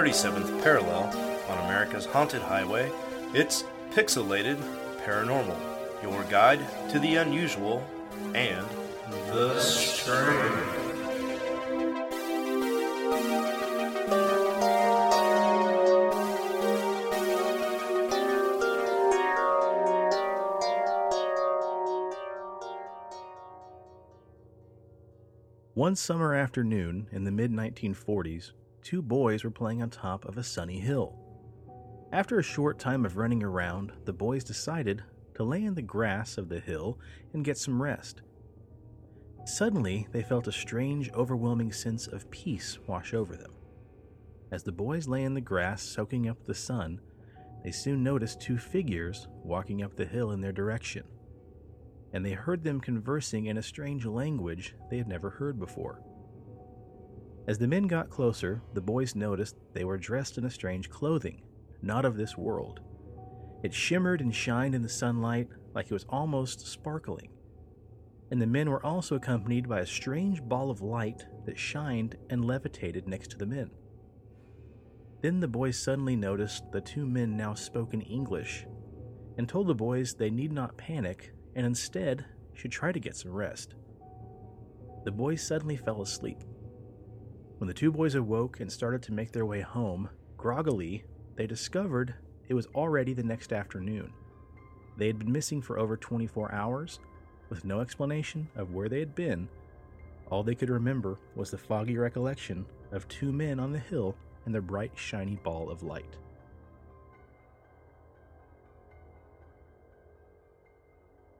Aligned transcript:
37th 0.00 0.62
parallel 0.62 1.14
on 1.50 1.58
America's 1.66 2.06
haunted 2.06 2.40
highway, 2.40 2.90
it's 3.34 3.64
Pixelated 3.90 4.56
Paranormal, 5.04 5.58
your 6.02 6.24
guide 6.24 6.60
to 6.88 6.98
the 6.98 7.16
unusual 7.16 7.86
and 8.34 8.66
the 9.28 9.60
strange. 9.60 10.56
One 25.74 25.94
summer 25.94 26.34
afternoon 26.34 27.08
in 27.12 27.24
the 27.24 27.30
mid 27.30 27.52
1940s, 27.52 28.52
two 28.90 29.00
boys 29.00 29.44
were 29.44 29.52
playing 29.52 29.80
on 29.80 29.88
top 29.88 30.24
of 30.24 30.36
a 30.36 30.42
sunny 30.42 30.80
hill. 30.80 31.14
After 32.10 32.40
a 32.40 32.42
short 32.42 32.80
time 32.80 33.06
of 33.06 33.16
running 33.16 33.40
around, 33.40 33.92
the 34.04 34.12
boys 34.12 34.42
decided 34.42 35.04
to 35.36 35.44
lay 35.44 35.62
in 35.62 35.76
the 35.76 35.80
grass 35.80 36.36
of 36.36 36.48
the 36.48 36.58
hill 36.58 36.98
and 37.32 37.44
get 37.44 37.56
some 37.56 37.80
rest. 37.80 38.22
Suddenly, 39.44 40.08
they 40.10 40.24
felt 40.24 40.48
a 40.48 40.52
strange, 40.52 41.08
overwhelming 41.12 41.70
sense 41.70 42.08
of 42.08 42.28
peace 42.32 42.80
wash 42.88 43.14
over 43.14 43.36
them. 43.36 43.52
As 44.50 44.64
the 44.64 44.72
boys 44.72 45.06
lay 45.06 45.22
in 45.22 45.34
the 45.34 45.40
grass 45.40 45.84
soaking 45.84 46.28
up 46.28 46.44
the 46.44 46.52
sun, 46.52 47.00
they 47.62 47.70
soon 47.70 48.02
noticed 48.02 48.40
two 48.40 48.58
figures 48.58 49.28
walking 49.44 49.84
up 49.84 49.94
the 49.94 50.04
hill 50.04 50.32
in 50.32 50.40
their 50.40 50.50
direction 50.50 51.04
and 52.12 52.26
they 52.26 52.32
heard 52.32 52.64
them 52.64 52.80
conversing 52.80 53.46
in 53.46 53.56
a 53.56 53.62
strange 53.62 54.04
language 54.04 54.74
they 54.90 54.98
had 54.98 55.06
never 55.06 55.30
heard 55.30 55.60
before. 55.60 56.02
As 57.50 57.58
the 57.58 57.66
men 57.66 57.88
got 57.88 58.10
closer, 58.10 58.62
the 58.74 58.80
boys 58.80 59.16
noticed 59.16 59.56
they 59.72 59.82
were 59.82 59.98
dressed 59.98 60.38
in 60.38 60.44
a 60.44 60.50
strange 60.50 60.88
clothing, 60.88 61.42
not 61.82 62.04
of 62.04 62.16
this 62.16 62.38
world. 62.38 62.78
It 63.64 63.74
shimmered 63.74 64.20
and 64.20 64.32
shined 64.32 64.72
in 64.72 64.82
the 64.82 64.88
sunlight 64.88 65.48
like 65.74 65.86
it 65.86 65.92
was 65.92 66.06
almost 66.08 66.64
sparkling. 66.68 67.32
And 68.30 68.40
the 68.40 68.46
men 68.46 68.70
were 68.70 68.86
also 68.86 69.16
accompanied 69.16 69.68
by 69.68 69.80
a 69.80 69.86
strange 69.86 70.40
ball 70.40 70.70
of 70.70 70.80
light 70.80 71.26
that 71.44 71.58
shined 71.58 72.14
and 72.30 72.44
levitated 72.44 73.08
next 73.08 73.32
to 73.32 73.36
the 73.36 73.46
men. 73.46 73.72
Then 75.20 75.40
the 75.40 75.48
boys 75.48 75.76
suddenly 75.76 76.14
noticed 76.14 76.70
the 76.70 76.80
two 76.80 77.04
men 77.04 77.36
now 77.36 77.54
spoke 77.54 77.92
in 77.92 78.02
English 78.02 78.64
and 79.36 79.48
told 79.48 79.66
the 79.66 79.74
boys 79.74 80.14
they 80.14 80.30
need 80.30 80.52
not 80.52 80.76
panic 80.76 81.32
and 81.56 81.66
instead 81.66 82.26
should 82.54 82.70
try 82.70 82.92
to 82.92 83.00
get 83.00 83.16
some 83.16 83.32
rest. 83.32 83.74
The 85.02 85.10
boys 85.10 85.44
suddenly 85.44 85.76
fell 85.76 86.00
asleep. 86.00 86.44
When 87.60 87.68
the 87.68 87.74
two 87.74 87.92
boys 87.92 88.14
awoke 88.14 88.60
and 88.60 88.72
started 88.72 89.02
to 89.02 89.12
make 89.12 89.32
their 89.32 89.44
way 89.44 89.60
home, 89.60 90.08
groggily, 90.38 91.04
they 91.36 91.46
discovered 91.46 92.14
it 92.48 92.54
was 92.54 92.66
already 92.74 93.12
the 93.12 93.22
next 93.22 93.52
afternoon. 93.52 94.14
They 94.96 95.06
had 95.08 95.18
been 95.18 95.30
missing 95.30 95.60
for 95.60 95.78
over 95.78 95.94
24 95.94 96.54
hours, 96.54 97.00
with 97.50 97.66
no 97.66 97.80
explanation 97.80 98.48
of 98.56 98.72
where 98.72 98.88
they 98.88 98.98
had 98.98 99.14
been. 99.14 99.46
All 100.30 100.42
they 100.42 100.54
could 100.54 100.70
remember 100.70 101.18
was 101.34 101.50
the 101.50 101.58
foggy 101.58 101.98
recollection 101.98 102.64
of 102.92 103.06
two 103.08 103.30
men 103.30 103.60
on 103.60 103.72
the 103.72 103.78
hill 103.78 104.16
and 104.46 104.54
their 104.54 104.62
bright, 104.62 104.92
shiny 104.94 105.36
ball 105.36 105.68
of 105.68 105.82
light. 105.82 106.16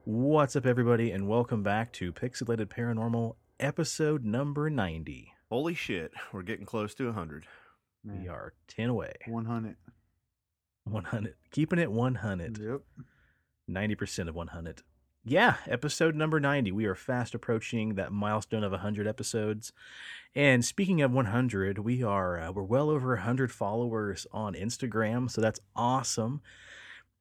What's 0.04 0.54
up, 0.54 0.66
everybody, 0.66 1.12
and 1.12 1.26
welcome 1.26 1.62
back 1.62 1.94
to 1.94 2.12
Pixelated 2.12 2.66
Paranormal, 2.66 3.36
episode 3.58 4.22
number 4.22 4.68
90. 4.68 5.32
Holy 5.50 5.74
shit, 5.74 6.12
we're 6.32 6.42
getting 6.42 6.66
close 6.66 6.94
to 6.94 7.06
100. 7.06 7.47
We 8.04 8.28
are 8.28 8.54
10 8.69 8.88
away. 8.88 9.12
100. 9.26 9.76
100. 10.84 11.34
Keeping 11.50 11.78
it 11.78 11.92
100. 11.92 12.58
Yep. 12.58 12.80
90% 13.69 14.28
of 14.28 14.34
100. 14.34 14.82
Yeah, 15.22 15.56
episode 15.66 16.14
number 16.14 16.41
90. 16.41 16.72
We 16.72 16.86
are 16.86 16.94
fast 16.94 17.34
approaching 17.34 17.97
that 17.97 18.10
milestone 18.10 18.64
of 18.64 18.72
100 18.72 19.06
episodes. 19.06 19.72
And 20.34 20.64
speaking 20.64 21.02
of 21.02 21.12
100, 21.12 21.78
we 21.78 22.02
are 22.02 22.41
uh, 22.41 22.52
we're 22.52 22.62
well 22.62 22.88
over 22.88 23.10
100 23.10 23.52
followers 23.52 24.26
on 24.32 24.54
Instagram, 24.54 25.30
so 25.30 25.42
that's 25.42 25.60
awesome. 25.76 26.41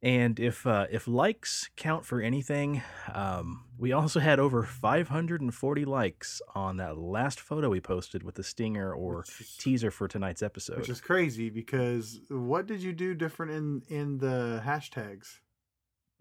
And 0.02 0.40
if 0.40 0.66
uh, 0.66 0.88
if 0.90 1.08
likes 1.10 1.70
count 1.76 2.06
for 2.06 2.22
anything, 2.22 2.82
um, 3.14 3.66
we 3.78 3.92
also 3.92 4.22
had 4.22 4.40
over 4.40 4.64
540 4.64 5.84
likes 5.86 6.42
on 6.56 6.78
that 6.78 6.98
last 6.98 7.40
photo 7.42 7.70
we 7.70 7.82
posted 7.82 8.24
with 8.24 8.36
the 8.36 8.44
stinger 8.44 8.94
or 8.94 9.24
is- 9.24 9.58
teaser 9.58 9.92
for 9.92 10.08
tonight's 10.08 10.42
episode. 10.42 10.78
Which 10.78 10.88
is 10.90 11.02
crazy 11.02 11.50
because 11.50 12.22
what 12.30 12.66
did 12.66 12.82
you 12.82 12.94
do 12.94 13.14
different 13.14 13.52
in 13.52 13.82
in 13.90 14.18
the 14.20 14.62
hashtags? 14.66 15.40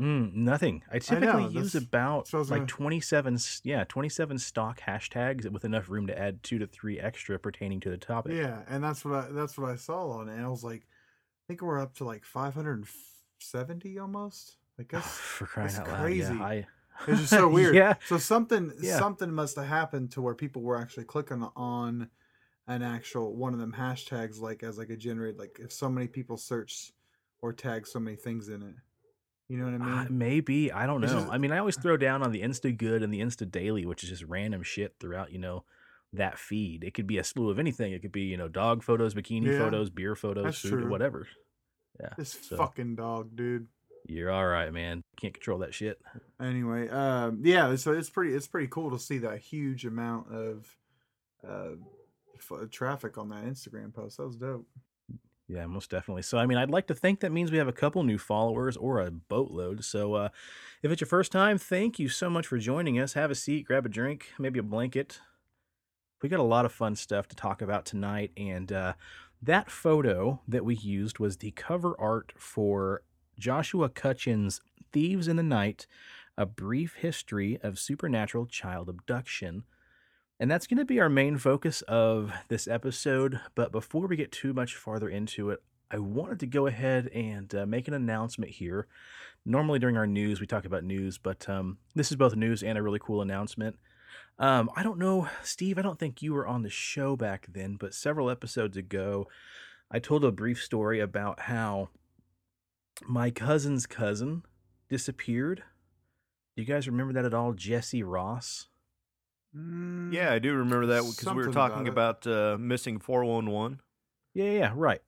Mm, 0.03 0.33
nothing. 0.35 0.83
I 0.93 0.97
I 0.97 0.99
typically 0.99 1.43
know, 1.45 1.49
use 1.49 1.75
about 1.77 2.33
like 2.33 2.49
gonna- 2.49 2.67
27 2.67 3.33
27, 3.33 3.35
s- 3.35 3.61
yeah, 3.63 3.85
27 3.85 4.39
stock 4.39 4.81
hashtags 4.81 5.49
with 5.53 5.65
enough 5.65 5.89
room 5.89 6.07
to 6.09 6.19
add 6.19 6.43
two 6.43 6.59
to 6.59 6.67
three 6.67 6.99
extra 6.99 7.39
pertaining 7.39 7.79
to 7.81 7.91
the 7.91 7.97
topic. 7.97 8.33
Yeah, 8.33 8.63
and 8.69 8.83
that's 8.83 9.05
what 9.05 9.15
I 9.15 9.29
that's 9.31 9.57
what 9.57 9.71
I 9.71 9.77
saw 9.77 10.09
on 10.19 10.29
it. 10.29 10.35
And 10.35 10.45
I 10.45 10.49
was 10.49 10.65
like, 10.65 10.83
I 10.83 11.43
think 11.47 11.63
we're 11.63 11.81
up 11.81 11.95
to 11.97 12.05
like 12.05 12.25
570 13.41 13.99
almost. 13.99 14.57
Like 14.77 14.89
that's 14.93 15.07
For 15.07 15.47
crying 15.47 15.69
that's 15.69 15.79
out 15.81 15.89
loud. 15.89 16.01
crazy. 16.03 16.35
Yeah, 16.35 16.43
I, 16.45 16.67
it's 17.07 17.21
just 17.21 17.31
so 17.31 17.49
weird. 17.59 17.75
yeah. 17.75 17.95
So 18.07 18.19
something 18.19 18.73
Yeah. 18.81 18.99
something 18.99 19.33
must 19.33 19.57
have 19.57 19.67
happened 19.67 20.11
to 20.13 20.23
where 20.23 20.35
people 20.35 20.63
were 20.63 20.77
actually 20.79 21.05
clicking 21.05 21.47
on 21.57 22.09
an 22.67 22.83
actual 22.83 23.35
one 23.35 23.55
of 23.55 23.61
them 23.61 23.73
hashtags 23.77 24.41
like 24.41 24.63
as 24.63 24.77
like 24.79 24.91
a 24.91 24.97
generate 24.97 25.39
like 25.39 25.59
if 25.63 25.73
so 25.73 25.89
many 25.89 26.07
people 26.07 26.37
search 26.37 26.93
or 27.41 27.53
tag 27.53 27.87
so 27.87 27.99
many 28.01 28.17
things 28.17 28.49
in 28.49 28.63
it. 28.63 28.75
You 29.49 29.57
know 29.57 29.65
what 29.65 29.75
I 29.75 29.79
mean? 29.79 29.89
Uh, 29.89 30.07
maybe. 30.11 30.71
I 30.71 30.85
don't 30.87 31.01
know. 31.01 31.07
just- 31.07 31.29
I 31.31 31.39
mean, 31.39 31.53
I 31.53 31.59
always 31.59 31.79
throw 31.79 31.97
down 31.97 32.23
on 32.23 32.33
the 32.33 32.43
Insta 32.43 32.77
Good 32.77 33.03
and 33.03 33.11
the 33.15 33.21
Insta 33.21 33.51
Daily, 33.51 33.87
which 33.87 34.03
is 34.05 34.11
just 34.11 34.25
random 34.25 34.63
shit 34.63 34.97
throughout, 35.01 35.33
you 35.33 35.39
know, 35.39 35.65
that 36.13 36.39
feed. 36.39 36.85
It 36.85 36.93
could 36.93 37.07
be 37.07 37.17
a 37.17 37.25
slew 37.25 37.49
of 37.49 37.59
anything. 37.59 37.93
It 37.95 38.03
could 38.03 38.13
be, 38.13 38.23
you 38.23 38.37
know, 38.37 38.49
dog 38.49 38.83
photos, 38.83 39.15
bikini 39.15 39.47
Yeah, 39.47 39.59
photos, 39.59 39.89
beer 39.89 40.15
photos, 40.15 40.59
food, 40.59 40.71
true. 40.71 40.91
whatever. 40.91 41.27
Yeah. 42.01 42.11
this 42.17 42.39
so- 42.49 42.57
fucking 42.57 42.97
dog, 42.97 43.35
dude. 43.37 43.67
You're 44.07 44.31
all 44.31 44.47
right, 44.47 44.73
man. 44.73 45.03
Can't 45.21 45.35
control 45.35 45.59
that 45.59 45.75
shit. 45.75 46.01
anyway 46.41 46.89
um 46.89 47.41
yeah 47.45 47.75
so 47.77 47.93
it's 47.93 48.09
pretty 48.09 48.33
it's 48.35 48.47
pretty 48.47 48.69
cool 48.69 48.91
to 48.93 48.99
see 48.99 49.19
that 49.19 49.39
huge 49.39 49.85
amount 49.85 50.33
of 50.33 50.67
uh 51.47 51.71
f- 52.37 52.71
traffic 52.71 53.19
on 53.19 53.29
that 53.29 53.45
instagram 53.45 53.93
post 53.93 54.17
that 54.19 54.27
was 54.27 54.37
dope 54.37 54.67
Yeah, 55.49 55.67
most 55.67 55.91
definitely. 55.91 56.23
So, 56.23 56.37
I 56.39 56.45
mean, 56.45 56.59
I'd 56.59 56.71
like 56.71 56.87
to 56.89 56.95
think 56.95 57.21
that 57.21 57.33
means 57.33 57.51
we 57.51 57.57
have 57.59 57.69
a 57.69 57.73
couple 57.73 58.03
new 58.03 58.19
followers 58.19 58.77
or 58.77 59.01
a 59.01 59.11
boatload. 59.11 59.83
So, 59.83 60.13
uh, 60.13 60.29
if 60.83 60.93
it's 60.93 61.01
your 61.01 61.09
first 61.09 61.33
time, 61.33 61.57
thank 61.57 61.99
you 61.99 62.11
so 62.11 62.29
much 62.29 62.47
for 62.47 62.59
joining 62.59 62.99
us. 63.01 63.15
Have 63.15 63.31
a 63.31 63.35
seat, 63.35 63.65
grab 63.67 63.87
a 63.87 63.89
drink, 63.89 64.27
maybe 64.39 64.59
a 64.59 64.63
blanket. 64.63 65.21
We 66.23 66.29
got 66.29 66.41
a 66.41 66.43
lot 66.43 66.67
of 66.67 66.73
fun 66.73 66.97
stuff 66.97 67.29
to 67.29 67.37
talk 67.37 67.63
about 67.63 67.87
tonight. 67.87 68.31
And 68.37 68.71
uh, 68.71 68.93
that 69.43 69.71
photo 69.71 70.41
that 70.49 70.65
we 70.65 70.75
used 70.75 71.19
was 71.19 71.37
the 71.37 71.53
cover 71.53 71.95
art 71.99 72.33
for 72.37 73.03
Joshua 73.39 73.89
Cutchin's 73.89 74.61
Thieves 74.93 75.29
in 75.29 75.37
the 75.37 75.43
Night 75.43 75.87
A 76.37 76.45
Brief 76.45 76.95
History 76.95 77.59
of 77.63 77.79
Supernatural 77.79 78.47
Child 78.47 78.89
Abduction. 78.89 79.65
And 80.41 80.51
that's 80.51 80.67
going 80.67 80.79
to 80.79 80.85
be 80.85 81.01
our 81.01 81.09
main 81.09 81.37
focus 81.37 81.83
of 81.83 82.33
this 82.49 82.67
episode. 82.69 83.41
But 83.55 83.73
before 83.73 84.07
we 84.07 84.17
get 84.17 84.33
too 84.33 84.53
much 84.53 84.75
farther 84.77 85.09
into 85.09 85.51
it, 85.51 85.63
I 85.91 85.99
wanted 85.99 86.41
to 86.41 86.47
go 86.47 86.67
ahead 86.67 87.09
and 87.09 87.53
uh, 87.55 87.67
make 87.67 87.89
an 87.89 87.95
announcement 87.95 88.53
here. 88.53 88.87
Normally 89.45 89.79
during 89.79 89.97
our 89.97 90.07
news, 90.07 90.41
we 90.41 90.47
talk 90.47 90.65
about 90.65 90.85
news, 90.85 91.17
but 91.17 91.49
um, 91.49 91.79
this 91.95 92.11
is 92.11 92.17
both 92.17 92.37
news 92.37 92.63
and 92.63 92.77
a 92.77 92.83
really 92.83 92.99
cool 92.99 93.23
announcement. 93.23 93.77
Um, 94.39 94.71
I 94.77 94.83
don't 94.85 94.99
know, 94.99 95.29
Steve, 95.43 95.79
I 95.79 95.83
don't 95.83 95.99
think 95.99 96.23
you 96.23 96.33
were 96.33 96.47
on 96.47 96.63
the 96.63 96.71
show 96.71 97.17
back 97.17 97.49
then, 97.53 97.75
but 97.75 97.93
several 97.93 98.31
episodes 98.31 98.77
ago, 98.77 99.27
I 99.91 99.99
told 99.99 100.25
a 100.25 100.31
brief 100.31 100.63
story 100.63 101.01
about 101.01 101.41
how 101.41 101.89
my 103.07 103.31
cousin's 103.31 103.87
cousin 103.87 104.45
disappeared. 104.89 105.65
Do 106.57 106.63
you 106.63 106.69
guys 106.69 106.87
remember 106.87 107.13
that 107.15 107.25
at 107.25 107.35
all? 107.35 107.53
Jesse 107.53 108.03
Ross? 108.05 108.69
Mm, 109.57 110.13
Yeah, 110.13 110.33
I 110.33 110.39
do 110.39 110.55
remember 110.55 110.87
that 110.87 111.03
because 111.03 111.35
we 111.35 111.45
were 111.47 111.53
talking 111.53 111.89
about 111.89 112.25
about, 112.27 112.55
uh, 112.55 112.59
missing 112.59 113.01
411. 113.01 113.81
Yeah, 114.35 114.45
yeah, 114.45 114.51
yeah, 114.59 114.73
right. 114.75 115.01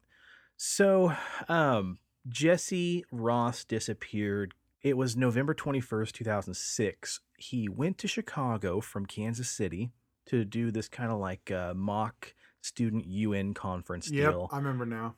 So, 0.56 1.12
um, 1.48 1.98
Jesse 2.28 3.04
Ross 3.12 3.64
disappeared. 3.64 4.54
It 4.82 4.96
was 4.96 5.16
November 5.16 5.54
21st, 5.54 6.12
2006. 6.12 7.20
He 7.36 7.68
went 7.68 7.98
to 7.98 8.08
Chicago 8.08 8.80
from 8.80 9.06
Kansas 9.06 9.50
City 9.50 9.90
to 10.26 10.44
do 10.44 10.70
this 10.70 10.88
kind 10.88 11.10
of 11.12 11.18
like 11.18 11.50
uh, 11.50 11.74
mock 11.74 12.34
student 12.62 13.06
UN 13.06 13.54
conference 13.54 14.10
yep 14.10 14.32
deal. 14.32 14.48
i 14.52 14.56
remember 14.58 14.84
now 14.84 15.14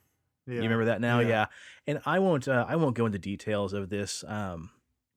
yeah 0.47 0.55
You 0.57 0.63
remember 0.63 0.85
that 0.87 1.01
now? 1.01 1.19
Yeah. 1.21 1.29
Yeah. 1.29 1.47
And 1.87 2.01
I 2.07 2.19
won't 2.19 2.49
uh, 2.49 2.65
I 2.69 2.77
won't 2.77 2.97
go 2.97 3.07
into 3.07 3.19
details 3.19 3.73
of 3.73 3.89
this 3.91 4.25
um 4.27 4.71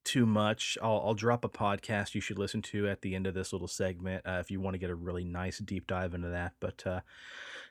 too 0.03 0.25
much. 0.27 0.77
I'll 0.83 1.01
I'll 1.03 1.13
drop 1.15 1.43
a 1.43 1.49
podcast 1.49 2.13
you 2.13 2.21
should 2.21 2.37
listen 2.37 2.61
to 2.63 2.87
at 2.87 3.01
the 3.01 3.15
end 3.15 3.25
of 3.25 3.33
this 3.33 3.51
little 3.51 3.67
segment 3.67 4.23
uh, 4.25 4.37
if 4.39 4.51
you 4.51 4.59
want 4.61 4.75
to 4.75 4.77
get 4.77 4.91
a 4.91 4.95
really 4.95 5.23
nice 5.23 5.57
deep 5.59 5.87
dive 5.87 6.13
into 6.13 6.29
that. 6.29 6.53
But 6.59 6.85
uh 6.85 6.99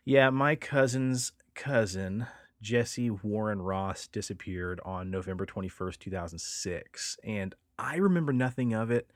yeah, 0.05 0.31
my 0.31 0.57
cousin's 0.57 1.33
cousin, 1.55 2.27
Jesse 2.65 3.11
Warren 3.11 3.61
Ross, 3.61 4.07
disappeared 4.07 4.81
on 4.87 5.11
November 5.11 5.45
21st, 5.45 5.99
2006. 5.99 7.19
And 7.23 7.55
I 7.79 7.97
remember 7.97 8.33
nothing 8.33 8.73
of 8.73 8.91
it 8.91 9.11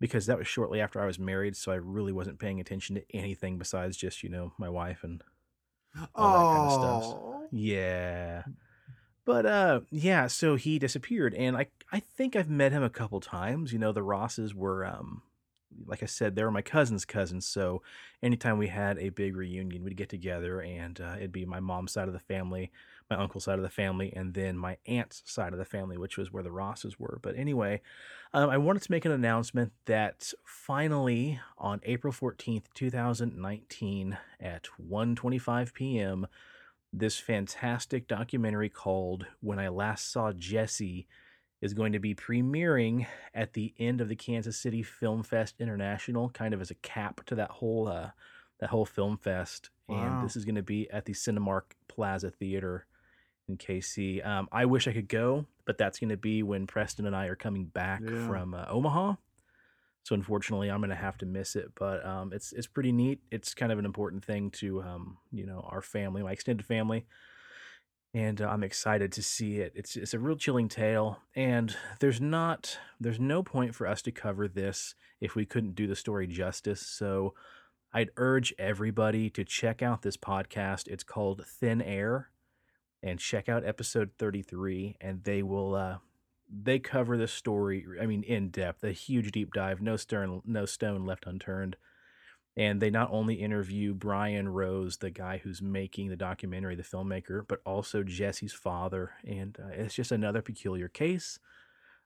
because 0.00 0.26
that 0.26 0.36
was 0.36 0.48
shortly 0.48 0.80
after 0.80 1.00
I 1.00 1.06
was 1.06 1.16
married. 1.18 1.56
So 1.56 1.70
I 1.70 1.76
really 1.76 2.12
wasn't 2.12 2.40
paying 2.40 2.58
attention 2.58 2.96
to 2.96 3.04
anything 3.14 3.56
besides 3.56 3.96
just, 3.96 4.24
you 4.24 4.28
know, 4.28 4.52
my 4.58 4.68
wife 4.68 5.04
and 5.04 5.22
all 6.12 6.32
that 6.32 6.56
kind 6.56 6.66
of 6.66 6.72
stuff. 6.72 7.20
Oh, 7.22 7.48
Yeah. 7.52 8.42
But 9.24 9.46
uh 9.46 9.80
yeah, 9.90 10.26
so 10.26 10.56
he 10.56 10.78
disappeared 10.78 11.34
and 11.34 11.56
I 11.56 11.66
I 11.92 12.00
think 12.00 12.34
I've 12.34 12.50
met 12.50 12.72
him 12.72 12.82
a 12.82 12.90
couple 12.90 13.20
times. 13.20 13.72
You 13.72 13.78
know, 13.78 13.92
the 13.92 14.02
Rosses 14.02 14.54
were 14.54 14.84
um 14.84 15.22
like 15.86 16.02
I 16.02 16.06
said, 16.06 16.34
they 16.34 16.42
were 16.42 16.50
my 16.50 16.62
cousin's 16.62 17.04
cousins. 17.04 17.46
So 17.46 17.82
anytime 18.22 18.58
we 18.58 18.68
had 18.68 18.98
a 18.98 19.10
big 19.10 19.36
reunion, 19.36 19.84
we'd 19.84 19.96
get 19.96 20.08
together 20.08 20.60
and 20.60 21.00
uh, 21.00 21.14
it'd 21.16 21.32
be 21.32 21.44
my 21.44 21.60
mom's 21.60 21.92
side 21.92 22.08
of 22.08 22.14
the 22.14 22.20
family, 22.20 22.70
my 23.10 23.16
uncle's 23.16 23.44
side 23.44 23.58
of 23.58 23.62
the 23.62 23.70
family, 23.70 24.12
and 24.14 24.34
then 24.34 24.56
my 24.56 24.76
aunt's 24.86 25.22
side 25.24 25.52
of 25.52 25.58
the 25.58 25.64
family, 25.64 25.96
which 25.96 26.16
was 26.16 26.32
where 26.32 26.42
the 26.42 26.50
Rosses 26.50 26.98
were. 26.98 27.18
But 27.22 27.36
anyway, 27.36 27.80
um, 28.32 28.50
I 28.50 28.58
wanted 28.58 28.82
to 28.82 28.92
make 28.92 29.04
an 29.04 29.12
announcement 29.12 29.72
that 29.86 30.32
finally 30.44 31.40
on 31.56 31.80
April 31.84 32.12
14th, 32.12 32.64
2019 32.74 34.18
at 34.40 34.68
1:25 34.80 35.72
p.m., 35.72 36.26
this 36.92 37.18
fantastic 37.18 38.08
documentary 38.08 38.68
called 38.68 39.26
When 39.40 39.58
I 39.58 39.68
Last 39.68 40.10
Saw 40.10 40.32
Jesse 40.32 41.06
is 41.60 41.74
going 41.74 41.92
to 41.92 41.98
be 41.98 42.14
premiering 42.14 43.06
at 43.34 43.52
the 43.54 43.74
end 43.78 44.00
of 44.00 44.08
the 44.08 44.16
Kansas 44.16 44.56
City 44.56 44.82
Film 44.82 45.22
Fest 45.22 45.56
International, 45.58 46.30
kind 46.30 46.54
of 46.54 46.60
as 46.60 46.70
a 46.70 46.74
cap 46.76 47.24
to 47.26 47.34
that 47.34 47.50
whole 47.50 47.88
uh, 47.88 48.10
that 48.60 48.70
whole 48.70 48.86
film 48.86 49.16
fest. 49.16 49.70
Wow. 49.88 49.96
And 50.18 50.24
this 50.24 50.36
is 50.36 50.44
going 50.44 50.54
to 50.56 50.62
be 50.62 50.90
at 50.90 51.04
the 51.04 51.14
Cinemark 51.14 51.62
Plaza 51.88 52.30
Theater 52.30 52.86
in 53.48 53.56
KC. 53.56 54.24
Um, 54.26 54.48
I 54.52 54.66
wish 54.66 54.86
I 54.86 54.92
could 54.92 55.08
go, 55.08 55.46
but 55.64 55.78
that's 55.78 55.98
going 55.98 56.10
to 56.10 56.16
be 56.16 56.42
when 56.42 56.66
Preston 56.66 57.06
and 57.06 57.16
I 57.16 57.26
are 57.26 57.36
coming 57.36 57.64
back 57.64 58.02
Yeah. 58.04 58.26
from 58.26 58.54
uh, 58.54 58.66
Omaha. 58.68 59.14
So 60.04 60.14
unfortunately, 60.14 60.70
I'm 60.70 60.80
going 60.80 60.90
to 60.90 60.96
have 60.96 61.18
to 61.18 61.26
miss 61.26 61.54
it. 61.56 61.72
But 61.74 62.04
um, 62.04 62.32
it's 62.32 62.52
it's 62.52 62.66
pretty 62.66 62.92
neat. 62.92 63.20
It's 63.30 63.54
kind 63.54 63.72
of 63.72 63.78
an 63.78 63.84
important 63.84 64.24
thing 64.24 64.50
to 64.52 64.80
um, 64.82 65.18
you 65.32 65.44
know 65.46 65.66
our 65.68 65.82
family, 65.82 66.22
my 66.22 66.32
extended 66.32 66.64
family, 66.66 67.04
and 68.14 68.40
uh, 68.40 68.48
I'm 68.48 68.64
excited 68.64 69.12
to 69.12 69.22
see 69.22 69.58
it. 69.58 69.72
It's 69.74 69.96
it's 69.96 70.14
a 70.14 70.18
real 70.18 70.36
chilling 70.36 70.68
tale, 70.68 71.18
and 71.36 71.76
there's 72.00 72.20
not 72.20 72.78
there's 73.00 73.20
no 73.20 73.42
point 73.42 73.74
for 73.74 73.86
us 73.86 74.02
to 74.02 74.12
cover 74.12 74.48
this 74.48 74.94
if 75.20 75.34
we 75.34 75.44
couldn't 75.44 75.74
do 75.74 75.86
the 75.86 75.96
story 75.96 76.26
justice. 76.26 76.80
So 76.80 77.34
I'd 77.92 78.10
urge 78.16 78.54
everybody 78.58 79.30
to 79.30 79.44
check 79.44 79.82
out 79.82 80.02
this 80.02 80.16
podcast. 80.16 80.88
It's 80.88 81.04
called 81.04 81.44
Thin 81.46 81.82
Air, 81.82 82.30
and 83.02 83.18
check 83.18 83.48
out 83.48 83.64
episode 83.64 84.10
33, 84.18 84.96
and 85.00 85.24
they 85.24 85.42
will 85.42 85.74
uh, 85.74 85.98
they 86.50 86.78
cover 86.78 87.16
the 87.18 87.28
story. 87.28 87.84
I 88.00 88.06
mean, 88.06 88.22
in 88.22 88.48
depth, 88.48 88.84
a 88.84 88.92
huge 88.92 89.32
deep 89.32 89.52
dive, 89.52 89.82
no 89.82 89.96
stone 89.96 90.42
no 90.46 90.64
stone 90.64 91.04
left 91.04 91.26
unturned. 91.26 91.76
And 92.58 92.82
they 92.82 92.90
not 92.90 93.10
only 93.12 93.34
interview 93.36 93.94
Brian 93.94 94.48
Rose, 94.48 94.96
the 94.96 95.10
guy 95.10 95.38
who's 95.38 95.62
making 95.62 96.08
the 96.08 96.16
documentary, 96.16 96.74
the 96.74 96.82
filmmaker, 96.82 97.42
but 97.46 97.60
also 97.64 98.02
Jesse's 98.02 98.52
father. 98.52 99.12
And 99.24 99.56
uh, 99.62 99.68
it's 99.72 99.94
just 99.94 100.10
another 100.12 100.42
peculiar 100.42 100.88
case 100.88 101.38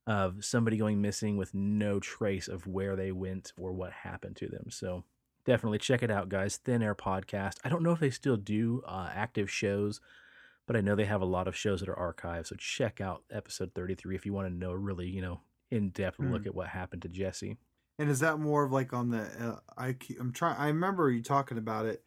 of 0.07 0.45
somebody 0.45 0.77
going 0.77 1.01
missing 1.01 1.37
with 1.39 1.55
no 1.55 1.99
trace 2.01 2.49
of 2.49 2.67
where 2.67 2.97
they 2.97 3.13
went 3.13 3.53
or 3.57 3.73
what 3.73 3.93
happened 3.93 4.37
to 4.37 4.49
them. 4.49 4.67
So 4.69 5.05
definitely 5.47 5.79
check 5.79 6.03
it 6.03 6.11
out, 6.11 6.29
guys. 6.29 6.59
Thin 6.59 6.83
Air 6.83 6.95
Podcast. 6.95 7.55
I 7.65 7.69
don't 7.71 7.83
know 7.83 7.93
if 7.93 8.01
they 8.01 8.11
still 8.11 8.37
do 8.37 8.83
uh, 8.87 9.09
active 9.15 9.51
shows, 9.51 10.01
but 10.67 10.77
I 10.77 10.81
know 10.83 10.95
they 10.97 11.07
have 11.07 11.23
a 11.23 11.25
lot 11.25 11.49
of 11.49 11.57
shows 11.57 11.81
that 11.81 11.89
are 11.89 12.15
archived. 12.15 12.49
So 12.49 12.57
check 12.57 13.01
out 13.01 13.23
episode 13.31 13.73
33 13.75 14.17
if 14.17 14.27
you 14.27 14.33
want 14.35 14.49
to 14.49 14.55
know 14.55 14.73
really, 14.73 15.07
you 15.09 15.23
know, 15.23 15.41
in 15.71 15.91
depth 15.91 16.19
look 16.19 16.43
Hmm. 16.43 16.49
at 16.49 16.55
what 16.55 16.69
happened 16.69 17.03
to 17.03 17.09
Jesse. 17.09 17.57
And 17.99 18.11
is 18.11 18.21
that 18.21 18.39
more 18.39 18.65
of 18.65 18.73
like 18.73 18.93
on 18.93 19.11
the? 19.11 19.23
Uh, 19.23 19.57
I 19.77 19.97
I'm 20.19 20.33
trying. 20.33 20.57
I 20.57 20.69
remember 20.69 21.11
you 21.11 21.23
talking 21.23 21.59
about 21.59 21.87
it. 21.87 22.03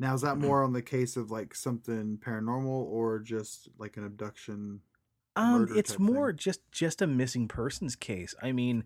Now 0.00 0.14
is 0.14 0.22
that 0.22 0.34
Mm-hmm. 0.36 0.46
more 0.46 0.64
on 0.64 0.72
the 0.72 0.82
case 0.82 1.16
of 1.16 1.30
like 1.30 1.54
something 1.54 2.18
paranormal 2.24 2.66
or 2.68 3.20
just 3.20 3.68
like 3.78 3.96
an 3.96 4.04
abduction? 4.04 4.80
Um, 5.36 5.68
it's 5.74 5.90
type 5.90 5.98
thing. 5.98 6.06
more 6.14 6.32
just 6.32 6.60
just 6.70 7.02
a 7.02 7.06
missing 7.06 7.48
persons 7.48 7.96
case. 7.96 8.34
I 8.42 8.52
mean, 8.52 8.84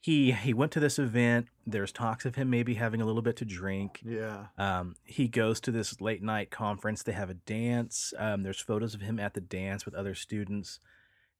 he 0.00 0.32
he 0.32 0.52
went 0.52 0.72
to 0.72 0.80
this 0.80 0.98
event. 0.98 1.46
There's 1.66 1.92
talks 1.92 2.24
of 2.24 2.34
him 2.34 2.50
maybe 2.50 2.74
having 2.74 3.00
a 3.00 3.06
little 3.06 3.22
bit 3.22 3.36
to 3.36 3.44
drink. 3.44 4.00
Yeah. 4.04 4.46
Um, 4.58 4.96
he 5.04 5.28
goes 5.28 5.60
to 5.60 5.70
this 5.70 6.00
late 6.00 6.22
night 6.22 6.50
conference. 6.50 7.02
They 7.02 7.12
have 7.12 7.30
a 7.30 7.34
dance. 7.34 8.12
Um, 8.18 8.42
there's 8.42 8.60
photos 8.60 8.94
of 8.94 9.02
him 9.02 9.20
at 9.20 9.34
the 9.34 9.40
dance 9.40 9.84
with 9.84 9.94
other 9.94 10.14
students, 10.14 10.80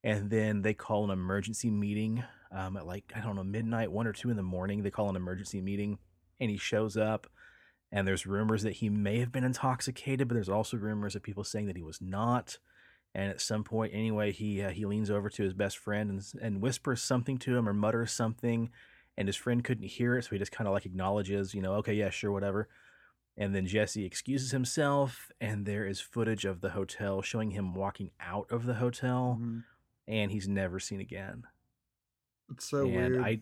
and 0.02 0.31
then 0.31 0.62
they 0.62 0.75
call 0.75 1.05
an 1.05 1.11
emergency 1.11 1.70
meeting. 1.70 2.25
Um, 2.52 2.76
at 2.76 2.87
like 2.87 3.12
I 3.14 3.20
don't 3.20 3.37
know 3.37 3.44
midnight, 3.44 3.93
one 3.93 4.06
or 4.06 4.12
two 4.12 4.31
in 4.31 4.37
the 4.37 4.43
morning. 4.43 4.82
They 4.82 4.91
call 4.91 5.08
an 5.08 5.17
emergency 5.17 5.61
meeting, 5.61 5.99
and 6.41 6.50
he 6.50 6.56
shows 6.56 6.97
up. 6.97 7.26
And 7.93 8.06
there's 8.06 8.26
rumors 8.26 8.62
that 8.62 8.75
he 8.75 8.88
may 8.88 9.19
have 9.19 9.32
been 9.32 9.44
intoxicated, 9.44 10.29
but 10.29 10.35
there's 10.35 10.49
also 10.49 10.76
rumors 10.76 11.17
of 11.17 11.23
people 11.23 11.43
saying 11.44 11.67
that 11.67 11.76
he 11.76 11.82
was 11.82 12.00
not. 12.00 12.58
And 13.14 13.29
at 13.29 13.41
some 13.41 13.64
point, 13.64 13.93
anyway, 13.93 14.31
he 14.32 14.62
uh, 14.62 14.70
he 14.70 14.87
leans 14.87 15.11
over 15.11 15.29
to 15.31 15.43
his 15.43 15.55
best 15.55 15.79
friend 15.79 16.11
and 16.11 16.23
and 16.41 16.61
whispers 16.62 17.03
something 17.03 17.38
to 17.38 17.56
him 17.56 17.69
or 17.69 17.73
mutters 17.73 18.12
something, 18.12 18.70
and 19.17 19.29
his 19.29 19.37
friend 19.37 19.64
couldn't 19.64 19.88
hear 19.88 20.17
it, 20.17 20.25
so 20.25 20.31
he 20.31 20.38
just 20.38 20.53
kind 20.53 20.69
of 20.69 20.75
like 20.75 20.87
acknowledges, 20.87 21.55
you 21.55 21.61
know, 21.62 21.75
okay, 21.75 21.94
yeah, 21.94 22.11
sure, 22.11 22.31
whatever. 22.32 22.69
And 23.37 23.55
then 23.55 23.67
Jesse 23.67 24.05
excuses 24.05 24.50
himself, 24.53 25.31
and 25.41 25.67
there 25.67 25.87
is 25.87 26.00
footage 26.00 26.44
of 26.44 26.61
the 26.61 26.70
hotel 26.70 27.23
showing 27.23 27.50
him 27.53 27.75
walking 27.75 28.11
out 28.20 28.46
of 28.50 28.67
the 28.67 28.75
hotel, 28.75 29.38
Mhm. 29.41 29.64
And 30.08 30.31
he's 30.31 30.49
never 30.49 30.79
seen 30.81 31.00
again. 31.00 31.44
It's 32.52 32.69
so 32.69 32.82
and 32.87 32.94
weird. 32.94 33.19
I, 33.23 33.41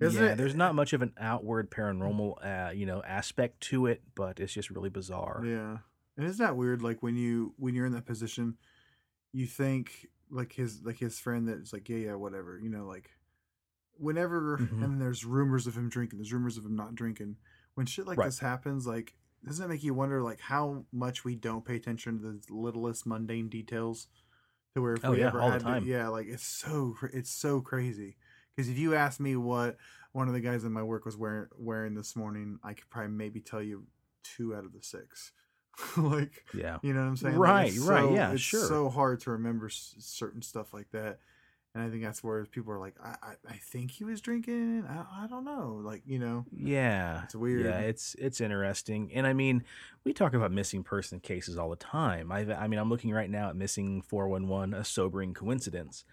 Isn't 0.00 0.22
yeah, 0.24 0.30
it- 0.32 0.36
there's 0.38 0.54
not 0.54 0.74
much 0.74 0.92
of 0.92 1.02
an 1.02 1.12
outward 1.18 1.70
paranormal, 1.70 2.44
uh, 2.44 2.70
you 2.72 2.86
know, 2.86 3.02
aspect 3.02 3.60
to 3.62 3.86
it, 3.86 4.02
but 4.14 4.40
it's 4.40 4.52
just 4.52 4.70
really 4.70 4.90
bizarre. 4.90 5.42
Yeah. 5.44 5.78
And 6.16 6.26
isn't 6.26 6.44
that 6.44 6.56
weird? 6.56 6.80
Like 6.82 7.02
when 7.02 7.16
you 7.16 7.52
when 7.58 7.74
you're 7.74 7.84
in 7.86 7.92
that 7.92 8.06
position, 8.06 8.56
you 9.32 9.46
think 9.46 10.06
like 10.30 10.52
his 10.52 10.80
like 10.82 10.98
his 10.98 11.18
friend 11.20 11.46
that's 11.48 11.72
like, 11.72 11.88
yeah, 11.90 11.96
yeah, 11.98 12.14
whatever. 12.14 12.58
You 12.58 12.70
know, 12.70 12.86
like 12.86 13.10
whenever 13.98 14.58
Mhm. 14.58 14.82
and 14.84 15.00
there's 15.00 15.24
rumors 15.24 15.66
of 15.66 15.76
him 15.76 15.88
drinking, 15.88 16.18
there's 16.18 16.32
rumors 16.32 16.56
of 16.56 16.64
him 16.64 16.76
not 16.76 16.94
drinking. 16.94 17.36
When 17.74 17.84
shit 17.86 18.06
like 18.06 18.18
Right. 18.18 18.26
this 18.26 18.38
happens, 18.38 18.86
like 18.86 19.14
doesn't 19.44 19.64
it 19.64 19.68
make 19.68 19.84
you 19.84 19.94
wonder 19.94 20.22
like 20.22 20.40
how 20.40 20.86
much 20.90 21.24
we 21.24 21.36
don't 21.36 21.64
pay 21.64 21.76
attention 21.76 22.18
to 22.20 22.32
the 22.32 22.54
littlest 22.54 23.06
mundane 23.06 23.48
details? 23.50 24.08
To 24.76 24.82
where 24.82 24.92
if 24.92 25.04
Oh, 25.06 25.12
we 25.12 25.20
yeah, 25.20 25.28
ever 25.28 25.40
all 25.40 25.46
the 25.48 25.52
had 25.54 25.58
to- 25.60 25.64
time. 25.64 25.84
yeah, 25.86 26.08
like 26.08 26.26
it's 26.28 26.46
so 26.46 26.96
it's 27.14 27.30
so 27.30 27.62
crazy. 27.62 28.18
Because 28.54 28.68
if 28.68 28.76
you 28.76 28.94
ask 28.94 29.18
me 29.18 29.34
what 29.34 29.78
one 30.12 30.28
of 30.28 30.34
the 30.34 30.40
guys 30.40 30.64
in 30.64 30.72
my 30.72 30.82
work 30.82 31.06
was 31.06 31.16
wearing 31.16 31.48
wearing 31.56 31.94
this 31.94 32.14
morning, 32.14 32.58
I 32.62 32.74
could 32.74 32.90
probably 32.90 33.12
maybe 33.12 33.40
tell 33.40 33.62
you 33.62 33.86
two 34.22 34.54
out 34.54 34.66
of 34.66 34.74
the 34.74 34.82
six. 34.82 35.32
like 35.96 36.44
Yeah. 36.52 36.76
you 36.82 36.92
know 36.92 37.00
what 37.00 37.06
I'm 37.06 37.16
saying? 37.16 37.36
Right, 37.36 37.72
right, 37.80 38.02
so- 38.04 38.14
yeah, 38.14 38.32
it's 38.32 38.42
sure. 38.42 38.66
so 38.66 38.90
hard 38.90 39.20
to 39.20 39.30
remember 39.30 39.64
s- 39.66 39.94
certain 39.98 40.42
stuff 40.42 40.74
like 40.74 40.90
that, 40.92 41.20
and 41.76 41.84
I 41.84 41.90
think 41.90 42.02
that's 42.02 42.24
where 42.24 42.46
people 42.46 42.72
are 42.72 42.78
like, 42.78 42.94
I, 43.04 43.16
I, 43.22 43.32
I 43.50 43.56
think 43.56 43.90
he 43.90 44.02
was 44.02 44.22
drinking. 44.22 44.86
I, 44.88 45.24
I 45.24 45.26
don't 45.26 45.44
know. 45.44 45.78
Like 45.84 46.00
you 46.06 46.18
know, 46.18 46.46
Yeah, 46.50 47.24
It's 47.24 47.34
weird. 47.34 47.66
Yeah, 47.66 47.80
it's 47.80 48.16
it's 48.18 48.40
interesting, 48.40 49.10
and 49.12 49.26
I 49.26 49.34
mean, 49.34 49.62
we 50.02 50.14
talk 50.14 50.32
about 50.32 50.52
missing 50.52 50.82
person 50.82 51.20
cases 51.20 51.58
all 51.58 51.68
the 51.68 51.76
time. 51.76 52.32
I 52.32 52.46
I 52.54 52.66
mean, 52.66 52.80
I'm 52.80 52.88
looking 52.88 53.12
right 53.12 53.28
now 53.28 53.50
at 53.50 53.56
missing 53.56 54.00
411, 54.00 54.72
a 54.72 54.84
sobering 54.86 55.34
coincidence, 55.34 56.06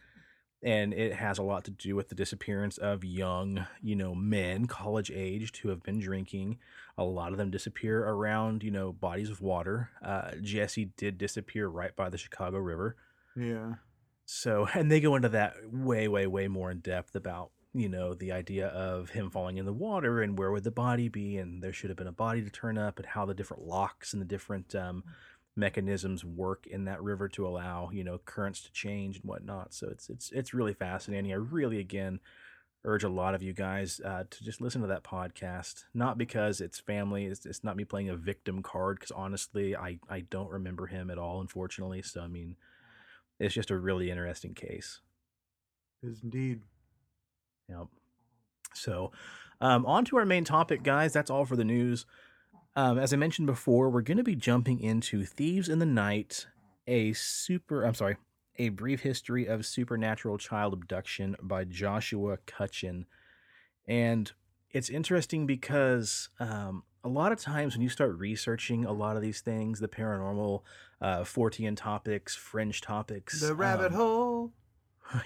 and 0.61 0.93
it 0.93 1.13
has 1.13 1.37
a 1.37 1.43
lot 1.43 1.63
to 1.63 1.71
do 1.71 1.95
with 1.95 2.09
the 2.09 2.15
disappearance 2.15 2.77
of 2.77 3.05
young, 3.05 3.65
you 3.81 3.95
know, 3.95 4.13
men, 4.13 4.65
college 4.65 5.11
aged, 5.11 5.57
who 5.57 5.69
have 5.69 5.81
been 5.81 6.01
drinking. 6.01 6.57
A 6.97 7.05
lot 7.05 7.31
of 7.31 7.37
them 7.37 7.51
disappear 7.51 8.03
around, 8.03 8.63
you 8.63 8.71
know, 8.71 8.91
bodies 8.91 9.29
of 9.29 9.39
water. 9.39 9.91
Uh, 10.03 10.31
Jesse 10.41 10.91
did 10.97 11.17
disappear 11.17 11.69
right 11.69 11.95
by 11.95 12.09
the 12.09 12.17
Chicago 12.17 12.57
River. 12.57 12.97
yeah, 13.37 13.75
So, 14.35 14.67
and 14.73 14.91
they 14.91 14.99
go 14.99 15.15
into 15.15 15.29
that 15.29 15.53
way, 15.71 16.07
way, 16.07 16.25
way 16.25 16.47
more 16.47 16.71
in 16.71 16.79
depth 16.79 17.15
about, 17.15 17.51
you 17.71 17.87
know, 17.87 18.15
the 18.15 18.31
idea 18.31 18.67
of 18.69 19.11
him 19.11 19.29
falling 19.29 19.57
in 19.57 19.65
the 19.65 19.71
water 19.71 20.23
and 20.23 20.37
where 20.39 20.51
would 20.51 20.63
the 20.63 20.71
body 20.71 21.07
be, 21.07 21.37
and 21.37 21.61
there 21.61 21.71
should 21.71 21.91
have 21.91 21.97
been 21.97 22.07
a 22.07 22.11
body 22.11 22.41
to 22.41 22.49
turn 22.49 22.79
up, 22.79 22.97
and 22.97 23.05
how 23.05 23.27
the 23.27 23.35
different 23.35 23.63
locks 23.63 24.11
and 24.11 24.19
the 24.19 24.25
different 24.25 24.73
um, 24.73 25.03
mechanisms 25.55 26.25
work 26.25 26.65
in 26.65 26.85
that 26.85 27.03
river 27.03 27.29
to 27.29 27.45
allow, 27.45 27.91
you 27.93 28.03
know, 28.03 28.17
currents 28.25 28.61
to 28.61 28.71
change 28.71 29.17
and 29.17 29.25
whatnot. 29.25 29.71
So 29.71 29.87
it's 29.89 30.09
it's 30.09 30.31
it's 30.31 30.53
really 30.53 30.73
fascinating. 30.73 31.31
I 31.31 31.35
really, 31.35 31.77
again, 31.77 32.19
urge 32.83 33.03
a 33.03 33.09
lot 33.09 33.35
of 33.35 33.43
you 33.43 33.53
guys 33.53 34.01
uh, 34.03 34.23
to 34.27 34.43
just 34.43 34.61
listen 34.61 34.81
to 34.81 34.87
that 34.87 35.03
podcast. 35.03 35.83
Not 35.93 36.17
because 36.17 36.59
it's 36.59 36.79
family, 36.79 37.25
it's, 37.25 37.45
it's 37.45 37.63
not 37.63 37.77
me 37.77 37.85
playing 37.85 38.09
a 38.09 38.15
victim 38.15 38.63
card. 38.63 38.97
Because 38.97 39.11
honestly, 39.11 39.75
I 39.75 39.99
I 40.09 40.21
don't 40.21 40.49
remember 40.49 40.87
him 40.87 41.11
at 41.11 41.19
all, 41.19 41.39
unfortunately. 41.39 42.01
So 42.01 42.21
I 42.21 42.27
mean 42.27 42.55
it's 43.39 43.53
just 43.53 43.71
a 43.71 43.77
really 43.77 44.09
interesting 44.09 44.53
case. 44.53 45.01
is 46.01 46.21
indeed. 46.23 46.61
Yep. 47.69 47.87
So, 48.73 49.11
um, 49.61 49.85
on 49.85 50.05
to 50.05 50.17
our 50.17 50.25
main 50.25 50.43
topic, 50.43 50.83
guys. 50.83 51.13
That's 51.13 51.29
all 51.29 51.45
for 51.45 51.55
the 51.55 51.63
news. 51.63 52.05
um, 52.75 52.97
as 52.97 53.13
I 53.13 53.17
mentioned 53.17 53.47
before, 53.47 53.89
we're 53.89 54.01
going 54.01 54.17
to 54.17 54.23
be 54.23 54.35
jumping 54.35 54.79
into 54.79 55.25
Thieves 55.25 55.69
in 55.69 55.79
the 55.79 55.85
Night, 55.85 56.47
a 56.87 57.13
super, 57.13 57.83
I'm 57.83 57.93
sorry, 57.93 58.17
a 58.57 58.69
brief 58.69 59.01
history 59.01 59.45
of 59.45 59.65
supernatural 59.65 60.37
child 60.37 60.73
abduction 60.73 61.35
by 61.41 61.63
Joshua 61.63 62.37
Cutchin. 62.45 63.05
And 63.87 64.31
it's 64.71 64.89
interesting 64.89 65.45
because 65.45 66.29
um, 66.39 66.83
a 67.03 67.09
lot 67.09 67.31
of 67.31 67.39
times 67.39 67.75
when 67.75 67.81
you 67.81 67.89
start 67.89 68.17
researching 68.17 68.85
a 68.85 68.91
lot 68.91 69.15
of 69.15 69.21
these 69.21 69.41
things, 69.41 69.79
the 69.79 69.87
paranormal, 69.87 70.61
uh, 71.01 71.19
Fortean 71.19 71.75
topics, 71.75 72.35
fringe 72.35 72.81
topics, 72.81 73.41
The 73.41 73.53
rabbit 73.53 73.87
um, 73.87 73.93
hole. 73.93 74.51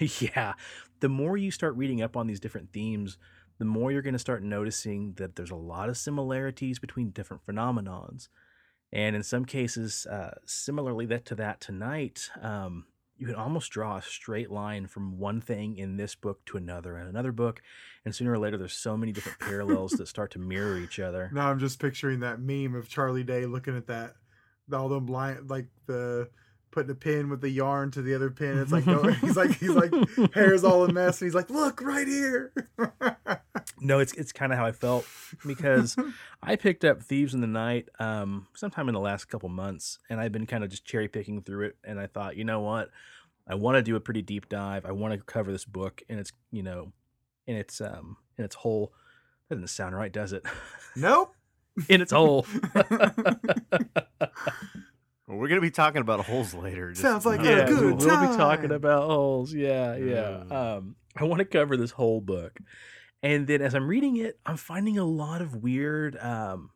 yeah, 0.00 0.54
the 1.00 1.08
more 1.08 1.36
you 1.36 1.50
start 1.50 1.76
reading 1.76 2.02
up 2.02 2.16
on 2.16 2.26
these 2.26 2.40
different 2.40 2.72
themes, 2.72 3.16
the 3.58 3.64
more 3.64 3.92
you're 3.92 4.02
going 4.02 4.14
to 4.14 4.18
start 4.18 4.42
noticing 4.42 5.14
that 5.14 5.36
there's 5.36 5.50
a 5.50 5.56
lot 5.56 5.88
of 5.88 5.96
similarities 5.96 6.78
between 6.78 7.10
different 7.10 7.46
phenomenons. 7.46 8.28
And 8.92 9.14
in 9.14 9.22
some 9.22 9.44
cases, 9.44 10.06
uh, 10.06 10.34
similarly 10.46 11.06
that 11.06 11.24
to 11.26 11.34
that 11.36 11.60
tonight, 11.60 12.30
um, 12.40 12.86
you 13.18 13.26
can 13.26 13.34
almost 13.34 13.70
draw 13.70 13.96
a 13.96 14.02
straight 14.02 14.50
line 14.50 14.86
from 14.86 15.18
one 15.18 15.40
thing 15.40 15.76
in 15.76 15.96
this 15.96 16.14
book 16.14 16.44
to 16.46 16.56
another 16.56 16.96
and 16.96 17.08
another 17.08 17.32
book. 17.32 17.60
And 18.04 18.14
sooner 18.14 18.32
or 18.32 18.38
later, 18.38 18.56
there's 18.56 18.74
so 18.74 18.96
many 18.96 19.12
different 19.12 19.40
parallels 19.40 19.92
that 19.92 20.06
start 20.06 20.30
to 20.32 20.38
mirror 20.38 20.78
each 20.78 20.98
other. 20.98 21.30
Now 21.38 21.50
I'm 21.50 21.58
just 21.58 21.78
picturing 21.78 22.20
that 22.20 22.40
meme 22.40 22.74
of 22.74 22.88
Charlie 22.88 23.22
Day 23.24 23.46
looking 23.46 23.76
at 23.76 23.86
that, 23.88 24.14
all 24.72 24.88
them 24.88 25.06
blind, 25.06 25.50
like 25.50 25.66
the 25.86 26.28
putting 26.70 26.90
a 26.90 26.94
pin 26.94 27.28
with 27.28 27.40
the 27.40 27.50
yarn 27.50 27.90
to 27.92 28.02
the 28.02 28.14
other 28.14 28.30
pin. 28.30 28.58
It's 28.58 28.72
like 28.72 28.86
no, 28.86 29.02
he's 29.20 29.36
like 29.36 29.56
he's 29.58 29.70
like 29.70 29.92
hair's 30.32 30.64
all 30.64 30.84
a 30.84 30.92
mess, 30.92 31.20
and 31.20 31.26
he's 31.26 31.34
like, 31.34 31.50
look 31.50 31.80
right 31.80 32.06
here. 32.06 32.52
No, 33.80 33.98
it's 33.98 34.12
it's 34.14 34.32
kind 34.32 34.52
of 34.52 34.58
how 34.58 34.66
I 34.66 34.72
felt 34.72 35.06
because 35.46 35.96
I 36.42 36.56
picked 36.56 36.84
up 36.84 37.02
Thieves 37.02 37.34
in 37.34 37.40
the 37.40 37.46
Night 37.46 37.88
um, 37.98 38.46
sometime 38.54 38.88
in 38.88 38.94
the 38.94 39.00
last 39.00 39.26
couple 39.26 39.48
months, 39.48 39.98
and 40.10 40.20
I've 40.20 40.32
been 40.32 40.46
kind 40.46 40.64
of 40.64 40.70
just 40.70 40.84
cherry 40.84 41.08
picking 41.08 41.42
through 41.42 41.66
it. 41.66 41.76
And 41.84 41.98
I 42.00 42.06
thought, 42.06 42.36
you 42.36 42.44
know 42.44 42.60
what, 42.60 42.90
I 43.46 43.54
want 43.54 43.76
to 43.76 43.82
do 43.82 43.96
a 43.96 44.00
pretty 44.00 44.22
deep 44.22 44.48
dive. 44.48 44.84
I 44.86 44.92
want 44.92 45.14
to 45.14 45.20
cover 45.20 45.52
this 45.52 45.64
book 45.64 46.02
and 46.08 46.18
its 46.20 46.32
you 46.50 46.62
know, 46.62 46.92
in 47.46 47.56
its 47.56 47.80
um 47.80 48.16
in 48.36 48.44
its 48.44 48.54
whole. 48.56 48.92
That 49.48 49.56
doesn't 49.56 49.68
sound 49.68 49.96
right, 49.96 50.12
does 50.12 50.32
it? 50.32 50.44
nope. 50.96 51.34
in 51.88 52.00
its 52.02 52.12
whole. 52.12 52.46
Well, 55.26 55.36
we're 55.36 55.48
gonna 55.48 55.60
be 55.60 55.70
talking 55.70 56.00
about 56.00 56.24
holes 56.24 56.54
later. 56.54 56.88
just- 56.90 57.02
Sounds 57.02 57.26
like 57.26 57.42
no. 57.42 57.52
a 57.52 57.56
yeah, 57.58 57.66
good 57.66 57.80
we'll, 57.84 57.96
we'll 57.96 58.30
be 58.30 58.36
talking 58.38 58.70
about 58.72 59.10
holes. 59.10 59.52
Yeah, 59.52 59.94
yeah. 59.96 60.42
Um, 60.50 60.96
I 61.16 61.24
want 61.24 61.40
to 61.40 61.44
cover 61.44 61.76
this 61.76 61.90
whole 61.90 62.22
book, 62.22 62.58
and 63.22 63.46
then 63.46 63.62
as 63.62 63.74
I'm 63.74 63.88
reading 63.88 64.16
it, 64.16 64.38
I'm 64.46 64.56
finding 64.56 64.98
a 64.98 65.04
lot 65.04 65.42
of 65.42 65.62
weird 65.62 66.16
um, 66.18 66.70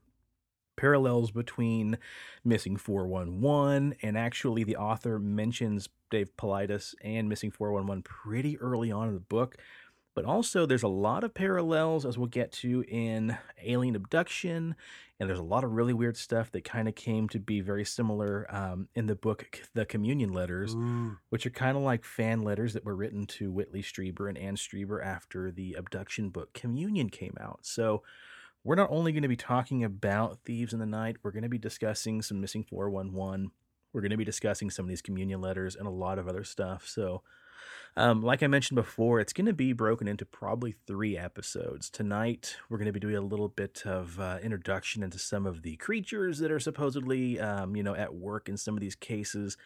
parallels 0.77 1.31
between 1.31 1.99
Missing 2.45 2.77
411 2.79 3.97
and 4.03 4.19
actually 4.19 4.65
the 4.65 4.77
author 4.77 5.19
mentions 5.19 5.89
Dave 6.11 6.37
Paulides 6.37 6.95
and 7.03 7.29
Missing 7.29 7.53
411 7.53 8.03
pretty 8.03 8.59
early 8.59 8.91
on 8.91 9.09
in 9.09 9.15
the 9.15 9.21
book. 9.21 9.57
But 10.15 10.27
also, 10.27 10.67
there's 10.67 10.83
a 10.83 10.89
lot 10.89 11.25
of 11.25 11.33
parallels 11.33 12.05
as 12.05 12.19
we'll 12.19 12.27
get 12.27 12.53
to 12.53 12.85
in 12.87 13.37
Alien 13.63 13.97
Abduction, 13.97 14.75
and 15.19 15.29
there's 15.29 15.39
a 15.39 15.45
lot 15.45 15.65
of 15.65 15.73
really 15.73 15.95
weird 15.95 16.19
stuff 16.19 16.51
that 16.53 16.65
kind 16.65 16.87
of 16.87 16.95
came 16.95 17.29
to 17.31 17.41
be 17.41 17.63
very 17.63 17.85
similar 17.85 18.47
um, 18.55 18.89
in 18.95 19.07
the 19.07 19.15
book 19.15 19.63
The 19.73 19.87
Communion 19.87 20.33
Letters, 20.33 20.75
Ooh. 20.75 21.17
which 21.31 21.47
are 21.47 21.51
kind 21.51 21.79
of 21.79 21.83
like 21.83 22.05
fan 22.05 22.43
letters 22.43 22.75
that 22.75 22.85
were 22.85 22.95
written 22.95 23.27
to 23.27 23.51
Whitley 23.51 23.83
Strieber 23.83 24.29
and 24.29 24.37
Anne 24.37 24.57
Strieber 24.57 25.03
after 25.03 25.51
the 25.51 25.75
abduction 25.79 26.29
book 26.29 26.53
Communion 26.53 27.09
came 27.09 27.35
out. 27.41 27.61
So 27.63 28.03
we're 28.65 28.77
not 28.77 28.91
only 28.91 29.13
going 29.13 29.23
to 29.23 29.29
be 29.29 29.37
talking 29.37 29.83
about 29.83 30.41
Thieves 30.45 30.73
in 30.73 30.79
the 30.79 30.87
Night, 30.87 31.17
we're 31.23 31.33
going 31.33 31.43
to 31.43 31.49
be 31.49 31.59
discussing 31.59 32.21
some 32.21 32.41
Missing 32.41 32.65
411. 32.65 33.51
We're 33.93 34.01
going 34.01 34.11
to 34.11 34.17
be 34.17 34.25
discussing 34.25 34.71
some 34.71 34.85
of 34.85 34.89
these 34.89 35.03
communion 35.03 35.41
letters 35.41 35.75
and 35.75 35.87
a 35.87 35.91
lot 35.91 36.19
of 36.19 36.29
other 36.29 36.45
stuff. 36.45 36.87
So, 36.87 37.23
um, 37.97 38.23
like 38.23 38.43
I 38.43 38.47
mentioned 38.47 38.77
before, 38.77 39.21
it's 39.21 39.35
going 39.35 39.47
to 39.47 39.53
be 39.53 39.73
broken 39.75 40.09
into 40.09 40.25
probably 40.25 40.75
three 40.87 41.19
episodes. 41.19 41.91
Tonight, 41.91 42.57
we're 42.69 42.79
going 42.79 42.87
to 42.87 42.93
be 42.93 43.01
doing 43.01 43.17
a 43.17 43.21
little 43.21 43.49
bit 43.49 43.83
of 43.85 44.19
uh, 44.19 44.39
introduction 44.43 45.03
into 45.03 45.19
some 45.19 45.45
of 45.45 45.63
the 45.63 45.77
creatures 45.77 46.39
that 46.39 46.51
are 46.51 46.61
supposedly, 46.61 47.39
um, 47.39 47.77
you 47.77 47.83
know, 47.83 47.95
at 47.95 48.15
work 48.15 48.49
in 48.49 48.57
some 48.57 48.75
of 48.75 48.81
these 48.81 48.95
cases, 48.95 49.59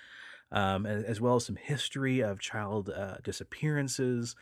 um, 0.50 0.86
as, 0.86 1.20
well 1.20 1.36
as 1.36 1.46
some 1.46 1.56
history 1.56 2.20
of 2.20 2.40
child 2.40 2.90
uh, 2.90 3.18
disappearances 3.22 4.34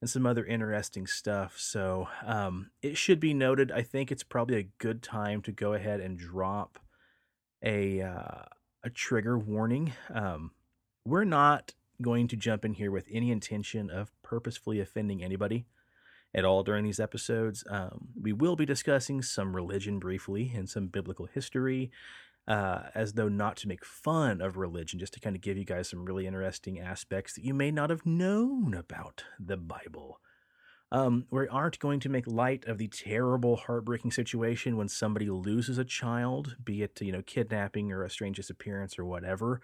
and 0.00 0.08
some 0.08 0.24
other 0.24 0.44
interesting 0.44 1.06
stuff. 1.06 1.56
So, 1.58 2.08
um, 2.24 2.70
it 2.80 2.96
should 2.96 3.20
be 3.20 3.34
noted. 3.34 3.70
I 3.70 3.82
think 3.82 4.10
it's 4.10 4.22
probably 4.22 4.56
a 4.58 4.68
good 4.78 5.02
time 5.02 5.42
to 5.42 5.52
go 5.52 5.74
ahead 5.74 6.00
and 6.00 6.18
drop 6.18 6.78
a 7.62 8.00
uh, 8.00 8.44
a 8.82 8.90
trigger 8.90 9.36
warning. 9.36 9.92
Um, 10.14 10.52
we're 11.04 11.24
not 11.24 11.74
going 12.00 12.28
to 12.28 12.36
jump 12.36 12.64
in 12.64 12.74
here 12.74 12.90
with 12.90 13.08
any 13.10 13.30
intention 13.30 13.90
of 13.90 14.10
purposefully 14.22 14.80
offending 14.80 15.22
anybody 15.22 15.66
at 16.34 16.44
all 16.44 16.62
during 16.62 16.84
these 16.84 17.00
episodes. 17.00 17.64
Um, 17.70 18.08
we 18.20 18.32
will 18.32 18.56
be 18.56 18.66
discussing 18.66 19.22
some 19.22 19.56
religion 19.56 19.98
briefly 19.98 20.52
and 20.54 20.68
some 20.68 20.88
biblical 20.88 21.26
history, 21.26 21.90
uh, 22.46 22.82
as 22.94 23.14
though 23.14 23.28
not 23.28 23.56
to 23.58 23.68
make 23.68 23.84
fun 23.84 24.40
of 24.40 24.56
religion, 24.56 24.98
just 24.98 25.14
to 25.14 25.20
kind 25.20 25.34
of 25.34 25.42
give 25.42 25.56
you 25.56 25.64
guys 25.64 25.88
some 25.88 26.04
really 26.04 26.26
interesting 26.26 26.78
aspects 26.78 27.34
that 27.34 27.44
you 27.44 27.54
may 27.54 27.70
not 27.70 27.90
have 27.90 28.04
known 28.04 28.74
about 28.74 29.24
the 29.40 29.56
Bible. 29.56 30.20
Um, 30.92 31.26
we 31.30 31.48
aren't 31.48 31.80
going 31.80 31.98
to 32.00 32.08
make 32.08 32.28
light 32.28 32.64
of 32.66 32.78
the 32.78 32.86
terrible, 32.86 33.56
heartbreaking 33.56 34.12
situation 34.12 34.76
when 34.76 34.88
somebody 34.88 35.28
loses 35.28 35.78
a 35.78 35.84
child, 35.84 36.56
be 36.62 36.82
it 36.82 37.00
you 37.00 37.10
know 37.10 37.22
kidnapping 37.22 37.90
or 37.90 38.04
a 38.04 38.10
strange 38.10 38.36
disappearance 38.36 38.98
or 38.98 39.04
whatever 39.04 39.60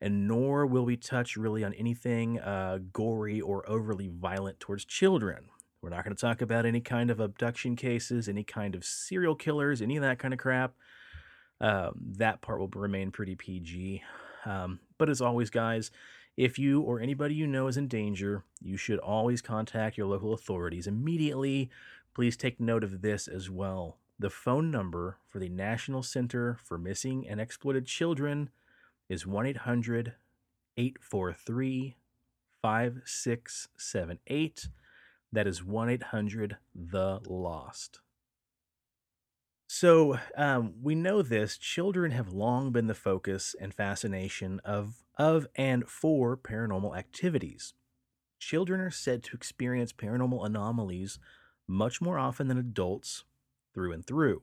and 0.00 0.28
nor 0.28 0.66
will 0.66 0.84
we 0.84 0.96
touch 0.96 1.36
really 1.36 1.64
on 1.64 1.74
anything 1.74 2.38
uh, 2.40 2.78
gory 2.92 3.40
or 3.40 3.68
overly 3.68 4.08
violent 4.08 4.60
towards 4.60 4.84
children. 4.84 5.46
We're 5.80 5.90
not 5.90 6.04
going 6.04 6.16
to 6.16 6.20
talk 6.20 6.40
about 6.40 6.64
any 6.64 6.80
kind 6.80 7.10
of 7.10 7.20
abduction 7.20 7.76
cases, 7.76 8.28
any 8.28 8.42
kind 8.42 8.74
of 8.74 8.84
serial 8.84 9.34
killers, 9.34 9.82
any 9.82 9.96
of 9.96 10.02
that 10.02 10.18
kind 10.18 10.32
of 10.32 10.40
crap. 10.40 10.72
Um, 11.60 11.92
that 12.16 12.40
part 12.40 12.58
will 12.58 12.68
remain 12.68 13.10
pretty 13.10 13.36
PG. 13.36 14.02
Um, 14.46 14.80
but 14.98 15.08
as 15.08 15.20
always, 15.20 15.50
guys, 15.50 15.90
if 16.36 16.58
you 16.58 16.80
or 16.80 17.00
anybody 17.00 17.34
you 17.34 17.46
know 17.46 17.68
is 17.68 17.76
in 17.76 17.88
danger, 17.88 18.44
you 18.60 18.76
should 18.76 18.98
always 18.98 19.40
contact 19.40 19.96
your 19.96 20.06
local 20.06 20.34
authorities 20.34 20.86
immediately. 20.86 21.70
Please 22.14 22.36
take 22.36 22.60
note 22.60 22.82
of 22.82 23.02
this 23.02 23.28
as 23.28 23.50
well. 23.50 23.98
The 24.18 24.30
phone 24.30 24.70
number 24.70 25.18
for 25.28 25.38
the 25.38 25.48
National 25.48 26.02
Center 26.02 26.58
for 26.62 26.78
Missing 26.78 27.28
and 27.28 27.40
Exploited 27.40 27.86
Children 27.86 28.50
is 29.08 29.26
1 29.26 29.46
800 29.46 30.14
843 30.76 31.96
5678. 32.62 34.68
That 35.32 35.46
is 35.46 35.64
1 35.64 35.90
800 35.90 36.56
The 36.74 37.20
Lost. 37.26 38.00
So, 39.66 40.18
um, 40.36 40.74
we 40.82 40.94
know 40.94 41.22
this 41.22 41.58
children 41.58 42.12
have 42.12 42.32
long 42.32 42.70
been 42.70 42.86
the 42.86 42.94
focus 42.94 43.56
and 43.60 43.74
fascination 43.74 44.60
of, 44.64 45.02
of 45.18 45.48
and 45.56 45.88
for 45.88 46.36
paranormal 46.36 46.96
activities. 46.96 47.74
Children 48.38 48.80
are 48.80 48.90
said 48.90 49.24
to 49.24 49.36
experience 49.36 49.92
paranormal 49.92 50.46
anomalies 50.46 51.18
much 51.66 52.00
more 52.00 52.18
often 52.18 52.48
than 52.48 52.58
adults 52.58 53.24
through 53.72 53.92
and 53.92 54.06
through. 54.06 54.42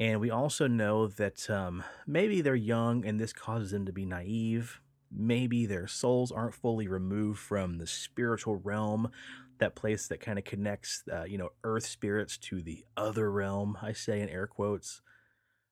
And 0.00 0.18
we 0.18 0.30
also 0.30 0.66
know 0.66 1.08
that 1.08 1.50
um, 1.50 1.84
maybe 2.06 2.40
they're 2.40 2.54
young 2.54 3.04
and 3.04 3.20
this 3.20 3.34
causes 3.34 3.70
them 3.70 3.84
to 3.84 3.92
be 3.92 4.06
naive. 4.06 4.80
Maybe 5.12 5.66
their 5.66 5.86
souls 5.86 6.32
aren't 6.32 6.54
fully 6.54 6.88
removed 6.88 7.38
from 7.38 7.76
the 7.76 7.86
spiritual 7.86 8.56
realm, 8.56 9.10
that 9.58 9.74
place 9.74 10.08
that 10.08 10.20
kind 10.20 10.38
of 10.38 10.46
connects, 10.46 11.02
uh, 11.12 11.24
you 11.24 11.36
know, 11.36 11.50
earth 11.64 11.84
spirits 11.84 12.38
to 12.38 12.62
the 12.62 12.82
other 12.96 13.30
realm, 13.30 13.76
I 13.82 13.92
say 13.92 14.22
in 14.22 14.30
air 14.30 14.46
quotes. 14.46 15.02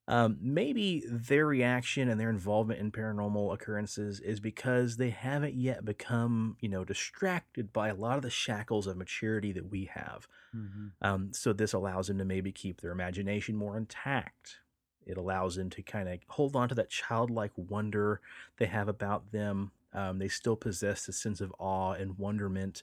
Um, 0.09 0.39
maybe 0.41 1.05
their 1.07 1.47
reaction 1.47 2.09
and 2.09 2.19
their 2.19 2.31
involvement 2.31 2.81
in 2.81 2.93
paranormal 2.93 3.55
occurrences 3.55 4.21
is 4.21 4.41
because 4.41 4.97
they 4.97 5.11
haven't 5.11 5.55
yet 5.55 5.85
become, 5.85 6.57
you 6.61 6.69
know, 6.71 6.85
distracted 6.85 7.73
by 7.73 7.89
a 7.89 7.95
lot 7.95 8.17
of 8.17 8.23
the 8.23 8.31
shackles 8.31 8.87
of 8.89 8.97
maturity 8.97 9.53
that 9.53 9.69
we 9.71 9.85
have. 9.87 10.27
Mhm. 10.53 10.95
Um, 11.01 11.33
so 11.33 11.53
this 11.53 11.73
allows 11.73 12.09
them 12.09 12.19
to 12.19 12.25
maybe 12.25 12.53
keep 12.53 12.81
their 12.81 12.91
imagination 12.93 13.57
more 13.57 13.77
intact. 13.77 14.61
It 15.07 15.17
allows 15.17 15.57
them 15.57 15.71
to 15.71 15.83
kind 15.83 16.09
of 16.09 16.21
hold 16.29 16.57
on 16.57 16.69
to 16.71 16.75
that 16.77 16.91
childlike 16.91 17.53
wonder 17.57 18.21
they 18.59 18.67
have 18.67 18.89
about 18.89 19.31
them. 19.31 19.73
Um, 19.93 20.19
they 20.19 20.29
still 20.29 20.57
possess 20.57 21.09
a 21.09 21.13
sense 21.13 21.41
of 21.41 21.55
awe 21.59 21.93
and 21.93 22.19
wonderment. 22.19 22.83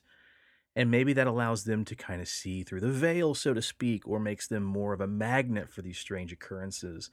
And 0.76 0.90
maybe 0.90 1.12
that 1.14 1.26
allows 1.26 1.64
them 1.64 1.84
to 1.86 1.94
kind 1.96 2.20
of 2.20 2.28
see 2.28 2.62
through 2.62 2.80
the 2.82 2.92
veil, 2.92 3.34
so 3.34 3.54
to 3.54 3.62
speak, 3.62 4.06
or 4.06 4.20
makes 4.20 4.46
them 4.46 4.62
more 4.62 4.92
of 4.92 5.00
a 5.00 5.06
magnet 5.06 5.70
for 5.72 5.80
these 5.80 5.98
strange 5.98 6.32
occurrences. 6.32 7.10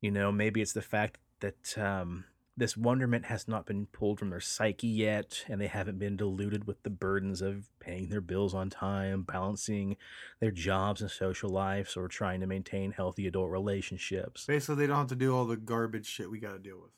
You 0.00 0.12
know, 0.12 0.30
maybe 0.30 0.62
it's 0.62 0.72
the 0.72 0.82
fact 0.82 1.18
that 1.40 1.76
um, 1.76 2.24
this 2.56 2.76
wonderment 2.76 3.24
has 3.24 3.48
not 3.48 3.66
been 3.66 3.86
pulled 3.86 4.20
from 4.20 4.30
their 4.30 4.38
psyche 4.40 4.86
yet, 4.86 5.44
and 5.48 5.60
they 5.60 5.66
haven't 5.66 5.98
been 5.98 6.16
diluted 6.16 6.68
with 6.68 6.80
the 6.84 6.90
burdens 6.90 7.42
of 7.42 7.68
paying 7.80 8.08
their 8.08 8.20
bills 8.20 8.54
on 8.54 8.70
time, 8.70 9.22
balancing 9.22 9.96
their 10.38 10.52
jobs 10.52 11.00
and 11.02 11.10
social 11.10 11.50
lives, 11.50 11.96
or 11.96 12.06
trying 12.06 12.38
to 12.40 12.46
maintain 12.46 12.92
healthy 12.92 13.26
adult 13.26 13.50
relationships. 13.50 14.46
Basically, 14.46 14.76
they 14.76 14.86
don't 14.86 14.96
have 14.98 15.06
to 15.08 15.16
do 15.16 15.34
all 15.36 15.44
the 15.44 15.56
garbage 15.56 16.06
shit 16.06 16.30
we 16.30 16.38
got 16.38 16.52
to 16.52 16.58
deal 16.60 16.80
with. 16.80 16.92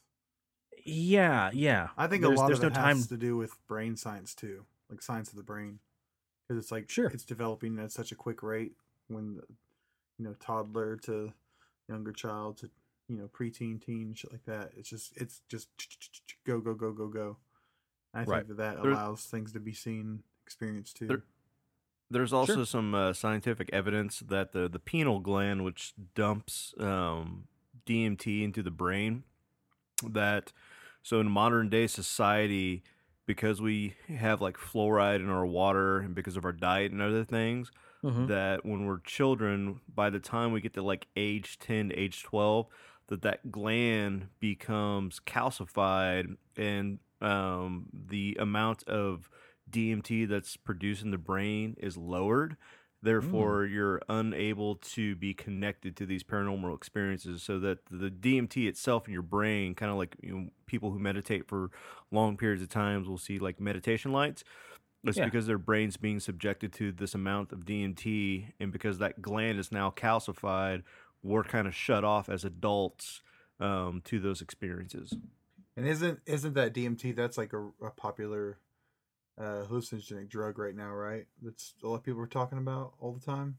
Yeah, 0.85 1.51
yeah. 1.55 1.89
I 1.97 2.09
think 2.09 2.21
There's- 2.23 2.39
a 2.39 2.43
lot 2.43 2.53
of 2.53 2.59
it 2.59 2.63
no 2.63 2.69
has 2.69 2.75
time- 2.75 3.03
to 3.05 3.17
do 3.17 3.39
with 3.39 3.57
brain 3.67 3.97
science 3.97 4.35
too, 4.35 4.67
like 4.91 5.01
science 5.01 5.31
of 5.31 5.37
the 5.37 5.43
brain, 5.43 5.79
because 6.47 6.63
it's 6.63 6.73
like 6.73 6.91
Sure. 6.91 7.07
it's 7.09 7.25
developing 7.25 7.79
at 7.79 7.93
such 7.93 8.13
a 8.13 8.15
quick 8.15 8.43
rate 8.43 8.73
when 9.09 9.37
the, 9.37 9.43
you 10.19 10.25
know 10.25 10.35
toddler 10.41 10.97
to 10.97 11.33
younger 11.89 12.13
child 12.13 12.59
to 12.59 12.71
you 13.09 13.17
know 13.17 13.29
preteen 13.29 13.85
teen 13.85 14.15
shit 14.15 14.33
like 14.33 14.45
that. 14.45 14.73
It's 14.77 14.89
just 14.89 15.17
it's 15.17 15.43
just 15.49 15.69
go 16.47 16.61
go 16.61 16.75
go 16.75 16.93
go 16.93 17.09
go. 17.09 17.37
I 18.13 18.19
think 18.21 18.29
Right. 18.29 18.49
that 18.49 18.57
that 18.59 18.83
There- 18.83 18.93
allows 18.93 19.27
things 19.27 19.53
to 19.53 19.61
be 19.61 19.73
seen, 19.73 20.23
experienced 20.45 20.97
too. 20.97 21.07
There- 21.09 21.25
There's 22.11 22.33
also 22.33 22.65
some 22.65 22.95
uh, 22.95 23.13
scientific 23.13 23.71
evidence 23.73 24.21
that 24.21 24.53
the 24.53 24.69
the 24.69 24.79
pineal 24.79 25.21
gland, 25.21 25.65
which 25.65 25.95
dumps 26.15 26.75
um, 26.79 27.49
DMT 27.87 28.43
into 28.45 28.63
the 28.63 28.71
brain, 28.71 29.25
that 30.03 30.53
so 31.03 31.19
in 31.21 31.29
modern 31.31 31.69
day 31.71 31.87
society, 31.89 32.83
because 33.27 33.61
we 33.61 33.95
have 34.09 34.41
like 34.41 34.57
fluoride 34.57 35.17
in 35.21 35.31
our 35.31 35.47
water 35.47 35.99
and 36.01 36.15
because 36.15 36.37
of 36.37 36.45
our 36.45 36.53
diet 36.53 36.93
and 36.93 37.01
other 37.03 37.25
things, 37.25 37.71
Mhm. 38.03 38.29
that 38.29 38.65
when 38.67 38.85
we're 38.85 39.01
children, 39.01 39.81
by 39.89 40.11
the 40.11 40.21
time 40.21 40.53
we 40.53 40.61
get 40.61 40.75
to 40.75 40.83
like 40.83 41.07
age 41.17 41.59
10 41.59 41.89
to 41.89 41.95
age 41.99 42.23
12, 42.23 42.67
that 43.09 43.23
that 43.23 43.51
gland 43.51 44.29
becomes 44.41 45.21
calcified 45.21 46.37
and 46.57 46.99
um, 47.21 47.87
the 47.93 48.37
amount 48.39 48.83
of 48.85 49.31
DMT 49.71 50.27
that's 50.29 50.57
produced 50.59 51.03
in 51.03 51.11
the 51.11 51.17
brain 51.19 51.75
is 51.79 51.97
lowered. 51.97 52.57
Therefore, 53.05 53.67
you're 53.67 54.01
unable 54.09 54.77
to 54.77 55.15
be 55.17 55.35
connected 55.35 55.95
to 55.97 56.07
these 56.07 56.23
paranormal 56.23 56.75
experiences. 56.75 57.43
So 57.43 57.59
that 57.61 57.81
the 57.91 58.11
DMT 58.11 58.67
itself 58.67 59.07
in 59.07 59.13
your 59.13 59.23
brain, 59.23 59.75
kind 59.75 59.93
of 59.93 59.99
like 59.99 60.17
you 60.23 60.35
know, 60.35 60.49
people 60.65 60.91
who 60.91 60.99
meditate 60.99 61.47
for 61.47 61.71
long 62.11 62.39
periods 62.39 62.63
of 62.63 62.71
times, 62.71 63.07
will 63.07 63.19
see 63.19 63.39
like 63.39 63.61
meditation 63.61 64.11
lights. 64.11 64.43
It's 65.05 65.19
Yeah. 65.19 65.27
because 65.27 65.47
their 65.47 65.59
brain's 65.59 65.99
being 65.99 66.19
subjected 66.19 66.73
to 66.75 66.91
this 66.91 67.15
amount 67.15 67.53
of 67.53 67.67
DMT, 67.67 68.53
and 68.59 68.73
because 68.73 68.97
that 68.99 69.21
gland 69.21 69.59
is 69.59 69.71
now 69.71 69.91
calcified, 69.91 70.83
we're 71.23 71.45
kind 71.45 71.67
of 71.67 71.75
shut 71.75 72.05
off 72.05 72.31
as 72.31 72.43
adults 72.43 73.21
um, 73.61 74.01
to 74.07 74.19
those 74.19 74.41
experiences. 74.41 75.15
And 75.77 75.87
isn't 75.87 76.21
isn't 76.25 76.55
that 76.55 76.73
DMT? 76.73 77.15
That's 77.15 77.37
like 77.37 77.53
a, 77.53 77.71
a 77.83 77.91
popular 77.91 78.59
uh, 79.39 79.65
hallucinogenic 79.69 80.29
drug 80.29 80.59
right 80.59 80.75
now, 80.75 80.93
right? 80.93 81.27
That's 81.43 81.75
a 81.83 81.89
lot 81.89 81.97
of 81.97 82.03
people 82.03 82.21
are 82.23 82.27
talking 82.27 82.59
about 82.59 82.95
all 83.01 83.13
the 83.13 83.25
time. 83.25 83.59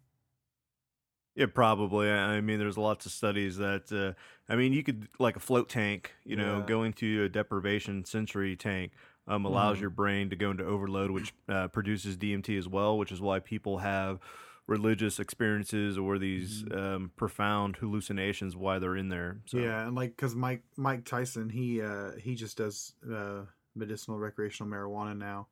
Yeah, 1.35 1.47
probably. 1.53 2.09
I 2.09 2.39
mean, 2.39 2.59
there's 2.59 2.77
lots 2.77 3.05
of 3.05 3.11
studies 3.11 3.57
that, 3.57 3.91
uh, 3.91 4.13
I 4.51 4.55
mean, 4.55 4.71
you 4.71 4.83
could, 4.83 5.09
like 5.19 5.35
a 5.35 5.39
float 5.41 5.67
tank, 5.67 6.13
you 6.23 6.37
know, 6.37 6.59
Yeah. 6.59 6.65
going 6.65 6.93
to 6.93 7.25
a 7.25 7.29
deprivation 7.29 8.05
sensory 8.05 8.55
tank 8.55 8.93
um, 9.27 9.43
allows 9.43 9.77
Mhm. 9.77 9.81
your 9.81 9.89
brain 9.89 10.29
to 10.29 10.35
go 10.37 10.51
into 10.51 10.63
overload, 10.63 11.11
which 11.11 11.33
uh, 11.49 11.67
produces 11.67 12.15
DMT 12.15 12.57
as 12.57 12.69
well, 12.69 12.97
which 12.97 13.11
is 13.11 13.19
why 13.19 13.39
people 13.39 13.79
have 13.79 14.19
religious 14.67 15.19
experiences 15.19 15.97
or 15.97 16.17
these 16.17 16.63
um, 16.71 17.11
profound 17.17 17.75
hallucinations 17.77 18.55
while 18.55 18.79
they're 18.79 18.95
in 18.95 19.09
there. 19.09 19.41
So. 19.45 19.57
Yeah, 19.57 19.85
and 19.87 19.93
like 19.95 20.15
because 20.15 20.35
Mike 20.35 20.63
Mike 20.77 21.03
Tyson, 21.05 21.49
he 21.49 21.81
uh 21.81 22.11
he 22.13 22.33
just 22.35 22.57
does 22.57 22.93
uh 23.11 23.41
medicinal 23.75 24.17
recreational 24.17 24.71
marijuana 24.71 25.17
now, 25.17 25.47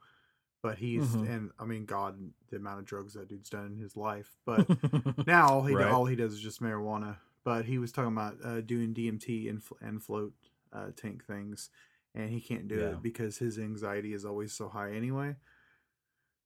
but 0.63 0.79
he's 0.79 1.15
Mhm. 1.15 1.29
and 1.29 1.51
I 1.59 1.65
mean 1.65 1.85
God, 1.85 2.33
the 2.49 2.57
amount 2.57 2.79
of 2.79 2.85
drugs 2.85 3.13
that 3.13 3.27
dude's 3.29 3.49
done 3.51 3.67
in 3.67 3.77
his 3.77 3.95
life, 3.95 4.35
but 4.45 4.67
now 5.27 5.49
all 5.49 5.63
he 5.63 5.75
Right. 5.75 5.91
all 5.91 6.05
he 6.05 6.15
does 6.15 6.33
is 6.33 6.41
just 6.41 6.61
marijuana. 6.61 7.17
But 7.43 7.65
he 7.65 7.77
was 7.77 7.91
talking 7.91 8.13
about 8.13 8.37
uh, 8.43 8.61
doing 8.61 8.93
DMT 8.93 9.49
and 9.49 9.61
and 9.81 10.01
float 10.01 10.33
uh, 10.71 10.91
tank 10.95 11.25
things, 11.25 11.69
and 12.15 12.29
he 12.31 12.41
can't 12.41 12.67
do 12.67 12.79
Yeah. 12.79 12.91
it 12.93 13.01
because 13.03 13.37
his 13.37 13.59
anxiety 13.59 14.13
is 14.13 14.25
always 14.25 14.53
so 14.53 14.69
high 14.69 14.93
anyway. 14.93 15.35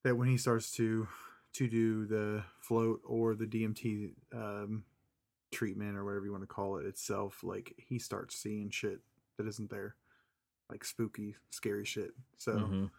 That 0.04 0.16
when 0.18 0.28
he 0.28 0.38
starts 0.38 0.72
to 0.74 1.08
to 1.54 1.68
do 1.68 2.06
the 2.06 2.44
float 2.62 3.02
or 3.06 3.36
the 3.36 3.46
DMT 3.48 4.14
um, 4.34 4.84
treatment 5.52 5.98
or 5.98 6.04
whatever 6.06 6.26
you 6.26 6.32
want 6.32 6.44
to 6.44 6.48
call 6.48 6.78
it 6.78 6.86
itself, 6.86 7.44
like 7.44 7.74
he 7.78 8.00
starts 8.00 8.36
seeing 8.36 8.70
shit 8.70 9.00
that 9.38 9.48
isn't 9.48 9.70
there, 9.70 9.96
like 10.70 10.84
spooky, 10.84 11.36
scary 11.50 11.86
shit. 11.86 12.12
So 12.38 12.54
Mhm. 12.54 12.92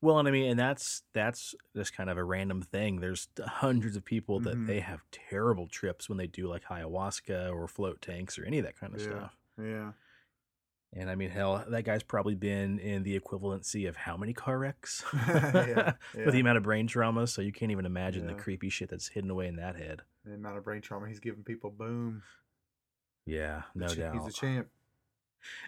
Well, 0.00 0.18
and 0.18 0.28
I 0.28 0.30
mean, 0.30 0.50
and 0.50 0.58
that's 0.60 1.02
that's 1.14 1.54
just 1.74 1.94
kind 1.96 2.10
of 2.10 2.18
a 2.18 2.24
random 2.24 2.60
thing. 2.62 3.00
There's 3.00 3.28
hundreds 3.42 3.96
of 3.96 4.04
people 4.04 4.38
that 4.40 4.56
Mhm. 4.58 4.66
they 4.66 4.80
have 4.80 5.02
terrible 5.10 5.66
trips 5.66 6.08
when 6.08 6.18
they 6.18 6.26
do 6.26 6.46
like 6.46 6.64
ayahuasca 6.64 7.50
or 7.54 7.66
float 7.68 8.02
tanks 8.02 8.38
or 8.38 8.44
any 8.44 8.58
of 8.58 8.64
that 8.66 8.76
kind 8.76 8.94
of 8.94 9.00
Yeah. 9.00 9.06
stuff. 9.06 9.38
yeah, 9.58 9.92
And 10.92 11.08
I 11.10 11.14
mean, 11.14 11.30
hell, 11.30 11.64
that 11.68 11.84
guy's 11.84 12.02
probably 12.02 12.34
been 12.34 12.78
in 12.78 13.02
the 13.02 13.18
equivalency 13.18 13.88
of 13.88 13.96
how 13.96 14.16
many 14.16 14.32
car 14.34 14.58
wrecks 14.58 15.02
Yeah, 15.12 15.94
with 16.14 16.34
the 16.34 16.40
amount 16.40 16.58
of 16.58 16.62
brain 16.64 16.86
trauma. 16.86 17.26
So 17.26 17.40
you 17.40 17.52
can't 17.52 17.72
even 17.72 17.86
imagine 17.86 18.26
the 18.26 18.34
creepy 18.34 18.68
shit 18.68 18.90
that's 18.90 19.08
hidden 19.08 19.30
away 19.30 19.46
in 19.48 19.56
that 19.56 19.76
head. 19.76 20.02
the 20.24 20.34
amount 20.34 20.58
of 20.58 20.64
brain 20.64 20.82
trauma 20.82 21.08
he's 21.08 21.20
giving 21.20 21.42
people, 21.44 21.70
boom, 21.70 22.22
Yeah, 23.26 23.62
no 23.74 23.86
doubt. 23.88 24.14
he's 24.14 24.26
a 24.26 24.32
champ. 24.32 24.68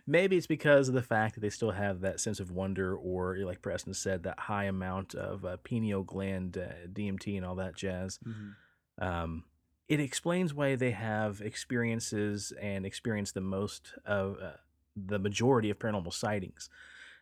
Maybe 0.07 0.37
it's 0.37 0.47
because 0.47 0.89
of 0.89 0.95
the 0.95 1.03
fact 1.03 1.35
that 1.35 1.41
they 1.41 1.51
still 1.51 1.73
have 1.73 2.01
that 2.01 2.21
sense 2.21 2.41
of 2.41 2.51
wonder, 2.51 2.97
or 2.97 3.37
like 3.39 3.63
Preston 3.63 3.95
said, 3.95 4.23
that 4.23 4.41
high 4.41 4.65
amount 4.65 5.15
of 5.15 5.45
uh, 5.45 5.57
pineal 5.59 6.03
gland 6.03 6.59
uh, 6.59 6.87
DMT 6.93 7.37
and 7.37 7.45
all 7.45 7.57
that 7.57 7.77
jazz. 7.77 8.19
Mhm. 8.27 8.55
Um, 8.99 9.45
it 9.89 10.01
explains 10.01 10.53
why 10.53 10.75
they 10.75 10.91
have 10.91 11.41
experiences 11.41 12.53
and 12.61 12.85
experience 12.85 13.33
the 13.33 13.41
most 13.41 13.93
of 14.05 14.39
uh, 14.43 14.57
the 14.97 15.19
majority 15.19 15.71
of 15.71 15.79
paranormal 15.79 16.13
sightings. 16.13 16.69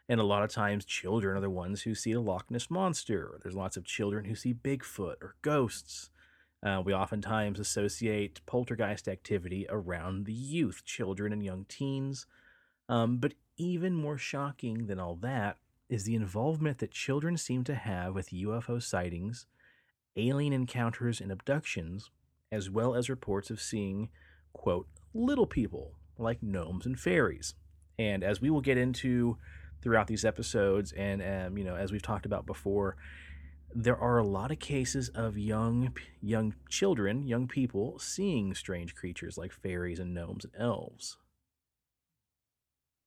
And 0.08 0.20
a 0.20 0.24
lot 0.24 0.42
of 0.42 0.50
times, 0.50 0.84
children 0.84 1.36
are 1.36 1.40
the 1.40 1.50
ones 1.50 1.82
who 1.82 1.94
see 1.94 2.12
the 2.12 2.20
Loch 2.20 2.50
Ness 2.50 2.70
monster. 2.70 3.38
There's 3.42 3.54
lots 3.54 3.76
of 3.76 3.84
children 3.84 4.26
who 4.26 4.34
see 4.34 4.52
Bigfoot 4.54 5.16
or 5.22 5.34
ghosts. 5.42 6.10
Uh, 6.62 6.82
we 6.84 6.94
oftentimes 6.94 7.58
associate 7.58 8.40
poltergeist 8.46 9.08
activity 9.08 9.66
around 9.68 10.24
the 10.24 10.32
youth, 10.32 10.82
children, 10.84 11.32
and 11.32 11.44
young 11.44 11.64
teens. 11.68 12.26
Um, 12.88 13.18
but 13.18 13.34
even 13.56 13.94
more 13.94 14.18
shocking 14.18 14.86
than 14.86 14.98
all 14.98 15.16
that 15.16 15.56
is 15.88 16.04
the 16.04 16.14
involvement 16.14 16.78
that 16.78 16.90
children 16.90 17.36
seem 17.36 17.64
to 17.64 17.74
have 17.74 18.14
with 18.14 18.30
UFO 18.30 18.82
sightings, 18.82 19.46
alien 20.16 20.52
encounters, 20.52 21.20
and 21.20 21.30
abductions, 21.30 22.10
as 22.50 22.70
well 22.70 22.94
as 22.94 23.10
reports 23.10 23.50
of 23.50 23.60
seeing, 23.60 24.08
quote, 24.52 24.86
little 25.12 25.46
people 25.46 25.92
like 26.18 26.42
gnomes 26.42 26.86
and 26.86 26.98
fairies. 26.98 27.54
And 27.98 28.24
as 28.24 28.40
we 28.40 28.50
will 28.50 28.60
get 28.60 28.78
into 28.78 29.38
throughout 29.82 30.06
these 30.06 30.24
episodes, 30.24 30.92
and 30.92 31.22
um, 31.22 31.58
you 31.58 31.64
know, 31.64 31.76
as 31.76 31.92
we've 31.92 32.02
talked 32.02 32.26
about 32.26 32.46
before, 32.46 32.96
there 33.74 33.96
are 33.96 34.18
a 34.18 34.26
lot 34.26 34.50
of 34.50 34.58
cases 34.58 35.08
of 35.10 35.36
young 35.36 35.96
young 36.22 36.54
children, 36.68 37.22
young 37.22 37.46
people 37.46 37.98
seeing 37.98 38.54
strange 38.54 38.94
creatures 38.94 39.36
like 39.36 39.52
fairies 39.52 39.98
and 39.98 40.14
gnomes 40.14 40.44
and 40.44 40.54
elves. 40.58 41.18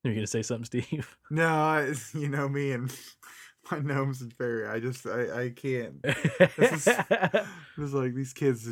Are 0.08 0.12
you 0.12 0.16
gonna 0.16 0.28
say 0.28 0.42
something, 0.42 0.66
Steve? 0.84 1.18
No, 1.30 1.48
I, 1.48 1.94
you 2.14 2.30
know 2.30 2.48
me 2.48 2.72
and 2.72 2.96
my 3.72 3.80
gnomes 3.80 4.22
and 4.22 4.34
fairy. 4.34 4.68
I 4.68 4.80
just 4.80 5.06
I 5.06 5.44
I 5.44 5.50
can't. 5.50 6.02
This 6.02 6.88
is 6.88 6.88
it's 7.78 7.94
like 7.94 8.14
these 8.14 8.34
kids. 8.34 8.70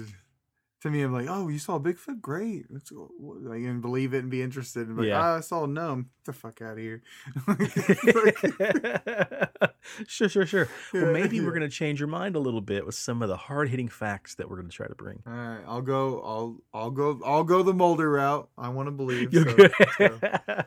To 0.85 0.91
me, 0.91 1.01
I'm 1.01 1.11
like, 1.13 1.25
oh, 1.27 1.47
you 1.47 1.57
saw 1.57 1.79
Bigfoot? 1.79 2.21
Great. 2.21 2.67
Let's 2.69 2.91
go. 2.91 3.09
Like, 3.19 3.63
and 3.63 3.81
believe 3.81 4.13
it 4.13 4.19
and 4.19 4.29
be 4.29 4.43
interested. 4.43 4.87
And 4.87 4.99
like, 4.99 5.07
Yeah. 5.07 5.19
ah, 5.19 5.37
I 5.37 5.39
saw 5.39 5.63
a 5.63 5.67
gnome. 5.67 6.11
Get 6.23 6.25
the 6.25 6.33
fuck 6.33 6.61
out 6.61 6.73
of 6.73 6.77
here. 6.77 7.01
sure, 10.07 10.29
sure, 10.29 10.45
sure. 10.45 10.67
Well, 10.93 11.05
Yeah, 11.07 11.11
maybe 11.11 11.41
we're 11.41 11.53
gonna 11.53 11.69
change 11.69 11.99
your 11.99 12.07
mind 12.07 12.35
a 12.35 12.39
little 12.39 12.61
bit 12.61 12.85
with 12.85 12.93
some 12.93 13.23
of 13.23 13.29
the 13.29 13.35
hard 13.35 13.69
hitting 13.69 13.87
facts 13.89 14.35
that 14.35 14.47
we're 14.47 14.57
gonna 14.57 14.69
try 14.69 14.85
to 14.85 14.93
bring. 14.93 15.23
All 15.25 15.33
right, 15.33 15.63
I'll 15.65 15.81
go. 15.81 16.21
I'll 16.21 16.57
I'll 16.71 16.91
go. 16.91 17.19
I'll 17.25 17.43
go 17.43 17.63
the 17.63 17.73
Mulder 17.73 18.11
route. 18.11 18.47
I 18.55 18.69
want 18.69 18.85
to 18.85 18.91
believe. 18.91 19.33
So- 19.33 19.69
so. 19.97 20.19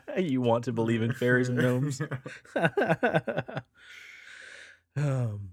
you 0.17 0.41
want 0.41 0.65
to 0.65 0.73
believe 0.73 1.01
in 1.01 1.13
fairies 1.13 1.47
and 1.47 1.59
gnomes? 1.59 2.01
Um, 4.97 5.51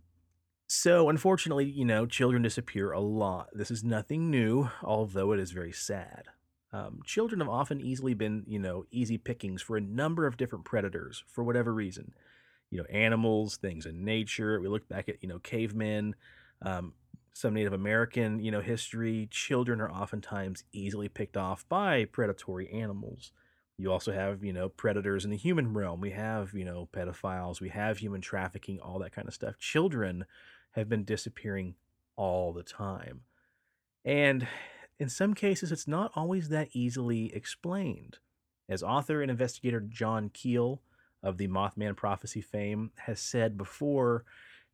so, 0.69 1.09
unfortunately, 1.09 1.65
you 1.65 1.85
know, 1.85 2.07
children 2.07 2.43
disappear 2.43 2.93
a 2.93 3.01
lot. 3.01 3.49
This 3.53 3.71
is 3.71 3.85
nothing 3.85 4.31
new, 4.31 4.69
although 4.83 5.33
it 5.33 5.41
is 5.41 5.53
very 5.53 5.73
sad. 5.73 6.25
Um, 6.73 7.01
children 7.05 7.41
have 7.41 7.49
often 7.49 7.81
easily 7.81 8.15
been, 8.15 8.45
you 8.49 8.59
know, 8.59 8.85
easy 8.91 9.17
pickings 9.17 9.63
for 9.63 9.77
a 9.77 9.81
number 9.81 10.27
of 10.27 10.37
different 10.37 10.65
predators 10.65 11.23
for 11.29 11.45
whatever 11.45 11.73
reason. 11.73 12.13
You 12.71 12.79
know, 12.79 12.85
animals, 12.91 13.57
things 13.57 13.87
in 13.87 14.05
nature. 14.05 14.61
We 14.61 14.69
look 14.69 14.89
back 14.89 15.09
at, 15.09 15.23
you 15.23 15.29
know, 15.29 15.39
cavemen, 15.39 16.17
um, 16.63 16.95
some 17.33 17.55
Native 17.55 17.73
American, 17.73 18.41
you 18.41 18.51
know, 18.51 18.61
history. 18.61 19.29
Children 19.31 19.81
are 19.81 19.91
oftentimes 19.91 20.65
easily 20.73 21.09
picked 21.09 21.37
off 21.37 21.65
by 21.69 22.07
predatory 22.07 22.69
animals. 22.71 23.31
You 23.79 23.93
also 23.93 24.13
have, 24.13 24.43
you 24.43 24.53
know, 24.53 24.69
predators 24.69 25.25
in 25.25 25.31
the 25.31 25.37
human 25.37 25.75
realm. 25.75 26.01
We 26.01 26.11
have, 26.11 26.55
you 26.55 26.65
know, 26.65 26.89
pedophiles. 26.93 27.61
We 27.61 27.69
have 27.69 27.99
human 27.99 28.21
trafficking, 28.21 28.81
all 28.81 28.99
that 29.01 29.13
kind 29.13 29.29
of 29.29 29.35
stuff. 29.35 29.59
Children 29.59 30.25
have 30.77 30.89
been 30.89 31.05
disappearing 31.05 31.75
all 32.17 32.53
the 32.53 32.63
time. 32.63 33.23
And 34.05 34.47
in 34.99 35.09
some 35.09 35.35
cases, 35.35 35.73
it's 35.73 35.89
not 35.89 36.13
always 36.15 36.49
that 36.49 36.69
easily 36.73 37.35
explained. 37.35 38.19
As 38.69 38.83
author 38.83 39.21
and 39.21 39.31
investigator 39.31 39.81
John 39.81 40.31
Keel 40.31 40.81
of 41.23 41.39
the 41.39 41.49
Mothman 41.49 41.97
Prophecy 41.97 42.41
fame 42.41 42.93
has 43.07 43.21
said 43.21 43.59
before, 43.59 44.25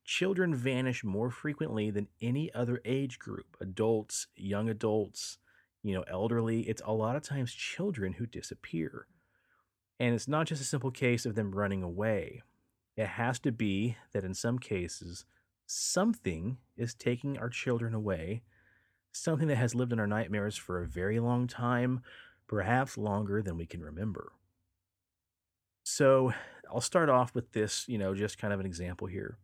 children 0.05 0.55
vanish 0.55 1.05
more 1.05 1.31
frequently 1.31 1.91
than 1.91 2.09
any 2.21 2.53
other 2.53 2.81
age 2.85 3.19
group 3.19 3.57
adults, 3.61 4.27
young 4.37 4.69
adults, 4.69 5.39
you 5.83 5.95
know, 5.95 6.05
elderly. 6.11 6.63
It's 6.63 6.83
a 6.85 6.93
lot 6.93 7.17
of 7.17 7.23
times 7.23 7.53
children 7.53 8.15
who 8.15 8.27
disappear. 8.27 9.07
And 9.99 10.15
it's 10.15 10.29
not 10.29 10.47
just 10.47 10.63
a 10.63 10.67
simple 10.67 10.91
case 10.91 11.27
of 11.27 11.35
them 11.35 11.53
running 11.53 11.83
away. 11.83 12.43
It 12.97 13.07
has 13.07 13.39
to 13.41 13.53
be 13.53 13.97
that 14.13 14.25
in 14.25 14.35
some 14.35 14.59
cases, 14.59 15.25
something 15.73 16.59
is 16.77 16.95
taking 16.95 17.39
our 17.39 17.49
children 17.49 17.95
away, 17.95 18.43
something 19.11 19.49
that 19.49 19.57
has 19.57 19.75
lived 19.75 19.93
in 19.93 19.99
our 19.99 20.07
nightmares 20.07 20.57
for 20.57 20.83
a 20.83 20.87
very 20.87 21.19
long 21.19 21.47
time, 21.47 22.01
perhaps 22.47 22.99
longer 22.99 23.43
than 23.43 23.57
we 23.57 23.67
can 23.67 23.83
remember. 23.83 24.33
So 25.83 26.33
I'll 26.71 26.81
start 26.81 27.09
off 27.09 27.35
with 27.35 27.53
this, 27.53 27.89
you 27.89 27.99
know, 27.99 28.15
just 28.15 28.39
kind 28.39 28.53
of 28.53 28.61
an 28.61 28.67
example 28.67 29.07
here. 29.07 29.39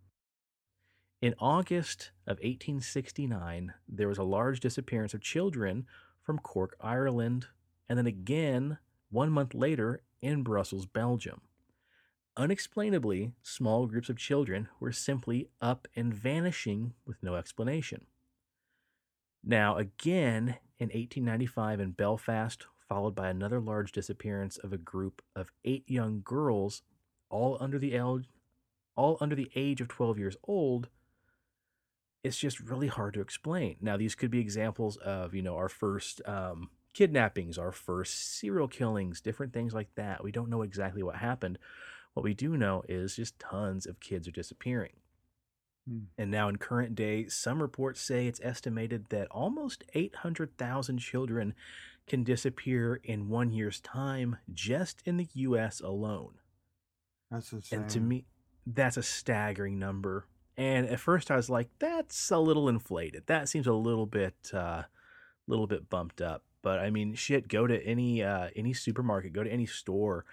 In 1.20 1.34
August 1.38 2.12
of 2.26 2.36
1869, 2.36 3.72
there 3.88 4.08
was 4.08 4.18
a 4.18 4.22
large 4.22 4.60
disappearance 4.60 5.14
of 5.14 5.20
children 5.20 5.86
from 6.22 6.38
Cork, 6.38 6.76
Ireland, 6.80 7.46
and 7.88 7.98
then 7.98 8.06
again 8.06 8.78
one 9.10 9.30
month 9.30 9.54
later 9.54 10.02
in 10.20 10.42
Brussels, 10.42 10.86
Belgium. 10.86 11.40
Unexplainably, 12.38 13.32
small 13.42 13.86
groups 13.86 14.08
of 14.08 14.16
children 14.16 14.68
were 14.78 14.92
simply 14.92 15.48
up 15.60 15.88
and 15.96 16.14
vanishing 16.14 16.94
with 17.04 17.20
no 17.20 17.34
explanation. 17.34 18.06
Now, 19.42 19.76
again, 19.76 20.58
in 20.78 20.86
1895 20.86 21.80
in 21.80 21.90
Belfast, 21.90 22.64
followed 22.88 23.16
by 23.16 23.28
another 23.28 23.58
large 23.58 23.90
disappearance 23.90 24.56
of 24.56 24.72
a 24.72 24.78
group 24.78 25.20
of 25.34 25.50
eight 25.64 25.82
young 25.88 26.22
girls, 26.24 26.82
all 27.28 27.58
under 27.58 27.76
the 27.76 27.94
age, 27.94 28.28
all 28.94 29.18
under 29.20 29.34
the 29.34 29.50
age 29.56 29.80
of 29.80 29.88
12 29.88 30.16
years 30.18 30.36
old, 30.44 30.88
it's 32.22 32.38
just 32.38 32.60
really 32.60 32.88
hard 32.88 33.14
to 33.14 33.20
explain. 33.20 33.78
Now, 33.80 33.96
these 33.96 34.14
could 34.14 34.30
be 34.30 34.38
examples 34.38 34.96
of, 34.98 35.34
you 35.34 35.42
know, 35.42 35.56
our 35.56 35.68
first 35.68 36.20
um, 36.24 36.70
kidnappings, 36.94 37.58
our 37.58 37.72
first 37.72 38.38
serial 38.38 38.68
killings, 38.68 39.20
different 39.20 39.52
things 39.52 39.74
like 39.74 39.92
that. 39.96 40.22
We 40.22 40.30
don't 40.30 40.50
know 40.50 40.62
exactly 40.62 41.02
what 41.02 41.16
happened. 41.16 41.58
What 42.18 42.24
we 42.24 42.34
do 42.34 42.56
know 42.56 42.82
is 42.88 43.14
just 43.14 43.38
tons 43.38 43.86
of 43.86 44.00
kids 44.00 44.26
are 44.26 44.32
disappearing. 44.32 44.94
Hmm. 45.88 46.06
And 46.18 46.32
now, 46.32 46.48
in 46.48 46.56
current 46.56 46.96
day, 46.96 47.28
some 47.28 47.62
reports 47.62 48.00
say 48.00 48.26
it's 48.26 48.40
estimated 48.42 49.10
that 49.10 49.28
almost 49.30 49.84
800,000 49.94 50.98
children 50.98 51.54
can 52.08 52.24
disappear 52.24 53.00
in 53.04 53.28
one 53.28 53.52
year's 53.52 53.78
time 53.78 54.38
just 54.52 55.00
in 55.04 55.16
the 55.16 55.28
US 55.32 55.80
alone. 55.80 56.40
That's 57.30 57.52
insane. 57.52 57.82
And 57.82 57.90
to 57.90 58.00
me, 58.00 58.24
that's 58.66 58.96
a 58.96 59.02
staggering 59.04 59.78
number. 59.78 60.26
And 60.56 60.88
at 60.88 60.98
first 60.98 61.30
I 61.30 61.36
was 61.36 61.48
like, 61.48 61.68
that's 61.78 62.32
a 62.32 62.38
little 62.40 62.68
inflated. 62.68 63.28
That 63.28 63.48
seems 63.48 63.68
a 63.68 63.72
little 63.72 64.06
bit 64.06 64.50
uh 64.52 64.82
little 65.46 65.68
bit 65.68 65.88
bumped 65.88 66.20
up. 66.20 66.42
But 66.62 66.80
I 66.80 66.90
mean, 66.90 67.14
shit, 67.14 67.46
go 67.46 67.68
to 67.68 67.80
any 67.86 68.24
uh 68.24 68.48
any 68.56 68.72
supermarket, 68.72 69.32
go 69.32 69.44
to 69.44 69.52
any 69.52 69.66
store. 69.66 70.24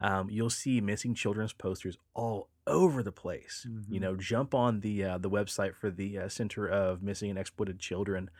Um, 0.00 0.28
you'll 0.28 0.50
see 0.50 0.80
missing 0.80 1.14
children's 1.14 1.52
posters 1.52 1.96
all 2.14 2.48
over 2.66 3.02
the 3.02 3.12
place. 3.12 3.66
You 3.88 3.98
Mhm. 3.98 4.02
know, 4.02 4.16
jump 4.16 4.54
on 4.54 4.80
the 4.80 5.04
uh, 5.04 5.18
the 5.18 5.30
website 5.30 5.74
for 5.74 5.90
the 5.90 6.18
uh, 6.18 6.28
Center 6.28 6.66
of 6.68 7.02
Missing 7.02 7.30
and 7.30 7.38
Exploited 7.38 7.78
Children. 7.78 8.30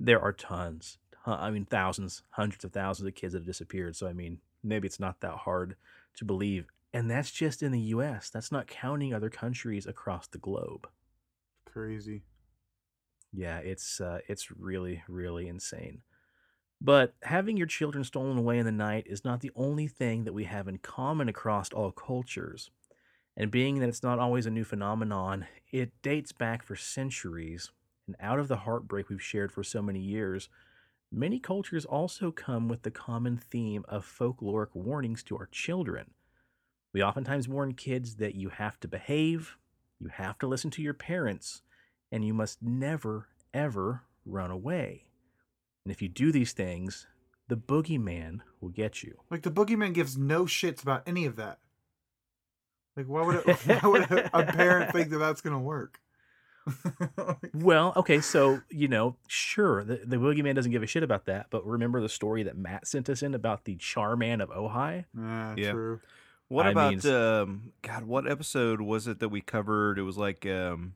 There 0.00 0.20
are 0.20 0.32
tons, 0.32 0.98
I 1.26 1.50
mean, 1.50 1.66
thousands, 1.66 2.22
hundreds 2.30 2.64
of 2.64 2.72
thousands 2.72 3.06
of 3.08 3.14
kids 3.14 3.32
that 3.32 3.40
have 3.40 3.46
disappeared. 3.46 3.96
So 3.96 4.06
I 4.08 4.12
mean, 4.12 4.40
maybe 4.62 4.86
it's 4.86 5.00
not 5.00 5.20
that 5.20 5.38
hard 5.38 5.76
to 6.16 6.24
believe. 6.24 6.66
And 6.92 7.10
that's 7.10 7.30
just 7.32 7.62
in 7.62 7.72
the 7.72 7.80
U.S. 7.96 8.30
That's 8.30 8.52
not 8.52 8.66
counting 8.68 9.12
other 9.12 9.30
countries 9.30 9.86
across 9.86 10.26
the 10.28 10.38
globe. 10.38 10.88
crazy. 11.64 12.22
Yeah, 13.32 13.58
it's 13.58 14.00
uh, 14.00 14.20
it's 14.28 14.50
really 14.50 15.02
really 15.08 15.48
insane. 15.48 16.02
But 16.84 17.14
having 17.22 17.56
your 17.56 17.66
children 17.66 18.04
stolen 18.04 18.36
away 18.36 18.58
in 18.58 18.66
the 18.66 18.70
night 18.70 19.06
is 19.08 19.24
not 19.24 19.40
the 19.40 19.50
only 19.56 19.88
thing 19.88 20.24
that 20.24 20.34
we 20.34 20.44
have 20.44 20.68
in 20.68 20.76
common 20.76 21.30
across 21.30 21.72
all 21.72 21.90
cultures. 21.90 22.70
And 23.38 23.50
being 23.50 23.78
that 23.78 23.88
it's 23.88 24.02
not 24.02 24.18
always 24.18 24.44
a 24.44 24.50
new 24.50 24.64
phenomenon, 24.64 25.46
it 25.72 25.92
dates 26.02 26.32
back 26.32 26.62
for 26.62 26.76
centuries. 26.76 27.70
And 28.06 28.14
out 28.20 28.38
of 28.38 28.48
the 28.48 28.58
heartbreak 28.58 29.08
we've 29.08 29.22
shared 29.22 29.50
for 29.50 29.64
so 29.64 29.80
many 29.80 29.98
years, 29.98 30.50
many 31.10 31.40
cultures 31.40 31.86
also 31.86 32.30
come 32.30 32.68
with 32.68 32.82
the 32.82 32.90
common 32.90 33.38
theme 33.38 33.86
of 33.88 34.04
folkloric 34.04 34.74
warnings 34.74 35.22
to 35.22 35.38
our 35.38 35.48
children. 35.50 36.10
We 36.92 37.02
oftentimes 37.02 37.48
warn 37.48 37.72
kids 37.72 38.16
that 38.16 38.34
you 38.34 38.50
have 38.50 38.78
to 38.80 38.88
behave, 38.88 39.56
you 39.98 40.08
have 40.08 40.38
to 40.40 40.46
listen 40.46 40.70
to 40.72 40.82
your 40.82 40.92
parents, 40.92 41.62
and 42.12 42.26
you 42.26 42.34
must 42.34 42.62
never, 42.62 43.28
ever 43.54 44.02
run 44.26 44.50
away. 44.50 45.06
And 45.84 45.92
if 45.92 46.00
you 46.00 46.08
do 46.08 46.32
these 46.32 46.52
things, 46.52 47.06
the 47.48 47.56
boogeyman 47.56 48.40
will 48.60 48.70
get 48.70 49.02
you. 49.02 49.18
Like 49.30 49.42
the 49.42 49.50
boogeyman 49.50 49.92
gives 49.92 50.16
no 50.16 50.44
shits 50.44 50.82
about 50.82 51.02
any 51.06 51.26
of 51.26 51.36
that. 51.36 51.58
Like 52.96 53.06
why 53.06 53.22
would 53.22 53.36
a, 53.36 53.40
why 53.80 53.80
would 53.88 54.02
a, 54.10 54.38
a 54.38 54.44
parent 54.52 54.92
think 54.92 55.10
that 55.10 55.18
that's 55.18 55.40
gonna 55.40 55.60
work? 55.60 56.00
Well, 57.52 57.92
okay, 57.96 58.20
so, 58.20 58.62
you 58.68 58.88
know, 58.88 59.16
sure, 59.28 59.84
the, 59.84 59.96
the 60.04 60.16
boogeyman 60.16 60.54
doesn't 60.56 60.72
give 60.72 60.82
a 60.82 60.86
shit 60.88 61.04
about 61.04 61.26
that, 61.26 61.46
but 61.50 61.64
remember 61.64 62.00
the 62.00 62.08
story 62.08 62.42
that 62.44 62.56
Matt 62.56 62.86
sent 62.88 63.08
us 63.08 63.22
in 63.22 63.32
about 63.32 63.64
the 63.64 63.76
Charman 63.76 64.40
of 64.40 64.48
Ojai? 64.48 65.04
yeah, 65.16 65.54
Yeah. 65.56 65.70
true. 65.70 66.00
What 66.48 66.66
I 66.66 66.70
about 66.70 67.04
mean- 67.04 67.14
um 67.14 67.72
God, 67.82 68.04
what 68.04 68.28
episode 68.28 68.80
was 68.80 69.06
it 69.06 69.20
that 69.20 69.28
we 69.28 69.40
covered? 69.40 69.98
It 69.98 70.02
was 70.02 70.16
like 70.18 70.44
um 70.46 70.94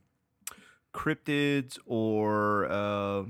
cryptids 0.93 1.77
or 1.85 2.65
uh, 2.69 3.23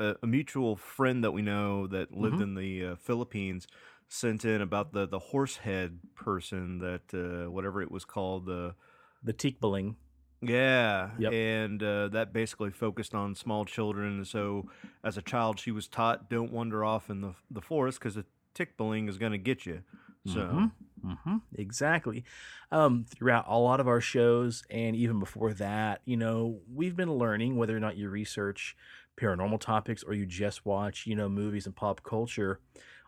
a, 0.00 0.16
a 0.22 0.26
mutual 0.26 0.76
friend 0.76 1.22
that 1.24 1.32
we 1.32 1.42
know 1.42 1.86
that 1.88 2.12
lived 2.16 2.40
Mhm. 2.40 2.42
in 2.42 2.54
the 2.54 2.84
uh, 2.86 2.96
Philippines 2.96 3.66
sent 4.08 4.44
in 4.44 4.60
about 4.60 4.92
the 4.92 5.06
the 5.06 5.18
horse 5.18 5.58
head 5.58 6.00
person 6.14 6.78
that 6.80 7.12
uh, 7.14 7.50
whatever 7.50 7.82
it 7.82 7.90
was 7.90 8.04
called 8.04 8.46
the 8.46 8.74
The 9.22 9.32
Tikbalang. 9.32 9.96
yeah, 10.42 11.10
Yep. 11.18 11.32
and 11.32 11.82
uh, 11.82 12.08
that 12.08 12.32
basically 12.32 12.70
focused 12.70 13.14
on 13.14 13.34
small 13.34 13.64
children. 13.64 14.24
So, 14.24 14.68
as 15.04 15.16
a 15.18 15.22
child, 15.22 15.58
she 15.58 15.70
was 15.70 15.86
taught 15.86 16.30
don't 16.30 16.52
wander 16.52 16.84
off 16.84 17.10
in 17.10 17.20
the 17.20 17.34
the 17.50 17.60
forest 17.60 17.98
because 17.98 18.16
a 18.16 18.24
tikbalang 18.54 19.08
is 19.08 19.18
going 19.18 19.32
to 19.32 19.38
get 19.38 19.66
you. 19.66 19.82
So, 20.26 20.40
Mhm. 20.54 20.72
Mm-hmm. 21.04 21.36
Exactly. 21.54 22.24
Um, 22.70 23.04
throughout 23.04 23.46
a 23.48 23.58
lot 23.58 23.80
of 23.80 23.88
our 23.88 24.00
shows, 24.00 24.62
and 24.70 24.94
even 24.96 25.18
before 25.18 25.52
that, 25.54 26.02
you 26.04 26.16
know, 26.16 26.60
we've 26.72 26.96
been 26.96 27.12
learning 27.14 27.56
whether 27.56 27.76
or 27.76 27.80
not 27.80 27.96
you 27.96 28.08
research 28.08 28.76
paranormal 29.20 29.60
topics 29.60 30.02
or 30.02 30.14
you 30.14 30.26
just 30.26 30.64
watch, 30.64 31.06
you 31.06 31.14
know, 31.14 31.28
movies 31.28 31.66
and 31.66 31.76
pop 31.76 32.02
culture. 32.02 32.60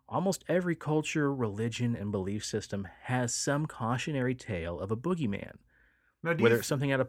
Almost 0.08 0.44
every 0.48 0.76
culture, 0.76 1.34
religion, 1.34 1.96
and 1.96 2.12
belief 2.12 2.44
system 2.44 2.86
has 3.04 3.34
some 3.34 3.66
cautionary 3.66 4.34
tale 4.34 4.78
of 4.78 4.90
a 4.90 4.96
boogeyman. 4.96 5.54
Now, 6.22 6.34
do 6.34 6.42
Whether 6.42 6.56
you, 6.56 6.58
it's 6.58 6.68
something 6.68 6.92
out 6.92 7.00
of 7.00 7.08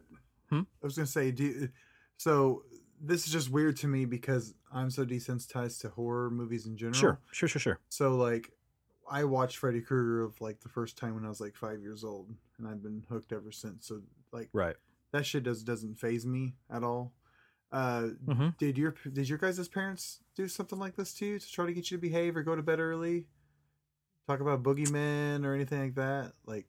hmm? 0.50 0.62
I 0.82 0.86
was 0.86 0.96
gonna 0.96 1.08
say, 1.08 1.32
do 1.32 1.44
you, 1.44 1.70
so. 2.18 2.64
This 3.06 3.26
is 3.28 3.34
just 3.34 3.50
weird 3.50 3.76
to 3.78 3.88
me 3.88 4.06
because 4.06 4.54
I'm 4.72 4.90
so 4.90 5.06
desensitized 5.06 5.82
to 5.82 5.90
horror 5.90 6.30
movies 6.30 6.68
in 6.68 6.78
general. 6.78 6.98
sure, 6.98 7.20
sure, 7.34 7.50
sure, 7.50 7.60
sure. 7.60 7.80
So 7.90 8.16
like, 8.16 8.50
I 9.12 9.26
watched 9.26 9.58
Freddy 9.58 9.82
Krueger 9.82 10.22
of 10.22 10.40
like 10.40 10.62
the 10.62 10.70
first 10.70 10.98
time 10.98 11.14
when 11.14 11.26
I 11.26 11.28
was 11.28 11.42
like 11.42 11.54
five 11.54 11.82
years 11.82 12.06
old, 12.06 12.34
and 12.58 12.66
I've 12.66 12.82
been 12.82 13.04
hooked 13.10 13.34
ever 13.34 13.52
since. 13.52 13.88
So 13.88 14.04
like, 14.32 14.48
Right. 14.54 14.78
that 15.12 15.26
shit 15.26 15.44
does 15.44 15.64
doesn't 15.64 15.96
phase 16.00 16.26
me 16.26 16.56
at 16.72 16.82
all. 16.82 17.12
Uh, 17.74 18.10
Mm-hmm. 18.28 18.50
did 18.60 18.78
your 18.78 18.94
did 19.12 19.28
your 19.28 19.38
guys' 19.40 19.68
parents 19.68 20.20
do 20.36 20.48
something 20.48 20.78
like 20.80 20.96
this 20.96 21.14
to 21.16 21.26
you 21.26 21.40
to 21.40 21.52
try 21.52 21.66
to 21.66 21.74
get 21.74 21.90
you 21.92 21.98
to 21.98 22.02
behave 22.02 22.38
or 22.38 22.44
go 22.44 22.56
to 22.56 22.62
bed 22.62 22.80
early? 22.80 23.26
Talk 24.30 24.40
about 24.40 24.64
boogeymen 24.64 25.44
or 25.44 25.54
anything 25.56 25.82
like 25.82 25.96
that? 25.96 26.34
Like, 26.46 26.68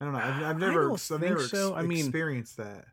I 0.00 0.04
don't 0.04 0.12
know. 0.14 0.20
I've, 0.20 0.42
I've 0.42 0.56
I 0.56 0.58
never, 0.58 0.82
don't 0.82 0.92
I've 0.92 1.00
think 1.00 1.20
never 1.22 1.40
so. 1.48 1.74
ex- 1.74 1.82
I 1.82 1.86
mean- 1.86 1.98
experienced 2.04 2.56
that. 2.58 2.84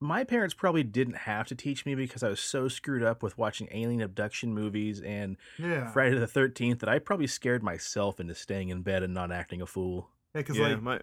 my 0.00 0.22
parents 0.24 0.52
probably 0.54 0.82
didn't 0.82 1.16
have 1.16 1.46
to 1.48 1.54
teach 1.54 1.86
me 1.86 1.94
because 1.94 2.22
I 2.22 2.28
was 2.28 2.40
so 2.40 2.68
screwed 2.68 3.02
up 3.02 3.22
with 3.22 3.38
watching 3.38 3.68
alien 3.72 4.02
abduction 4.02 4.52
movies 4.52 5.00
and 5.00 5.36
Yeah, 5.58 5.90
Friday 5.92 6.18
the 6.18 6.26
13th 6.26 6.80
that 6.80 6.88
I 6.88 6.98
probably 6.98 7.26
scared 7.28 7.62
myself 7.62 8.20
into 8.20 8.34
staying 8.34 8.68
in 8.68 8.82
bed 8.82 9.02
and 9.02 9.14
not 9.14 9.32
acting 9.32 9.62
a 9.62 9.66
fool. 9.66 10.10
Yeah, 10.34 10.40
because 10.42 10.58
yeah, 10.58 10.68
like 10.68 10.82
my 10.82 11.00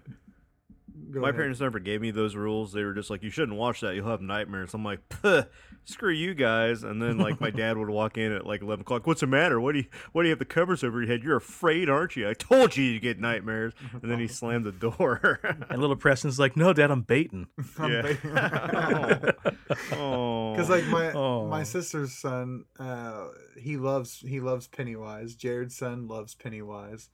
Go 1.11 1.21
My 1.21 1.29
ahead. 1.29 1.35
parents 1.37 1.59
never 1.59 1.79
gave 1.79 2.01
me 2.01 2.11
those 2.11 2.35
rules. 2.35 2.71
They 2.73 2.83
were 2.83 2.93
just 2.93 3.09
like, 3.09 3.23
"You 3.23 3.29
shouldn't 3.29 3.57
watch 3.57 3.81
that. 3.81 3.95
You'll 3.95 4.09
have 4.09 4.21
nightmares." 4.21 4.73
I'm 4.73 4.83
like, 4.83 5.07
Puh, 5.09 5.45
"Screw 5.85 6.11
you 6.11 6.33
guys!" 6.33 6.83
And 6.83 7.01
then 7.01 7.17
like 7.17 7.39
my 7.41 7.49
dad 7.49 7.77
would 7.77 7.89
walk 7.89 8.17
in 8.17 8.31
at 8.31 8.45
like 8.45 8.61
11 8.61 8.81
o'clock. 8.81 9.07
What's 9.07 9.21
the 9.21 9.27
matter? 9.27 9.59
What 9.59 9.71
do 9.73 9.79
you 9.79 9.85
What 10.11 10.21
do 10.23 10.27
you 10.27 10.31
have 10.31 10.39
the 10.39 10.45
covers 10.45 10.83
over 10.83 10.99
your 11.01 11.07
head? 11.09 11.23
You're 11.23 11.37
afraid, 11.37 11.89
aren't 11.89 12.15
you? 12.15 12.29
I 12.29 12.33
told 12.33 12.75
you 12.77 12.83
you 12.83 12.99
get 12.99 13.19
nightmares. 13.19 13.73
And 14.01 14.11
then 14.11 14.19
he 14.19 14.27
slammed 14.39 14.65
the 14.65 14.71
door. 14.71 15.39
And 15.69 15.79
little 15.81 15.95
Preston's 15.95 16.39
like, 16.39 16.55
"No, 16.57 16.73
Dad, 16.73 16.91
I'm 16.91 17.01
baiting." 17.01 17.47
I'm 17.77 17.91
yeah. 17.91 18.01
ba- 18.01 19.35
oh, 19.93 20.53
Because 20.53 20.69
like 20.69 20.85
my 20.87 21.11
Oh. 21.13 21.47
my 21.47 21.63
sister's 21.63 22.13
son, 22.13 22.65
uh, 22.79 23.27
he 23.57 23.77
loves 23.77 24.19
he 24.19 24.39
loves 24.39 24.67
Pennywise. 24.67 25.35
Jared's 25.35 25.75
son 25.77 26.07
loves 26.07 26.35
Pennywise. 26.35 27.09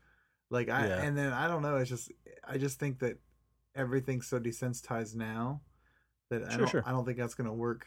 Like 0.50 0.70
I 0.70 0.88
Yeah. 0.88 1.02
and 1.02 1.18
then 1.18 1.34
I 1.34 1.48
don't 1.48 1.62
know. 1.62 1.78
It's 1.78 1.90
just 1.90 2.12
I 2.48 2.58
just 2.58 2.80
think 2.80 3.00
that 3.00 3.18
everything's 3.76 4.28
so 4.28 4.40
desensitized 4.40 5.16
now 5.16 5.62
that 6.30 6.44
I 6.44 6.50
Sure, 6.50 6.58
don't 6.60 6.70
sure. 6.70 6.84
I 6.86 6.92
don't 6.92 7.06
think 7.06 7.18
that's 7.18 7.36
gonna 7.36 7.54
work. 7.54 7.86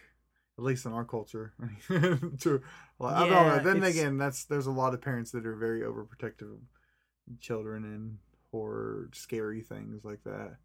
At 0.58 0.64
least 0.64 0.86
in 0.86 0.92
our 0.92 1.04
culture. 1.04 1.52
to, 1.88 2.60
well, 2.98 3.10
I 3.14 3.20
don't 3.20 3.30
Yeah, 3.30 3.56
know. 3.58 3.62
Then 3.62 3.76
it's- 3.76 3.92
again, 3.94 4.18
that's 4.18 4.44
there's 4.44 4.66
a 4.66 4.72
lot 4.72 4.92
of 4.92 5.00
parents 5.00 5.30
that 5.30 5.46
are 5.46 5.54
very 5.54 5.82
overprotective 5.82 6.52
of 6.52 7.38
children 7.40 7.84
and 7.84 8.18
horror, 8.50 9.08
scary 9.12 9.60
things 9.62 10.04
like 10.04 10.22
that. 10.24 10.56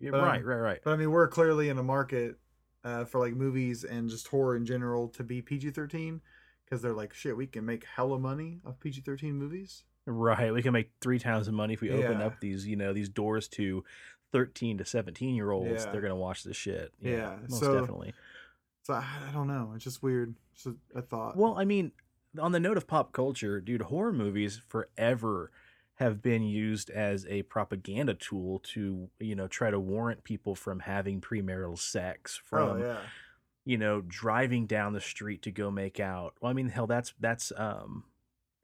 Yeah, 0.00 0.12
But, 0.12 0.20
um, 0.20 0.26
right, 0.26 0.44
right, 0.44 0.56
right. 0.56 0.80
But 0.82 0.92
I 0.94 0.96
mean, 0.96 1.10
we're 1.10 1.28
clearly 1.28 1.68
in 1.68 1.76
a 1.78 1.82
market 1.82 2.36
uh, 2.84 3.04
for 3.04 3.18
like 3.20 3.34
movies 3.34 3.84
and 3.84 4.08
just 4.08 4.28
horror 4.28 4.56
in 4.56 4.64
general 4.64 5.08
to 5.08 5.22
be 5.24 5.42
PG 5.42 5.70
thirteen 5.72 6.22
because 6.64 6.80
they're 6.80 6.94
like, 6.94 7.12
shit, 7.12 7.36
we 7.36 7.46
can 7.46 7.66
make 7.66 7.84
hella 7.84 8.18
money 8.18 8.60
off 8.66 8.80
PG 8.80 9.02
thirteen 9.02 9.34
movies. 9.36 9.84
Right. 10.06 10.54
We 10.54 10.62
can 10.62 10.72
make 10.72 10.92
three 11.02 11.18
times 11.18 11.46
the 11.46 11.52
money 11.52 11.74
if 11.74 11.82
we 11.82 11.90
open 11.90 12.22
up 12.22 12.40
these, 12.40 12.66
you 12.66 12.76
know, 12.76 12.94
these 12.94 13.10
doors 13.10 13.46
to 13.48 13.84
13 14.32 14.78
to 14.78 14.84
17 14.84 15.34
year 15.34 15.50
olds. 15.50 15.84
Yeah. 15.84 15.92
They're 15.92 16.00
going 16.00 16.12
to 16.12 16.16
watch 16.16 16.44
this 16.44 16.56
shit. 16.56 16.92
Yeah, 17.00 17.36
Most 17.48 17.60
so- 17.60 17.78
definitely. 17.78 18.14
So 18.82 18.94
I, 18.94 19.04
don't 19.34 19.48
know. 19.48 19.72
It's 19.74 19.84
just 19.84 20.02
weird. 20.02 20.34
It's 20.54 20.64
a, 20.64 20.74
a 20.94 21.02
thought. 21.02 21.36
Well, 21.36 21.58
I 21.58 21.66
mean, 21.66 21.92
on 22.40 22.52
the 22.52 22.60
note 22.60 22.78
of 22.78 22.86
pop 22.86 23.12
culture, 23.12 23.60
dude, 23.60 23.82
horror 23.82 24.14
movies 24.14 24.62
forever 24.66 25.50
have 25.96 26.22
been 26.22 26.42
used 26.42 26.88
as 26.88 27.26
a 27.28 27.42
propaganda 27.42 28.14
tool 28.14 28.60
to, 28.60 29.10
you 29.18 29.34
know, 29.34 29.46
try 29.46 29.70
to 29.70 29.78
warrant 29.78 30.24
people 30.24 30.54
from 30.54 30.80
having 30.80 31.20
premarital 31.20 31.78
sex, 31.78 32.40
from 32.42 32.68
oh 32.68 32.76
yeah, 32.78 32.96
you 33.66 33.76
know, 33.76 34.00
driving 34.00 34.64
down 34.64 34.94
the 34.94 35.00
street 35.02 35.42
to 35.42 35.50
go 35.50 35.70
make 35.70 36.00
out. 36.00 36.34
Well, 36.40 36.50
I 36.50 36.54
mean, 36.54 36.68
hell, 36.70 36.86
that's 36.86 37.12
that's 37.20 37.52
um 37.58 38.04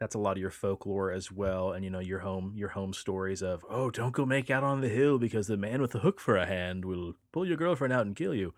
that's 0.04 0.14
a 0.14 0.18
lot 0.18 0.32
of 0.32 0.38
your 0.38 0.50
folklore 0.50 1.10
as 1.10 1.32
well, 1.32 1.72
and 1.72 1.82
you 1.82 1.90
know, 1.90 1.98
your 1.98 2.18
home 2.18 2.52
your 2.54 2.68
home 2.68 2.92
stories 2.92 3.42
of 3.42 3.64
oh, 3.70 3.90
don't 3.90 4.12
go 4.12 4.26
make 4.26 4.50
out 4.50 4.62
on 4.62 4.82
the 4.82 4.88
hill 4.90 5.18
because 5.18 5.46
the 5.46 5.56
man 5.56 5.80
with 5.80 5.92
the 5.92 6.00
hook 6.00 6.20
for 6.20 6.36
a 6.36 6.44
hand 6.44 6.84
will 6.84 7.14
pull 7.32 7.46
your 7.46 7.56
girlfriend 7.56 7.90
out 7.90 8.04
and 8.04 8.14
kill 8.14 8.34
you. 8.34 8.52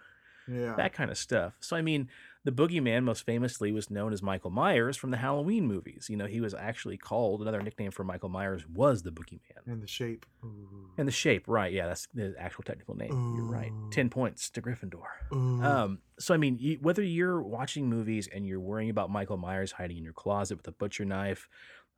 yeah. 0.48 0.74
That 0.76 0.92
kind 0.92 1.08
of 1.08 1.16
stuff. 1.16 1.52
So 1.60 1.76
I 1.76 1.82
mean, 1.82 2.08
the 2.46 2.52
boogeyman 2.52 3.02
most 3.02 3.26
famously 3.26 3.72
was 3.72 3.90
known 3.90 4.12
as 4.12 4.22
Michael 4.22 4.50
Myers 4.50 4.96
from 4.96 5.10
the 5.10 5.16
Halloween 5.16 5.66
movies. 5.66 6.06
You 6.08 6.16
know, 6.16 6.26
he 6.26 6.40
was 6.40 6.54
actually 6.54 6.96
called 6.96 7.42
another 7.42 7.60
nickname 7.60 7.90
for 7.90 8.04
Michael 8.04 8.28
Myers 8.28 8.64
was 8.72 9.02
the 9.02 9.10
boogeyman. 9.10 9.66
and 9.66 9.82
the 9.82 9.88
shape. 9.88 10.24
Ooh. 10.44 10.90
And 10.96 11.08
the 11.08 11.12
shape, 11.12 11.42
right? 11.48 11.72
Yeah, 11.72 11.88
that's 11.88 12.06
the 12.14 12.36
actual 12.38 12.62
technical 12.62 12.94
name. 12.94 13.10
You're 13.36 13.50
right. 13.50 13.72
Ten 13.90 14.08
points 14.08 14.48
to 14.50 14.62
Gryffindor. 14.62 15.02
Um, 15.32 15.98
so 16.20 16.34
I 16.34 16.36
mean, 16.36 16.78
whether 16.80 17.02
you're 17.02 17.42
watching 17.42 17.90
movies 17.90 18.28
and 18.32 18.46
you're 18.46 18.60
worrying 18.60 18.90
about 18.90 19.10
Michael 19.10 19.38
Myers 19.38 19.72
hiding 19.72 19.96
in 19.96 20.04
your 20.04 20.12
closet 20.12 20.56
with 20.56 20.68
a 20.68 20.72
butcher 20.72 21.04
knife, 21.04 21.48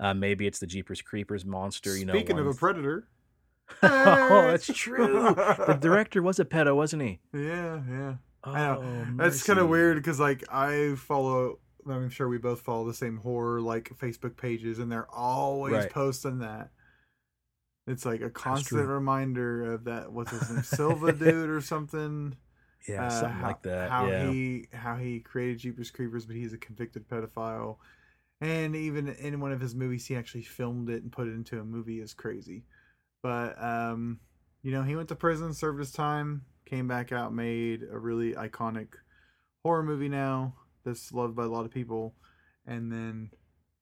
uh, 0.00 0.14
maybe 0.14 0.46
it's 0.46 0.60
the 0.60 0.66
Jeepers 0.66 1.02
Creepers 1.02 1.44
monster. 1.44 1.94
You 1.94 2.06
know, 2.06 2.14
Speaking 2.14 2.38
of 2.38 2.46
a 2.46 2.54
predator. 2.54 3.06
oh, 3.82 4.46
that's 4.46 4.66
true. 4.66 5.34
the 5.66 5.76
director 5.78 6.22
was 6.22 6.40
a 6.40 6.46
pedo, 6.46 6.74
wasn't 6.74 7.02
he? 7.02 7.20
Yeah, 7.34 7.80
yeah. 7.86 8.14
Oh, 8.44 8.52
I 8.52 8.58
know. 8.74 9.06
That's 9.16 9.42
kind 9.42 9.58
of 9.58 9.68
weird 9.68 9.96
because 9.96 10.20
like 10.20 10.44
I 10.52 10.94
follow. 10.96 11.58
I'm 11.88 12.10
sure 12.10 12.28
we 12.28 12.38
both 12.38 12.60
follow 12.60 12.86
the 12.86 12.92
same 12.94 13.16
horror 13.18 13.60
like 13.60 13.90
Facebook 13.98 14.36
pages, 14.36 14.78
and 14.78 14.90
they're 14.92 15.10
always 15.10 15.72
Right. 15.74 15.90
posting 15.90 16.38
that. 16.40 16.70
It's 17.86 18.04
like 18.04 18.20
a 18.20 18.28
constant 18.30 18.86
reminder 18.86 19.72
of 19.72 19.84
that. 19.84 20.12
What's 20.12 20.30
his 20.30 20.50
name, 20.50 20.62
Salva 20.62 21.12
dude 21.12 21.48
or 21.48 21.60
something? 21.62 22.36
Yeah, 22.86 23.06
Uh, 23.06 23.10
something 23.10 23.38
how- 23.38 23.46
like 23.46 23.62
that. 23.62 23.90
How 23.90 24.06
yeah. 24.06 24.30
he 24.30 24.68
how 24.72 24.96
he 24.96 25.20
created 25.20 25.58
Jeepers 25.58 25.90
Creepers, 25.90 26.26
but 26.26 26.36
he's 26.36 26.52
a 26.52 26.58
convicted 26.58 27.08
pedophile. 27.08 27.78
And 28.40 28.76
even 28.76 29.08
in 29.08 29.40
one 29.40 29.50
of 29.52 29.60
his 29.60 29.74
movies, 29.74 30.06
he 30.06 30.14
actually 30.14 30.42
filmed 30.42 30.90
it 30.90 31.02
and 31.02 31.10
put 31.10 31.26
it 31.26 31.32
into 31.32 31.58
a 31.60 31.64
movie. 31.64 32.00
is 32.00 32.14
crazy, 32.14 32.64
but 33.22 33.60
um, 33.62 34.20
you 34.62 34.70
know, 34.70 34.82
he 34.82 34.94
went 34.94 35.08
to 35.08 35.16
prison, 35.16 35.54
served 35.54 35.78
his 35.80 35.90
time, 35.90 36.44
came 36.68 36.86
back 36.86 37.12
out, 37.12 37.32
made 37.32 37.82
a 37.90 37.98
really 37.98 38.34
iconic 38.34 38.88
horror 39.62 39.82
movie 39.82 40.08
now 40.08 40.54
that's 40.84 41.12
loved 41.12 41.34
by 41.34 41.44
a 41.44 41.48
lot 41.48 41.64
of 41.64 41.70
people, 41.70 42.14
and 42.66 42.92
then 42.92 43.30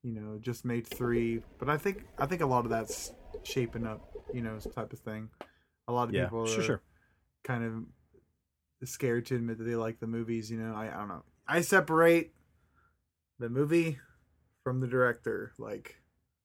you 0.02 0.12
know 0.12 0.38
just 0.40 0.64
made 0.64 0.86
three. 0.86 1.42
But 1.58 1.68
I 1.68 1.76
think 1.76 2.04
I 2.18 2.26
think 2.26 2.42
a 2.42 2.46
lot 2.46 2.64
of 2.64 2.70
that's 2.70 3.12
shaping 3.42 3.86
up, 3.86 4.08
you 4.32 4.42
know, 4.42 4.58
type 4.58 4.92
of 4.92 4.98
thing. 5.00 5.28
A 5.88 5.92
lot 5.92 6.08
of 6.08 6.14
yeah, 6.14 6.24
people 6.24 6.46
sure, 6.46 6.60
are 6.60 6.64
sure. 6.64 6.82
kind 7.44 7.64
of 7.64 8.88
scared 8.88 9.26
to 9.26 9.36
admit 9.36 9.58
that 9.58 9.64
they 9.64 9.76
like 9.76 10.00
the 10.00 10.06
movies. 10.06 10.50
You 10.50 10.58
know, 10.58 10.74
I, 10.74 10.86
I 10.86 10.98
don't 10.98 11.08
know. 11.08 11.24
I 11.46 11.60
separate 11.60 12.32
the 13.38 13.48
movie 13.48 13.98
from 14.64 14.80
the 14.80 14.86
director. 14.86 15.52
Like 15.58 15.96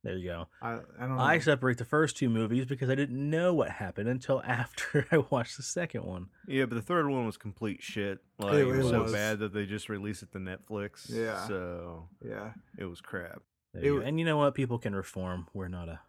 There 0.03 0.17
you 0.17 0.29
go. 0.29 0.47
I, 0.63 0.71
I 0.73 0.77
don't 1.01 1.15
know. 1.17 1.21
I 1.21 1.37
separate 1.37 1.77
the 1.77 1.85
first 1.85 2.17
two 2.17 2.27
movies 2.27 2.65
because 2.65 2.89
I 2.89 2.95
didn't 2.95 3.29
know 3.29 3.53
what 3.53 3.69
happened 3.69 4.09
until 4.09 4.41
after 4.45 5.05
I 5.11 5.17
watched 5.29 5.57
the 5.57 5.63
second 5.63 6.03
one. 6.05 6.27
Yeah, 6.47 6.65
but 6.65 6.75
the 6.75 6.81
third 6.81 7.07
one 7.07 7.25
was 7.25 7.37
complete 7.37 7.83
shit. 7.83 8.19
Like 8.39 8.55
It 8.55 8.61
it, 8.61 8.65
was 8.65 8.89
so 8.89 9.11
bad 9.11 9.39
that 9.39 9.53
they 9.53 9.65
just 9.65 9.89
released 9.89 10.23
it 10.23 10.31
to 10.31 10.39
Netflix. 10.39 11.07
Yeah. 11.07 11.47
So 11.47 12.07
yeah, 12.27 12.53
it 12.79 12.85
was 12.85 12.99
crap. 12.99 13.43
It 13.75 13.83
you 13.83 14.01
and 14.01 14.19
you 14.19 14.25
know 14.25 14.37
what? 14.37 14.55
People 14.55 14.79
can 14.79 14.95
reform. 14.95 15.47
We're 15.53 15.67
not 15.67 15.87
a, 15.87 15.99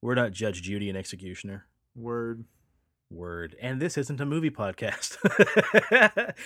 we're 0.00 0.14
not 0.14 0.32
Judge 0.32 0.62
Judy 0.62 0.88
and 0.88 0.96
Executioner. 0.96 1.66
word. 1.94 2.44
Word. 3.10 3.56
And 3.62 3.80
this 3.80 3.96
isn't 3.96 4.20
a 4.20 4.26
movie 4.26 4.50
podcast, 4.50 5.16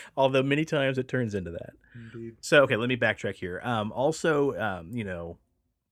although 0.16 0.44
many 0.44 0.64
times 0.64 0.96
it 0.96 1.08
turns 1.08 1.34
into 1.34 1.50
that. 1.50 1.70
Indeed. 1.94 2.36
So 2.40 2.62
okay, 2.62 2.76
let 2.76 2.88
me 2.88 2.96
backtrack 2.96 3.34
here. 3.34 3.60
Um, 3.64 3.90
also, 3.90 4.56
um, 4.56 4.90
you 4.92 5.02
know, 5.02 5.38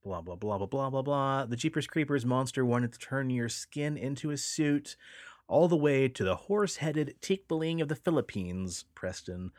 blah 0.03 0.21
blah 0.21 0.35
blah 0.35 0.57
blah 0.57 0.67
blah 0.67 0.89
blah 0.89 1.01
blah. 1.01 1.45
The 1.45 1.55
Jeepers 1.55 1.87
Creepers 1.87 2.25
monster 2.25 2.65
wanted 2.65 2.93
to 2.93 2.99
turn 2.99 3.29
your 3.29 3.49
skin 3.49 3.97
into 3.97 4.31
a 4.31 4.37
suit, 4.37 4.95
all 5.47 5.67
the 5.67 5.75
way 5.75 6.07
to 6.07 6.23
the 6.23 6.35
horse-headed 6.35 7.15
Tikbalang 7.21 7.81
of 7.81 7.87
the 7.87 7.95
Philippines, 7.95 8.85
Preston, 8.95 9.51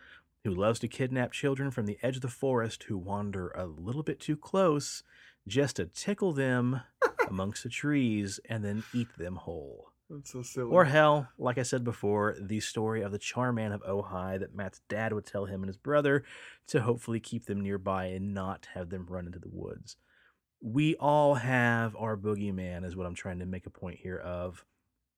who 0.44 0.50
loves 0.50 0.80
to 0.80 0.88
kidnap 0.88 1.32
children 1.32 1.70
from 1.70 1.86
the 1.86 1.98
edge 2.02 2.16
of 2.16 2.22
the 2.22 2.28
forest 2.28 2.84
who 2.84 2.98
wander 2.98 3.48
a 3.50 3.66
little 3.66 4.02
bit 4.02 4.18
too 4.18 4.36
close, 4.36 5.02
just 5.46 5.76
to 5.76 5.86
tickle 5.86 6.32
them 6.32 6.80
amongst 7.28 7.62
the 7.62 7.68
trees 7.68 8.40
and 8.48 8.64
then 8.64 8.82
eat 8.92 9.16
them 9.16 9.36
whole. 9.36 9.92
That's 10.10 10.32
so 10.32 10.42
silly. 10.42 10.70
Or 10.70 10.84
hell, 10.84 11.28
like 11.38 11.56
I 11.56 11.62
said 11.62 11.84
before, 11.84 12.36
the 12.38 12.60
story 12.60 13.00
of 13.02 13.12
the 13.12 13.18
Charman 13.18 13.72
of 13.72 13.82
Ojai 13.82 14.38
that 14.40 14.54
Matt's 14.54 14.82
dad 14.88 15.12
would 15.12 15.24
tell 15.24 15.46
him 15.46 15.62
and 15.62 15.68
his 15.68 15.76
brother 15.78 16.24
to 16.66 16.82
hopefully 16.82 17.18
keep 17.18 17.46
them 17.46 17.62
nearby 17.62 18.06
and 18.06 18.34
not 18.34 18.68
have 18.74 18.90
them 18.90 19.06
run 19.08 19.26
into 19.26 19.38
the 19.38 19.48
woods. 19.48 19.96
We 20.64 20.94
all 20.94 21.34
have 21.34 21.96
our 21.96 22.16
boogeyman, 22.16 22.84
is 22.84 22.94
what 22.94 23.04
I'm 23.06 23.16
trying 23.16 23.40
to 23.40 23.46
make 23.46 23.66
a 23.66 23.70
point 23.70 23.98
here 23.98 24.18
of. 24.18 24.64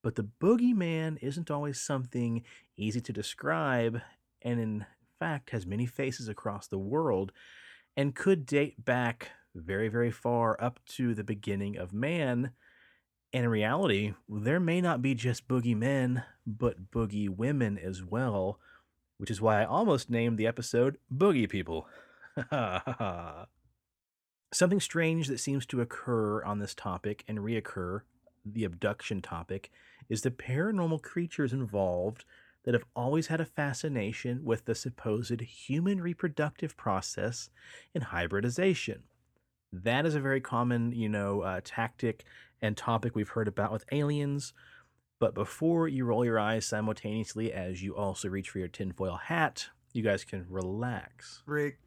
But 0.02 0.14
the 0.14 0.28
boogeyman 0.40 1.18
isn't 1.20 1.50
always 1.50 1.78
something 1.78 2.42
easy 2.78 3.02
to 3.02 3.12
describe, 3.12 4.00
and 4.40 4.58
in 4.58 4.86
fact 5.18 5.50
has 5.50 5.66
many 5.66 5.84
faces 5.84 6.28
across 6.28 6.66
the 6.66 6.78
world, 6.78 7.30
and 7.94 8.14
could 8.14 8.46
date 8.46 8.84
back 8.84 9.30
very, 9.54 9.88
very 9.88 10.10
far 10.10 10.56
up 10.62 10.80
to 10.86 11.14
the 11.14 11.24
beginning 11.24 11.76
of 11.76 11.92
man. 11.92 12.52
And 13.32 13.44
in 13.44 13.50
reality, 13.50 14.14
there 14.28 14.60
may 14.60 14.80
not 14.80 15.02
be 15.02 15.14
just 15.14 15.46
boogeymen, 15.46 16.24
but 16.46 16.90
boogie 16.90 17.28
women 17.28 17.78
as 17.78 18.02
well, 18.02 18.60
which 19.18 19.30
is 19.30 19.40
why 19.40 19.60
I 19.60 19.66
almost 19.66 20.10
named 20.10 20.38
the 20.38 20.46
episode 20.46 20.98
Boogie 21.12 21.48
People. 21.48 21.86
Something 24.54 24.78
strange 24.78 25.26
that 25.26 25.40
seems 25.40 25.66
to 25.66 25.80
occur 25.80 26.44
on 26.44 26.60
this 26.60 26.76
topic 26.76 27.24
and 27.26 27.40
reoccur, 27.40 28.02
the 28.46 28.62
abduction 28.62 29.20
topic, 29.20 29.72
is 30.08 30.22
the 30.22 30.30
paranormal 30.30 31.02
creatures 31.02 31.52
involved 31.52 32.24
that 32.62 32.72
have 32.72 32.84
always 32.94 33.26
had 33.26 33.40
a 33.40 33.46
fascination 33.46 34.44
with 34.44 34.66
the 34.66 34.76
supposed 34.76 35.40
human 35.40 36.00
reproductive 36.00 36.76
process 36.76 37.50
and 37.96 38.04
hybridization. 38.04 39.02
That 39.72 40.06
is 40.06 40.14
a 40.14 40.20
very 40.20 40.40
common, 40.40 40.92
you 40.92 41.08
know, 41.08 41.40
uh, 41.40 41.60
tactic 41.64 42.22
and 42.62 42.76
topic 42.76 43.16
we've 43.16 43.30
heard 43.30 43.48
about 43.48 43.72
with 43.72 43.84
aliens. 43.90 44.52
But 45.18 45.34
before 45.34 45.88
you 45.88 46.04
roll 46.04 46.24
your 46.24 46.38
eyes 46.38 46.64
simultaneously 46.64 47.52
as 47.52 47.82
you 47.82 47.96
also 47.96 48.28
reach 48.28 48.50
for 48.50 48.60
your 48.60 48.68
tinfoil 48.68 49.16
hat, 49.16 49.66
you 49.92 50.04
guys 50.04 50.22
can 50.22 50.46
relax. 50.48 51.42
Rick. 51.44 51.78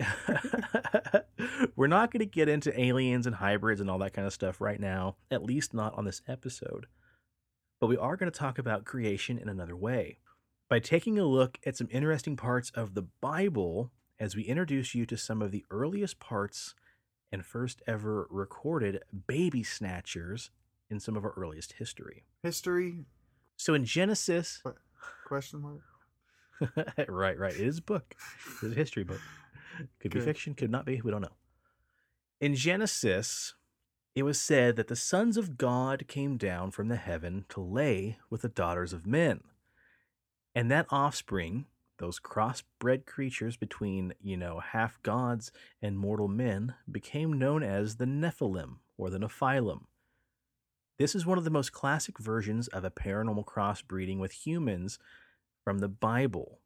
We're 1.76 1.86
not 1.86 2.10
going 2.10 2.20
to 2.20 2.26
get 2.26 2.48
into 2.48 2.78
aliens 2.78 3.26
and 3.26 3.36
hybrids 3.36 3.80
and 3.80 3.90
all 3.90 3.98
that 3.98 4.12
kind 4.12 4.26
of 4.26 4.32
stuff 4.32 4.60
right 4.60 4.80
now, 4.80 5.16
at 5.30 5.42
least 5.42 5.74
not 5.74 5.96
on 5.96 6.04
this 6.04 6.22
episode. 6.28 6.86
but 7.80 7.86
we 7.86 7.96
are 7.96 8.16
going 8.16 8.30
to 8.30 8.38
talk 8.38 8.58
about 8.58 8.84
creation 8.84 9.38
in 9.38 9.48
another 9.48 9.76
way 9.76 10.18
by 10.68 10.78
taking 10.78 11.18
a 11.18 11.24
look 11.24 11.58
at 11.66 11.76
some 11.76 11.88
interesting 11.90 12.36
parts 12.36 12.70
of 12.74 12.94
the 12.94 13.02
Bible 13.20 13.90
as 14.18 14.36
we 14.36 14.42
introduce 14.42 14.94
you 14.94 15.06
to 15.06 15.16
some 15.16 15.40
of 15.42 15.50
the 15.50 15.64
earliest 15.70 16.20
parts 16.20 16.74
and 17.32 17.44
first 17.44 17.80
ever 17.86 18.26
recorded 18.30 19.00
baby 19.26 19.62
snatchers 19.62 20.50
in 20.90 21.00
some 21.00 21.16
of 21.16 21.24
our 21.24 21.32
earliest 21.36 21.74
history. 21.74 22.24
History 22.42 23.04
So 23.56 23.74
in 23.74 23.84
Genesis, 23.84 24.62
question 25.26 25.60
mark. 25.62 25.80
right, 27.08 27.38
right, 27.38 27.54
it 27.54 27.66
is 27.66 27.78
a 27.78 27.82
book. 27.82 28.14
It 28.62 28.66
is 28.66 28.72
a 28.72 28.74
history 28.74 29.04
book. 29.04 29.20
Could 30.00 30.12
be 30.12 30.20
fiction, 30.20 30.54
could 30.54 30.70
not 30.70 30.84
be, 30.84 31.00
we 31.00 31.10
don't 31.10 31.22
know. 31.22 31.36
In 32.40 32.54
Genesis, 32.54 33.54
it 34.14 34.22
was 34.22 34.40
said 34.40 34.76
that 34.76 34.88
the 34.88 34.96
sons 34.96 35.36
of 35.36 35.56
God 35.56 36.06
came 36.08 36.36
down 36.36 36.70
from 36.70 36.88
the 36.88 36.96
heaven 36.96 37.44
to 37.50 37.60
lay 37.60 38.18
with 38.28 38.42
the 38.42 38.48
daughters 38.48 38.92
of 38.92 39.06
men. 39.06 39.40
And 40.54 40.70
that 40.70 40.86
offspring, 40.90 41.66
those 41.98 42.18
crossbred 42.18 43.06
creatures 43.06 43.56
between, 43.56 44.14
you 44.20 44.36
know, 44.36 44.58
half 44.58 45.00
gods 45.02 45.52
and 45.80 45.98
mortal 45.98 46.28
men, 46.28 46.74
became 46.90 47.38
known 47.38 47.62
as 47.62 47.96
the 47.96 48.06
Nephilim 48.06 48.76
or 48.96 49.10
the 49.10 49.18
Nephilim. 49.18 49.82
This 50.98 51.14
is 51.14 51.24
one 51.24 51.38
of 51.38 51.44
the 51.44 51.50
most 51.50 51.72
classic 51.72 52.18
versions 52.18 52.68
of 52.68 52.84
a 52.84 52.90
paranormal 52.90 53.44
crossbreeding 53.44 54.18
with 54.18 54.32
humans 54.32 54.98
from 55.62 55.78
the 55.78 55.88
Bible. 55.88 56.58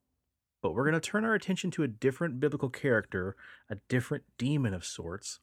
But 0.64 0.74
we're 0.74 0.84
going 0.84 0.94
to 0.94 1.10
turn 1.10 1.26
our 1.26 1.34
attention 1.34 1.70
to 1.72 1.82
a 1.82 1.88
different 1.88 2.40
biblical 2.40 2.70
character, 2.70 3.36
a 3.68 3.76
different 3.90 4.24
demon 4.38 4.72
of 4.72 4.82
sorts, 4.82 5.40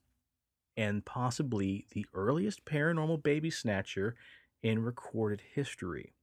and 0.76 1.04
possibly 1.04 1.86
the 1.92 2.06
earliest 2.12 2.64
paranormal 2.64 3.22
baby 3.22 3.48
snatcher 3.48 4.16
in 4.64 4.82
recorded 4.82 5.40
history. 5.54 6.14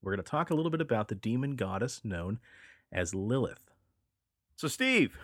We're 0.00 0.12
going 0.12 0.24
to 0.24 0.30
talk 0.30 0.48
a 0.48 0.54
little 0.54 0.70
bit 0.70 0.80
about 0.80 1.08
the 1.08 1.14
demon 1.14 1.54
goddess 1.54 2.00
known 2.02 2.38
as 2.90 3.14
Lilith. 3.14 3.70
So, 4.56 4.68
Steve, 4.68 5.18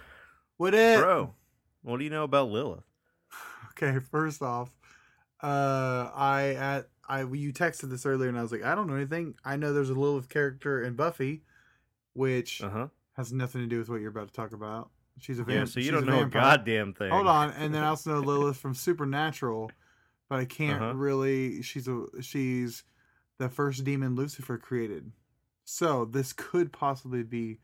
What 0.58 0.72
bro, 0.72 1.32
what 1.80 1.96
do 1.96 2.04
you 2.04 2.10
know 2.10 2.24
about 2.24 2.50
Lilith? 2.50 2.84
Okay, 3.70 3.98
first 3.98 4.42
off, 4.42 4.68
uh, 5.42 6.10
I 6.14 6.54
at 6.58 6.88
I 7.08 7.20
you 7.22 7.54
texted 7.54 7.88
this 7.88 8.04
earlier, 8.04 8.28
and 8.28 8.38
I 8.38 8.42
was 8.42 8.52
like, 8.52 8.62
I 8.62 8.74
don't 8.74 8.86
know 8.86 8.94
anything. 8.94 9.36
I 9.42 9.56
know 9.56 9.72
there's 9.72 9.88
a 9.88 9.94
Lilith 9.94 10.28
character 10.28 10.82
in 10.82 10.96
Buffy, 10.96 11.44
which 12.12 12.62
Uh 12.62 12.68
huh. 12.68 12.86
Has 13.16 13.32
nothing 13.32 13.62
to 13.62 13.66
do 13.66 13.78
with 13.78 13.88
what 13.88 14.00
you're 14.00 14.10
about 14.10 14.28
to 14.28 14.34
talk 14.34 14.52
about. 14.52 14.90
She's 15.18 15.38
a 15.38 15.42
vampire. 15.42 15.58
Yeah, 15.60 15.64
so 15.64 15.80
you 15.80 15.90
don't 15.90 16.02
a 16.02 16.06
know 16.06 16.22
a 16.22 16.26
goddamn 16.26 16.92
thing. 16.92 17.10
Hold 17.10 17.26
on, 17.26 17.50
and 17.52 17.74
then 17.74 17.82
I 17.82 17.88
also 17.88 18.14
know 18.14 18.20
Lilith 18.26 18.58
from 18.58 18.74
Supernatural, 18.74 19.70
but 20.28 20.38
I 20.40 20.44
can't 20.44 20.82
Uh-huh. 20.82 20.94
really. 20.94 21.62
She's 21.62 21.88
a 21.88 22.04
she's 22.20 22.84
the 23.38 23.48
first 23.48 23.84
demon 23.84 24.14
Lucifer 24.14 24.58
created, 24.58 25.12
so 25.64 26.04
this 26.04 26.32
could 26.34 26.72
possibly 26.72 27.22
be 27.22 27.58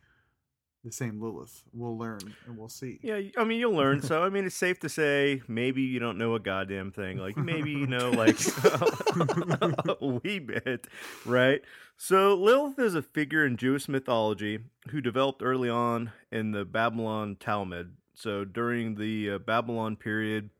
the 0.84 0.92
same 0.92 1.20
Lilith. 1.20 1.62
We'll 1.72 1.96
learn 1.96 2.20
and 2.46 2.56
we'll 2.58 2.68
see. 2.68 2.98
Yeah, 3.02 3.20
I 3.36 3.44
mean 3.44 3.60
you'll 3.60 3.74
learn. 3.74 4.02
So 4.02 4.22
I 4.22 4.30
mean 4.30 4.44
it's 4.44 4.56
safe 4.56 4.80
to 4.80 4.88
say 4.88 5.42
maybe 5.46 5.82
you 5.82 6.00
don't 6.00 6.18
know 6.18 6.34
a 6.34 6.40
goddamn 6.40 6.90
thing. 6.90 7.18
Like 7.18 7.36
maybe 7.36 7.70
you 7.70 7.86
know 7.86 8.10
like 8.10 8.38
a 10.00 10.06
wee 10.22 10.40
bit, 10.40 10.86
right? 11.24 11.62
So 11.96 12.34
Lilith 12.34 12.78
is 12.78 12.94
a 12.94 13.02
figure 13.02 13.46
in 13.46 13.56
Jewish 13.56 13.88
mythology 13.88 14.58
who 14.90 15.00
developed 15.00 15.42
early 15.42 15.68
on 15.68 16.10
in 16.32 16.50
the 16.50 16.64
Babylon 16.64 17.36
Talmud. 17.38 17.96
So 18.14 18.44
during 18.44 18.96
the 18.96 19.32
uh, 19.32 19.38
Babylon 19.38 19.96
period, 19.96 20.50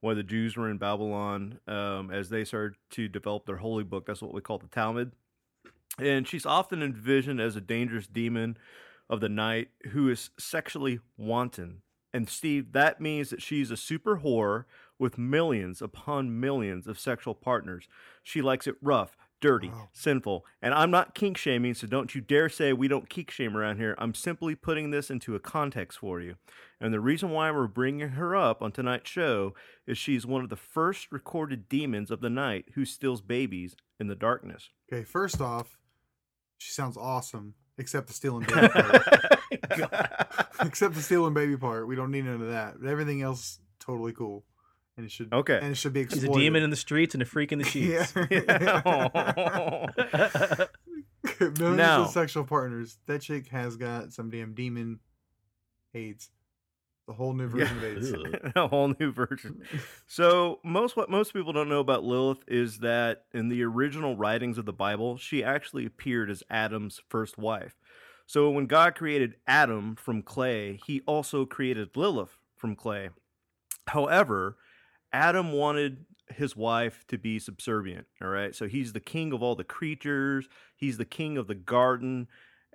while 0.00 0.14
the 0.14 0.22
Jews 0.22 0.56
were 0.56 0.70
in 0.70 0.78
Babylon, 0.78 1.58
um, 1.66 2.10
as 2.10 2.28
they 2.28 2.44
started 2.44 2.76
to 2.90 3.08
develop 3.08 3.46
their 3.46 3.56
holy 3.56 3.84
book, 3.84 4.06
that's 4.06 4.22
what 4.22 4.34
we 4.34 4.40
call 4.40 4.58
the 4.58 4.68
Talmud. 4.68 5.12
And 5.98 6.26
she's 6.26 6.46
often 6.46 6.82
envisioned 6.82 7.40
as 7.40 7.56
a 7.56 7.60
dangerous 7.60 8.06
demon 8.06 8.56
of 9.10 9.20
the 9.20 9.28
night 9.28 9.68
who 9.90 10.08
is 10.08 10.30
sexually 10.38 11.00
wanton. 11.16 11.82
And 12.12 12.28
Steve, 12.28 12.72
that 12.72 13.00
means 13.00 13.30
that 13.30 13.42
she's 13.42 13.70
a 13.70 13.76
super 13.76 14.18
whore 14.20 14.64
with 14.98 15.18
millions 15.18 15.82
upon 15.82 16.38
millions 16.40 16.86
of 16.86 16.98
sexual 16.98 17.34
partners. 17.34 17.88
She 18.22 18.40
likes 18.40 18.68
it 18.68 18.76
rough, 18.80 19.16
dirty, 19.40 19.68
Wow. 19.68 19.88
sinful. 19.92 20.46
And 20.62 20.72
I'm 20.72 20.92
not 20.92 21.14
kink 21.16 21.36
shaming, 21.36 21.74
so 21.74 21.88
don't 21.88 22.14
you 22.14 22.20
dare 22.20 22.48
say 22.48 22.72
we 22.72 22.86
don't 22.86 23.10
kink 23.10 23.32
shame 23.32 23.56
around 23.56 23.78
here. 23.78 23.96
I'm 23.98 24.14
simply 24.14 24.54
putting 24.54 24.90
this 24.90 25.10
into 25.10 25.34
a 25.34 25.40
context 25.40 25.98
for 25.98 26.20
you. 26.20 26.36
And 26.80 26.94
the 26.94 27.00
reason 27.00 27.30
why 27.30 27.50
we're 27.50 27.66
bringing 27.66 28.10
her 28.10 28.36
up 28.36 28.62
on 28.62 28.70
tonight's 28.70 29.10
show 29.10 29.52
is 29.86 29.98
she's 29.98 30.24
one 30.24 30.42
of 30.44 30.50
the 30.50 30.56
first 30.56 31.10
recorded 31.10 31.68
demons 31.68 32.12
of 32.12 32.20
the 32.20 32.30
night 32.30 32.66
who 32.74 32.84
steals 32.84 33.20
babies 33.20 33.74
in 33.98 34.06
the 34.06 34.14
darkness. 34.14 34.70
Okay, 34.90 35.02
first 35.02 35.40
off, 35.40 35.76
she 36.58 36.72
sounds 36.72 36.96
awesome, 36.96 37.54
except 37.78 38.06
the 38.08 38.12
stealing 38.12 38.46
baby 38.46 38.68
part. 38.68 39.02
except 40.60 40.94
the 40.94 41.02
stealing 41.02 41.34
baby 41.34 41.56
part. 41.56 41.86
We 41.86 41.96
don't 41.96 42.10
need 42.10 42.24
none 42.24 42.40
of 42.42 42.48
that. 42.50 42.74
But 42.80 42.88
everything 42.88 43.22
else, 43.22 43.58
totally 43.80 44.12
cool, 44.12 44.44
and 44.96 45.04
it 45.06 45.10
should 45.12 45.32
Okay. 45.32 45.58
and 45.60 45.72
it 45.72 45.76
should 45.76 45.92
be 45.92 46.04
He's 46.04 46.24
a 46.24 46.28
demon 46.28 46.62
in 46.62 46.70
the 46.70 46.76
streets 46.76 47.14
and 47.14 47.22
a 47.22 47.26
freak 47.26 47.52
in 47.52 47.58
the 47.58 47.64
sheets. 47.74 48.12
Yeah. 48.30 48.80
Millions 51.40 51.76
Now- 51.78 52.02
of 52.04 52.10
sexual 52.10 52.44
partners. 52.44 52.98
That 53.06 53.22
chick 53.22 53.48
has 53.48 53.76
got 53.76 54.12
some 54.12 54.30
damn 54.30 54.54
demon 54.54 55.00
AIDS. 55.94 56.30
The 57.06 57.12
whole 57.12 57.34
new 57.34 57.48
version 57.48 57.76
of 57.76 57.84
AIDS. 57.84 58.12
A 58.56 58.66
whole 58.66 58.94
new 58.98 59.12
version. 59.12 59.62
So 60.06 60.60
most 60.64 60.96
what 60.96 61.10
most 61.10 61.34
people 61.34 61.52
don't 61.52 61.68
know 61.68 61.80
about 61.80 62.02
Lilith 62.02 62.44
is 62.48 62.78
that 62.78 63.24
in 63.32 63.50
the 63.50 63.62
original 63.62 64.16
writings 64.16 64.56
of 64.56 64.64
the 64.64 64.72
Bible, 64.72 65.18
she 65.18 65.44
actually 65.44 65.84
appeared 65.84 66.30
as 66.30 66.42
Adam's 66.48 67.02
first 67.08 67.36
wife. 67.36 67.76
So 68.26 68.48
when 68.50 68.66
God 68.66 68.94
created 68.94 69.34
Adam 69.46 69.96
from 69.96 70.22
clay, 70.22 70.80
he 70.86 71.02
also 71.06 71.44
created 71.44 71.94
Lilith 71.94 72.38
from 72.56 72.74
clay. 72.74 73.10
However, 73.88 74.56
Adam 75.12 75.52
wanted 75.52 76.06
his 76.30 76.56
wife 76.56 77.04
to 77.08 77.18
be 77.18 77.38
subservient, 77.38 78.06
all 78.22 78.28
right? 78.28 78.54
So 78.54 78.66
he's 78.66 78.94
the 78.94 79.00
king 79.00 79.32
of 79.34 79.42
all 79.42 79.54
the 79.54 79.62
creatures, 79.62 80.48
he's 80.74 80.96
the 80.96 81.04
king 81.04 81.36
of 81.36 81.48
the 81.48 81.54
garden, 81.54 82.28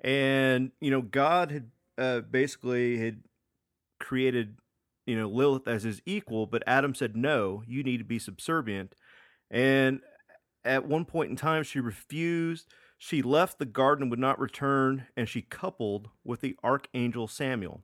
and 0.04 0.72
you 0.80 0.92
know, 0.92 1.02
God 1.02 1.52
had 1.52 1.72
uh, 1.98 2.22
basically 2.22 2.98
had 2.98 3.24
created 3.99 4.57
you 5.05 5.17
know 5.17 5.27
Lilith 5.29 5.67
as 5.67 5.83
his 5.83 6.01
equal, 6.05 6.45
but 6.45 6.63
Adam 6.67 6.93
said 6.93 7.15
no, 7.15 7.63
you 7.67 7.83
need 7.83 7.97
to 7.97 8.03
be 8.03 8.19
subservient. 8.19 8.95
And 9.51 10.01
at 10.63 10.85
one 10.88 11.05
point 11.05 11.29
in 11.31 11.35
time 11.35 11.63
she 11.63 11.79
refused. 11.79 12.67
She 13.01 13.21
left 13.21 13.59
the 13.59 13.65
garden 13.65 14.09
would 14.09 14.19
not 14.19 14.39
return, 14.39 15.07
and 15.15 15.27
she 15.29 15.41
coupled 15.41 16.09
with 16.25 16.41
the 16.41 16.55
archangel 16.63 17.27
Samuel. 17.27 17.81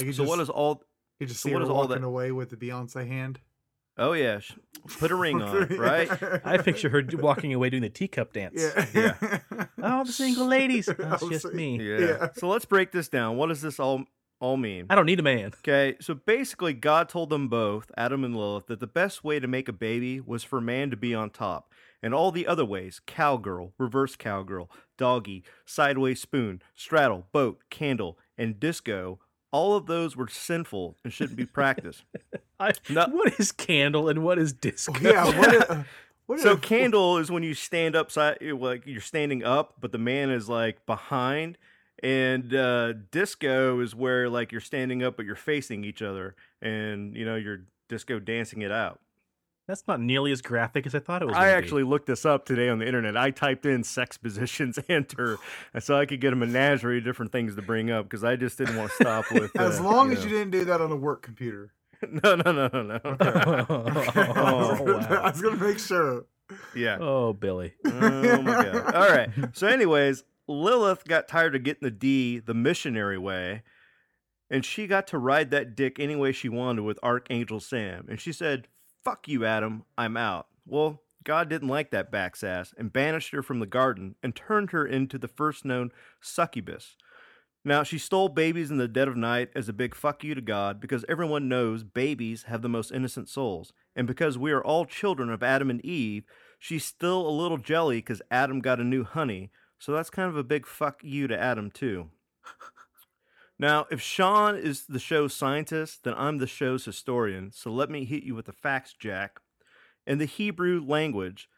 So 0.00 0.06
just, 0.06 0.20
what 0.20 0.38
is 0.38 0.48
all 0.48 0.84
you 1.18 1.26
just 1.26 1.40
so 1.40 1.48
see 1.48 1.52
what 1.52 1.58
her 1.60 1.64
is 1.64 1.70
all 1.70 1.76
walking 1.88 2.02
that- 2.02 2.06
away 2.06 2.30
with 2.32 2.50
the 2.50 2.56
Beyonce 2.56 3.06
hand. 3.06 3.40
Oh 4.00 4.12
yeah, 4.12 4.38
put 5.00 5.10
a 5.10 5.16
ring 5.16 5.42
on 5.42 5.66
right? 5.76 6.08
I 6.46 6.58
picture 6.58 6.88
her 6.88 7.02
walking 7.14 7.52
away 7.52 7.68
doing 7.68 7.82
the 7.82 7.88
teacup 7.90 8.32
dance. 8.32 8.54
Yeah. 8.56 8.86
Yeah. 8.94 9.66
Oh, 9.82 10.04
the 10.04 10.12
single 10.12 10.46
ladies. 10.46 10.86
That's 10.98 11.28
just 11.28 11.48
say- 11.48 11.52
me. 11.52 11.80
Yeah. 11.82 11.98
Yeah. 11.98 12.28
So 12.36 12.48
let's 12.48 12.64
break 12.64 12.92
this 12.92 13.08
down. 13.08 13.36
What 13.36 13.48
does 13.48 13.60
this 13.60 13.80
all 13.80 14.04
all 14.40 14.56
mean? 14.56 14.86
I 14.90 14.94
don't 14.94 15.06
need 15.06 15.20
a 15.20 15.22
man. 15.22 15.52
Okay, 15.58 15.96
so 16.00 16.14
basically, 16.14 16.72
God 16.74 17.08
told 17.08 17.30
them 17.30 17.48
both, 17.48 17.90
Adam 17.96 18.24
and 18.24 18.36
Lilith, 18.36 18.66
that 18.66 18.80
the 18.80 18.86
best 18.86 19.24
way 19.24 19.40
to 19.40 19.46
make 19.46 19.68
a 19.68 19.72
baby 19.72 20.20
was 20.20 20.44
for 20.44 20.60
man 20.60 20.90
to 20.90 20.96
be 20.96 21.14
on 21.14 21.30
top. 21.30 21.72
And 22.02 22.14
all 22.14 22.30
the 22.30 22.46
other 22.46 22.64
ways 22.64 23.00
cowgirl, 23.06 23.72
reverse 23.78 24.14
cowgirl, 24.16 24.70
doggy, 24.96 25.42
sideways 25.66 26.20
spoon, 26.20 26.62
straddle, 26.74 27.26
boat, 27.32 27.60
candle, 27.70 28.18
and 28.36 28.60
disco 28.60 29.18
all 29.50 29.74
of 29.76 29.86
those 29.86 30.16
were 30.16 30.28
sinful 30.28 30.96
and 31.04 31.12
shouldn't 31.12 31.36
be 31.36 31.46
practiced. 31.46 32.04
I, 32.60 32.72
No. 32.88 33.06
What 33.08 33.38
is 33.40 33.52
candle 33.52 34.08
and 34.08 34.22
what 34.22 34.38
is 34.38 34.52
disco? 34.52 34.92
Oh, 34.94 35.00
yeah. 35.00 35.24
What? 35.38 35.70
A, 35.70 35.86
what 36.26 36.40
so 36.40 36.52
a- 36.52 36.58
candle 36.58 37.18
is 37.18 37.30
when 37.30 37.42
you 37.42 37.54
stand 37.54 37.96
upside, 37.96 38.38
like 38.42 38.86
you're 38.86 39.00
standing 39.00 39.44
up, 39.44 39.76
but 39.80 39.92
the 39.92 39.98
man 39.98 40.30
is 40.30 40.48
like 40.48 40.84
behind. 40.86 41.56
And 42.02 42.54
uh, 42.54 42.92
disco 43.10 43.80
is 43.80 43.94
where 43.94 44.28
like 44.28 44.52
you're 44.52 44.60
standing 44.60 45.02
up, 45.02 45.16
but 45.16 45.26
you're 45.26 45.34
facing 45.34 45.84
each 45.84 46.00
other, 46.02 46.36
and 46.62 47.16
you 47.16 47.24
know 47.24 47.34
you're 47.36 47.62
disco 47.88 48.18
dancing 48.18 48.62
it 48.62 48.70
out. 48.70 49.00
That's 49.66 49.84
not 49.86 50.00
nearly 50.00 50.32
as 50.32 50.40
graphic 50.40 50.86
as 50.86 50.94
I 50.94 50.98
thought 51.00 51.20
it 51.20 51.26
was. 51.26 51.34
I 51.34 51.40
gonna 51.40 51.52
be. 51.52 51.58
actually 51.58 51.82
looked 51.82 52.06
this 52.06 52.24
up 52.24 52.46
today 52.46 52.70
on 52.70 52.78
the 52.78 52.86
internet. 52.86 53.18
I 53.18 53.30
typed 53.30 53.66
in 53.66 53.84
sex 53.84 54.16
positions 54.16 54.78
enter, 54.88 55.38
and 55.74 55.82
so 55.82 55.96
I 55.98 56.06
could 56.06 56.20
get 56.22 56.32
a 56.32 56.36
menagerie 56.36 56.98
of 56.98 57.04
different 57.04 57.32
things 57.32 57.54
to 57.56 57.62
bring 57.62 57.90
up 57.90 58.06
because 58.06 58.24
I 58.24 58.36
just 58.36 58.56
didn't 58.56 58.76
want 58.76 58.90
to 58.92 58.96
stop 58.96 59.24
with. 59.32 59.54
as 59.60 59.78
uh, 59.78 59.82
long 59.82 60.10
as 60.12 60.20
know. 60.20 60.24
you 60.24 60.30
didn't 60.30 60.52
do 60.52 60.64
that 60.66 60.80
on 60.80 60.90
a 60.90 60.96
work 60.96 61.22
computer. 61.22 61.72
No, 62.22 62.36
no, 62.36 62.52
no, 62.52 62.68
no, 62.72 62.82
no. 62.82 63.00
I, 63.04 63.66
Oh, 63.68 64.82
wow. 64.84 65.20
I 65.20 65.30
was 65.30 65.42
gonna 65.42 65.56
make 65.56 65.80
sure. 65.80 66.26
yeah. 66.72 66.96
Oh, 67.00 67.32
Billy. 67.32 67.74
Oh 67.84 68.40
my 68.40 68.62
god. 68.62 68.94
All 68.94 69.08
right. 69.08 69.28
So, 69.52 69.66
anyways, 69.66 70.22
Lilith 70.48 71.04
got 71.04 71.28
tired 71.28 71.54
of 71.54 71.62
getting 71.62 71.86
the 71.86 71.90
D 71.90 72.38
the 72.38 72.54
missionary 72.54 73.18
way, 73.18 73.62
and 74.50 74.64
she 74.64 74.86
got 74.86 75.06
to 75.08 75.18
ride 75.18 75.50
that 75.50 75.76
dick 75.76 75.98
any 75.98 76.16
way 76.16 76.32
she 76.32 76.48
wanted 76.48 76.82
with 76.82 76.98
Archangel 77.02 77.60
Sam. 77.60 78.06
And 78.08 78.18
she 78.18 78.32
said, 78.32 78.66
"Fuck 79.04 79.28
you, 79.28 79.44
Adam. 79.44 79.84
I'm 79.96 80.16
out." 80.16 80.46
Well, 80.66 81.02
God 81.24 81.48
didn't 81.50 81.68
like 81.68 81.90
that 81.90 82.10
backsass 82.10 82.72
and 82.78 82.92
banished 82.92 83.32
her 83.32 83.42
from 83.42 83.60
the 83.60 83.66
garden 83.66 84.14
and 84.22 84.34
turned 84.34 84.70
her 84.70 84.86
into 84.86 85.18
the 85.18 85.28
first 85.28 85.64
known 85.64 85.90
succubus. 86.20 86.96
Now, 87.64 87.82
she 87.82 87.98
stole 87.98 88.30
babies 88.30 88.70
in 88.70 88.78
the 88.78 88.88
dead 88.88 89.08
of 89.08 89.16
night 89.16 89.50
as 89.54 89.68
a 89.68 89.74
big 89.74 89.94
fuck 89.94 90.24
you 90.24 90.34
to 90.34 90.40
God 90.40 90.80
because 90.80 91.04
everyone 91.08 91.48
knows 91.48 91.84
babies 91.84 92.44
have 92.44 92.62
the 92.62 92.68
most 92.68 92.92
innocent 92.92 93.28
souls. 93.28 93.74
And 93.94 94.06
because 94.06 94.38
we 94.38 94.52
are 94.52 94.64
all 94.64 94.86
children 94.86 95.28
of 95.28 95.42
Adam 95.42 95.68
and 95.68 95.84
Eve, 95.84 96.24
she's 96.58 96.84
still 96.84 97.28
a 97.28 97.30
little 97.30 97.58
jelly 97.58 97.98
because 97.98 98.22
Adam 98.30 98.60
got 98.60 98.80
a 98.80 98.84
new 98.84 99.04
honey. 99.04 99.50
So 99.78 99.92
that's 99.92 100.10
kind 100.10 100.28
of 100.28 100.36
a 100.36 100.44
big 100.44 100.66
fuck 100.66 101.02
you 101.02 101.28
to 101.28 101.38
Adam, 101.38 101.70
too. 101.70 102.10
Now, 103.60 103.86
if 103.90 104.00
Sean 104.00 104.56
is 104.56 104.86
the 104.86 105.00
show's 105.00 105.34
scientist, 105.34 106.04
then 106.04 106.14
I'm 106.16 106.38
the 106.38 106.46
show's 106.46 106.84
historian. 106.84 107.50
So 107.52 107.70
let 107.72 107.90
me 107.90 108.04
hit 108.04 108.22
you 108.22 108.34
with 108.36 108.46
the 108.46 108.52
facts, 108.52 108.94
Jack. 108.96 109.40
In 110.06 110.18
the 110.18 110.26
Hebrew 110.26 110.80
language, 110.84 111.48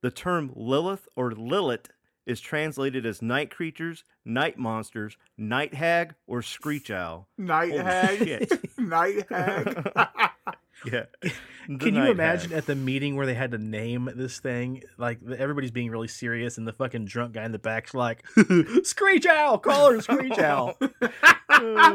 the 0.00 0.10
term 0.10 0.52
Lilith 0.56 1.06
or 1.16 1.32
Lilith 1.32 1.90
is 2.24 2.40
translated 2.40 3.04
as 3.04 3.20
night 3.20 3.50
creatures, 3.50 4.04
night 4.24 4.56
monsters, 4.56 5.16
night 5.36 5.74
hag, 5.74 6.14
or 6.26 6.40
screech 6.42 6.90
owl. 6.90 7.28
Night 7.36 7.72
Holy 7.72 7.82
hag. 7.84 8.18
shit. 8.18 8.60
Night 8.78 9.26
hag. 9.28 9.90
Yeah. 10.84 11.04
Can 11.66 11.94
you 11.94 12.10
imagine 12.10 12.52
at 12.52 12.66
the 12.66 12.74
meeting 12.74 13.14
where 13.16 13.26
they 13.26 13.34
had 13.34 13.50
to 13.52 13.58
name 13.58 14.10
this 14.14 14.40
thing? 14.40 14.82
Like 14.98 15.18
everybody's 15.38 15.70
being 15.70 15.90
really 15.90 16.08
serious, 16.08 16.58
and 16.58 16.66
the 16.66 16.72
fucking 16.72 17.04
drunk 17.04 17.34
guy 17.34 17.44
in 17.44 17.52
the 17.52 17.58
back's 17.58 17.94
like, 17.94 18.24
"Screech 18.82 19.26
owl, 19.26 19.58
call 19.58 19.92
her 19.92 20.00
Screech 20.00 20.38
owl." 20.38 20.76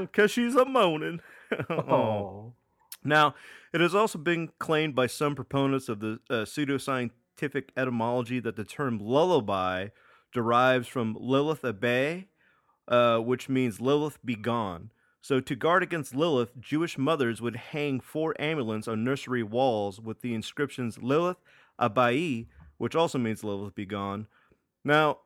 Because 0.02 0.32
she's 0.32 0.56
a 0.56 0.66
moaning. 0.66 1.20
Oh, 1.70 2.54
Now, 3.04 3.36
it 3.74 3.82
has 3.82 3.94
also 3.96 4.18
been 4.18 4.52
claimed 4.60 4.96
by 4.96 5.08
some 5.08 5.36
proponents 5.36 5.90
of 5.90 6.00
the 6.00 6.20
uh, 6.30 6.34
pseudoscientific 6.46 7.70
etymology 7.76 8.40
that 8.40 8.56
the 8.56 8.64
term 8.64 9.00
lullaby 9.00 9.88
derives 10.34 10.88
from 10.88 11.18
Lilith 11.20 11.64
Abe, 11.66 12.26
uh, 12.88 13.18
which 13.20 13.50
means 13.50 13.82
Lilith 13.82 14.20
be 14.24 14.36
gone. 14.36 14.92
So, 15.26 15.40
to 15.40 15.56
guard 15.56 15.82
against 15.82 16.14
Lilith, 16.14 16.52
Jewish 16.60 17.00
mothers 17.00 17.42
would 17.42 17.56
hang 17.56 18.00
four 18.00 18.36
amulets 18.38 18.88
on 18.88 19.04
nursery 19.04 19.42
walls 19.42 20.00
with 20.00 20.22
the 20.22 20.36
inscriptions 20.36 21.00
Lilith 21.02 21.38
Abai, 21.82 22.46
which 22.78 22.96
also 22.96 23.18
means 23.18 23.44
Lilith 23.44 23.74
be 23.74 23.88
gone. 23.88 24.28
Now, 24.84 25.22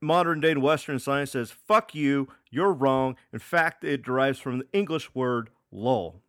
modern 0.00 0.40
day 0.40 0.56
Western 0.56 0.98
science 0.98 1.30
says, 1.30 1.52
fuck 1.52 1.94
you, 1.94 2.26
you're 2.50 2.72
wrong. 2.72 3.14
In 3.32 3.38
fact, 3.38 3.84
it 3.84 4.02
derives 4.02 4.40
from 4.40 4.58
the 4.58 4.66
English 4.72 5.14
word 5.14 5.50
lull. 5.70 6.20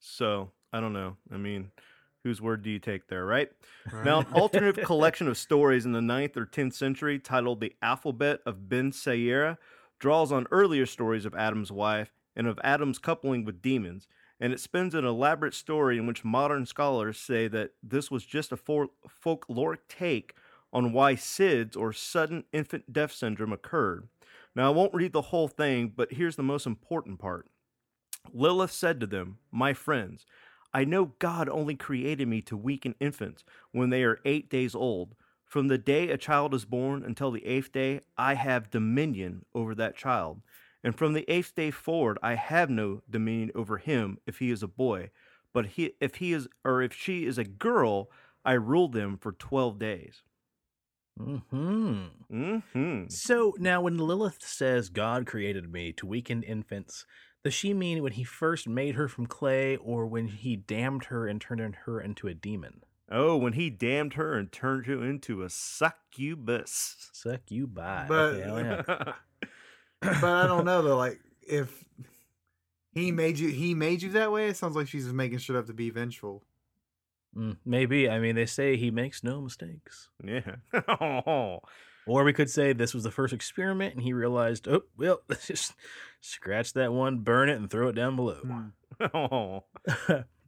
So, 0.00 0.50
I 0.72 0.80
don't 0.80 0.92
know. 0.92 1.16
I 1.32 1.36
mean, 1.36 1.70
whose 2.24 2.42
word 2.42 2.62
do 2.62 2.70
you 2.70 2.80
take 2.80 3.06
there, 3.06 3.24
right? 3.24 3.52
Now, 4.04 4.18
an 4.18 4.26
alternative 4.34 4.84
collection 4.84 5.28
of 5.28 5.38
stories 5.38 5.86
in 5.86 5.92
the 5.92 6.00
9th 6.00 6.36
or 6.36 6.44
10th 6.44 6.74
century 6.74 7.20
titled 7.20 7.60
The 7.60 7.76
Alphabet 7.80 8.40
of 8.44 8.68
Ben 8.68 8.90
Sira 8.90 9.58
draws 10.02 10.32
on 10.32 10.48
earlier 10.50 10.84
stories 10.84 11.24
of 11.24 11.32
Adam's 11.36 11.70
wife 11.70 12.12
and 12.34 12.48
of 12.48 12.58
Adam's 12.64 12.98
coupling 12.98 13.44
with 13.44 13.62
demons, 13.62 14.08
and 14.40 14.52
it 14.52 14.58
spins 14.58 14.96
an 14.96 15.04
elaborate 15.04 15.54
story 15.54 15.96
in 15.96 16.08
which 16.08 16.24
modern 16.24 16.66
scholars 16.66 17.16
say 17.16 17.46
that 17.46 17.70
this 17.84 18.10
was 18.10 18.26
just 18.26 18.50
a 18.50 18.56
folkloric 18.56 19.78
take 19.88 20.34
on 20.72 20.92
why 20.92 21.14
SIDS 21.14 21.76
or 21.76 21.92
sudden 21.92 22.42
infant 22.52 22.92
death 22.92 23.12
syndrome 23.12 23.52
occurred. 23.52 24.08
Now, 24.56 24.66
I 24.66 24.74
won't 24.74 24.92
read 24.92 25.12
the 25.12 25.22
whole 25.22 25.46
thing, 25.46 25.92
but 25.94 26.14
here's 26.14 26.34
the 26.34 26.42
most 26.42 26.66
important 26.66 27.20
part. 27.20 27.48
Lilith 28.32 28.72
said 28.72 28.98
to 28.98 29.06
them, 29.06 29.38
My 29.52 29.72
friends, 29.72 30.26
I 30.74 30.84
know 30.84 31.12
God 31.20 31.48
only 31.48 31.76
created 31.76 32.26
me 32.26 32.40
to 32.42 32.56
weaken 32.56 32.96
infants 32.98 33.44
when 33.70 33.90
they 33.90 34.02
are 34.02 34.18
eight 34.24 34.50
days 34.50 34.74
old. 34.74 35.14
From 35.52 35.68
the 35.68 35.76
day 35.76 36.08
a 36.08 36.16
child 36.16 36.54
is 36.54 36.64
born 36.64 37.04
until 37.04 37.30
the 37.30 37.44
eighth 37.44 37.72
day, 37.72 38.00
I 38.16 38.36
have 38.36 38.70
dominion 38.70 39.44
over 39.54 39.74
that 39.74 39.98
child. 39.98 40.40
And 40.82 40.96
from 40.96 41.12
the 41.12 41.30
eighth 41.30 41.54
day 41.54 41.70
forward, 41.70 42.16
I 42.22 42.36
have 42.36 42.70
no 42.70 43.02
dominion 43.10 43.50
over 43.54 43.76
him 43.76 44.16
if 44.26 44.38
he 44.38 44.50
is 44.50 44.62
a 44.62 44.66
boy. 44.66 45.10
But 45.52 45.66
he, 45.66 45.92
if 46.00 46.14
he 46.14 46.32
is, 46.32 46.48
or 46.64 46.80
if 46.80 46.94
she 46.94 47.26
is 47.26 47.36
a 47.36 47.44
girl, 47.44 48.08
I 48.46 48.54
rule 48.54 48.88
them 48.88 49.18
for 49.18 49.32
twelve 49.32 49.78
days. 49.78 50.22
hmm 51.18 52.06
Hmm. 52.30 53.04
So 53.10 53.52
now, 53.58 53.82
when 53.82 53.98
Lilith 53.98 54.42
says 54.42 54.88
God 54.88 55.26
created 55.26 55.70
me 55.70 55.92
to 55.92 56.06
weaken 56.06 56.42
infants, 56.42 57.04
does 57.44 57.52
she 57.52 57.74
mean 57.74 58.02
when 58.02 58.12
he 58.12 58.24
first 58.24 58.66
made 58.66 58.94
her 58.94 59.06
from 59.06 59.26
clay, 59.26 59.76
or 59.76 60.06
when 60.06 60.28
he 60.28 60.56
damned 60.56 61.04
her 61.04 61.26
and 61.26 61.42
turned 61.42 61.76
her 61.84 62.00
into 62.00 62.26
a 62.26 62.32
demon? 62.32 62.80
Oh, 63.10 63.36
when 63.36 63.54
he 63.54 63.68
damned 63.70 64.14
her 64.14 64.34
and 64.38 64.50
turned 64.50 64.86
her 64.86 65.04
into 65.04 65.42
a 65.42 65.50
succubus. 65.50 67.10
Suck 67.12 67.42
you 67.50 67.66
by. 67.66 68.06
But- 68.08 68.34
Okay, 68.34 68.84
yeah. 68.86 69.12
but 70.00 70.24
I 70.24 70.46
don't 70.46 70.64
know 70.64 70.82
though. 70.82 70.96
Like 70.96 71.20
if 71.42 71.84
he 72.94 73.12
made 73.12 73.38
you, 73.38 73.48
he 73.48 73.74
made 73.74 74.02
you 74.02 74.10
that 74.12 74.32
way. 74.32 74.48
It 74.48 74.56
sounds 74.56 74.76
like 74.76 74.88
she's 74.88 75.04
just 75.04 75.14
making 75.14 75.38
shit 75.38 75.56
up 75.56 75.66
to 75.66 75.72
be 75.74 75.90
vengeful. 75.90 76.42
Mm, 77.36 77.56
maybe. 77.64 78.08
I 78.10 78.18
mean, 78.18 78.34
they 78.34 78.46
say 78.46 78.76
he 78.76 78.90
makes 78.90 79.22
no 79.24 79.40
mistakes. 79.40 80.08
yeah. 80.22 80.56
Or 82.04 82.24
we 82.24 82.32
could 82.32 82.50
say 82.50 82.72
this 82.72 82.94
was 82.94 83.04
the 83.04 83.12
first 83.12 83.32
experiment 83.32 83.94
and 83.94 84.02
he 84.02 84.12
realized, 84.12 84.66
oh, 84.66 84.82
well, 84.98 85.20
let's 85.28 85.46
just 85.46 85.72
scratch 86.20 86.72
that 86.72 86.92
one, 86.92 87.18
burn 87.18 87.48
it, 87.48 87.56
and 87.56 87.70
throw 87.70 87.88
it 87.88 87.94
down 87.94 88.16
below. 88.16 88.40
Oh. 89.14 89.64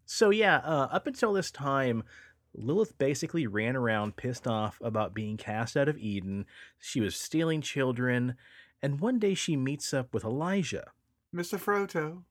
so, 0.05 0.31
yeah, 0.31 0.57
uh, 0.59 0.89
up 0.91 1.07
until 1.07 1.33
this 1.33 1.53
time, 1.53 2.03
Lilith 2.55 2.97
basically 2.99 3.47
ran 3.47 3.77
around 3.77 4.17
pissed 4.17 4.47
off 4.47 4.79
about 4.83 5.15
being 5.15 5.37
cast 5.37 5.77
out 5.77 5.89
of 5.89 5.99
Eden. 5.99 6.47
She 6.79 7.01
was 7.01 7.17
stealing 7.17 7.61
children. 7.61 8.37
And 8.83 9.01
one 9.01 9.19
day 9.19 9.35
she 9.35 9.57
meets 9.57 9.93
up 9.93 10.13
with 10.13 10.25
Elijah. 10.25 10.93
Mr. 11.35 11.59
Froto. 11.59 12.23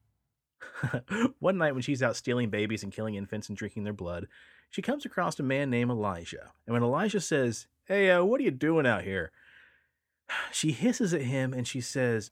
One 1.40 1.58
night 1.58 1.74
when 1.74 1.82
she's 1.82 2.02
out 2.02 2.16
stealing 2.16 2.50
babies 2.50 2.84
and 2.84 2.92
killing 2.92 3.16
infants 3.16 3.50
and 3.50 3.58
drinking 3.58 3.84
their 3.84 3.94
blood, 3.94 4.28
she 4.70 4.82
comes 4.82 5.06
across 5.06 5.40
a 5.40 5.44
man 5.44 5.70
named 5.70 5.92
Elijah. 5.92 6.52
And 6.66 6.74
when 6.74 6.84
Elijah 6.84 7.20
says, 7.20 7.68
Hey, 7.86 8.10
uh, 8.12 8.24
what 8.24 8.40
are 8.40 8.44
you 8.44 8.52
doing 8.52 8.88
out 8.88 9.04
here? 9.04 9.32
She 10.52 10.72
hisses 10.72 11.14
at 11.14 11.22
him 11.22 11.54
and 11.54 11.68
she 11.68 11.82
says, 11.82 12.32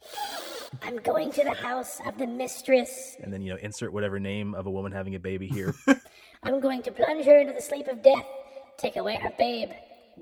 I'm 0.82 0.98
going 0.98 1.32
to 1.34 1.44
the 1.44 1.54
house 1.54 2.00
of 2.06 2.18
the 2.18 2.28
mistress. 2.28 3.18
and 3.22 3.32
then, 3.34 3.42
you 3.42 3.52
know, 3.52 3.60
insert 3.62 3.92
whatever 3.92 4.20
name 4.20 4.56
of 4.56 4.66
a 4.66 4.72
woman 4.72 4.92
having 4.92 5.16
a 5.16 5.20
baby 5.20 5.48
here. 5.48 5.74
I'm 6.44 6.60
going 6.60 6.82
to 6.84 6.92
plunge 6.92 7.26
her 7.26 7.38
into 7.38 7.54
the 7.54 7.62
sleep 7.62 7.88
of 7.88 8.02
death, 8.02 8.26
take 8.78 8.96
away 8.96 9.16
her 9.16 9.32
babe, 9.38 9.70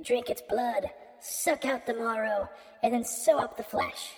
drink 0.03 0.29
its 0.29 0.41
blood, 0.41 0.89
suck 1.21 1.65
out 1.65 1.85
the 1.85 1.93
marrow, 1.93 2.49
and 2.83 2.93
then 2.93 3.03
sew 3.05 3.37
up 3.37 3.57
the 3.57 3.63
flesh. 3.63 4.13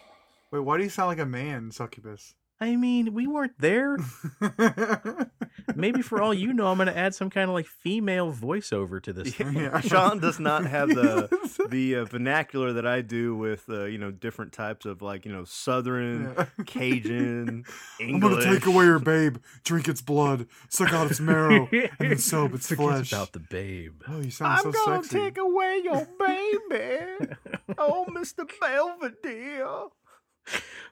Wait, 0.51 0.59
why 0.59 0.77
do 0.77 0.83
you 0.83 0.89
sound 0.89 1.07
like 1.09 1.19
a 1.19 1.25
man, 1.25 1.71
succubus? 1.71 2.35
I 2.61 2.75
mean, 2.75 3.13
we 3.15 3.25
weren't 3.25 3.57
there. 3.59 3.97
Maybe 5.75 6.01
for 6.01 6.21
all 6.21 6.33
you 6.33 6.53
know, 6.53 6.67
I'm 6.67 6.77
going 6.77 6.87
to 6.87 6.97
add 6.97 7.15
some 7.15 7.29
kind 7.31 7.49
of 7.49 7.53
like 7.55 7.65
female 7.65 8.31
voiceover 8.31 9.01
to 9.01 9.11
this. 9.13 9.33
thing. 9.33 9.53
Yeah. 9.55 9.79
Sean 9.81 10.19
does 10.19 10.39
not 10.39 10.65
have 10.65 10.89
the 10.89 11.65
the 11.69 11.95
uh, 11.95 12.05
vernacular 12.05 12.73
that 12.73 12.85
I 12.85 13.01
do 13.01 13.35
with 13.35 13.65
uh, 13.69 13.85
you 13.85 13.97
know 13.97 14.11
different 14.11 14.53
types 14.53 14.85
of 14.85 15.01
like 15.01 15.25
you 15.25 15.31
know 15.33 15.43
Southern, 15.43 16.35
Yeah. 16.37 16.45
Cajun, 16.65 17.65
English. 17.99 18.13
I'm 18.13 18.19
gonna 18.19 18.43
take 18.43 18.65
away 18.67 18.85
your 18.85 18.99
babe, 18.99 19.37
drink 19.63 19.87
its 19.87 20.01
blood, 20.01 20.45
suck 20.69 20.93
out 20.93 21.09
its 21.09 21.19
marrow, 21.19 21.67
and 21.71 21.89
then 21.99 22.17
sew 22.19 22.45
up 22.45 22.53
its 22.53 22.67
Forget 22.67 22.85
flesh. 22.85 23.11
about 23.11 23.31
the 23.33 23.39
babe. 23.39 24.01
Oh, 24.07 24.19
you 24.19 24.29
sound 24.31 24.53
I'm 24.53 24.71
so 24.71 24.85
gonna 24.85 25.03
sexy. 25.03 25.17
take 25.19 25.37
away 25.37 25.81
your 25.83 26.07
baby. 26.19 27.27
oh, 27.77 28.05
Mr. 28.09 28.47
Belvedere. 28.59 29.87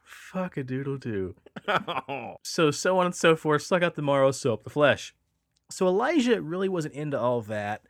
Fuck 0.03 0.57
a 0.57 0.63
doodle 0.63 0.97
doo. 0.97 1.35
Oh. 1.67 2.35
So, 2.43 2.71
so 2.71 2.99
on 2.99 3.07
and 3.07 3.15
so 3.15 3.35
forth. 3.35 3.63
Suck 3.63 3.83
out 3.83 3.95
the 3.95 4.01
marrow, 4.01 4.31
sew 4.31 4.53
up 4.53 4.63
the 4.63 4.69
flesh. 4.69 5.13
So, 5.71 5.87
Elijah 5.87 6.41
really 6.41 6.69
wasn't 6.69 6.93
into 6.93 7.19
all 7.19 7.41
that. 7.41 7.81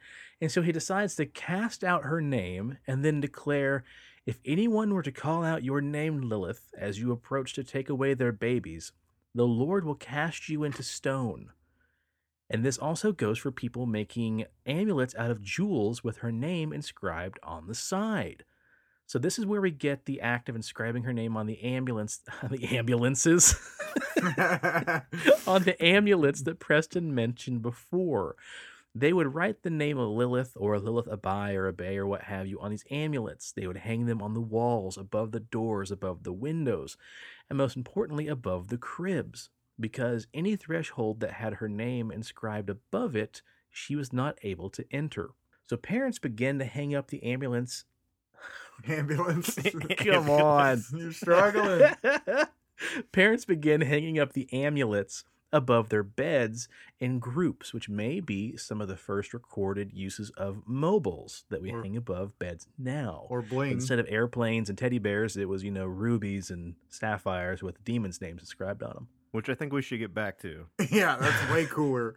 And 0.42 0.52
so 0.52 0.62
he 0.62 0.72
decides 0.72 1.16
to 1.16 1.26
cast 1.26 1.84
out 1.84 2.06
her 2.06 2.22
name 2.22 2.78
and 2.88 3.04
then 3.04 3.20
declare 3.20 3.84
if 4.26 4.40
anyone 4.46 4.94
were 4.94 5.04
to 5.04 5.12
call 5.12 5.44
out 5.44 5.64
your 5.64 5.82
name, 5.82 6.22
Lilith, 6.22 6.72
as 6.78 7.00
you 7.00 7.12
approach 7.12 7.54
to 7.54 7.64
take 7.64 7.90
away 7.90 8.14
their 8.14 8.32
babies, 8.32 8.92
the 9.34 9.48
Lord 9.48 9.86
will 9.86 9.96
cast 9.96 10.50
you 10.50 10.64
into 10.64 10.84
stone. 10.84 11.52
And 12.50 12.64
this 12.64 12.78
also 12.78 13.12
goes 13.12 13.38
for 13.38 13.52
people 13.52 13.86
making 13.86 14.46
amulets 14.66 15.16
out 15.16 15.30
of 15.30 15.42
jewels 15.42 16.04
with 16.04 16.18
her 16.18 16.32
name 16.32 16.74
inscribed 16.74 17.40
on 17.44 17.68
the 17.68 17.76
side. 17.76 18.44
So 19.10 19.18
this 19.18 19.40
is 19.40 19.46
where 19.48 19.60
we 19.60 19.72
get 19.72 20.06
the 20.06 20.22
act 20.22 20.50
of 20.50 20.56
inscribing 20.56 21.02
her 21.02 21.14
name 21.14 21.36
on 21.36 21.48
the 21.48 21.60
ambulance, 21.64 22.22
the 22.48 22.78
ambulances, 22.78 23.56
on 25.48 25.64
the 25.64 25.76
amulets 25.80 26.44
that 26.44 26.60
Preston 26.60 27.16
mentioned 27.16 27.64
before. 27.64 28.36
They 28.94 29.12
would 29.12 29.34
write 29.34 29.64
the 29.64 29.72
name 29.72 29.98
of 29.98 30.10
Lilith 30.10 30.54
or 30.56 30.78
Lilith 30.78 31.08
Abai 31.08 31.56
or 31.56 31.74
Abay 31.74 31.98
or 31.98 32.06
what 32.06 32.22
have 32.26 32.46
you 32.46 32.60
on 32.60 32.70
these 32.70 32.86
amulets. 32.92 33.52
They 33.52 33.66
would 33.66 33.78
hang 33.78 34.06
them 34.06 34.22
on 34.22 34.36
the 34.36 34.42
walls, 34.42 34.96
above 34.96 35.32
the 35.32 35.40
doors, 35.40 35.90
above 35.90 36.22
the 36.22 36.32
windows, 36.32 36.96
and 37.50 37.58
most 37.58 37.76
importantly, 37.76 38.28
above 38.28 38.68
the 38.68 38.78
cribs. 38.78 39.50
Because 39.80 40.28
any 40.36 40.56
threshold 40.56 41.20
that 41.22 41.34
had 41.34 41.56
her 41.56 41.68
name 41.68 42.12
inscribed 42.12 42.70
above 42.70 43.16
it, 43.16 43.42
she 43.72 43.96
was 43.96 44.14
not 44.14 44.38
able 44.44 44.70
to 44.70 44.86
enter. 44.92 45.32
So 45.68 45.78
parents 45.78 46.20
began 46.20 46.60
to 46.60 46.66
hang 46.66 46.94
up 46.94 47.08
the 47.08 47.24
ambulance. 47.24 47.86
Ambulance. 48.88 49.56
Come 49.98 50.30
on. 50.30 50.84
You're 50.96 51.12
struggling. 51.14 51.92
parents 53.12 53.46
begin 53.46 53.82
hanging 53.82 54.20
up 54.20 54.34
the 54.34 54.52
amulets 54.54 55.24
above 55.52 55.90
their 55.90 56.04
beds 56.04 56.68
in 57.00 57.18
groups, 57.18 57.74
which 57.74 57.90
may 57.90 58.20
be 58.20 58.56
some 58.56 58.80
of 58.82 58.88
the 58.88 58.96
first 58.96 59.34
recorded 59.34 59.92
uses 59.94 60.30
of 60.38 60.62
mobiles 60.68 61.44
that 61.50 61.62
we 61.62 61.72
Or- 61.72 61.82
hang 61.82 61.98
above 61.98 62.38
beds 62.38 62.68
now. 62.78 63.26
Or 63.30 63.42
bling. 63.42 63.72
Instead 63.72 63.98
of 64.00 64.06
airplanes 64.10 64.70
and 64.70 64.78
teddy 64.78 65.00
bears, 65.00 65.36
it 65.38 65.50
was, 65.50 65.64
you 65.64 65.72
know, 65.72 65.86
rubies 65.86 66.52
and 66.52 66.76
sapphires 66.90 67.64
with 67.64 67.84
demons' 67.84 68.22
names 68.22 68.42
inscribed 68.44 68.84
on 68.84 68.94
them. 68.94 69.08
Which 69.32 69.50
I 69.50 69.56
think 69.56 69.74
we 69.74 69.82
should 69.82 70.00
get 70.00 70.14
back 70.14 70.40
to. 70.40 70.66
yeah, 70.92 71.16
that's 71.20 71.52
way 71.52 71.66
cooler. 71.66 72.16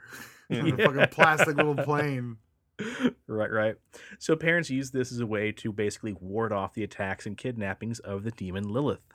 Yeah. 0.49 0.63
Than 0.63 0.81
a 0.81 0.85
fucking 0.85 1.07
plastic 1.11 1.57
little 1.57 1.75
plane. 1.77 2.37
right, 3.27 3.51
right. 3.51 3.77
So 4.19 4.37
parents 4.37 4.71
use 4.71 4.91
this 4.91 5.13
as 5.13 5.21
a 5.21 5.27
way 5.27 5.53
to 5.53 5.73
basically 5.73 6.15
ward 6.15 6.53
off 6.53 6.75
the 6.75 6.85
attacks 6.85 7.27
and 7.27 7.37
kidnappings 7.37 7.99
of 8.01 8.25
the 8.25 8.31
demon 8.31 8.69
Lilith. 8.69 9.13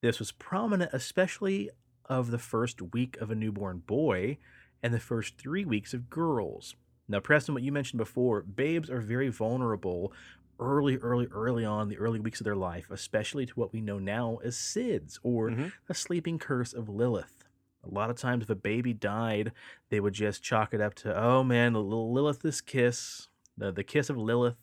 This 0.00 0.18
was 0.18 0.32
prominent, 0.32 0.90
especially 0.92 1.70
of 2.06 2.30
the 2.30 2.38
first 2.38 2.80
week 2.92 3.16
of 3.20 3.30
a 3.30 3.34
newborn 3.34 3.78
boy 3.78 4.38
and 4.82 4.94
the 4.94 5.00
first 5.00 5.36
three 5.38 5.64
weeks 5.64 5.92
of 5.92 6.08
girls. 6.08 6.76
Now, 7.08 7.20
Preston, 7.20 7.54
what 7.54 7.62
you 7.62 7.72
mentioned 7.72 7.98
before, 7.98 8.42
babes 8.42 8.90
are 8.90 9.00
very 9.00 9.28
vulnerable 9.28 10.12
early, 10.60 10.96
early, 10.98 11.26
early 11.32 11.64
on, 11.64 11.88
the 11.88 11.98
early 11.98 12.20
weeks 12.20 12.40
of 12.40 12.44
their 12.44 12.56
life, 12.56 12.90
especially 12.90 13.46
to 13.46 13.52
what 13.54 13.72
we 13.72 13.80
know 13.80 13.98
now 13.98 14.38
as 14.44 14.56
SIDS 14.56 15.18
or 15.22 15.50
Mhm. 15.50 15.72
the 15.86 15.94
sleeping 15.94 16.38
curse 16.38 16.72
of 16.72 16.88
Lilith. 16.88 17.47
A 17.84 17.88
lot 17.88 18.10
of 18.10 18.16
times, 18.16 18.44
if 18.44 18.50
a 18.50 18.54
baby 18.54 18.92
died, 18.92 19.52
they 19.90 20.00
would 20.00 20.14
just 20.14 20.42
chalk 20.42 20.74
it 20.74 20.80
up 20.80 20.94
to, 20.96 21.16
oh 21.16 21.44
man, 21.44 21.74
Lilith's 21.74 22.60
kiss, 22.60 23.28
the, 23.56 23.70
the 23.70 23.84
kiss 23.84 24.10
of 24.10 24.16
Lilith, 24.16 24.56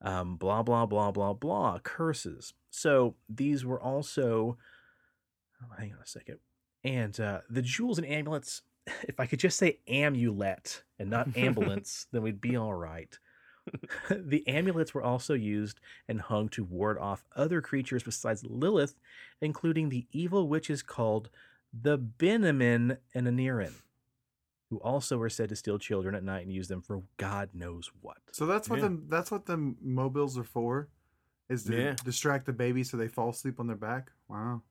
um, 0.00 0.36
blah, 0.36 0.62
blah, 0.62 0.86
blah, 0.86 1.10
blah, 1.10 1.32
blah, 1.32 1.78
curses. 1.80 2.54
So 2.70 3.16
these 3.28 3.64
were 3.64 3.80
also, 3.80 4.56
oh, 5.62 5.74
hang 5.78 5.92
on 5.92 5.98
a 6.02 6.06
second. 6.06 6.38
And 6.84 7.18
uh, 7.18 7.40
the 7.50 7.62
jewels 7.62 7.98
and 7.98 8.06
amulets, 8.06 8.62
if 9.02 9.18
I 9.18 9.26
could 9.26 9.40
just 9.40 9.58
say 9.58 9.80
amulet 9.88 10.84
and 10.98 11.10
not 11.10 11.36
ambulance, 11.36 12.06
then 12.12 12.22
we'd 12.22 12.40
be 12.40 12.56
all 12.56 12.74
right. 12.74 13.18
the 14.10 14.46
amulets 14.48 14.94
were 14.94 15.02
also 15.02 15.34
used 15.34 15.80
and 16.08 16.20
hung 16.20 16.48
to 16.50 16.64
ward 16.64 16.98
off 16.98 17.24
other 17.36 17.60
creatures 17.60 18.02
besides 18.02 18.44
Lilith, 18.44 18.94
including 19.40 19.88
the 19.88 20.06
evil 20.12 20.48
witches 20.48 20.82
called 20.82 21.28
the 21.72 21.98
Benamin 21.98 22.98
and 23.14 23.26
Anirin, 23.26 23.72
who 24.70 24.78
also 24.78 25.18
were 25.18 25.30
said 25.30 25.48
to 25.50 25.56
steal 25.56 25.78
children 25.78 26.14
at 26.14 26.22
night 26.24 26.42
and 26.44 26.52
use 26.52 26.68
them 26.68 26.82
for 26.82 27.02
God 27.16 27.50
knows 27.54 27.90
what. 28.00 28.18
So 28.32 28.46
that's 28.46 28.68
what 28.68 28.76
Yeah. 28.76 28.82
them 28.84 29.06
that's 29.08 29.30
what 29.30 29.46
the 29.46 29.56
mobiles 29.80 30.36
are 30.38 30.44
for. 30.44 30.88
Is 31.48 31.64
to 31.64 31.74
Yeah. 31.76 31.94
distract 32.04 32.44
the 32.46 32.52
baby 32.52 32.84
so 32.84 32.96
they 32.98 33.08
fall 33.08 33.30
asleep 33.30 33.58
on 33.58 33.66
their 33.66 33.76
back. 33.76 34.12
Wow. 34.28 34.62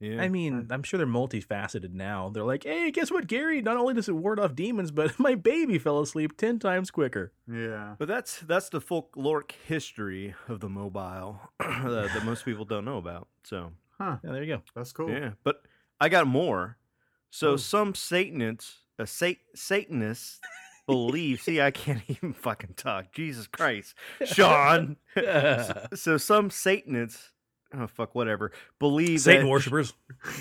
Yeah. 0.00 0.20
I 0.22 0.28
mean, 0.28 0.68
I'm 0.70 0.82
sure 0.84 0.96
they're 0.98 1.06
multifaceted 1.08 1.92
now. 1.92 2.28
They're 2.28 2.44
like, 2.44 2.62
hey, 2.64 2.90
guess 2.92 3.10
what, 3.10 3.26
Gary? 3.26 3.60
Not 3.62 3.76
only 3.78 3.94
does 3.94 4.08
it 4.08 4.14
ward 4.14 4.38
off 4.38 4.54
demons, 4.54 4.90
but 4.92 5.18
my 5.18 5.34
baby 5.34 5.78
fell 5.78 6.00
asleep 6.00 6.36
10 6.36 6.58
times 6.60 6.90
quicker. 6.92 7.32
Yeah. 7.50 7.96
But 7.98 8.06
that's 8.06 8.40
that's 8.40 8.68
the 8.68 8.80
folkloric 8.80 9.52
history 9.66 10.34
of 10.46 10.60
the 10.60 10.68
mobile 10.68 11.40
that, 11.58 12.10
that 12.14 12.24
most 12.24 12.44
people 12.44 12.64
don't 12.66 12.84
know 12.84 12.98
about. 12.98 13.28
So 13.44 13.72
Huh. 13.98 14.18
Yeah, 14.22 14.30
there 14.32 14.44
you 14.44 14.56
go. 14.56 14.62
That's 14.76 14.92
cool. 14.92 15.10
yeah, 15.10 15.32
but 15.42 15.62
I 16.00 16.08
got 16.08 16.26
more. 16.26 16.76
So 17.30 17.52
Oh. 17.52 17.56
some 17.56 17.94
Satanists, 17.94 18.78
uh, 18.98 19.02
a 19.02 19.06
Sat- 19.06 19.36
Satanists 19.54 20.40
believe. 20.86 21.40
see, 21.42 21.60
I 21.60 21.70
can't 21.70 22.02
even 22.08 22.32
fucking 22.32 22.74
talk. 22.76 23.12
Jesus 23.12 23.46
Christ, 23.46 23.94
Sean. 24.24 24.96
so, 25.14 25.86
so 25.94 26.16
some 26.16 26.50
Satanists, 26.50 27.32
oh 27.74 27.86
fuck, 27.86 28.14
whatever, 28.14 28.52
believe 28.78 29.20
Satan 29.20 29.44
that, 29.46 29.50
worshippers. 29.50 29.92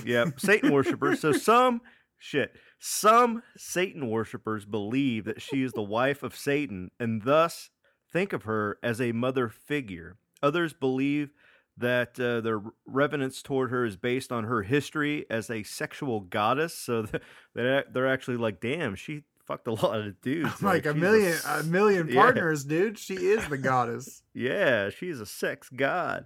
Yep, 0.05 0.39
Satan 0.39 0.71
worshippers. 0.71 1.19
So 1.19 1.31
some 1.33 1.81
shit, 2.17 2.55
some 2.79 3.43
Satan 3.57 4.09
worshippers 4.09 4.65
believe 4.65 5.25
that 5.25 5.41
she 5.41 5.63
is 5.63 5.73
the 5.73 5.81
wife 5.83 6.23
of 6.23 6.35
Satan 6.37 6.91
and 6.99 7.23
thus 7.23 7.69
think 8.13 8.31
of 8.31 8.43
her 8.43 8.77
as 8.81 9.01
a 9.01 9.11
mother 9.11 9.49
figure. 9.49 10.15
Others 10.41 10.73
believe 10.73 11.31
that 11.77 12.19
uh, 12.19 12.41
their 12.41 12.61
reverence 12.85 13.41
toward 13.41 13.69
her 13.69 13.85
is 13.85 13.95
based 13.95 14.31
on 14.31 14.45
her 14.45 14.63
history 14.63 15.25
as 15.29 15.49
a 15.49 15.63
sexual 15.63 16.21
goddess. 16.21 16.73
So 16.73 17.05
th- 17.05 17.23
they're 17.53 17.85
they're 17.91 18.07
actually 18.07 18.37
like, 18.37 18.59
damn, 18.59 18.95
she 18.95 19.23
fucked 19.45 19.67
a 19.67 19.73
lot 19.73 19.99
of 19.99 20.19
dudes. 20.21 20.61
Like 20.61 20.85
a 20.85 20.93
she's 20.93 21.01
million 21.01 21.37
a 21.47 21.63
million 21.63 22.07
yeah. 22.09 22.21
partners, 22.21 22.63
dude. 22.63 22.97
She 22.97 23.15
is 23.15 23.47
the 23.47 23.57
goddess. 23.57 24.23
Yeah, 24.33 24.89
she's 24.89 25.19
a 25.19 25.25
sex 25.25 25.69
god. 25.69 26.25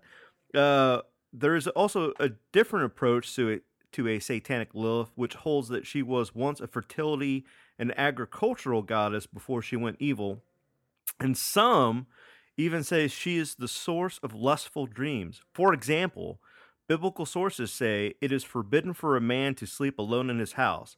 Uh, 0.53 1.01
there 1.33 1.55
is 1.55 1.67
also 1.67 2.13
a 2.19 2.31
different 2.51 2.85
approach 2.85 3.35
to 3.35 3.49
it 3.49 3.63
to 3.93 4.07
a 4.07 4.19
satanic 4.19 4.73
Lilith, 4.73 5.11
which 5.15 5.35
holds 5.35 5.67
that 5.67 5.85
she 5.85 6.01
was 6.01 6.33
once 6.33 6.61
a 6.61 6.67
fertility 6.67 7.45
and 7.77 7.97
agricultural 7.97 8.81
goddess 8.81 9.25
before 9.25 9.61
she 9.61 9.75
went 9.75 9.97
evil, 9.99 10.43
and 11.19 11.37
some 11.37 12.07
even 12.57 12.83
says 12.83 13.11
she 13.11 13.37
is 13.37 13.55
the 13.55 13.67
source 13.67 14.19
of 14.21 14.33
lustful 14.33 14.85
dreams. 14.85 15.41
For 15.53 15.73
example, 15.73 16.39
biblical 16.87 17.25
sources 17.25 17.71
say 17.71 18.15
it 18.21 18.31
is 18.31 18.43
forbidden 18.43 18.93
for 18.93 19.15
a 19.15 19.21
man 19.21 19.55
to 19.55 19.65
sleep 19.65 19.97
alone 19.97 20.29
in 20.29 20.39
his 20.39 20.53
house, 20.53 20.97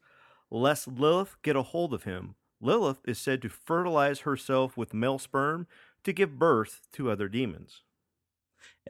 lest 0.50 0.88
Lilith 0.88 1.36
get 1.42 1.56
a 1.56 1.62
hold 1.62 1.94
of 1.94 2.04
him. 2.04 2.36
Lilith 2.60 3.02
is 3.06 3.20
said 3.20 3.42
to 3.42 3.50
fertilize 3.50 4.22
herself 4.22 4.78
with 4.78 4.94
male 4.94 5.20
sperm 5.20 5.68
to 6.04 6.14
give 6.14 6.40
birth 6.40 6.88
to 6.94 7.12
other 7.12 7.28
demons. 7.28 7.82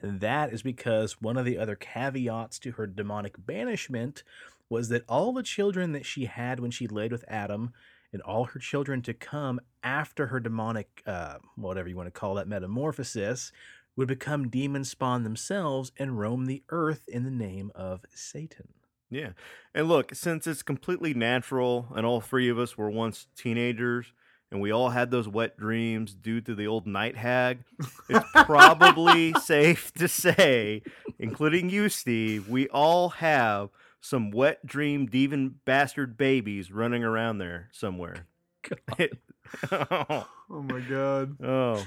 And 0.00 0.20
that 0.20 0.52
is 0.52 0.62
because 0.62 1.20
one 1.20 1.36
of 1.36 1.44
the 1.44 1.58
other 1.58 1.76
caveats 1.76 2.58
to 2.60 2.72
her 2.72 2.86
demonic 2.86 3.34
banishment 3.38 4.22
was 4.68 4.88
that 4.88 5.04
all 5.08 5.32
the 5.32 5.42
children 5.42 5.92
that 5.92 6.06
she 6.06 6.24
had 6.24 6.60
when 6.60 6.70
she 6.70 6.86
laid 6.86 7.12
with 7.12 7.24
Adam 7.28 7.72
and 8.14 8.22
all 8.22 8.44
her 8.44 8.60
children 8.60 9.02
to 9.02 9.12
come 9.12 9.60
after 9.82 10.28
her 10.28 10.38
demonic, 10.38 11.02
uh, 11.04 11.34
whatever 11.56 11.88
you 11.88 11.96
want 11.96 12.06
to 12.06 12.12
call 12.18 12.34
that 12.34 12.46
metamorphosis, 12.46 13.50
would 13.96 14.06
become 14.06 14.48
demon 14.48 14.84
spawn 14.84 15.24
themselves 15.24 15.90
and 15.98 16.18
roam 16.18 16.46
the 16.46 16.62
earth 16.68 17.08
in 17.08 17.24
the 17.24 17.30
name 17.30 17.72
of 17.74 18.04
Satan. 18.14 18.68
Yeah. 19.10 19.30
And 19.74 19.88
look, 19.88 20.14
since 20.14 20.46
it's 20.46 20.62
completely 20.62 21.12
natural 21.12 21.88
and 21.94 22.06
all 22.06 22.20
three 22.20 22.48
of 22.48 22.58
us 22.58 22.78
were 22.78 22.90
once 22.90 23.26
teenagers 23.36 24.12
and 24.50 24.60
we 24.60 24.70
all 24.70 24.90
had 24.90 25.10
those 25.10 25.28
wet 25.28 25.56
dreams 25.56 26.14
due 26.14 26.40
to 26.42 26.54
the 26.54 26.68
old 26.68 26.86
night 26.86 27.16
hag, 27.16 27.64
it's 28.08 28.30
probably 28.32 29.32
safe 29.42 29.92
to 29.94 30.06
say, 30.06 30.82
including 31.18 31.68
you, 31.68 31.88
Steve, 31.88 32.48
we 32.48 32.68
all 32.68 33.08
have 33.08 33.70
some 34.04 34.30
wet 34.30 34.66
dream 34.66 35.06
demon 35.06 35.54
bastard 35.64 36.18
babies 36.18 36.70
running 36.70 37.02
around 37.02 37.38
there 37.38 37.70
somewhere. 37.72 38.26
oh, 39.72 40.28
Oh 40.50 40.60
my 40.60 40.80
god. 40.80 41.42
oh, 41.42 41.82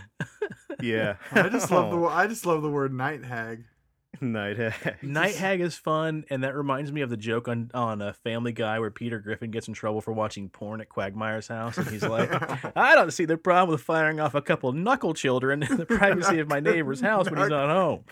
yeah. 0.81 1.17
I 1.31 1.47
just 1.47 1.69
love 1.69 1.91
the 1.91 2.07
I 2.07 2.25
just 2.25 2.43
love 2.43 2.63
the 2.63 2.71
word 2.71 2.91
night 2.91 3.23
hag. 3.23 3.65
night 4.21 4.57
hag. 4.57 4.95
Night 5.03 5.35
Hag 5.35 5.61
is 5.61 5.75
fun, 5.75 6.25
and 6.29 6.43
that 6.43 6.55
reminds 6.55 6.91
me 6.91 7.01
of 7.01 7.09
the 7.09 7.17
joke 7.17 7.47
on 7.47 7.69
on 7.73 8.01
a 8.01 8.13
Family 8.13 8.51
Guy 8.51 8.79
where 8.79 8.89
Peter 8.89 9.19
Griffin 9.19 9.51
gets 9.51 9.67
in 9.67 9.73
trouble 9.73 10.01
for 10.01 10.11
watching 10.11 10.49
porn 10.49 10.81
at 10.81 10.89
Quagmire's 10.89 11.47
house, 11.49 11.77
and 11.77 11.87
he's 11.87 12.03
like, 12.03 12.29
"I 12.77 12.95
don't 12.95 13.11
see 13.11 13.25
the 13.25 13.37
problem 13.37 13.69
with 13.69 13.81
firing 13.81 14.19
off 14.19 14.33
a 14.33 14.41
couple 14.41 14.71
knuckle 14.73 15.13
children 15.13 15.61
in 15.61 15.77
the 15.77 15.85
privacy 15.85 16.39
of 16.39 16.47
my 16.47 16.59
neighbor's 16.59 17.01
house 17.01 17.29
when 17.29 17.39
he's 17.39 17.49
not 17.49 17.69
home." 17.69 18.05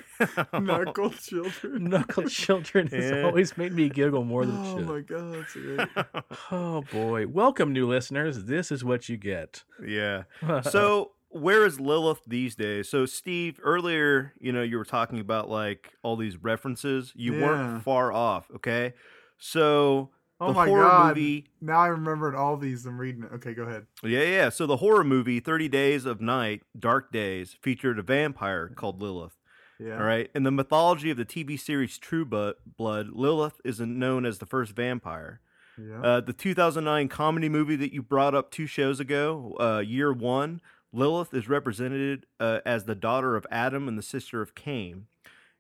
Knuckle 0.64 1.10
children. 1.12 1.86
Knuckle 1.86 2.24
children 2.30 2.88
has 2.88 3.12
Yeah. 3.12 3.24
always 3.24 3.58
made 3.58 3.74
me 3.74 3.90
giggle 3.90 4.24
more 4.24 4.46
than 4.46 4.58
Oh 4.58 4.78
shit. 4.78 4.88
my 4.88 5.00
god, 5.00 5.34
that's 5.34 5.54
great. 5.54 6.06
Oh 6.52 6.84
boy, 6.92 7.26
welcome 7.28 7.74
new 7.74 7.88
listeners. 7.88 8.44
This 8.46 8.72
is 8.72 8.84
what 8.84 9.10
you 9.10 9.18
get. 9.18 9.64
Yeah. 9.84 10.24
So 10.70 11.12
where 11.36 11.66
is 11.66 11.80
Lilith 11.80 12.22
these 12.26 12.56
days? 12.56 12.90
So 12.90 13.06
Steve, 13.06 13.60
earlier, 13.64 14.34
you 14.40 14.52
know, 14.52 14.64
you 14.64 14.78
were 14.78 14.86
talking 14.86 15.20
about 15.20 15.50
like 15.50 15.94
all 16.04 16.16
these 16.16 16.38
references. 16.38 17.12
You 17.16 17.36
Yeah. 17.36 17.42
weren't 17.46 17.84
far 17.84 18.12
off, 18.12 18.50
okay? 18.56 18.94
So 19.38 20.12
Oh 20.40 20.48
the 20.48 20.54
horror 20.66 20.84
god. 20.84 21.08
movie 21.16 21.48
Now 21.62 21.80
I 21.80 21.88
remembered 21.88 22.36
all 22.36 22.58
these. 22.58 22.86
I'm 22.86 23.00
reading 23.00 23.24
it. 23.24 23.32
Okay, 23.36 23.54
go 23.54 23.64
ahead. 23.64 23.86
Yeah, 24.04 24.24
yeah. 24.24 24.50
So 24.50 24.66
the 24.66 24.78
horror 24.78 25.04
movie 25.04 25.40
30 25.40 25.68
Days 25.70 26.06
of 26.06 26.20
Night, 26.22 26.64
Dark 26.78 27.12
Days 27.12 27.56
featured 27.62 28.00
a 28.00 28.04
vampire 28.04 28.70
called 28.70 29.02
Lilith. 29.02 29.36
Yeah. 29.80 29.98
All 29.98 30.06
right. 30.06 30.30
In 30.34 30.44
the 30.44 30.52
mythology 30.52 31.10
of 31.12 31.18
the 31.18 31.26
TV 31.26 31.58
series 31.60 31.98
True 31.98 32.26
Blood, 32.26 33.10
Lilith 33.12 33.60
is 33.66 33.80
known 33.80 34.26
as 34.26 34.40
the 34.40 34.46
first 34.46 34.74
vampire. 34.76 35.42
Yeah. 35.78 36.00
Uh, 36.02 36.22
the 36.22 36.32
2009 36.32 37.10
comedy 37.10 37.50
movie 37.50 37.76
that 37.76 37.94
you 37.94 38.02
brought 38.02 38.34
up 38.34 38.50
two 38.52 38.66
shows 38.68 39.02
ago, 39.02 39.56
uh, 39.60 39.80
Year 39.80 40.14
One, 40.14 40.62
Lilith 40.96 41.34
is 41.34 41.50
represented 41.50 42.26
uh, 42.40 42.60
as 42.66 42.86
the 42.86 42.96
daughter 42.96 43.36
of 43.36 43.46
Adam 43.52 43.88
and 43.88 43.98
the 43.98 44.04
sister 44.04 44.42
of 44.42 44.56
Cain. 44.56 45.08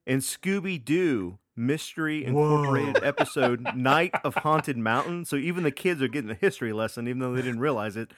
In 0.07 0.19
Scooby 0.19 0.83
Doo 0.83 1.39
Mystery 1.57 2.23
Incorporated 2.23 3.01
Whoa. 3.01 3.07
episode 3.07 3.67
Night 3.75 4.15
of 4.23 4.36
Haunted 4.36 4.77
Mountain, 4.77 5.25
so 5.25 5.36
even 5.36 5.63
the 5.63 5.71
kids 5.71 6.01
are 6.01 6.07
getting 6.07 6.29
a 6.29 6.36
history 6.36 6.71
lesson, 6.71 7.07
even 7.07 7.19
though 7.19 7.33
they 7.33 7.41
didn't 7.41 7.59
realize 7.59 7.97
it. 7.97 8.11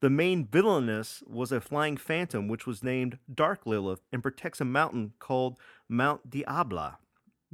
The 0.00 0.10
main 0.10 0.46
villainess 0.46 1.22
was 1.26 1.52
a 1.52 1.60
flying 1.60 1.96
phantom, 1.96 2.48
which 2.48 2.66
was 2.66 2.82
named 2.82 3.18
Dark 3.32 3.66
Lilith 3.66 4.00
and 4.12 4.22
protects 4.22 4.60
a 4.60 4.64
mountain 4.64 5.12
called 5.20 5.58
Mount 5.88 6.28
Diabla. 6.28 6.96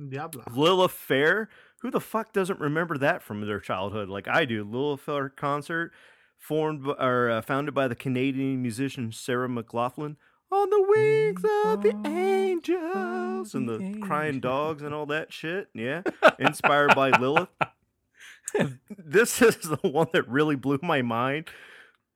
Diablo. 0.08 0.44
Lilith 0.50 0.92
Fair. 0.92 1.50
Who 1.82 1.90
the 1.90 2.00
fuck 2.00 2.32
doesn't 2.32 2.58
remember 2.58 2.96
that 2.98 3.22
from 3.22 3.46
their 3.46 3.60
childhood? 3.60 4.08
Like 4.08 4.28
I 4.28 4.46
do. 4.46 4.64
Lilith 4.64 5.00
Fair 5.00 5.28
concert, 5.28 5.92
formed 6.40 6.82
b- 6.82 6.94
or 6.98 7.30
uh, 7.30 7.42
founded 7.42 7.74
by 7.74 7.86
the 7.86 7.94
Canadian 7.94 8.60
musician 8.60 9.12
Sarah 9.12 9.48
McLachlan. 9.48 10.16
On 10.52 10.68
the 10.68 10.84
wings 10.88 11.44
of 11.66 11.82
the 11.82 11.94
angels 12.08 13.54
and 13.54 13.68
the 13.68 14.00
crying 14.04 14.40
dogs 14.40 14.82
and 14.82 14.92
all 14.92 15.06
that 15.06 15.32
shit. 15.32 15.68
Yeah, 15.74 16.02
inspired 16.40 16.96
by 16.96 17.10
Lilith. 17.20 17.48
this 18.98 19.40
is 19.40 19.56
the 19.58 19.76
one 19.88 20.08
that 20.12 20.28
really 20.28 20.56
blew 20.56 20.80
my 20.82 21.02
mind 21.02 21.48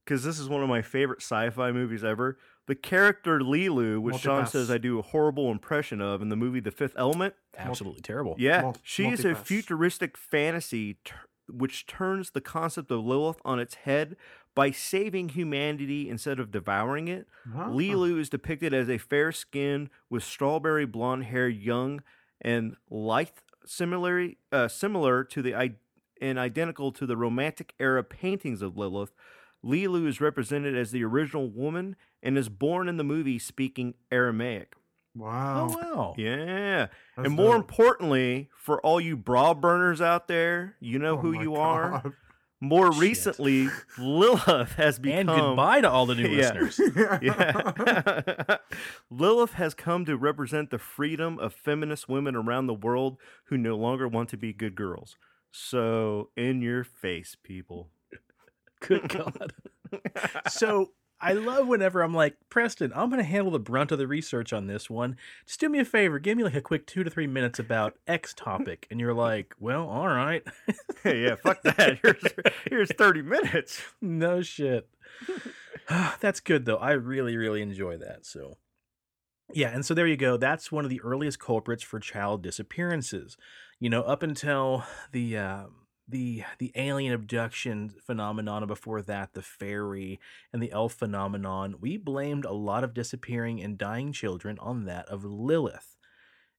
because 0.05 0.25
this 0.25 0.41
is 0.41 0.49
one 0.49 0.63
of 0.65 0.69
my 0.69 0.83
favorite 0.83 1.21
sci-fi 1.23 1.71
movies 1.71 2.03
ever. 2.03 2.37
The 2.67 2.75
character 2.75 3.39
Leeloo, 3.41 4.01
which 4.01 4.17
Sean 4.17 4.45
Multipass. 4.45 4.49
says 4.49 4.71
I 4.71 4.79
do 4.79 4.99
a 4.99 5.03
horrible 5.03 5.51
impression 5.51 6.01
of 6.01 6.23
in 6.23 6.29
the 6.31 6.37
movie 6.37 6.61
The 6.61 6.71
Fifth 6.71 6.95
Element. 6.97 7.35
Absolutely 7.57 8.01
terrible. 8.01 8.35
Yeah, 8.39 8.63
Mul- 8.63 8.77
is 9.13 9.25
a 9.25 9.29
multipass. 9.29 9.37
futuristic 9.45 10.17
fantasy 10.17 10.97
tur 11.05 11.17
which 11.49 11.87
turns 11.87 12.31
the 12.31 12.41
concept 12.41 12.91
of 12.91 13.05
Lilith 13.05 13.41
on 13.45 13.59
its 13.59 13.75
head 13.75 14.17
by 14.55 14.71
saving 14.71 15.31
humanity 15.31 16.09
instead 16.09 16.39
of 16.41 16.51
devouring 16.51 17.09
it. 17.09 17.27
Leeloo 17.71 18.19
is 18.21 18.29
depicted 18.31 18.73
as 18.73 18.89
a 18.89 18.99
fair 18.99 19.33
skinned 19.33 19.91
with 20.09 20.23
strawberry 20.23 20.87
blonde 20.87 21.25
hair, 21.25 21.49
young 21.49 22.03
and 22.41 22.77
lithe, 22.91 23.29
similarly 23.67 24.39
uh, 24.53 24.69
similar 24.69 25.25
to 25.25 25.43
the 25.43 25.55
i- 25.55 25.77
and 26.21 26.39
identical 26.39 26.93
to 26.93 27.07
the 27.07 27.17
Romantic 27.17 27.75
era 27.81 28.03
paintings 28.05 28.63
of 28.63 28.77
Lilith. 28.77 29.13
Leeloo 29.65 30.07
is 30.07 30.21
represented 30.21 30.77
as 30.77 30.91
the 30.91 31.03
original 31.05 31.49
woman 31.51 31.97
and 32.23 32.37
is 32.39 32.49
born 32.49 32.89
in 32.89 32.97
the 32.97 33.05
movie 33.05 33.39
speaking 33.39 33.95
Aramaic. 34.13 34.75
Wow. 35.17 35.69
Oh 35.71 35.77
wow. 35.79 36.15
Yeah. 36.19 36.87
That's 37.17 37.27
and 37.27 37.31
more 37.37 37.55
dope. 37.55 37.63
importantly, 37.71 38.49
for 38.57 38.81
all 38.81 39.01
you 39.01 39.17
bra 39.17 39.55
burners 39.55 40.01
out 40.01 40.27
there, 40.29 40.77
you 40.81 40.99
know 40.99 41.15
Oh 41.15 41.21
who 41.21 41.33
you 41.41 41.55
are. 41.57 42.03
More 42.61 42.91
Shit. 42.93 43.01
recently, 43.01 43.69
Lilith 43.99 44.73
has 44.73 44.99
become 44.99 45.29
And 45.29 45.29
goodbye 45.29 45.83
to 45.83 45.91
all 45.91 46.07
the 46.07 46.15
new 46.15 46.29
Yeah. 46.29 46.53
listeners. 46.55 46.81
Yeah. 47.23 48.57
Lilith 49.11 49.53
has 49.55 49.75
come 49.75 50.05
to 50.07 50.17
represent 50.17 50.71
the 50.71 50.79
freedom 50.79 51.39
of 51.39 51.53
feminist 51.53 52.09
women 52.09 52.35
around 52.35 52.67
the 52.67 52.75
world 52.75 53.19
who 53.47 53.59
no 53.59 53.77
longer 53.77 54.09
want 54.09 54.29
to 54.31 54.37
be 54.37 54.53
good 54.53 54.75
girls. 54.75 55.17
So, 55.53 56.31
in 56.37 56.63
your 56.63 56.83
face, 56.85 57.37
people. 57.41 57.91
Good 58.81 59.09
God. 59.09 59.53
so 60.49 60.91
I 61.21 61.33
love 61.33 61.67
whenever 61.67 62.03
I'm 62.03 62.13
like, 62.15 62.37
Preston, 62.51 62.93
I'm 62.95 63.09
going 63.09 63.23
to 63.23 63.29
handle 63.29 63.53
the 63.53 63.59
brunt 63.59 63.93
of 63.93 63.99
the 63.99 64.07
research 64.07 64.53
on 64.53 64.67
this 64.67 64.91
one. 64.91 65.17
Just 65.47 65.61
do 65.61 65.69
me 65.69 65.79
a 65.79 65.85
favor. 65.85 66.19
Give 66.19 66.37
me 66.37 66.45
like 66.45 66.55
a 66.55 66.61
quick 66.61 66.87
two 66.87 67.03
to 67.03 67.11
three 67.11 67.27
minutes 67.27 67.59
about 67.59 67.95
X 68.07 68.35
topic. 68.35 68.87
And 68.91 69.01
you're 69.01 69.15
like, 69.15 69.55
well, 69.59 69.89
all 69.89 70.09
right. 70.09 70.43
yeah, 71.05 71.37
fuck 71.37 71.63
that. 71.65 71.99
Here's, 72.03 72.23
here's 72.69 72.93
30 72.93 73.23
minutes. 73.23 73.83
no 74.03 74.43
shit. 74.43 74.89
That's 76.21 76.41
good 76.41 76.67
though. 76.67 76.77
I 76.77 76.93
really, 76.93 77.37
really 77.37 77.63
enjoy 77.63 77.97
that. 77.99 78.27
So, 78.27 78.59
yeah, 79.53 79.69
and 79.69 79.85
so 79.85 79.95
there 79.95 80.07
you 80.07 80.17
go. 80.17 80.37
That's 80.37 80.73
one 80.73 80.85
of 80.85 80.91
the 80.91 81.01
earliest 81.03 81.39
culprits 81.39 81.83
for 81.83 82.01
child 82.01 82.43
disappearances. 82.43 83.37
You 83.81 83.91
know, 83.91 84.03
up 84.03 84.23
until 84.23 84.85
the 85.13 85.37
uh, 85.37 85.65
the 86.09 86.45
the 86.59 86.73
alien 86.75 87.13
abduction 87.13 87.95
phenomenon, 88.05 88.63
and 88.63 88.69
before 88.69 89.03
that, 89.03 89.33
the 89.33 89.43
fairy 89.43 90.21
and 90.53 90.63
the 90.63 90.73
elf 90.73 90.95
phenomenon, 90.95 91.77
we 91.81 91.97
blamed 91.97 92.45
a 92.45 92.53
lot 92.53 92.85
of 92.85 92.95
disappearing 92.95 93.63
and 93.63 93.79
dying 93.79 94.13
children 94.13 94.59
on 94.61 94.85
that 94.85 95.09
of 95.09 95.25
Lilith, 95.25 95.97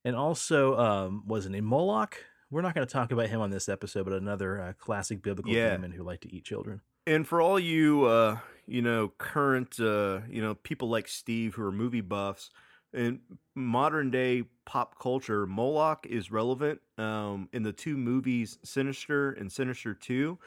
and 0.04 0.16
also 0.16 0.78
um, 0.78 1.24
was 1.28 1.46
it 1.46 1.56
a 1.56 1.62
Moloch? 1.62 2.18
We're 2.52 2.62
not 2.62 2.76
going 2.76 2.88
to 2.88 2.94
talk 2.94 3.12
about 3.12 3.28
him 3.30 3.42
on 3.42 3.50
this 3.50 3.68
episode, 3.70 4.06
but 4.06 4.14
another 4.14 4.62
uh, 4.62 4.74
classic 4.74 5.22
biblical 5.22 5.52
Yeah. 5.52 5.72
demon 5.76 5.92
who 5.92 6.04
liked 6.04 6.24
to 6.24 6.34
eat 6.34 6.46
children. 6.46 6.82
And 7.08 7.28
for 7.28 7.42
all 7.42 7.60
you, 7.60 8.06
uh, 8.06 8.40
you 8.66 8.82
know, 8.82 9.14
current, 9.18 9.80
uh, 9.80 10.22
you 10.30 10.42
know, 10.42 10.56
people 10.56 10.90
like 10.90 11.08
Steve 11.08 11.56
who 11.56 11.64
are 11.64 11.72
movie 11.72 12.02
buffs, 12.02 12.52
in 12.96 13.20
modern 13.54 14.10
day 14.10 14.44
pop 14.66 14.98
culture, 15.00 15.46
Moloch 15.46 16.06
is 16.08 16.32
relevant 16.32 16.80
um, 16.98 17.50
in 17.54 17.64
the 17.64 17.74
two 17.74 17.98
movies 17.98 18.58
Sinister 18.64 19.32
and 19.32 19.52
Sinister 19.52 19.94
Two, 19.94 20.40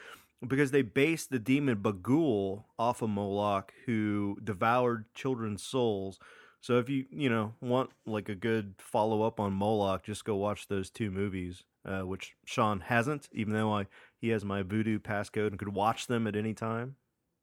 because 0.45 0.71
they 0.71 0.81
based 0.81 1.29
the 1.29 1.39
demon 1.39 1.77
Bughuul 1.77 2.63
off 2.77 3.01
of 3.01 3.09
Moloch, 3.09 3.71
who 3.85 4.37
devoured 4.43 5.05
children's 5.13 5.63
souls. 5.63 6.19
So 6.61 6.77
if 6.77 6.89
you, 6.89 7.05
you 7.09 7.29
know, 7.29 7.53
want 7.61 7.91
like 8.05 8.27
a 8.27 8.35
good 8.35 8.75
follow 8.79 9.21
up 9.21 9.39
on 9.39 9.53
Moloch, 9.53 10.03
just 10.03 10.25
go 10.25 10.35
watch 10.35 10.67
those 10.67 10.89
two 10.89 11.09
movies, 11.09 11.63
uh, 11.85 12.01
which 12.01 12.35
Sean 12.45 12.81
hasn't, 12.81 13.29
even 13.31 13.53
though 13.53 13.73
I 13.73 13.85
he 14.19 14.29
has 14.29 14.43
my 14.43 14.63
voodoo 14.63 14.99
passcode 14.99 15.47
and 15.47 15.59
could 15.59 15.73
watch 15.73 16.07
them 16.07 16.27
at 16.27 16.35
any 16.35 16.53
time. 16.53 16.95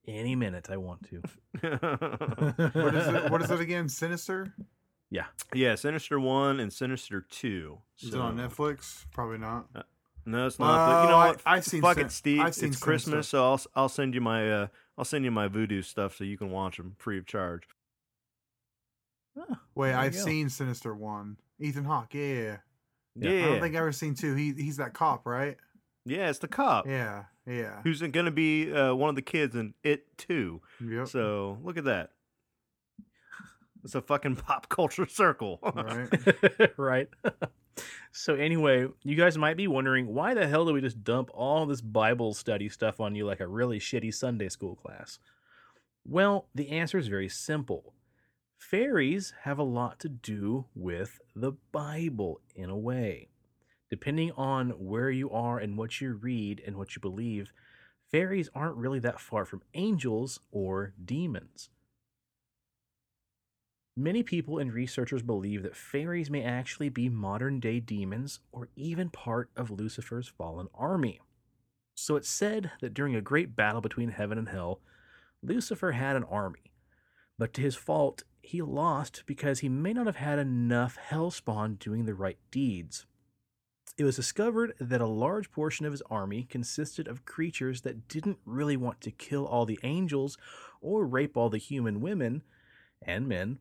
Any 0.07 0.37
minute 0.37 0.69
I 0.71 0.77
want 0.77 1.09
to. 1.11 1.23
What 2.75 2.95
is 2.95 3.07
it? 3.09 3.31
What 3.31 3.43
is 3.43 3.51
it 3.51 3.61
again? 3.61 3.89
Sinister? 3.89 4.55
Yeah, 5.11 5.27
Yeah, 5.55 5.75
Sinister 5.77 6.19
One 6.21 6.61
and 6.61 6.73
Sinister 6.73 7.21
Two. 7.21 7.79
Is 8.03 8.13
it 8.15 8.21
on 8.21 8.37
Netflix? 8.37 9.05
Probably 9.13 9.39
not. 9.39 9.69
No, 10.29 10.47
it's 10.47 10.59
not. 10.59 10.87
but 10.89 11.03
you 11.05 11.09
know 11.11 11.15
Oh, 11.15 11.19
I- 11.19 11.27
what? 11.29 11.41
I've 11.47 11.65
seen 11.65 11.81
Fuck 11.83 11.97
Sin- 11.99 12.07
it, 12.07 12.11
Steve. 12.13 12.41
I've 12.41 12.55
seen 12.55 12.71
it's 12.71 12.79
Christmas, 12.81 13.29
Sinister. 13.29 13.31
so 13.37 13.45
I'll 13.45 13.61
I'll 13.85 13.89
send 13.89 14.15
you 14.15 14.21
my 14.21 14.51
uh 14.51 14.67
I'll 14.99 15.05
send 15.05 15.25
you 15.25 15.31
my 15.31 15.47
voodoo 15.49 15.83
stuff 15.83 16.17
so 16.17 16.25
you 16.25 16.37
can 16.37 16.51
watch 16.51 16.77
them 16.79 16.97
free 16.99 17.19
of 17.19 17.27
charge. 17.27 17.63
Wait, 19.75 19.93
I've 19.93 20.15
go. 20.15 20.19
seen 20.19 20.49
Sinister 20.49 20.95
One. 20.95 21.37
Ethan 21.61 21.85
Hawke. 21.85 22.15
Yeah, 22.15 22.23
yeah. 22.25 22.57
Yeah, 23.19 23.31
yeah. 23.31 23.39
I 23.45 23.49
don't 23.49 23.61
think 23.61 23.75
I've 23.75 23.81
ever 23.83 23.93
seen 23.93 24.15
two. 24.15 24.35
He 24.35 24.53
he's 24.53 24.79
that 24.79 24.95
cop, 24.95 25.27
right? 25.27 25.57
yeah, 26.05 26.29
it's 26.31 26.39
the 26.39 26.49
cop 26.49 26.87
Yeah, 26.87 27.25
yeah. 27.47 27.81
who's 27.83 28.01
going 28.01 28.27
to 28.27 28.31
be 28.31 28.73
uh, 28.73 28.95
one 28.95 29.09
of 29.11 29.17
the 29.17 29.23
kids 29.23 29.55
in 29.57 29.75
it 29.83 30.07
too. 30.19 30.61
Yep. 30.87 31.09
So 31.09 31.59
look 31.63 31.77
at 31.79 31.85
that. 31.85 32.11
It's 33.87 33.95
a 33.95 34.03
fucking 34.03 34.35
pop 34.47 34.69
culture 34.69 35.07
circle. 35.07 35.61
Right. 35.63 36.09
right. 36.77 37.09
so 38.11 38.35
anyway, 38.35 38.89
you 39.05 39.15
guys 39.15 39.39
might 39.39 39.57
be 39.57 39.69
wondering 39.69 40.09
why 40.09 40.35
the 40.35 40.49
hell 40.49 40.67
do 40.67 40.73
we 40.73 40.81
just 40.81 41.05
dump 41.05 41.31
all 41.33 41.67
this 41.67 41.81
Bible 41.81 42.35
study 42.35 42.69
stuff 42.69 42.99
on 42.99 43.15
you 43.15 43.25
like 43.25 43.39
a 43.39 43.47
really 43.47 43.79
shitty 43.79 44.13
Sunday 44.13 44.49
school 44.49 44.75
class? 44.75 45.21
Well, 46.05 46.49
the 46.53 46.71
answer 46.71 46.99
is 46.99 47.07
very 47.07 47.29
simple. 47.29 47.95
Fairies 48.59 49.35
have 49.43 49.61
a 49.61 49.63
lot 49.63 50.01
to 50.01 50.09
do 50.09 50.65
with 50.75 51.21
the 51.37 51.53
Bible 51.71 52.41
in 52.57 52.71
a 52.71 52.77
way. 52.77 53.29
Depending 53.89 54.33
on 54.33 54.71
where 54.71 55.11
you 55.11 55.31
are 55.31 55.61
and 55.61 55.79
what 55.79 56.01
you 56.01 56.15
read 56.15 56.61
and 56.67 56.77
what 56.77 56.97
you 56.97 57.01
believe, 57.01 57.53
fairies 58.11 58.49
aren't 58.53 58.79
really 58.79 58.99
that 58.99 59.21
far 59.21 59.45
from 59.45 59.63
angels 59.75 60.41
or 60.51 60.93
demons. 61.05 61.69
Many 63.99 64.23
people 64.23 64.59
and 64.59 64.73
researchers 64.73 65.23
believe 65.23 65.63
that 65.63 65.75
fairies 65.75 66.29
may 66.29 66.43
actually 66.43 66.91
be 66.91 67.09
modern 67.09 67.61
day 67.61 67.81
demons 67.81 68.41
or 68.53 68.69
even 68.77 69.09
part 69.09 69.51
of 69.57 69.71
Lucifer's 69.71 70.29
fallen 70.29 70.69
army. 70.75 71.21
So 71.95 72.17
it's 72.17 72.29
said 72.29 72.73
that 72.83 72.93
during 72.93 73.17
a 73.17 73.23
great 73.23 73.57
battle 73.57 73.81
between 73.81 74.11
heaven 74.11 74.37
and 74.37 74.51
hell, 74.51 74.81
Lucifer 75.43 75.93
had 75.93 76.15
an 76.15 76.25
army. 76.25 76.73
But 77.39 77.55
to 77.55 77.63
his 77.63 77.75
fault, 77.75 78.23
he 78.43 78.61
lost 78.61 79.23
because 79.25 79.61
he 79.61 79.71
may 79.71 79.95
not 79.95 80.05
have 80.05 80.17
had 80.17 80.39
enough 80.39 80.99
hellspawn 81.09 81.79
doing 81.79 82.05
the 82.05 82.15
right 82.15 82.39
deeds. 82.51 83.07
It 83.97 84.05
was 84.05 84.17
discovered 84.17 84.75
that 84.79 85.01
a 85.01 85.07
large 85.07 85.51
portion 85.51 85.87
of 85.87 85.93
his 85.93 86.03
army 86.11 86.43
consisted 86.43 87.09
of 87.09 87.25
creatures 87.25 87.81
that 87.81 88.09
didn't 88.09 88.39
really 88.45 88.77
want 88.77 89.01
to 89.01 89.11
kill 89.11 89.47
all 89.47 89.65
the 89.65 89.79
angels 89.83 90.37
or 90.83 91.07
rape 91.07 91.35
all 91.35 91.49
the 91.49 91.57
human 91.57 92.03
women 92.03 92.43
and 93.01 93.27
men. 93.27 93.59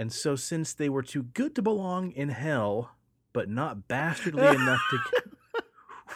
And 0.00 0.10
so, 0.10 0.34
since 0.34 0.72
they 0.72 0.88
were 0.88 1.02
too 1.02 1.24
good 1.24 1.54
to 1.56 1.60
belong 1.60 2.12
in 2.12 2.30
hell, 2.30 2.92
but 3.34 3.50
not 3.50 3.86
bastardly 3.86 4.46
enough 4.56 4.80
to. 4.90 4.98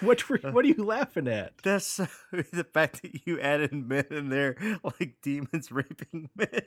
What, 0.00 0.28
were, 0.28 0.40
uh, 0.42 0.50
what 0.50 0.64
are 0.64 0.68
you 0.68 0.84
laughing 0.84 1.28
at? 1.28 1.52
That's 1.62 1.86
so- 1.86 2.08
the 2.32 2.64
fact 2.64 3.02
that 3.02 3.28
you 3.28 3.38
added 3.38 3.72
men 3.72 4.06
in 4.10 4.28
there 4.28 4.56
like 4.82 5.18
demons 5.22 5.70
raping 5.70 6.30
men. 6.34 6.62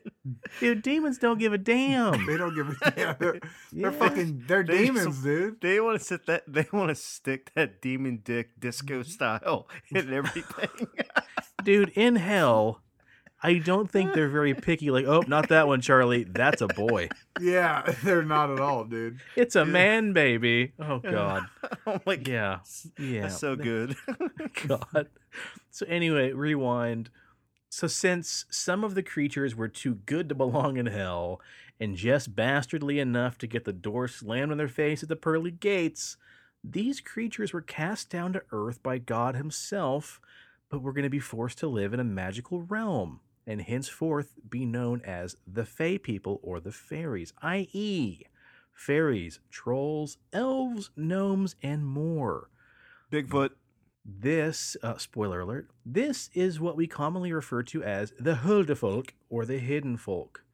Dude, 0.62 0.82
demons 0.82 1.18
don't 1.18 1.38
give 1.38 1.52
a 1.52 1.58
damn. 1.58 2.26
They 2.26 2.38
don't 2.38 2.56
give 2.56 2.70
a 2.70 2.92
damn. 2.92 3.16
They're, 3.20 3.36
Yeah. 3.36 3.42
they're 3.74 3.92
fucking. 3.92 4.44
They're 4.48 4.64
They 4.64 4.86
demons, 4.86 5.16
some- 5.16 5.24
dude. 5.26 5.60
They 5.60 5.82
want 5.82 6.00
to 6.00 6.06
sit 6.06 6.26
that 6.28 6.44
they 6.48 6.68
want 6.72 6.88
to 6.88 6.96
stick 6.96 7.52
that 7.56 7.82
demon 7.82 8.22
dick 8.24 8.58
disco 8.58 9.02
mm-hmm. 9.02 9.10
style 9.10 9.68
in 9.92 10.14
everything. 10.14 10.88
Dude, 11.66 11.90
in 11.96 12.16
hell, 12.16 12.82
I 13.42 13.60
don't 13.60 13.90
think 13.90 14.14
they're 14.14 14.30
very 14.30 14.56
picky. 14.56 14.90
Like, 14.90 15.06
oh, 15.06 15.24
not 15.28 15.50
that 15.50 15.68
one, 15.68 15.82
Charlie. 15.82 16.24
That's 16.24 16.62
a 16.62 16.68
boy. 16.68 17.10
Yeah, 17.40 17.84
they're 18.04 18.24
not 18.24 18.50
at 18.50 18.60
all, 18.60 18.84
dude. 18.84 19.20
It's 19.36 19.56
a 19.56 19.64
man, 19.64 20.12
baby. 20.12 20.72
Oh, 20.80 20.98
God. 21.04 21.44
oh 21.86 22.02
my 22.04 22.16
god. 22.16 22.62
Yeah. 22.98 23.06
Yeah. 23.06 23.22
That's 23.22 23.38
so 23.38 23.56
good. 23.56 23.96
God. 24.66 25.08
So 25.70 25.86
anyway, 25.86 26.32
rewind. 26.32 27.12
So, 27.70 27.86
since 27.86 28.46
some 28.50 28.84
of 28.84 28.96
the 28.96 29.04
creatures 29.04 29.56
were 29.56 29.68
too 29.68 30.00
good 30.08 30.30
to 30.30 30.36
belong 30.36 30.78
in 30.78 30.88
hell 30.88 31.40
and 31.80 31.96
just 31.96 32.36
bastardly 32.36 32.98
enough 32.98 33.38
to 33.38 33.46
get 33.46 33.66
the 33.66 33.74
door 33.74 34.08
slammed 34.08 34.52
in 34.52 34.58
their 34.58 34.68
face 34.68 35.04
at 35.04 35.10
the 35.10 35.16
pearly 35.16 35.52
gates, 35.52 36.18
these 36.64 37.02
creatures 37.02 37.54
were 37.54 37.62
cast 37.62 38.10
down 38.10 38.34
to 38.34 38.42
earth 38.52 38.82
by 38.82 38.98
God 38.98 39.36
Himself, 39.36 40.20
but 40.70 40.82
were 40.82 40.94
going 40.94 41.04
to 41.04 41.10
be 41.10 41.20
forced 41.20 41.60
to 41.60 41.68
live 41.68 41.94
in 41.94 42.00
a 42.00 42.04
magical 42.04 42.64
realm 42.64 43.20
and 43.48 43.62
henceforth 43.62 44.34
be 44.48 44.66
known 44.66 45.02
as 45.06 45.38
the 45.48 45.66
Fey 45.66 45.98
people 45.98 46.40
or 46.44 46.60
the 46.60 46.72
fairies, 46.72 47.34
i.e., 47.42 48.24
fairies, 48.74 49.40
trolls, 49.50 50.18
elves, 50.34 50.92
gnomes, 50.96 51.56
and 51.64 51.86
more. 51.86 52.50
Bigfoot. 53.12 53.52
This, 54.10 54.78
uh, 54.84 54.98
spoiler 54.98 55.42
alert, 55.42 55.68
this 55.86 56.30
is 56.34 56.62
what 56.62 56.78
we 56.78 56.88
commonly 56.88 57.34
refer 57.34 57.62
to 57.64 57.84
as 57.84 58.14
the 58.18 58.36
Huldufolk 58.36 59.10
or 59.30 59.46
the 59.46 59.58
Hidden 59.58 59.98
Folk. 59.98 60.46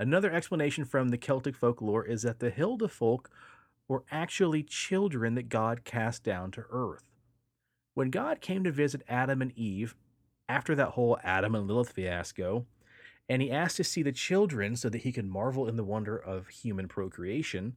Another 0.00 0.32
explanation 0.32 0.84
from 0.84 1.10
the 1.10 1.18
Celtic 1.18 1.56
folklore 1.56 2.04
is 2.04 2.22
that 2.22 2.40
the 2.40 2.50
Hildefolk 2.50 3.26
were 3.86 4.04
actually 4.10 4.62
children 4.62 5.34
that 5.34 5.48
God 5.48 5.84
cast 5.84 6.24
down 6.24 6.50
to 6.52 6.64
earth. 6.70 7.04
When 7.94 8.10
God 8.10 8.40
came 8.40 8.64
to 8.64 8.72
visit 8.72 9.02
Adam 9.08 9.42
and 9.42 9.52
Eve, 9.56 9.94
after 10.48 10.74
that 10.74 10.90
whole 10.90 11.18
Adam 11.22 11.54
and 11.54 11.66
Lilith 11.66 11.90
fiasco, 11.90 12.66
and 13.28 13.42
he 13.42 13.50
asked 13.50 13.76
to 13.76 13.84
see 13.84 14.02
the 14.02 14.12
children 14.12 14.74
so 14.76 14.88
that 14.88 15.02
he 15.02 15.12
could 15.12 15.26
marvel 15.26 15.68
in 15.68 15.76
the 15.76 15.84
wonder 15.84 16.16
of 16.16 16.48
human 16.48 16.88
procreation, 16.88 17.76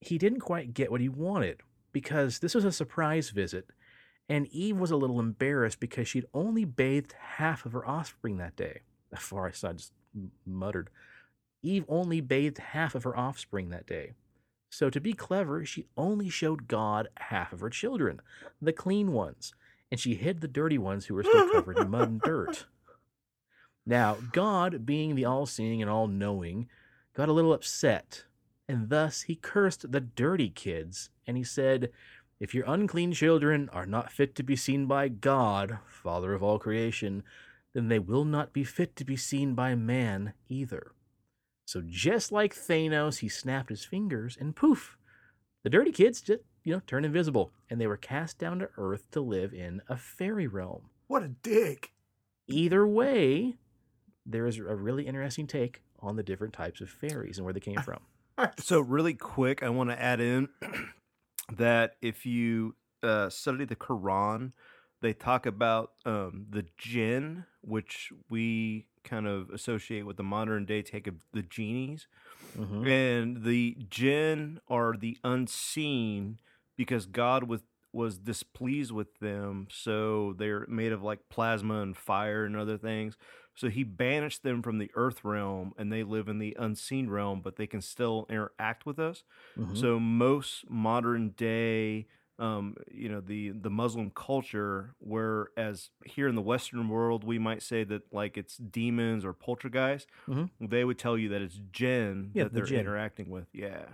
he 0.00 0.18
didn't 0.18 0.40
quite 0.40 0.74
get 0.74 0.90
what 0.90 1.00
he 1.00 1.08
wanted 1.08 1.60
because 1.92 2.38
this 2.38 2.54
was 2.54 2.64
a 2.64 2.72
surprise 2.72 3.30
visit, 3.30 3.66
and 4.28 4.46
Eve 4.48 4.76
was 4.76 4.90
a 4.90 4.96
little 4.96 5.18
embarrassed 5.18 5.80
because 5.80 6.06
she'd 6.06 6.26
only 6.34 6.64
bathed 6.64 7.14
half 7.18 7.64
of 7.64 7.72
her 7.72 7.86
offspring 7.86 8.36
that 8.36 8.56
day. 8.56 8.80
Far 9.18 9.46
I 9.46 9.50
just 9.50 9.92
muttered, 10.46 10.90
Eve 11.62 11.84
only 11.88 12.20
bathed 12.20 12.58
half 12.58 12.94
of 12.94 13.04
her 13.04 13.16
offspring 13.16 13.70
that 13.70 13.86
day. 13.86 14.12
So, 14.70 14.90
to 14.90 15.00
be 15.00 15.14
clever, 15.14 15.64
she 15.64 15.86
only 15.96 16.28
showed 16.28 16.68
God 16.68 17.08
half 17.16 17.54
of 17.54 17.60
her 17.60 17.70
children, 17.70 18.20
the 18.60 18.72
clean 18.72 19.12
ones, 19.12 19.54
and 19.90 19.98
she 19.98 20.14
hid 20.14 20.40
the 20.40 20.48
dirty 20.48 20.78
ones 20.78 21.06
who 21.06 21.14
were 21.14 21.22
still 21.22 21.50
covered 21.50 21.78
in 21.78 21.90
mud 21.90 22.08
and 22.08 22.20
dirt. 22.20 22.66
Now, 23.86 24.18
God, 24.32 24.84
being 24.84 25.14
the 25.14 25.24
all 25.24 25.46
seeing 25.46 25.80
and 25.80 25.90
all 25.90 26.08
knowing, 26.08 26.68
got 27.14 27.30
a 27.30 27.32
little 27.32 27.54
upset, 27.54 28.24
and 28.68 28.90
thus 28.90 29.22
he 29.22 29.34
cursed 29.34 29.90
the 29.90 30.00
dirty 30.00 30.50
kids, 30.50 31.08
and 31.26 31.38
he 31.38 31.42
said, 31.42 31.90
If 32.38 32.54
your 32.54 32.66
unclean 32.66 33.12
children 33.12 33.70
are 33.72 33.86
not 33.86 34.12
fit 34.12 34.34
to 34.34 34.42
be 34.42 34.56
seen 34.56 34.84
by 34.84 35.08
God, 35.08 35.78
Father 35.86 36.34
of 36.34 36.42
all 36.42 36.58
creation, 36.58 37.22
then 37.72 37.88
they 37.88 37.98
will 37.98 38.26
not 38.26 38.52
be 38.52 38.62
fit 38.62 38.94
to 38.96 39.06
be 39.06 39.16
seen 39.16 39.54
by 39.54 39.74
man 39.74 40.34
either. 40.50 40.92
So 41.64 41.82
just 41.86 42.30
like 42.30 42.54
Thanos, 42.54 43.20
he 43.20 43.28
snapped 43.30 43.70
his 43.70 43.86
fingers, 43.86 44.36
and 44.38 44.54
poof, 44.54 44.98
the 45.64 45.70
dirty 45.70 45.92
kids 45.92 46.20
just, 46.20 46.40
you 46.68 46.74
know, 46.74 46.82
turn 46.86 47.02
invisible, 47.02 47.50
and 47.70 47.80
they 47.80 47.86
were 47.86 47.96
cast 47.96 48.38
down 48.38 48.58
to 48.58 48.68
earth 48.76 49.10
to 49.10 49.22
live 49.22 49.54
in 49.54 49.80
a 49.88 49.96
fairy 49.96 50.46
realm. 50.46 50.90
What 51.06 51.22
a 51.22 51.28
dick. 51.28 51.92
Either 52.46 52.86
way, 52.86 53.56
there 54.26 54.46
is 54.46 54.58
a 54.58 54.76
really 54.76 55.06
interesting 55.06 55.46
take 55.46 55.80
on 56.00 56.16
the 56.16 56.22
different 56.22 56.52
types 56.52 56.82
of 56.82 56.90
fairies 56.90 57.38
and 57.38 57.46
where 57.46 57.54
they 57.54 57.60
came 57.60 57.76
from. 57.82 58.00
So, 58.58 58.80
really 58.80 59.14
quick, 59.14 59.62
I 59.62 59.70
want 59.70 59.88
to 59.88 59.98
add 59.98 60.20
in 60.20 60.50
that 61.56 61.96
if 62.02 62.26
you 62.26 62.74
uh, 63.02 63.30
study 63.30 63.64
the 63.64 63.74
Quran, 63.74 64.52
they 65.00 65.14
talk 65.14 65.46
about 65.46 65.92
um, 66.04 66.48
the 66.50 66.66
jinn, 66.76 67.46
which 67.62 68.12
we 68.28 68.84
kind 69.04 69.26
of 69.26 69.48
associate 69.48 70.02
with 70.02 70.18
the 70.18 70.22
modern 70.22 70.66
day 70.66 70.82
take 70.82 71.06
of 71.06 71.14
the 71.32 71.42
genies. 71.42 72.08
Mhm. 72.58 72.86
And 72.86 73.42
the 73.42 73.78
jinn 73.88 74.60
are 74.68 74.94
the 74.94 75.16
unseen 75.24 76.38
because 76.78 77.06
God 77.06 77.44
was 77.44 77.62
was 77.94 78.18
displeased 78.18 78.92
with 78.92 79.18
them, 79.20 79.68
so 79.70 80.34
they're 80.34 80.66
made 80.68 80.92
of 80.92 81.02
like 81.02 81.28
plasma 81.30 81.82
and 81.82 81.96
fire 81.96 82.46
and 82.46 82.56
other 82.56 82.78
things. 82.78 83.18
So 83.56 83.70
he 83.70 83.84
banished 83.84 84.44
them 84.44 84.62
from 84.62 84.78
the 84.78 84.92
earth 84.94 85.24
realm 85.24 85.74
and 85.78 85.92
they 85.92 86.04
live 86.04 86.28
in 86.28 86.38
the 86.38 86.56
unseen 86.60 87.10
realm, 87.10 87.42
but 87.42 87.56
they 87.56 87.66
can 87.66 87.82
still 87.82 88.26
interact 88.30 88.86
with 88.86 88.98
us. 89.00 89.24
Mhm. 89.56 89.74
So 89.74 90.00
most 90.00 90.68
modern 90.70 91.30
day 91.30 92.08
um, 92.40 92.76
you 92.90 93.08
know, 93.08 93.20
the 93.20 93.50
the 93.50 93.70
Muslim 93.70 94.10
culture, 94.12 94.94
whereas 95.00 95.90
here 96.06 96.28
in 96.28 96.36
the 96.36 96.42
Western 96.42 96.88
world 96.88 97.24
we 97.24 97.38
might 97.38 97.62
say 97.64 97.82
that 97.84 98.12
like 98.12 98.36
it's 98.36 98.58
demons 98.58 99.24
or 99.24 99.32
poltergeist, 99.32 100.08
Mhm. 100.26 100.48
they 100.60 100.84
would 100.84 100.98
tell 101.00 101.18
you 101.18 101.28
that 101.30 101.42
it's 101.42 101.60
jinn 101.72 102.34
Yeah, 102.34 102.44
that 102.44 102.54
the 102.54 102.60
they're 102.60 102.68
jinn. 102.68 102.80
interacting 102.80 103.28
with. 103.30 103.48
Yeah. 103.52 103.86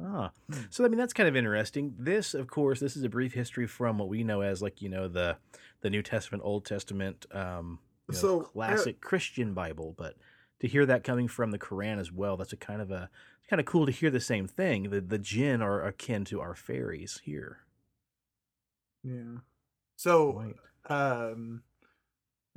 Ah, 0.00 0.32
so 0.70 0.84
I 0.84 0.88
mean 0.88 0.98
that's 0.98 1.12
kind 1.12 1.28
of 1.28 1.36
interesting. 1.36 1.94
This, 1.98 2.34
of 2.34 2.48
course, 2.48 2.80
this 2.80 2.96
is 2.96 3.04
a 3.04 3.08
brief 3.08 3.34
history 3.34 3.66
from 3.66 3.98
what 3.98 4.08
we 4.08 4.24
know 4.24 4.40
as 4.40 4.62
like 4.62 4.80
you 4.80 4.88
know 4.88 5.08
the 5.08 5.36
the 5.82 5.90
New 5.90 6.02
Testament, 6.02 6.42
Old 6.44 6.64
Testament, 6.64 7.26
um, 7.32 7.78
you 8.08 8.16
know, 8.16 8.20
So, 8.20 8.40
classic 8.54 9.00
Christian 9.00 9.52
Bible. 9.54 9.94
But 9.96 10.16
to 10.60 10.68
hear 10.68 10.86
that 10.86 11.04
coming 11.04 11.28
from 11.28 11.50
the 11.50 11.58
Quran 11.58 11.98
as 11.98 12.10
well, 12.12 12.36
that's 12.36 12.52
a 12.52 12.56
kind 12.56 12.80
of 12.80 12.90
a 12.90 13.10
it's 13.38 13.48
kind 13.48 13.60
of 13.60 13.66
cool 13.66 13.86
to 13.86 13.92
hear 13.92 14.10
the 14.10 14.20
same 14.20 14.46
thing. 14.46 14.90
The 14.90 15.00
the 15.00 15.18
jinn 15.18 15.60
are 15.62 15.84
akin 15.84 16.24
to 16.26 16.40
our 16.40 16.54
fairies 16.54 17.20
here. 17.24 17.66
Yeah. 19.02 19.38
So, 19.96 20.32
Right. 20.32 20.56
um, 20.86 21.62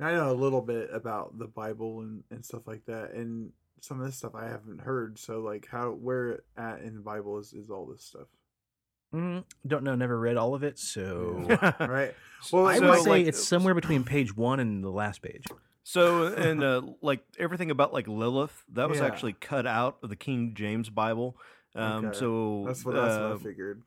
I 0.00 0.12
know 0.12 0.30
a 0.32 0.34
little 0.34 0.62
bit 0.62 0.90
about 0.92 1.38
the 1.38 1.46
Bible 1.48 2.00
and, 2.02 2.24
and 2.30 2.44
stuff 2.44 2.66
like 2.66 2.84
that, 2.86 3.12
and 3.12 3.52
some 3.80 4.00
of 4.00 4.06
this 4.06 4.16
stuff 4.16 4.34
I 4.34 4.46
haven't 4.48 4.80
heard. 4.80 5.18
So, 5.18 5.40
like, 5.40 5.68
how 5.70 5.90
where 5.90 6.40
at 6.56 6.80
in 6.80 6.94
the 6.94 7.00
Bible 7.00 7.38
is, 7.38 7.52
is 7.52 7.70
all 7.70 7.86
this 7.86 8.02
stuff? 8.04 8.28
Mm, 9.14 9.44
don't 9.66 9.84
know, 9.84 9.94
never 9.94 10.18
read 10.18 10.36
all 10.36 10.54
of 10.54 10.62
it, 10.64 10.78
so 10.78 11.46
Right. 11.80 12.14
Well, 12.52 12.66
I 12.66 12.78
so, 12.78 12.90
would 12.90 13.02
say 13.02 13.10
like, 13.10 13.26
it's 13.26 13.44
somewhere 13.46 13.74
between 13.74 14.04
page 14.04 14.36
one 14.36 14.60
and 14.60 14.82
the 14.84 14.90
last 14.90 15.22
page. 15.22 15.44
So 15.84 16.24
and 16.34 16.62
uh, 16.64 16.82
like 17.00 17.20
everything 17.38 17.70
about 17.70 17.92
like 17.92 18.08
Lilith, 18.08 18.64
that 18.72 18.88
was 18.88 18.98
Yeah. 18.98 19.06
actually 19.06 19.34
cut 19.34 19.66
out 19.66 19.98
of 20.02 20.08
the 20.08 20.16
King 20.16 20.52
James 20.54 20.90
Bible. 20.90 21.36
Um, 21.74 22.06
Okay. 22.06 22.18
So 22.18 22.64
That's 22.66 22.84
what 22.84 22.94
that's 22.96 23.16
what 23.16 23.30
uh, 23.30 23.34
I 23.34 23.38
figured. 23.38 23.82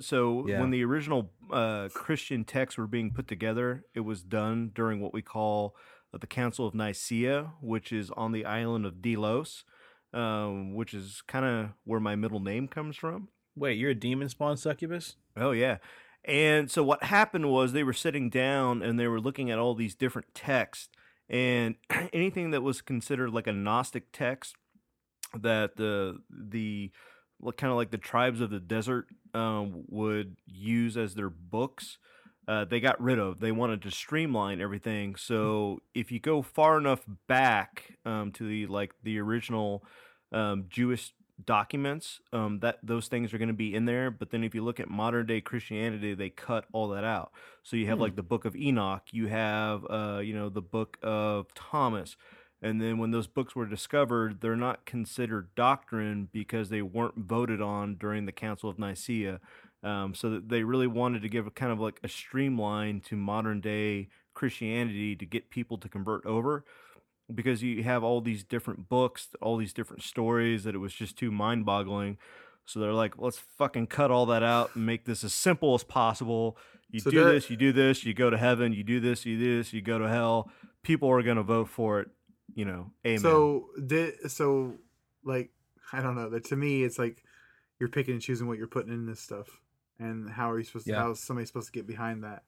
So 0.00 0.46
Yeah. 0.48 0.60
when 0.60 0.70
the 0.70 0.82
original 0.84 1.30
uh, 1.52 1.90
Christian 1.92 2.44
texts 2.44 2.78
were 2.78 2.86
being 2.86 3.10
put 3.12 3.28
together, 3.28 3.84
it 3.94 4.00
was 4.00 4.22
done 4.22 4.70
during 4.74 5.00
what 5.02 5.12
we 5.12 5.20
call 5.20 5.76
the 6.20 6.26
Council 6.26 6.66
of 6.66 6.74
Nicaea, 6.74 7.52
which 7.60 7.92
is 7.92 8.10
on 8.10 8.32
the 8.32 8.44
island 8.44 8.84
of 8.84 9.00
Delos, 9.00 9.64
um, 10.12 10.74
which 10.74 10.92
is 10.92 11.22
kind 11.26 11.44
of 11.44 11.70
where 11.84 12.00
my 12.00 12.14
middle 12.14 12.40
name 12.40 12.68
comes 12.68 12.96
from. 12.96 13.28
Wait, 13.56 13.78
you're 13.78 13.90
a 13.90 13.94
demon 13.94 14.28
spawn 14.28 14.56
succubus? 14.56 15.16
Oh 15.36 15.52
yeah. 15.52 15.78
And 16.24 16.70
so 16.70 16.84
what 16.84 17.04
happened 17.04 17.50
was 17.50 17.72
they 17.72 17.82
were 17.82 17.92
sitting 17.92 18.30
down 18.30 18.82
and 18.82 18.98
they 18.98 19.08
were 19.08 19.20
looking 19.20 19.50
at 19.50 19.58
all 19.58 19.74
these 19.74 19.94
different 19.94 20.34
texts 20.34 20.88
and 21.28 21.76
anything 22.12 22.50
that 22.50 22.62
was 22.62 22.80
considered 22.80 23.30
like 23.30 23.46
a 23.46 23.52
gnostic 23.52 24.12
text 24.12 24.54
that 25.34 25.76
the 25.76 26.18
the 26.30 26.92
kind 27.56 27.70
of 27.70 27.76
like 27.76 27.90
the 27.90 27.98
tribes 27.98 28.40
of 28.40 28.50
the 28.50 28.60
desert 28.60 29.06
um, 29.34 29.84
would 29.88 30.36
use 30.46 30.96
as 30.96 31.14
their 31.14 31.30
books 31.30 31.98
uh, 32.48 32.64
they 32.64 32.80
got 32.80 33.00
rid 33.00 33.18
of. 33.18 33.40
They 33.40 33.52
wanted 33.52 33.82
to 33.82 33.90
streamline 33.90 34.60
everything. 34.60 35.14
So 35.16 35.80
if 35.94 36.10
you 36.10 36.18
go 36.20 36.42
far 36.42 36.78
enough 36.78 37.00
back 37.28 37.94
um, 38.04 38.32
to 38.32 38.46
the 38.46 38.66
like 38.66 38.92
the 39.02 39.18
original 39.20 39.84
um, 40.32 40.64
jewish 40.68 41.12
documents 41.44 42.20
um, 42.32 42.60
that 42.60 42.78
those 42.82 43.08
things 43.08 43.32
are 43.34 43.38
going 43.38 43.48
to 43.48 43.54
be 43.54 43.74
in 43.74 43.84
there. 43.84 44.10
But 44.10 44.30
then 44.30 44.44
if 44.44 44.54
you 44.54 44.62
look 44.62 44.80
at 44.80 44.88
modern 44.88 45.26
day 45.26 45.40
christianity 45.40 46.14
they 46.14 46.30
cut 46.30 46.66
all 46.72 46.88
that 46.88 47.04
out. 47.04 47.32
So 47.62 47.76
you 47.76 47.86
have 47.88 47.98
Hmm. 47.98 48.00
like 48.00 48.16
the 48.16 48.22
book 48.22 48.44
of 48.44 48.54
enoch. 48.56 49.02
You 49.12 49.26
have 49.28 49.84
uh, 49.90 50.20
you 50.22 50.34
know 50.34 50.48
the 50.48 50.62
book 50.62 50.98
of 51.02 51.52
thomas. 51.54 52.16
And 52.64 52.80
then 52.80 52.98
when 52.98 53.10
those 53.10 53.26
books 53.26 53.56
were 53.56 53.66
discovered 53.66 54.40
they're 54.40 54.56
not 54.56 54.84
considered 54.86 55.54
doctrine 55.56 56.28
because 56.32 56.68
they 56.68 56.82
weren't 56.82 57.18
voted 57.18 57.60
on 57.60 57.96
during 57.96 58.26
the 58.26 58.32
council 58.32 58.70
of 58.70 58.78
nicaea 58.78 59.40
um, 59.82 60.14
so 60.14 60.30
that 60.30 60.48
they 60.48 60.62
really 60.62 60.86
wanted 60.86 61.22
to 61.22 61.28
give 61.28 61.46
a 61.46 61.50
kind 61.50 61.72
of 61.72 61.80
like 61.80 61.98
a 62.04 62.08
streamline 62.08 63.00
to 63.00 63.16
modern 63.16 63.60
day 63.60 64.08
christianity 64.34 65.14
to 65.16 65.26
get 65.26 65.50
people 65.50 65.76
to 65.78 65.88
convert 65.88 66.24
over 66.26 66.64
because 67.34 67.62
you 67.62 67.82
have 67.82 68.02
all 68.02 68.20
these 68.20 68.42
different 68.44 68.88
books, 68.88 69.28
all 69.40 69.56
these 69.56 69.72
different 69.72 70.02
stories 70.02 70.64
that 70.64 70.74
it 70.74 70.78
was 70.78 70.92
just 70.92 71.16
too 71.16 71.30
mind 71.30 71.64
boggling. 71.64 72.18
So 72.64 72.78
they're 72.80 72.92
like, 72.92 73.14
let's 73.18 73.38
fucking 73.38 73.86
cut 73.88 74.10
all 74.10 74.26
that 74.26 74.42
out 74.42 74.74
and 74.74 74.84
make 74.86 75.04
this 75.04 75.24
as 75.24 75.32
simple 75.32 75.74
as 75.74 75.82
possible. 75.82 76.56
You 76.90 77.00
So 77.00 77.10
do 77.10 77.24
that- 77.24 77.32
this, 77.32 77.50
you 77.50 77.56
do 77.56 77.72
this, 77.72 78.04
you 78.04 78.12
go 78.14 78.28
to 78.30 78.36
heaven, 78.36 78.72
you 78.72 78.84
do 78.84 79.00
this, 79.00 79.24
you 79.24 79.38
do 79.38 79.56
this, 79.58 79.72
you 79.72 79.80
go 79.80 79.98
to 79.98 80.08
hell. 80.08 80.50
People 80.82 81.08
are 81.10 81.22
going 81.22 81.38
to 81.38 81.42
vote 81.42 81.68
for 81.68 82.00
it, 82.00 82.08
you 82.54 82.64
know. 82.64 82.90
Amen. 83.06 83.20
So 83.20 83.68
did 83.86 84.30
so 84.30 84.74
like 85.24 85.50
I 85.92 86.02
don't 86.02 86.14
know. 86.16 86.28
That 86.28 86.44
to 86.46 86.56
me, 86.56 86.82
it's 86.84 86.98
like 86.98 87.22
you're 87.80 87.88
picking 87.88 88.14
and 88.14 88.22
choosing 88.22 88.46
what 88.46 88.58
you're 88.58 88.66
putting 88.66 88.92
in 88.92 89.06
this 89.06 89.20
stuff, 89.20 89.48
and 90.02 90.28
how 90.30 90.50
are 90.50 90.58
you 90.58 90.64
supposed 90.64 90.86
to? 90.86 90.92
Yeah. 90.92 91.00
How 91.02 91.10
is 91.12 91.20
somebody 91.20 91.46
supposed 91.46 91.66
to 91.66 91.72
get 91.72 91.86
behind 91.86 92.24
that? 92.24 92.42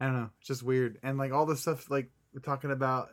I 0.00 0.06
don't 0.06 0.14
know. 0.16 0.30
It's 0.38 0.48
just 0.48 0.62
weird, 0.62 0.98
and 1.02 1.18
like 1.18 1.32
all 1.32 1.46
this 1.46 1.60
stuff, 1.60 1.90
like 1.90 2.10
we're 2.34 2.40
talking 2.40 2.70
about 2.70 3.10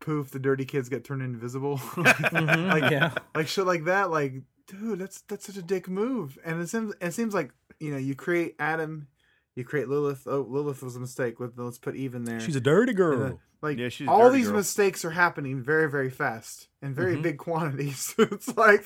poof, 0.00 0.30
the 0.30 0.38
dirty 0.38 0.64
kids 0.64 0.88
get 0.88 1.04
turned 1.04 1.22
invisible. 1.22 1.78
Mhm, 1.96 2.68
like 2.72 2.90
yeah. 2.90 3.12
like 3.34 3.48
shit 3.48 3.66
like 3.66 3.84
that. 3.84 4.10
Like, 4.10 4.34
dude, 4.66 4.98
that's 4.98 5.22
that's 5.22 5.46
such 5.46 5.56
a 5.56 5.62
dick 5.62 5.88
move. 5.88 6.38
And 6.44 6.60
it 6.60 6.68
seems 6.68 6.94
it 7.00 7.12
seems 7.12 7.34
like 7.34 7.52
you 7.78 7.90
know 7.90 7.98
you 7.98 8.14
create 8.14 8.54
Adam, 8.58 9.08
you 9.54 9.64
create 9.64 9.88
Lilith. 9.88 10.22
Oh, 10.26 10.46
Lilith 10.48 10.82
was 10.82 10.96
a 10.96 11.00
mistake. 11.00 11.40
Let, 11.40 11.58
let's 11.58 11.78
put 11.78 11.96
Eve 11.96 12.14
in 12.14 12.24
there. 12.24 12.40
She's 12.40 12.56
a 12.56 12.60
dirty 12.60 12.92
girl. 12.94 13.18
then, 13.18 13.38
like 13.60 13.78
Yeah, 13.78 13.88
she's 13.90 14.08
all 14.08 14.30
these 14.30 14.46
girl. 14.48 14.56
mistakes 14.56 15.04
are 15.04 15.10
happening 15.10 15.62
very 15.62 15.90
very 15.90 16.10
fast 16.10 16.68
in 16.80 16.94
very 16.94 17.16
Mhm. 17.16 17.22
big 17.22 17.38
quantities. 17.38 18.14
it's 18.18 18.56
like 18.56 18.84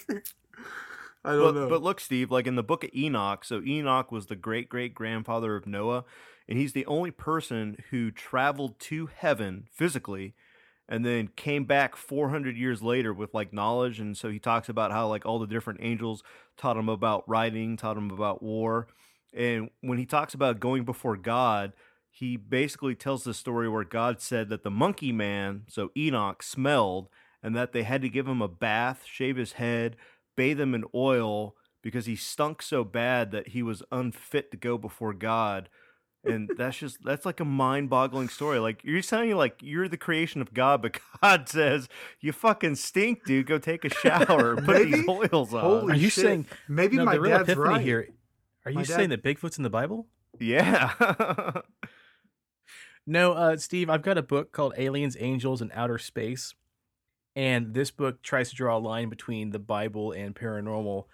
I 1.26 1.32
don't 1.32 1.42
But, 1.42 1.54
know. 1.54 1.68
but 1.68 1.82
look, 1.82 2.00
Steve, 2.00 2.30
like 2.30 2.46
in 2.46 2.56
the 2.56 2.62
book 2.62 2.84
of 2.84 2.90
Enoch, 2.94 3.44
so 3.44 3.62
Enoch 3.62 4.10
was 4.12 4.26
the 4.26 4.36
great 4.36 4.68
great 4.68 4.94
grandfather 4.94 5.56
of 5.56 5.66
Noah, 5.66 6.04
and 6.48 6.58
he's 6.58 6.72
the 6.72 6.86
only 6.86 7.10
person 7.10 7.82
who 7.90 8.10
traveled 8.10 8.78
to 8.80 9.06
heaven 9.06 9.68
physically 9.72 10.34
and 10.88 11.04
then 11.04 11.28
came 11.34 11.64
back 11.64 11.96
400 11.96 12.56
years 12.56 12.82
later 12.82 13.12
with 13.12 13.34
like 13.34 13.52
knowledge. 13.52 13.98
And 13.98 14.16
so 14.16 14.28
he 14.30 14.38
talks 14.38 14.68
about 14.68 14.92
how 14.92 15.08
like 15.08 15.26
all 15.26 15.38
the 15.38 15.46
different 15.46 15.80
angels 15.82 16.22
taught 16.56 16.76
him 16.76 16.88
about 16.88 17.28
writing, 17.28 17.76
taught 17.76 17.96
him 17.96 18.10
about 18.10 18.42
war. 18.42 18.86
And 19.32 19.70
when 19.80 19.98
he 19.98 20.06
talks 20.06 20.32
about 20.32 20.60
going 20.60 20.84
before 20.84 21.16
God, 21.16 21.72
he 22.08 22.36
basically 22.36 22.94
tells 22.94 23.24
the 23.24 23.34
story 23.34 23.68
where 23.68 23.84
God 23.84 24.20
said 24.20 24.48
that 24.48 24.62
the 24.62 24.70
monkey 24.70 25.12
man, 25.12 25.64
so 25.68 25.90
Enoch, 25.96 26.42
smelled 26.42 27.08
and 27.42 27.54
that 27.54 27.72
they 27.72 27.82
had 27.82 28.00
to 28.02 28.08
give 28.08 28.26
him 28.26 28.40
a 28.40 28.48
bath, 28.48 29.04
shave 29.04 29.36
his 29.36 29.54
head, 29.54 29.96
bathe 30.36 30.60
him 30.60 30.74
in 30.74 30.84
oil 30.94 31.56
because 31.82 32.06
he 32.06 32.16
stunk 32.16 32.62
so 32.62 32.84
bad 32.84 33.30
that 33.32 33.48
he 33.48 33.62
was 33.62 33.82
unfit 33.90 34.50
to 34.50 34.56
go 34.56 34.76
before 34.78 35.12
God. 35.14 35.68
And 36.24 36.50
that's 36.58 36.78
just 36.78 36.98
that's 37.04 37.24
like 37.24 37.38
a 37.38 37.44
mind-boggling 37.44 38.28
story. 38.30 38.58
Like 38.58 38.80
you're 38.82 39.00
telling 39.00 39.28
you 39.28 39.36
like 39.36 39.58
you're 39.62 39.88
the 39.88 39.96
creation 39.96 40.40
of 40.40 40.52
God, 40.52 40.82
but 40.82 40.98
God 41.22 41.48
says 41.48 41.88
you 42.20 42.32
fucking 42.32 42.74
stink, 42.74 43.24
dude. 43.24 43.46
Go 43.46 43.58
take 43.58 43.84
a 43.84 43.90
shower, 43.90 44.56
put 44.62 44.84
these 44.90 45.08
oils 45.08 45.54
on. 45.54 45.60
Holy 45.60 45.92
Are 45.92 45.96
you 45.96 46.08
shit. 46.10 46.24
saying 46.24 46.46
maybe 46.68 46.96
no, 46.96 47.04
my 47.04 47.14
the 47.14 47.20
real 47.20 47.36
dad's 47.38 47.48
epiphany 47.50 47.68
right 47.74 47.80
here? 47.80 48.08
Are 48.64 48.70
you 48.72 48.78
My 48.78 48.82
saying 48.82 49.10
dad- 49.10 49.22
that 49.22 49.38
Bigfoot's 49.38 49.56
in 49.58 49.62
the 49.62 49.70
Bible? 49.70 50.08
yeah. 50.40 51.60
No, 53.06 53.34
uh, 53.34 53.56
Steve, 53.56 53.88
I've 53.88 54.02
got 54.02 54.18
a 54.18 54.22
book 54.22 54.50
called 54.50 54.74
Aliens, 54.76 55.16
Angels, 55.20 55.62
and 55.62 55.70
Outer 55.74 55.98
Space. 55.98 56.54
And 57.36 57.74
this 57.74 57.90
book 57.90 58.22
tries 58.22 58.48
to 58.50 58.56
draw 58.56 58.78
a 58.78 58.80
line 58.80 59.10
between 59.10 59.50
the 59.50 59.58
Bible 59.58 60.10
and 60.12 60.34
paranormal. 60.34 61.04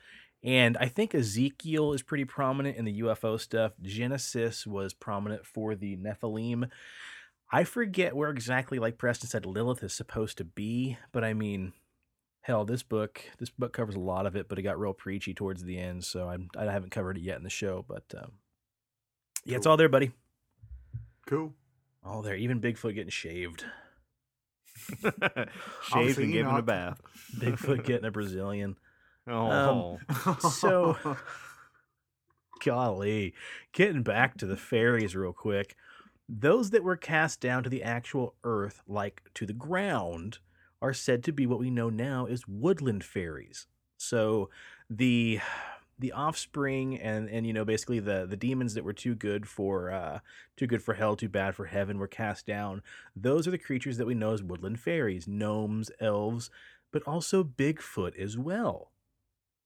And 0.45 0.77
I 0.79 0.87
think 0.87 1.14
Ezekiel 1.14 1.93
is 1.93 2.03
pretty 2.03 2.25
prominent 2.25 2.77
in 2.77 2.85
the 2.85 3.01
UFO 3.01 3.39
stuff. 3.39 3.73
Genesis 3.83 4.66
was 4.66 4.95
prominent 4.95 5.45
for 5.45 5.75
the 5.75 5.97
Nephilim. 5.97 6.70
I 7.51 7.64
forget 7.64 8.16
where 8.16 8.31
exactly, 8.31 8.79
like 8.79 8.99
Preston 8.99 9.29
said, 9.29 9.45
Lilith 9.45 9.83
is 9.83 9.93
supposed 9.93 10.39
to 10.39 10.45
be, 10.45 10.97
but 11.12 11.23
I 11.23 11.35
mean, 11.35 11.75
hell, 12.41 12.64
this 12.64 12.83
book 12.83 13.20
this 13.39 13.51
book 13.51 13.73
covers 13.73 13.95
a 13.95 14.01
lot 14.01 14.25
of 14.25 14.37
it, 14.37 14.49
but 14.49 14.59
it 14.59 14.62
got 14.62 14.81
real 14.81 14.95
preachy 14.95 15.35
towards 15.35 15.62
the 15.62 15.79
end, 15.79 16.05
so 16.05 16.29
I'm, 16.29 16.49
I 16.57 16.64
haven't 16.64 16.93
covered 16.93 17.18
it 17.18 17.23
yet 17.23 17.37
in 17.37 17.45
the 17.45 17.51
show. 17.51 17.85
But 17.87 18.05
um, 18.16 18.33
yeah, 19.45 19.57
it's 19.57 19.66
all 19.66 19.77
there, 19.77 19.89
buddy. 19.89 20.12
cool 21.27 21.53
All 22.05 22.23
there. 22.23 22.37
Even 22.37 22.61
Bigfoot 22.61 22.95
getting 22.95 23.11
shaved. 23.11 23.64
Shaved 25.91 26.18
and 26.18 26.33
given 26.33 26.55
a 26.55 26.62
bath. 26.62 27.01
Bigfoot 27.37 27.85
getting 27.87 28.07
a 28.07 28.11
Brazilian. 28.11 28.76
Oh, 29.28 29.99
um, 30.11 30.39
So, 30.51 30.97
golly, 32.64 33.35
getting 33.72 34.03
back 34.03 34.37
to 34.39 34.47
the 34.47 34.57
fairies 34.57 35.14
real 35.14 35.33
quick. 35.33 35.76
Those 36.28 36.70
that 36.70 36.85
were 36.85 36.97
cast 36.97 37.41
down 37.41 37.62
to 37.64 37.70
the 37.70 37.83
actual 37.83 38.35
earth, 38.45 38.83
like 38.89 39.22
to 39.35 39.47
the 39.47 39.53
ground, 39.53 40.39
are 40.80 40.95
said 40.95 41.22
to 41.24 41.33
be 41.33 41.47
what 41.47 41.59
we 41.59 41.70
know 41.70 41.91
now 41.91 42.26
as 42.26 42.49
woodland 42.49 43.05
fairies. 43.05 43.66
So, 43.97 44.51
the 44.91 45.41
the 46.03 46.12
offspring 46.12 46.98
and 46.98 47.28
and 47.30 47.46
you 47.46 47.53
know 47.53 47.64
basically 47.64 47.98
the 47.98 48.26
the 48.28 48.36
demons 48.36 48.74
that 48.74 48.84
were 48.84 48.92
too 48.92 49.14
good 49.14 49.48
for 49.48 49.90
uh 49.90 50.18
too 50.57 50.66
good 50.66 50.82
for 50.82 50.94
hell 50.94 51.16
too 51.16 51.28
bad 51.28 51.55
for 51.55 51.66
heaven 51.66 51.98
were 51.98 52.07
cast 52.07 52.46
down 52.46 52.82
those 53.16 53.48
are 53.48 53.53
the 53.53 53.59
creatures 53.59 53.96
that 53.96 54.07
we 54.07 54.14
know 54.14 54.32
as 54.32 54.42
woodland 54.42 54.78
fairies 54.78 55.26
gnomes 55.26 55.90
elves 56.00 56.50
but 56.92 57.03
also 57.05 57.42
bigfoot 57.42 58.14
as 58.18 58.36
well 58.36 58.90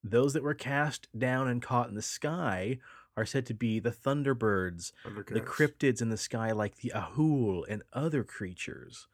those 0.04 0.34
that 0.34 0.42
were 0.42 0.54
cast 0.54 1.08
down 1.18 1.48
and 1.48 1.60
caught 1.62 1.88
in 1.88 1.94
the 1.94 2.02
sky 2.02 2.78
are 3.16 3.26
said 3.26 3.46
to 3.46 3.54
be 3.54 3.80
the 3.80 3.90
thunderbirds, 3.90 4.92
the 5.04 5.40
cryptids 5.40 6.02
in 6.02 6.10
the 6.10 6.16
sky 6.16 6.52
like 6.52 6.76
the 6.76 6.92
ahool 6.94 7.64
and 7.68 7.82
other 7.92 8.22
creatures. 8.22 9.08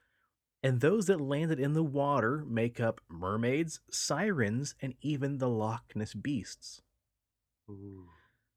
And 0.63 0.81
those 0.81 1.07
that 1.07 1.21
landed 1.21 1.59
in 1.59 1.73
the 1.73 1.83
water 1.83 2.45
make 2.47 2.81
up 2.81 3.01
mermaids, 3.09 3.81
sirens, 3.91 4.75
and 4.81 4.95
even 5.01 5.39
the 5.39 5.49
Loch 5.49 5.93
Ness 5.95 6.15
beasts. 6.15 6.83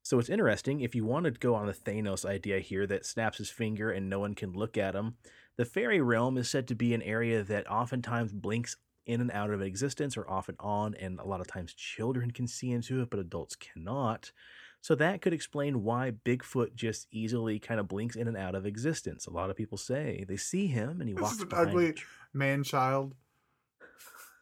So 0.02 0.18
it's 0.20 0.28
interesting 0.28 0.80
if 0.80 0.94
you 0.94 1.04
want 1.04 1.24
to 1.24 1.32
go 1.32 1.54
on 1.54 1.66
the 1.66 1.72
Thanos 1.72 2.24
idea 2.24 2.60
here 2.60 2.86
that 2.86 3.04
snaps 3.04 3.38
his 3.38 3.50
finger 3.50 3.90
and 3.90 4.08
no 4.08 4.20
one 4.20 4.34
can 4.34 4.52
look 4.52 4.78
at 4.78 4.94
him. 4.94 5.16
The 5.56 5.64
fairy 5.64 6.00
realm 6.00 6.38
is 6.38 6.48
said 6.48 6.68
to 6.68 6.74
be 6.74 6.94
an 6.94 7.02
area 7.02 7.42
that 7.42 7.68
oftentimes 7.68 8.32
blinks 8.32 8.76
in 9.06 9.20
and 9.20 9.30
out 9.32 9.50
of 9.50 9.62
existence 9.62 10.16
or 10.16 10.28
off 10.30 10.48
and 10.48 10.56
on, 10.60 10.94
and 10.94 11.18
a 11.18 11.24
lot 11.26 11.40
of 11.40 11.46
times 11.46 11.72
children 11.74 12.30
can 12.30 12.46
see 12.46 12.70
into 12.70 13.00
it, 13.02 13.10
but 13.10 13.20
adults 13.20 13.56
cannot. 13.56 14.32
So 14.80 14.94
that 14.94 15.22
could 15.22 15.32
explain 15.32 15.82
why 15.82 16.12
Bigfoot 16.24 16.74
just 16.74 17.08
easily 17.10 17.58
kind 17.58 17.80
of 17.80 17.88
blinks 17.88 18.14
in 18.14 18.28
and 18.28 18.36
out 18.36 18.54
of 18.54 18.66
existence. 18.66 19.26
A 19.26 19.32
lot 19.32 19.50
of 19.50 19.56
people 19.56 19.78
say 19.78 20.24
they 20.28 20.36
see 20.36 20.68
him 20.68 21.00
and 21.00 21.08
he 21.08 21.14
This 21.14 21.22
walks 21.22 21.34
is 21.36 21.42
an 21.42 21.48
ugly 21.52 21.94
man 22.32 22.62
child. 22.62 23.14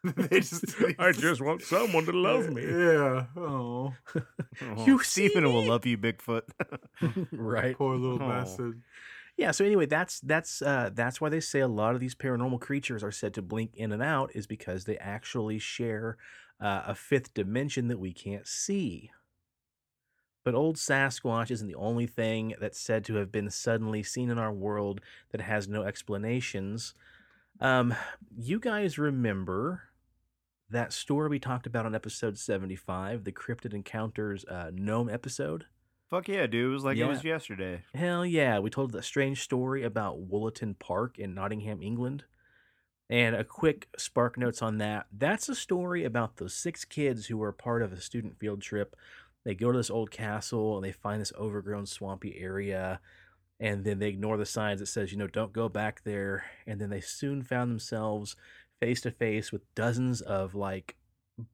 they 0.16 0.40
just, 1.12 1.40
want 1.40 1.62
someone 1.62 2.04
to 2.06 2.12
love 2.12 2.50
me. 2.50 2.62
Yeah. 2.62 3.26
Oh, 3.36 3.94
You 4.86 4.98
Stephen 5.02 5.44
will 5.52 5.64
love 5.64 5.86
you, 5.86 5.96
Bigfoot. 5.98 6.42
right. 7.32 7.76
poor 7.76 7.96
little 7.96 8.22
Oh. 8.22 8.28
bastard. 8.28 8.82
Yeah, 9.36 9.50
so 9.50 9.64
anyway, 9.64 9.86
that's 9.86 10.20
that's 10.20 10.62
uh 10.62 10.90
that's 10.94 11.20
why 11.20 11.28
they 11.28 11.40
say 11.40 11.58
a 11.58 11.66
lot 11.66 11.94
of 11.96 12.00
these 12.00 12.14
paranormal 12.14 12.60
creatures 12.60 13.02
are 13.02 13.10
said 13.10 13.34
to 13.34 13.42
blink 13.42 13.72
in 13.74 13.90
and 13.90 14.00
out 14.02 14.30
is 14.32 14.46
because 14.46 14.84
they 14.84 14.96
actually 14.98 15.58
share 15.58 16.18
uh, 16.60 16.82
a 16.86 16.94
fifth 16.94 17.34
dimension 17.34 17.88
that 17.88 17.98
we 17.98 18.12
can't 18.12 18.46
see. 18.46 19.10
But 20.44 20.54
old 20.54 20.76
Sasquatch 20.76 21.50
isn't 21.50 21.66
the 21.66 21.74
only 21.74 22.06
thing 22.06 22.54
that's 22.60 22.78
said 22.78 23.04
to 23.06 23.14
have 23.14 23.32
been 23.32 23.50
suddenly 23.50 24.02
seen 24.04 24.30
in 24.30 24.38
our 24.38 24.52
world 24.52 25.00
that 25.32 25.40
has 25.40 25.66
no 25.66 25.82
explanations. 25.82 26.94
Um, 27.60 27.94
you 28.36 28.60
guys 28.60 28.98
remember 28.98 29.82
that 30.74 30.92
story 30.92 31.28
we 31.28 31.38
talked 31.38 31.66
about 31.66 31.86
on 31.86 31.94
episode 31.94 32.36
75, 32.36 33.24
the 33.24 33.32
Cryptid 33.32 33.74
Encounters 33.74 34.44
uh, 34.44 34.70
gnome 34.74 35.08
episode? 35.08 35.66
Fuck 36.10 36.28
yeah, 36.28 36.46
dude. 36.46 36.66
It 36.66 36.68
was 36.68 36.84
like 36.84 36.98
it 36.98 37.06
was 37.06 37.24
yesterday. 37.24 37.82
Hell 37.94 38.26
yeah. 38.26 38.58
We 38.58 38.70
told 38.70 38.92
the 38.92 39.02
strange 39.02 39.42
story 39.42 39.84
about 39.84 40.28
Wollaton 40.28 40.78
Park 40.78 41.18
in 41.18 41.34
Nottingham, 41.34 41.80
England. 41.80 42.24
And 43.08 43.36
a 43.36 43.44
quick 43.44 43.88
spark 43.96 44.36
notes 44.36 44.62
on 44.62 44.78
that. 44.78 45.06
That's 45.12 45.48
a 45.48 45.54
story 45.54 46.04
about 46.04 46.36
those 46.36 46.54
six 46.54 46.84
kids 46.84 47.26
who 47.26 47.36
were 47.36 47.52
part 47.52 47.82
of 47.82 47.92
a 47.92 48.00
student 48.00 48.38
field 48.38 48.60
trip. 48.60 48.96
They 49.44 49.54
go 49.54 49.70
to 49.70 49.78
this 49.78 49.90
old 49.90 50.10
castle 50.10 50.76
and 50.76 50.84
they 50.84 50.92
find 50.92 51.20
this 51.20 51.32
overgrown 51.38 51.86
swampy 51.86 52.38
area. 52.38 53.00
And 53.60 53.84
then 53.84 54.00
they 54.00 54.08
ignore 54.08 54.36
the 54.36 54.46
signs 54.46 54.80
that 54.80 54.86
says, 54.86 55.12
you 55.12 55.18
know, 55.18 55.28
don't 55.28 55.52
go 55.52 55.68
back 55.68 56.02
there. 56.02 56.44
And 56.66 56.80
then 56.80 56.90
they 56.90 57.00
soon 57.00 57.42
found 57.42 57.70
themselves 57.70 58.34
face 58.80 59.00
to 59.02 59.10
face 59.10 59.52
with 59.52 59.72
dozens 59.74 60.20
of 60.20 60.54
like 60.54 60.96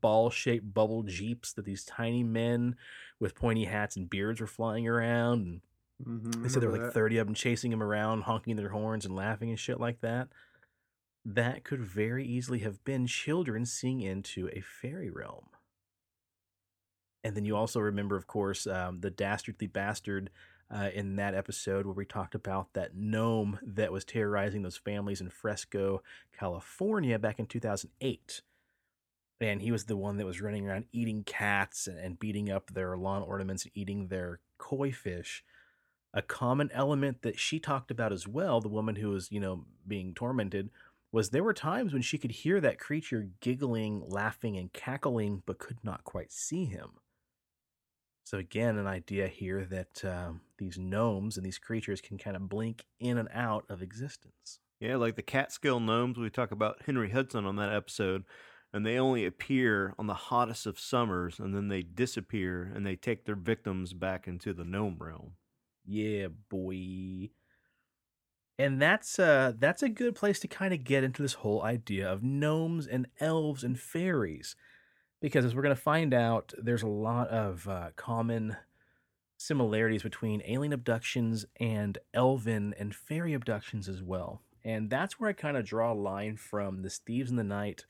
ball 0.00 0.30
shaped 0.30 0.74
bubble 0.74 1.02
jeeps 1.02 1.52
that 1.54 1.64
these 1.64 1.84
tiny 1.84 2.22
men 2.22 2.76
with 3.18 3.34
pointy 3.34 3.64
hats 3.64 3.96
and 3.96 4.10
beards 4.10 4.40
were 4.40 4.46
flying 4.46 4.86
around. 4.86 5.46
And 5.46 5.60
Mhm, 6.06 6.42
they 6.42 6.48
said 6.48 6.62
there 6.62 6.68
were 6.68 6.74
like 6.74 6.84
that. 6.84 6.94
30 6.94 7.18
of 7.18 7.26
them 7.26 7.34
chasing 7.34 7.72
him 7.72 7.82
around, 7.82 8.22
honking 8.22 8.56
their 8.56 8.70
horns 8.70 9.04
and 9.06 9.14
laughing 9.16 9.50
and 9.50 9.58
shit 9.58 9.80
like 9.80 10.00
that. 10.00 10.28
That 11.24 11.64
could 11.64 11.80
very 11.82 12.26
easily 12.26 12.58
have 12.60 12.84
been 12.84 13.06
children 13.06 13.64
seeing 13.64 14.00
into 14.02 14.50
a 14.52 14.60
fairy 14.60 15.10
realm. 15.10 15.50
And 17.22 17.36
then 17.36 17.44
you 17.44 17.56
also 17.56 17.80
remember, 17.80 18.16
of 18.16 18.26
course, 18.26 18.66
um, 18.66 19.00
the 19.00 19.10
dastardly 19.10 19.66
bastard 19.66 20.30
uh, 20.70 20.90
in 20.94 21.16
that 21.16 21.34
episode 21.34 21.86
where 21.86 21.94
we 21.94 22.04
talked 22.04 22.34
about 22.34 22.72
that 22.74 22.94
gnome 22.94 23.58
that 23.62 23.92
was 23.92 24.04
terrorizing 24.04 24.62
those 24.62 24.76
families 24.76 25.20
in 25.20 25.30
Fresno, 25.30 26.02
California 26.36 27.18
back 27.18 27.38
in 27.38 27.46
2008. 27.46 28.42
And 29.40 29.62
he 29.62 29.72
was 29.72 29.84
the 29.84 29.96
one 29.96 30.18
that 30.18 30.26
was 30.26 30.40
running 30.40 30.68
around 30.68 30.84
eating 30.92 31.24
cats 31.24 31.86
and, 31.86 31.98
and 31.98 32.18
beating 32.18 32.50
up 32.50 32.70
their 32.70 32.96
lawn 32.96 33.22
ornaments 33.22 33.64
and 33.64 33.72
eating 33.74 34.08
their 34.08 34.40
koi 34.58 34.92
fish 34.92 35.42
a 36.12 36.22
common 36.22 36.70
element 36.72 37.22
that 37.22 37.38
she 37.38 37.58
talked 37.58 37.90
about 37.90 38.12
as 38.12 38.26
well, 38.26 38.60
the 38.60 38.68
woman 38.68 38.96
who 38.96 39.10
was, 39.10 39.30
you 39.30 39.40
know, 39.40 39.64
being 39.86 40.14
tormented, 40.14 40.70
was 41.12 41.30
there 41.30 41.44
were 41.44 41.54
times 41.54 41.92
when 41.92 42.02
she 42.02 42.18
could 42.18 42.30
hear 42.30 42.60
that 42.60 42.78
creature 42.78 43.28
giggling, 43.40 44.02
laughing, 44.06 44.56
and 44.56 44.72
cackling, 44.72 45.42
but 45.46 45.58
could 45.58 45.78
not 45.82 46.04
quite 46.04 46.32
see 46.32 46.64
him. 46.64 46.90
So, 48.30 48.38
again, 48.38 48.78
an 48.78 48.86
idea 48.86 49.26
here 49.26 49.64
that 49.64 50.04
um, 50.04 50.42
these 50.56 50.78
gnomes 50.78 51.36
and 51.36 51.44
these 51.44 51.58
creatures 51.58 52.00
can 52.00 52.16
kind 52.16 52.36
of 52.36 52.48
blink 52.48 52.84
in 53.00 53.18
and 53.18 53.28
out 53.34 53.64
of 53.68 53.82
existence. 53.82 54.60
Yeah, 54.78 54.94
like 54.98 55.16
the 55.16 55.22
Catskill 55.22 55.80
gnomes. 55.80 56.16
We 56.16 56.30
talk 56.30 56.52
about 56.52 56.82
Henry 56.86 57.10
Hudson 57.10 57.44
on 57.44 57.56
that 57.56 57.74
episode, 57.74 58.22
and 58.72 58.86
they 58.86 59.00
only 59.00 59.26
appear 59.26 59.96
on 59.98 60.06
the 60.06 60.14
hottest 60.14 60.64
of 60.66 60.78
summers, 60.78 61.40
and 61.40 61.56
then 61.56 61.66
they 61.66 61.82
disappear, 61.82 62.70
and 62.72 62.86
they 62.86 62.94
take 62.94 63.24
their 63.24 63.34
victims 63.34 63.94
back 63.94 64.28
into 64.28 64.52
the 64.52 64.64
gnome 64.64 64.98
realm. 65.00 65.32
Yeah, 65.84 66.28
boy. 66.28 67.30
And 68.60 68.80
that's 68.80 69.18
uh 69.18 69.54
that's 69.58 69.82
a 69.82 69.88
good 69.88 70.14
place 70.14 70.38
to 70.38 70.46
kind 70.46 70.72
of 70.72 70.84
get 70.84 71.02
into 71.02 71.20
this 71.20 71.34
whole 71.34 71.64
idea 71.64 72.08
of 72.08 72.22
gnomes 72.22 72.86
and 72.86 73.08
elves 73.18 73.64
and 73.64 73.80
fairies. 73.80 74.54
Because 75.20 75.44
as 75.44 75.54
we're 75.54 75.62
going 75.62 75.74
to 75.74 75.80
find 75.80 76.14
out, 76.14 76.52
there's 76.56 76.82
a 76.82 76.88
lot 76.88 77.28
of 77.28 77.68
uh, 77.68 77.88
common 77.96 78.56
similarities 79.36 80.02
between 80.02 80.42
alien 80.46 80.72
abductions 80.72 81.46
and 81.58 81.98
elven 82.14 82.74
and 82.78 82.94
fairy 82.94 83.34
abductions 83.34 83.88
as 83.88 84.02
well. 84.02 84.42
And 84.64 84.90
that's 84.90 85.18
where 85.18 85.30
I 85.30 85.32
kind 85.32 85.56
of 85.56 85.64
draw 85.64 85.92
a 85.92 85.94
line 85.94 86.36
from 86.36 86.82
the 86.82 86.90
Thieves 86.90 87.30
in 87.30 87.36
the 87.36 87.44
Night 87.44 87.86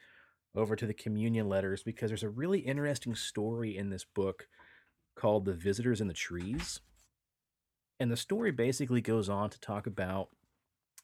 over 0.54 0.76
to 0.76 0.86
the 0.86 0.94
communion 0.94 1.48
letters 1.48 1.82
because 1.82 2.10
there's 2.10 2.22
a 2.22 2.28
really 2.28 2.60
interesting 2.60 3.14
story 3.14 3.76
in 3.76 3.90
this 3.90 4.04
book 4.04 4.48
called 5.16 5.44
The 5.44 5.52
Visitors 5.52 6.00
in 6.00 6.08
the 6.08 6.14
Trees. 6.14 6.80
And 7.98 8.10
the 8.10 8.16
story 8.16 8.50
basically 8.50 9.00
goes 9.00 9.28
on 9.28 9.50
to 9.50 9.60
talk 9.60 9.86
about 9.86 10.28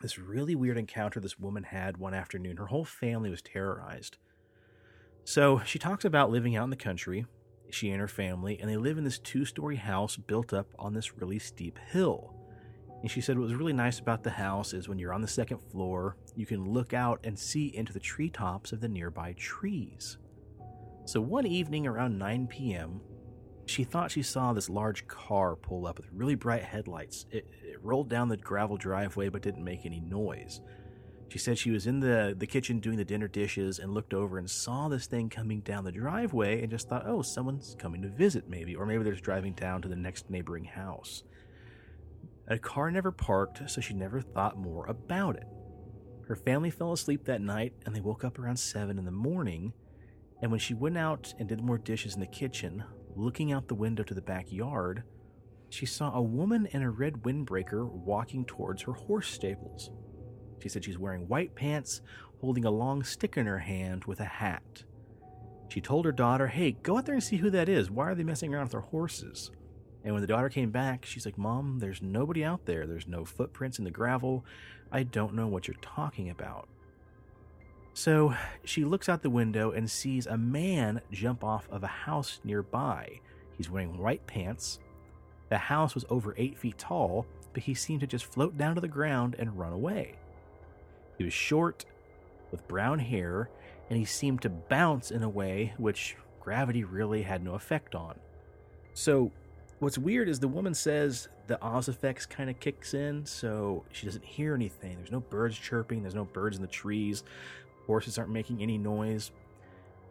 this 0.01 0.19
really 0.19 0.55
weird 0.55 0.79
encounter 0.79 1.21
this 1.21 1.39
woman 1.39 1.65
had 1.65 1.97
one 1.97 2.15
afternoon. 2.15 2.57
Her 2.57 2.67
whole 2.67 2.85
family 2.85 3.31
was 3.31 3.43
terrorized. 3.43 4.19
So 5.27 5.61
she 5.67 5.81
talks 5.81 6.05
about 6.05 6.31
living 6.31 6.55
out 6.55 6.63
in 6.63 6.71
the 6.71 6.77
country, 6.77 7.27
she 7.69 7.91
and 7.91 8.01
her 8.01 8.07
family, 8.07 8.61
and 8.61 8.71
they 8.71 8.77
live 8.77 8.97
in 8.97 9.03
this 9.03 9.19
two 9.19 9.45
story 9.45 9.75
house 9.75 10.17
built 10.17 10.53
up 10.53 10.69
on 10.79 10.95
this 10.95 11.19
really 11.19 11.41
steep 11.41 11.81
hill. 11.91 12.33
And 13.03 13.11
she 13.11 13.21
said 13.21 13.37
what 13.37 13.49
was 13.49 13.57
really 13.57 13.73
nice 13.73 13.99
about 13.99 14.23
the 14.23 14.31
house 14.31 14.73
is 14.73 14.89
when 14.89 15.01
you're 15.01 15.13
on 15.13 15.23
the 15.23 15.27
second 15.27 15.59
floor, 15.73 16.17
you 16.37 16.47
can 16.47 16.73
look 16.73 16.95
out 16.95 17.19
and 17.25 17.37
see 17.37 17.75
into 17.75 17.93
the 17.93 17.99
treetops 17.99 18.71
of 18.71 18.81
the 18.81 18.89
nearby 18.89 19.33
trees. 19.33 20.17
So 21.07 21.21
one 21.21 21.45
evening 21.45 21.89
around 21.89 22.17
9 22.17 22.47
p.m., 22.47 23.01
she 23.67 23.83
thought 23.83 24.13
she 24.13 24.23
saw 24.23 24.53
this 24.53 24.71
large 24.71 25.09
car 25.09 25.57
pull 25.57 25.89
up 25.89 25.97
with 25.97 26.07
really 26.13 26.37
bright 26.37 26.63
headlights. 26.63 27.27
It, 27.33 27.49
it, 27.65 27.83
rolled 27.83 28.09
down 28.09 28.29
the 28.29 28.37
gravel 28.37 28.77
driveway 28.77 29.29
but 29.29 29.43
didn't 29.43 29.65
make 29.65 29.85
any 29.85 30.01
noise. 30.01 30.61
She 31.29 31.39
said 31.39 31.59
she 31.59 31.73
was 31.73 31.87
in 31.87 32.01
the, 32.01 32.35
the 32.37 32.47
kitchen 32.47 32.79
doing 32.79 32.97
the 32.97 33.05
dinner 33.05 33.27
dishes 33.27 33.79
and 33.79 33.93
looked 33.93 34.15
over 34.15 34.39
and 34.39 34.49
saw 34.49 34.89
this 34.89 35.07
thing 35.07 35.29
coming 35.29 35.61
down 35.61 35.85
the 35.85 35.93
driveway 35.93 36.63
and 36.63 36.71
just 36.71 36.89
thought, 36.89 37.07
oh, 37.07 37.23
someone's 37.23 37.75
coming 37.79 38.03
to 38.03 38.09
visit, 38.09 38.49
maybe, 38.49 38.77
or 38.77 38.87
maybe 38.87 39.03
they're 39.03 39.13
just 39.13 39.25
driving 39.25 39.53
down 39.53 39.83
to 39.83 39.89
the 39.89 39.97
next 39.97 40.31
neighboring 40.31 40.65
house. 40.65 41.25
A 42.49 42.59
car 42.59 42.93
never 42.93 43.11
parked, 43.11 43.69
so 43.69 43.81
she 43.81 43.93
never 43.93 44.21
thought 44.21 44.57
more 44.57 44.87
about 44.87 45.37
it. 45.37 45.49
Her 46.29 46.37
family 46.37 46.71
fell 46.71 46.93
asleep 46.93 47.25
that 47.25 47.41
night 47.41 47.73
and 47.85 47.95
they 47.95 48.01
woke 48.01 48.25
up 48.25 48.39
around 48.39 48.57
7 48.57 48.99
in 48.99 49.05
the 49.05 49.11
morning. 49.11 49.73
And 50.41 50.51
when 50.51 50.61
she 50.61 50.75
went 50.75 50.99
out 50.99 51.35
and 51.39 51.49
did 51.49 51.61
more 51.61 51.79
dishes 51.79 52.15
in 52.15 52.21
the 52.21 52.27
kitchen, 52.27 52.85
looking 53.17 53.53
out 53.53 53.67
the 53.67 53.75
window 53.75 54.05
to 54.05 54.15
the 54.15 54.23
backyard, 54.23 55.03
she 55.71 55.87
saw 55.87 56.15
a 56.15 56.23
woman 56.23 56.67
in 56.67 56.83
a 56.83 56.91
red 56.91 57.15
windbreaker 57.25 57.91
walking 57.91 58.45
towards 58.45 58.83
her 58.83 58.93
horse 58.93 59.29
stables. 59.29 59.91
She 60.61 60.69
said 60.69 60.85
she's 60.85 60.99
wearing 60.99 61.29
white 61.29 61.55
pants, 61.55 62.01
holding 62.41 62.65
a 62.65 62.71
long 62.71 63.03
stick 63.03 63.37
in 63.37 63.47
her 63.47 63.59
hand 63.59 64.05
with 64.05 64.21
a 64.21 64.25
hat. 64.25 64.85
She 65.69 65.81
told 65.81 66.05
her 66.05 66.13
daughter, 66.13 66.47
Hey, 66.47 66.73
go 66.83 66.97
out 66.97 67.07
there 67.07 67.15
and 67.15 67.23
see 67.23 67.37
who 67.37 67.51
that 67.51 67.69
is. 67.69 67.91
Why 67.91 68.07
are 68.07 68.15
they 68.15 68.25
messing 68.25 68.53
around 68.53 68.65
with 68.65 68.73
their 68.73 68.81
horses? 68.81 69.51
And 70.05 70.15
when 70.15 70.21
the 70.21 70.29
daughter 70.29 70.49
came 70.49 70.71
back, 70.71 71.05
she's 71.05 71.27
like, 71.27 71.37
Mom, 71.37 71.81
there's 71.81 72.01
nobody 72.01 72.45
out 72.45 72.65
there. 72.65 72.87
There's 72.87 73.09
no 73.09 73.25
footprints 73.25 73.79
in 73.79 73.85
the 73.85 73.91
gravel. 73.91 74.45
I 74.93 75.03
don't 75.03 75.35
know 75.35 75.49
what 75.49 75.67
you're 75.67 75.77
talking 75.83 76.31
about. 76.31 76.69
So 77.93 78.35
she 78.65 78.85
looks 78.85 79.09
out 79.09 79.23
the 79.23 79.31
window 79.31 79.73
and 79.73 79.91
sees 79.91 80.27
a 80.27 80.37
man 80.37 81.01
jump 81.11 81.43
off 81.43 81.67
of 81.71 81.83
a 81.83 81.89
house 81.89 82.41
nearby. 82.45 83.21
He's 83.57 83.71
wearing 83.71 83.99
white 83.99 84.27
pants. 84.27 84.79
The 85.49 85.59
house 85.59 85.95
was 85.95 86.05
over 86.11 86.35
eight 86.37 86.59
feet 86.59 86.79
tall, 86.79 87.27
but 87.53 87.63
he 87.63 87.75
seemed 87.75 88.01
to 88.01 88.07
just 88.07 88.27
float 88.27 88.59
down 88.59 88.75
to 88.75 88.81
the 88.81 88.89
ground 88.89 89.35
and 89.39 89.59
run 89.59 89.73
away. 89.73 90.17
He 91.19 91.25
was 91.25 91.33
short, 91.33 91.85
with 92.51 92.67
brown 92.69 92.99
hair, 92.99 93.51
and 93.89 93.99
he 93.99 94.05
seemed 94.05 94.43
to 94.43 94.51
bounce 94.51 95.11
in 95.11 95.23
a 95.23 95.29
way 95.29 95.75
which 95.79 96.17
gravity 96.41 96.85
really 96.85 97.23
had 97.23 97.43
no 97.43 97.55
effect 97.55 97.95
on. 97.95 98.19
So, 98.95 99.31
what's 99.79 99.99
weird 99.99 100.29
is 100.29 100.41
the 100.41 100.49
woman 100.49 100.75
says 100.75 101.29
the 101.47 101.63
Oz 101.63 101.89
effects 101.89 102.27
kind 102.27 102.49
of 102.51 102.59
kicks 102.61 102.95
in, 102.95 103.27
so 103.27 103.85
she 103.93 104.07
doesn't 104.07 104.25
hear 104.25 104.55
anything. 104.55 104.97
There's 104.97 105.13
no 105.13 105.21
birds 105.21 105.59
chirping, 105.59 106.03
there's 106.03 106.15
no 106.15 106.25
birds 106.25 106.57
in 106.57 106.63
the 106.63 106.69
trees, 106.69 107.25
horses 107.87 108.19
aren't 108.19 108.31
making 108.31 108.63
any 108.63 108.79
noise. 108.79 109.33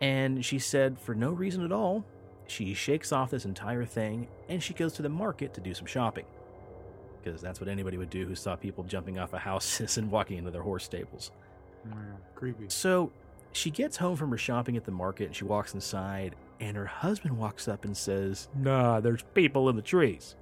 And 0.01 0.43
she 0.43 0.59
said, 0.59 0.99
for 0.99 1.15
no 1.15 1.31
reason 1.31 1.63
at 1.63 1.71
all, 1.71 2.05
she 2.47 2.73
shakes 2.73 3.11
off 3.11 3.31
this 3.31 3.45
entire 3.45 3.85
thing 3.85 4.27
and 4.49 4.61
she 4.61 4.73
goes 4.73 4.93
to 4.93 5.01
the 5.01 5.09
market 5.09 5.53
to 5.55 5.61
do 5.61 5.73
some 5.73 5.87
shopping 5.87 6.25
because 7.25 7.41
that's 7.41 7.59
what 7.59 7.67
anybody 7.67 7.97
would 7.97 8.09
do 8.09 8.25
who 8.25 8.35
saw 8.35 8.55
people 8.55 8.83
jumping 8.83 9.17
off 9.17 9.33
of 9.33 9.39
houses 9.39 9.97
and 9.97 10.11
walking 10.11 10.37
into 10.37 10.51
their 10.51 10.61
horse 10.61 10.83
stables. 10.83 11.31
Wow, 11.85 12.17
creepy. 12.35 12.65
So 12.69 13.11
she 13.51 13.71
gets 13.71 13.97
home 13.97 14.15
from 14.15 14.31
her 14.31 14.37
shopping 14.37 14.77
at 14.77 14.85
the 14.85 14.91
market 14.91 15.25
and 15.25 15.35
she 15.35 15.43
walks 15.43 15.73
inside, 15.73 16.35
and 16.59 16.77
her 16.77 16.85
husband 16.85 17.37
walks 17.37 17.67
up 17.67 17.85
and 17.85 17.95
says, 17.95 18.47
Nah, 18.55 18.99
there's 18.99 19.23
people 19.33 19.69
in 19.69 19.75
the 19.75 19.81
trees. 19.81 20.35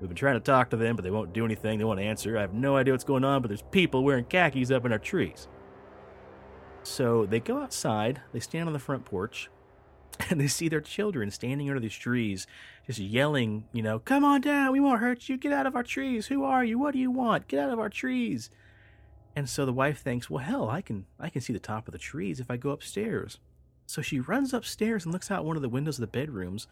We've 0.00 0.08
been 0.08 0.16
trying 0.16 0.34
to 0.34 0.40
talk 0.40 0.70
to 0.70 0.76
them, 0.76 0.94
but 0.94 1.02
they 1.02 1.10
won't 1.10 1.32
do 1.32 1.44
anything. 1.44 1.78
They 1.78 1.84
won't 1.84 2.00
answer. 2.00 2.36
I 2.36 2.42
have 2.42 2.52
no 2.52 2.76
idea 2.76 2.92
what's 2.92 3.04
going 3.04 3.24
on, 3.24 3.40
but 3.40 3.48
there's 3.48 3.62
people 3.62 4.04
wearing 4.04 4.26
khakis 4.26 4.70
up 4.70 4.84
in 4.84 4.92
our 4.92 4.98
trees. 4.98 5.48
So 6.82 7.24
they 7.26 7.40
go 7.40 7.62
outside, 7.62 8.20
they 8.32 8.40
stand 8.40 8.68
on 8.68 8.74
the 8.74 8.78
front 8.78 9.04
porch, 9.06 9.48
and 10.30 10.40
they 10.40 10.46
see 10.46 10.68
their 10.68 10.80
children 10.80 11.30
standing 11.30 11.68
under 11.68 11.80
these 11.80 11.96
trees, 11.96 12.46
just 12.86 12.98
yelling, 12.98 13.64
you 13.72 13.82
know, 13.82 13.98
come 13.98 14.24
on 14.24 14.40
down, 14.40 14.72
we 14.72 14.80
won't 14.80 15.00
hurt 15.00 15.28
you, 15.28 15.36
get 15.36 15.52
out 15.52 15.66
of 15.66 15.76
our 15.76 15.82
trees. 15.82 16.26
Who 16.26 16.44
are 16.44 16.64
you? 16.64 16.78
What 16.78 16.92
do 16.92 16.98
you 16.98 17.10
want? 17.10 17.48
Get 17.48 17.60
out 17.60 17.70
of 17.70 17.78
our 17.78 17.90
trees. 17.90 18.50
And 19.34 19.48
so 19.48 19.66
the 19.66 19.72
wife 19.72 20.00
thinks, 20.00 20.30
well, 20.30 20.42
hell, 20.42 20.68
I 20.70 20.80
can 20.80 21.04
I 21.20 21.28
can 21.28 21.42
see 21.42 21.52
the 21.52 21.58
top 21.58 21.86
of 21.86 21.92
the 21.92 21.98
trees 21.98 22.40
if 22.40 22.50
I 22.50 22.56
go 22.56 22.70
upstairs. 22.70 23.38
So 23.86 24.02
she 24.02 24.18
runs 24.18 24.52
upstairs 24.52 25.04
and 25.04 25.12
looks 25.12 25.30
out 25.30 25.44
one 25.44 25.56
of 25.56 25.62
the 25.62 25.68
windows 25.68 25.98
of 25.98 26.00
the 26.00 26.06
bedrooms, 26.06 26.66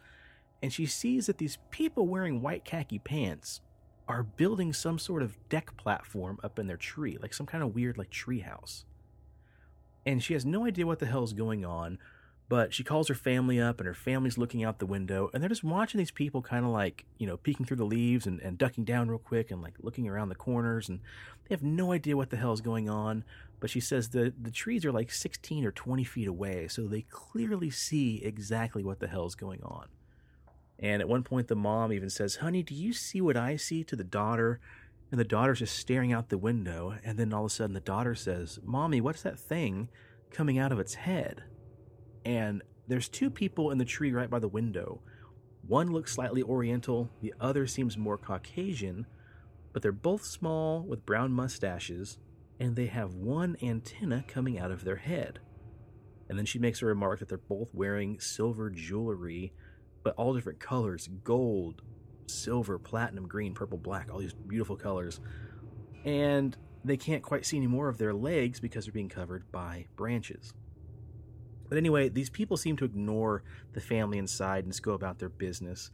and 0.62 0.72
she 0.72 0.86
sees 0.86 1.26
that 1.26 1.38
these 1.38 1.58
people 1.70 2.06
wearing 2.06 2.40
white 2.40 2.64
khaki 2.64 2.98
pants 2.98 3.60
are 4.08 4.22
building 4.22 4.72
some 4.72 4.98
sort 4.98 5.22
of 5.22 5.36
deck 5.48 5.76
platform 5.76 6.38
up 6.42 6.58
in 6.58 6.66
their 6.66 6.76
tree, 6.76 7.18
like 7.20 7.34
some 7.34 7.46
kind 7.46 7.62
of 7.62 7.74
weird 7.74 7.98
like 7.98 8.10
tree 8.10 8.40
house. 8.40 8.84
And 10.06 10.22
she 10.22 10.34
has 10.34 10.44
no 10.44 10.66
idea 10.66 10.86
what 10.86 10.98
the 10.98 11.06
hell 11.06 11.22
is 11.22 11.32
going 11.32 11.64
on, 11.64 11.98
but 12.48 12.74
she 12.74 12.84
calls 12.84 13.08
her 13.08 13.14
family 13.14 13.60
up, 13.60 13.80
and 13.80 13.86
her 13.86 13.94
family's 13.94 14.36
looking 14.36 14.62
out 14.62 14.78
the 14.78 14.86
window, 14.86 15.30
and 15.32 15.42
they're 15.42 15.48
just 15.48 15.64
watching 15.64 15.98
these 15.98 16.10
people 16.10 16.42
kind 16.42 16.64
of 16.64 16.70
like, 16.70 17.06
you 17.18 17.26
know, 17.26 17.38
peeking 17.38 17.64
through 17.64 17.78
the 17.78 17.84
leaves 17.84 18.26
and, 18.26 18.40
and 18.40 18.58
ducking 18.58 18.84
down 18.84 19.08
real 19.08 19.18
quick 19.18 19.50
and 19.50 19.62
like 19.62 19.74
looking 19.80 20.06
around 20.06 20.28
the 20.28 20.34
corners, 20.34 20.88
and 20.88 21.00
they 21.48 21.54
have 21.54 21.62
no 21.62 21.92
idea 21.92 22.16
what 22.16 22.30
the 22.30 22.36
hell 22.36 22.52
is 22.52 22.60
going 22.60 22.88
on. 22.88 23.24
But 23.60 23.70
she 23.70 23.80
says 23.80 24.10
the, 24.10 24.32
the 24.38 24.50
trees 24.50 24.84
are 24.84 24.92
like 24.92 25.10
16 25.10 25.64
or 25.64 25.72
20 25.72 26.04
feet 26.04 26.28
away, 26.28 26.68
so 26.68 26.86
they 26.86 27.02
clearly 27.02 27.70
see 27.70 28.22
exactly 28.22 28.84
what 28.84 29.00
the 29.00 29.08
hell 29.08 29.26
is 29.26 29.34
going 29.34 29.62
on. 29.62 29.86
And 30.78 31.00
at 31.00 31.08
one 31.08 31.22
point, 31.22 31.48
the 31.48 31.56
mom 31.56 31.92
even 31.92 32.10
says, 32.10 32.36
Honey, 32.36 32.62
do 32.62 32.74
you 32.74 32.92
see 32.92 33.20
what 33.20 33.36
I 33.36 33.56
see 33.56 33.84
to 33.84 33.96
the 33.96 34.04
daughter? 34.04 34.60
And 35.10 35.18
the 35.18 35.24
daughter's 35.24 35.60
just 35.60 35.78
staring 35.78 36.12
out 36.12 36.28
the 36.28 36.36
window. 36.36 36.96
And 37.04 37.18
then 37.18 37.32
all 37.32 37.44
of 37.44 37.50
a 37.50 37.54
sudden, 37.54 37.72
the 37.72 37.80
daughter 37.80 38.14
says, 38.14 38.58
Mommy, 38.62 39.00
what's 39.00 39.22
that 39.22 39.38
thing 39.38 39.88
coming 40.30 40.58
out 40.58 40.72
of 40.72 40.80
its 40.80 40.94
head? 40.94 41.44
And 42.24 42.62
there's 42.86 43.08
two 43.08 43.30
people 43.30 43.70
in 43.70 43.78
the 43.78 43.84
tree 43.84 44.12
right 44.12 44.30
by 44.30 44.38
the 44.38 44.48
window. 44.48 45.00
One 45.66 45.92
looks 45.92 46.12
slightly 46.12 46.42
oriental, 46.42 47.10
the 47.20 47.34
other 47.40 47.66
seems 47.66 47.96
more 47.96 48.18
Caucasian, 48.18 49.06
but 49.72 49.82
they're 49.82 49.92
both 49.92 50.24
small 50.24 50.82
with 50.82 51.06
brown 51.06 51.32
mustaches, 51.32 52.18
and 52.60 52.76
they 52.76 52.86
have 52.86 53.14
one 53.14 53.56
antenna 53.62 54.24
coming 54.28 54.58
out 54.58 54.70
of 54.70 54.84
their 54.84 54.96
head. 54.96 55.40
And 56.28 56.38
then 56.38 56.46
she 56.46 56.58
makes 56.58 56.82
a 56.82 56.86
remark 56.86 57.20
that 57.20 57.28
they're 57.28 57.38
both 57.38 57.74
wearing 57.74 58.20
silver 58.20 58.70
jewelry, 58.70 59.52
but 60.02 60.14
all 60.16 60.34
different 60.34 60.60
colors 60.60 61.08
gold, 61.24 61.82
silver, 62.26 62.78
platinum, 62.78 63.26
green, 63.26 63.54
purple, 63.54 63.78
black, 63.78 64.08
all 64.12 64.18
these 64.18 64.34
beautiful 64.34 64.76
colors. 64.76 65.20
And 66.04 66.56
they 66.84 66.96
can't 66.96 67.22
quite 67.22 67.46
see 67.46 67.56
any 67.56 67.66
more 67.66 67.88
of 67.88 67.98
their 67.98 68.12
legs 68.12 68.60
because 68.60 68.84
they're 68.84 68.92
being 68.92 69.08
covered 69.08 69.50
by 69.50 69.86
branches. 69.96 70.52
But 71.68 71.78
anyway, 71.78 72.08
these 72.08 72.30
people 72.30 72.56
seem 72.56 72.76
to 72.78 72.84
ignore 72.84 73.42
the 73.72 73.80
family 73.80 74.18
inside 74.18 74.64
and 74.64 74.72
just 74.72 74.82
go 74.82 74.92
about 74.92 75.18
their 75.18 75.28
business. 75.30 75.90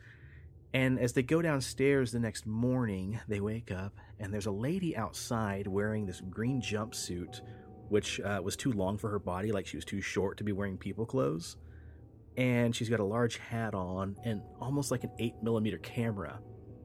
And 0.74 0.98
as 1.00 1.12
they 1.14 1.22
go 1.22 1.42
downstairs 1.42 2.12
the 2.12 2.20
next 2.20 2.46
morning, 2.46 3.20
they 3.28 3.40
wake 3.40 3.70
up 3.72 3.94
and 4.18 4.32
there's 4.32 4.46
a 4.46 4.52
lady 4.52 4.96
outside 4.96 5.66
wearing 5.66 6.06
this 6.06 6.20
green 6.20 6.60
jumpsuit, 6.62 7.40
which 7.88 8.20
uh, 8.20 8.40
was 8.42 8.56
too 8.56 8.72
long 8.72 8.98
for 8.98 9.10
her 9.10 9.18
body, 9.18 9.52
like 9.52 9.66
she 9.66 9.76
was 9.76 9.84
too 9.84 10.00
short 10.00 10.36
to 10.38 10.44
be 10.44 10.52
wearing 10.52 10.76
people 10.78 11.06
clothes. 11.06 11.56
and 12.36 12.74
she's 12.74 12.88
got 12.88 13.00
a 13.00 13.04
large 13.04 13.38
hat 13.38 13.74
on 13.74 14.16
and 14.24 14.42
almost 14.60 14.90
like 14.90 15.04
an 15.04 15.10
8 15.18 15.34
millimeter 15.42 15.78
camera. 15.78 16.40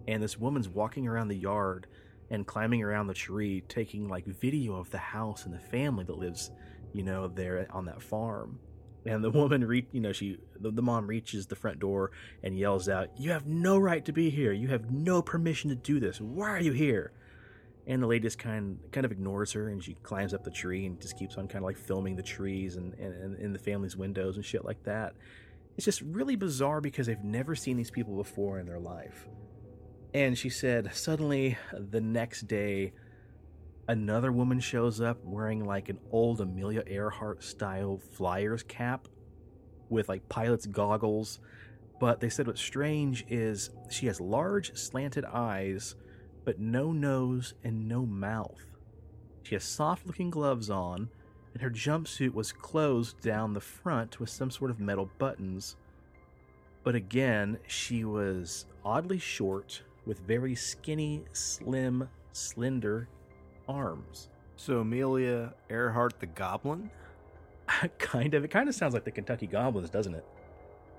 And 0.07 0.21
this 0.21 0.39
woman's 0.39 0.67
walking 0.69 1.07
around 1.07 1.27
the 1.29 1.37
yard 1.37 1.87
and 2.31 2.45
climbing 2.47 2.83
around 2.83 3.07
the 3.07 3.13
tree, 3.13 3.61
taking 3.67 4.07
like 4.07 4.25
video 4.25 4.75
of 4.75 4.89
the 4.89 4.97
house 4.97 5.45
and 5.45 5.53
the 5.53 5.59
family 5.59 6.03
that 6.05 6.17
lives, 6.17 6.51
you 6.93 7.03
know, 7.03 7.27
there 7.27 7.67
on 7.71 7.85
that 7.85 8.01
farm. 8.01 8.59
And 9.05 9.23
the 9.23 9.29
woman, 9.29 9.63
re- 9.65 9.87
you 9.91 10.01
know, 10.01 10.11
she, 10.11 10.39
the, 10.59 10.71
the 10.71 10.81
mom 10.81 11.05
reaches 11.07 11.45
the 11.45 11.55
front 11.55 11.79
door 11.79 12.11
and 12.41 12.57
yells 12.57 12.89
out, 12.89 13.09
"You 13.17 13.31
have 13.31 13.45
no 13.45 13.77
right 13.77 14.03
to 14.05 14.11
be 14.11 14.29
here. 14.29 14.51
You 14.51 14.69
have 14.69 14.89
no 14.89 15.21
permission 15.21 15.69
to 15.69 15.75
do 15.75 15.99
this. 15.99 16.19
Why 16.19 16.49
are 16.49 16.61
you 16.61 16.71
here?" 16.71 17.11
And 17.87 18.01
the 18.01 18.07
lady 18.07 18.23
just 18.23 18.39
kind 18.39 18.79
kind 18.91 19.05
of 19.05 19.11
ignores 19.11 19.51
her, 19.51 19.69
and 19.69 19.83
she 19.83 19.93
climbs 19.93 20.33
up 20.33 20.43
the 20.43 20.49
tree 20.49 20.87
and 20.87 20.99
just 20.99 21.19
keeps 21.19 21.37
on 21.37 21.47
kind 21.47 21.63
of 21.63 21.67
like 21.67 21.77
filming 21.77 22.15
the 22.15 22.23
trees 22.23 22.77
and, 22.77 22.95
and, 22.95 23.13
and 23.13 23.39
in 23.39 23.53
the 23.53 23.59
family's 23.59 23.95
windows 23.95 24.37
and 24.37 24.45
shit 24.45 24.65
like 24.65 24.83
that. 24.85 25.13
It's 25.77 25.85
just 25.85 26.01
really 26.01 26.35
bizarre 26.35 26.81
because 26.81 27.05
they've 27.05 27.23
never 27.23 27.53
seen 27.53 27.77
these 27.77 27.91
people 27.91 28.15
before 28.15 28.59
in 28.59 28.65
their 28.65 28.79
life. 28.79 29.27
And 30.13 30.37
she 30.37 30.49
said, 30.49 30.95
suddenly 30.95 31.57
the 31.73 31.99
next 31.99 32.47
day, 32.47 32.93
another 33.87 34.31
woman 34.31 34.59
shows 34.59 34.99
up 34.99 35.23
wearing 35.23 35.63
like 35.63 35.89
an 35.89 35.99
old 36.11 36.41
Amelia 36.41 36.83
Earhart 36.87 37.43
style 37.43 37.99
flyers 38.11 38.63
cap 38.63 39.07
with 39.89 40.09
like 40.09 40.27
pilot's 40.29 40.65
goggles. 40.65 41.39
But 41.99 42.19
they 42.19 42.29
said 42.29 42.47
what's 42.47 42.61
strange 42.61 43.25
is 43.29 43.69
she 43.89 44.07
has 44.07 44.19
large 44.19 44.75
slanted 44.75 45.25
eyes, 45.25 45.95
but 46.43 46.59
no 46.59 46.91
nose 46.91 47.53
and 47.63 47.87
no 47.87 48.05
mouth. 48.05 48.65
She 49.43 49.55
has 49.55 49.63
soft 49.63 50.07
looking 50.07 50.29
gloves 50.29 50.69
on, 50.69 51.09
and 51.53 51.61
her 51.61 51.69
jumpsuit 51.69 52.33
was 52.33 52.51
closed 52.51 53.21
down 53.21 53.53
the 53.53 53.61
front 53.61 54.19
with 54.19 54.29
some 54.29 54.51
sort 54.51 54.71
of 54.71 54.79
metal 54.79 55.09
buttons. 55.19 55.77
But 56.83 56.95
again, 56.95 57.59
she 57.67 58.03
was 58.03 58.65
oddly 58.83 59.19
short 59.19 59.83
with 60.05 60.19
very 60.19 60.53
skinny, 60.53 61.23
slim, 61.31 62.09
slender 62.33 63.07
arms. 63.67 64.29
So 64.55 64.79
Amelia 64.79 65.53
Earhart 65.69 66.19
the 66.19 66.25
Goblin? 66.25 66.89
kind 67.97 68.33
of. 68.33 68.43
It 68.43 68.49
kind 68.49 68.69
of 68.69 68.75
sounds 68.75 68.93
like 68.93 69.03
the 69.03 69.11
Kentucky 69.11 69.47
Goblins, 69.47 69.89
doesn't 69.89 70.15
it? 70.15 70.25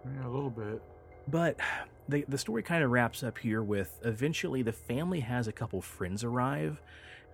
Yeah, 0.04 0.26
a 0.26 0.30
little 0.30 0.50
bit. 0.50 0.82
But 1.28 1.58
the 2.08 2.24
the 2.28 2.38
story 2.38 2.62
kind 2.62 2.84
of 2.84 2.90
wraps 2.90 3.22
up 3.22 3.38
here 3.38 3.62
with 3.62 3.98
eventually 4.04 4.62
the 4.62 4.72
family 4.72 5.20
has 5.20 5.48
a 5.48 5.52
couple 5.52 5.80
friends 5.80 6.22
arrive 6.22 6.80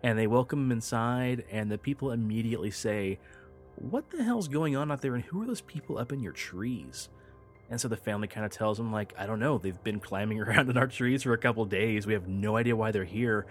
and 0.02 0.18
they 0.18 0.26
welcome 0.26 0.60
them 0.60 0.72
inside 0.72 1.44
and 1.50 1.70
the 1.70 1.78
people 1.78 2.10
immediately 2.10 2.70
say, 2.70 3.18
"What 3.76 4.10
the 4.10 4.22
hell's 4.22 4.48
going 4.48 4.76
on 4.76 4.90
out 4.90 5.02
there 5.02 5.14
and 5.14 5.24
who 5.24 5.42
are 5.42 5.46
those 5.46 5.60
people 5.60 5.98
up 5.98 6.12
in 6.12 6.22
your 6.22 6.32
trees?" 6.32 7.08
And 7.70 7.80
so 7.80 7.88
the 7.88 7.96
family 7.96 8.28
kind 8.28 8.44
of 8.44 8.52
tells 8.52 8.78
them 8.78 8.92
like, 8.92 9.12
"I 9.18 9.26
don't 9.26 9.40
know. 9.40 9.58
They've 9.58 9.82
been 9.84 10.00
climbing 10.00 10.40
around 10.42 10.70
in 10.70 10.76
our 10.78 10.86
trees 10.86 11.22
for 11.22 11.32
a 11.32 11.38
couple 11.38 11.64
days. 11.66 12.06
We 12.06 12.14
have 12.14 12.28
no 12.28 12.56
idea 12.56 12.76
why 12.76 12.92
they're 12.92 13.04
here." 13.04 13.46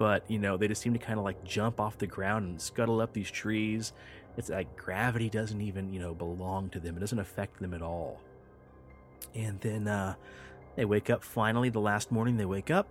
But, 0.00 0.24
you 0.30 0.38
know, 0.38 0.56
they 0.56 0.66
just 0.66 0.80
seem 0.80 0.94
to 0.94 0.98
kind 0.98 1.18
of 1.18 1.26
like 1.26 1.44
jump 1.44 1.78
off 1.78 1.98
the 1.98 2.06
ground 2.06 2.48
and 2.48 2.62
scuttle 2.62 3.02
up 3.02 3.12
these 3.12 3.30
trees. 3.30 3.92
It's 4.38 4.48
like 4.48 4.74
gravity 4.74 5.28
doesn't 5.28 5.60
even, 5.60 5.92
you 5.92 6.00
know, 6.00 6.14
belong 6.14 6.70
to 6.70 6.80
them. 6.80 6.96
It 6.96 7.00
doesn't 7.00 7.18
affect 7.18 7.60
them 7.60 7.74
at 7.74 7.82
all. 7.82 8.18
And 9.34 9.60
then 9.60 9.86
uh, 9.86 10.14
they 10.74 10.86
wake 10.86 11.10
up 11.10 11.22
finally, 11.22 11.68
the 11.68 11.80
last 11.80 12.10
morning 12.10 12.38
they 12.38 12.46
wake 12.46 12.70
up, 12.70 12.88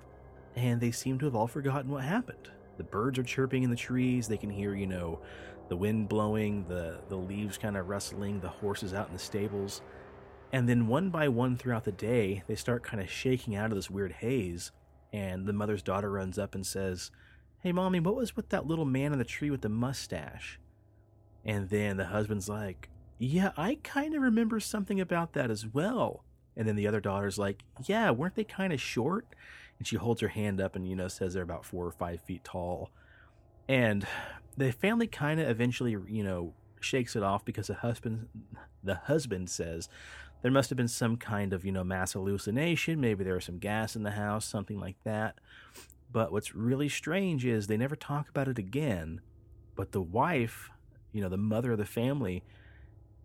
and 0.56 0.80
they 0.80 0.92
seem 0.92 1.18
to 1.18 1.26
have 1.26 1.34
all 1.34 1.48
forgotten 1.48 1.90
what 1.90 2.04
happened. 2.04 2.52
The 2.78 2.84
birds 2.84 3.18
are 3.18 3.24
chirping 3.24 3.64
in 3.64 3.72
the 3.72 3.76
trees. 3.76 4.28
They 4.28 4.38
can 4.38 4.52
hear, 4.52 4.76
you 4.76 4.86
know, 4.86 5.20
the 5.68 5.78
wind 5.78 6.10
blowing, 6.10 6.64
the, 6.66 7.00
the 7.10 7.16
leaves 7.16 7.58
kind 7.58 7.76
of 7.76 7.90
rustling, 7.90 8.40
the 8.40 8.50
horses 8.50 8.94
out 8.94 9.08
in 9.08 9.14
the 9.14 9.20
stables. 9.20 9.82
And 10.54 10.70
then 10.70 10.86
one 10.86 11.10
by 11.10 11.28
one 11.28 11.58
throughout 11.58 11.86
the 11.86 11.92
day, 11.92 12.44
they 12.46 12.56
start 12.56 12.84
kind 12.84 13.02
of 13.02 13.10
shaking 13.10 13.56
out 13.56 13.72
of 13.72 13.76
this 13.76 13.90
weird 13.90 14.12
haze. 14.12 14.72
And 15.12 15.46
the 15.46 15.54
mother's 15.54 15.82
daughter 15.82 16.12
runs 16.12 16.38
up 16.38 16.56
and 16.56 16.66
says, 16.66 17.12
Hey, 17.62 17.72
mommy, 17.72 18.00
what 18.00 18.16
was 18.16 18.36
with 18.36 18.50
that 18.50 18.68
little 18.68 18.86
man 18.86 19.12
in 19.12 19.20
the 19.20 19.26
tree 19.26 19.50
with 19.50 19.62
the 19.62 19.70
mustache? 19.70 20.60
And 21.44 21.70
then 21.70 21.98
the 21.98 22.06
husband's 22.06 22.48
like, 22.48 22.90
Yeah, 23.18 23.52
I 23.58 23.80
kind 23.84 24.14
of 24.14 24.22
remember 24.22 24.60
something 24.60 25.02
about 25.02 25.34
that 25.34 25.50
as 25.50 25.66
well. 25.66 26.24
And 26.56 26.68
then 26.68 26.76
the 26.76 26.88
other 26.88 27.02
daughter's 27.02 27.38
like, 27.38 27.64
Yeah, 27.86 28.12
weren't 28.12 28.36
they 28.36 28.44
kind 28.44 28.72
of 28.72 28.82
short? 28.82 29.28
And 29.78 29.88
she 29.88 29.96
holds 29.96 30.22
her 30.22 30.28
hand 30.28 30.60
up 30.60 30.76
and, 30.76 30.88
you 30.88 30.96
know, 30.96 31.08
says 31.08 31.34
they're 31.34 31.44
about 31.44 31.66
four 31.66 31.86
or 31.86 31.92
five 31.92 32.22
feet 32.22 32.44
tall. 32.44 32.92
And 33.68 34.06
the 34.58 34.72
family 34.72 35.08
kind 35.08 35.40
of 35.40 35.50
eventually, 35.50 35.96
you 36.08 36.24
know, 36.24 36.54
shakes 36.82 37.16
it 37.16 37.24
off 37.24 37.46
because 37.46 37.68
the 37.68 37.76
husband, 37.76 38.28
the 38.84 38.96
husband 38.96 39.50
says 39.50 39.90
there 40.42 40.52
must 40.52 40.70
have 40.70 40.78
been 40.78 40.88
some 40.88 41.18
kind 41.18 41.54
of, 41.54 41.66
you 41.66 41.72
know, 41.72 41.84
mass 41.84 42.14
hallucination. 42.14 43.02
Maybe 43.02 43.24
there 43.24 43.36
was 43.36 43.46
some 43.46 43.60
gas 43.60 43.96
in 43.96 44.04
the 44.04 44.12
house, 44.12 44.46
something 44.46 44.80
like 44.80 44.96
that. 45.04 45.36
But 46.12 46.32
what's 46.32 46.56
really 46.56 46.90
strange 46.90 47.46
is 47.46 47.68
they 47.68 47.78
never 47.78 47.96
talk 47.96 48.30
about 48.30 48.48
it 48.48 48.58
again. 48.58 49.22
But 49.76 49.92
the 49.92 50.02
wife, 50.02 50.70
you 51.12 51.22
know, 51.22 51.30
the 51.30 51.38
mother 51.38 51.74
of 51.74 51.78
the 51.78 51.86
family, 51.86 52.44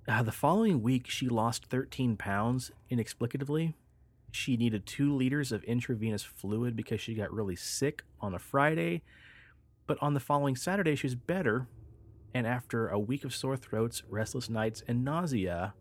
uh, 0.07 0.23
the 0.23 0.33
following 0.33 0.83
week 0.83 1.09
she 1.09 1.29
lost 1.29 1.67
13 1.67 2.17
pounds 2.17 2.73
inexplicably. 2.91 3.75
She 4.33 4.57
needed 4.57 4.85
two 4.85 5.15
liters 5.15 5.53
of 5.53 5.62
intravenous 5.65 6.25
fluid 6.25 6.75
because 6.75 7.01
she 7.01 7.15
got 7.15 7.33
really 7.33 7.57
sick 7.57 8.03
on 8.21 8.35
a 8.35 8.39
Friday. 8.39 9.03
But 9.87 9.99
on 10.03 10.15
the 10.15 10.21
following 10.21 10.57
Saturday, 10.57 10.97
she 10.97 11.07
was 11.07 11.15
better. 11.15 11.69
And 12.35 12.47
after 12.47 12.89
a 12.89 12.99
week 12.99 13.25
of 13.25 13.35
sore 13.35 13.57
throats, 13.57 14.03
restless 14.09 14.51
nights, 14.51 14.83
and 14.89 15.05
nausea, 15.05 15.75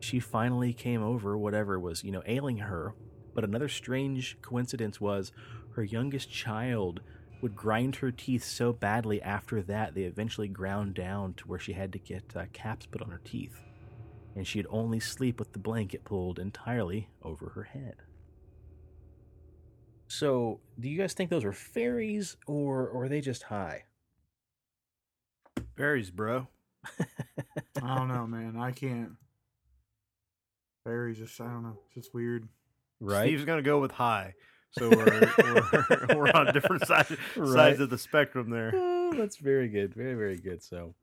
she 0.00 0.18
finally 0.18 0.72
came 0.72 1.02
over 1.02 1.36
whatever 1.36 1.78
was, 1.78 2.02
you 2.02 2.10
know, 2.10 2.22
ailing 2.26 2.58
her. 2.58 2.94
But 3.34 3.44
another 3.44 3.68
strange 3.68 4.38
coincidence 4.42 5.00
was 5.00 5.32
her 5.74 5.84
youngest 5.84 6.30
child 6.30 7.00
would 7.40 7.54
grind 7.54 7.96
her 7.96 8.10
teeth 8.10 8.44
so 8.44 8.72
badly 8.72 9.22
after 9.22 9.62
that 9.62 9.94
they 9.94 10.02
eventually 10.02 10.48
ground 10.48 10.94
down 10.94 11.34
to 11.34 11.46
where 11.46 11.58
she 11.58 11.72
had 11.72 11.92
to 11.92 11.98
get 11.98 12.24
uh, 12.36 12.44
caps 12.52 12.86
put 12.86 13.02
on 13.02 13.10
her 13.10 13.20
teeth. 13.24 13.60
And 14.34 14.46
she'd 14.46 14.66
only 14.70 15.00
sleep 15.00 15.38
with 15.38 15.52
the 15.52 15.58
blanket 15.58 16.04
pulled 16.04 16.38
entirely 16.38 17.08
over 17.22 17.50
her 17.50 17.64
head. 17.64 17.96
So, 20.06 20.60
do 20.78 20.88
you 20.88 20.98
guys 20.98 21.14
think 21.14 21.30
those 21.30 21.44
are 21.44 21.52
fairies 21.52 22.36
or, 22.46 22.88
or 22.88 23.04
are 23.04 23.08
they 23.08 23.20
just 23.20 23.44
high? 23.44 23.84
Fairies, 25.76 26.10
bro. 26.10 26.48
I 27.82 27.96
don't 27.96 28.08
know, 28.08 28.26
man. 28.26 28.56
I 28.58 28.72
can't. 28.72 29.12
Fairies 30.84 31.18
just 31.18 31.40
I 31.40 31.44
don't 31.44 31.62
know. 31.62 31.78
It's 31.86 31.94
just 31.94 32.14
weird. 32.14 32.48
Right? 33.00 33.26
Steve's 33.26 33.44
gonna 33.44 33.62
go 33.62 33.80
with 33.80 33.92
high. 33.92 34.34
So 34.72 34.88
we're 34.90 35.32
we're, 35.38 36.06
we're 36.16 36.30
on 36.32 36.52
different 36.52 36.86
sides 36.86 37.12
Right. 37.36 37.48
sides 37.52 37.80
of 37.80 37.90
the 37.90 37.98
spectrum 37.98 38.50
there. 38.50 38.72
Oh, 38.74 39.12
that's 39.16 39.36
very 39.36 39.68
good. 39.68 39.94
Very, 39.94 40.14
very 40.14 40.38
good. 40.38 40.62
So, 40.62 40.94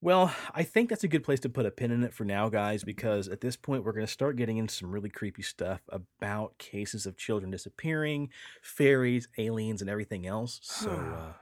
well, 0.00 0.34
I 0.52 0.64
think 0.64 0.88
that's 0.88 1.04
a 1.04 1.08
good 1.08 1.22
place 1.22 1.38
to 1.40 1.48
put 1.48 1.64
a 1.66 1.70
pin 1.70 1.92
in 1.92 2.02
it 2.02 2.12
for 2.12 2.24
now, 2.24 2.48
guys, 2.48 2.82
because 2.82 3.28
at 3.28 3.40
this 3.40 3.56
point, 3.56 3.84
we're 3.84 3.92
going 3.92 4.04
to 4.06 4.12
start 4.12 4.34
getting 4.36 4.56
into 4.56 4.74
some 4.74 4.90
really 4.90 5.08
creepy 5.10 5.42
stuff 5.42 5.80
about 5.90 6.58
cases 6.58 7.06
of 7.06 7.16
children 7.16 7.52
disappearing, 7.52 8.30
fairies, 8.62 9.28
aliens, 9.38 9.80
and 9.80 9.88
everything 9.88 10.26
else. 10.26 10.58
So, 10.62 10.90
uh, 11.16 11.32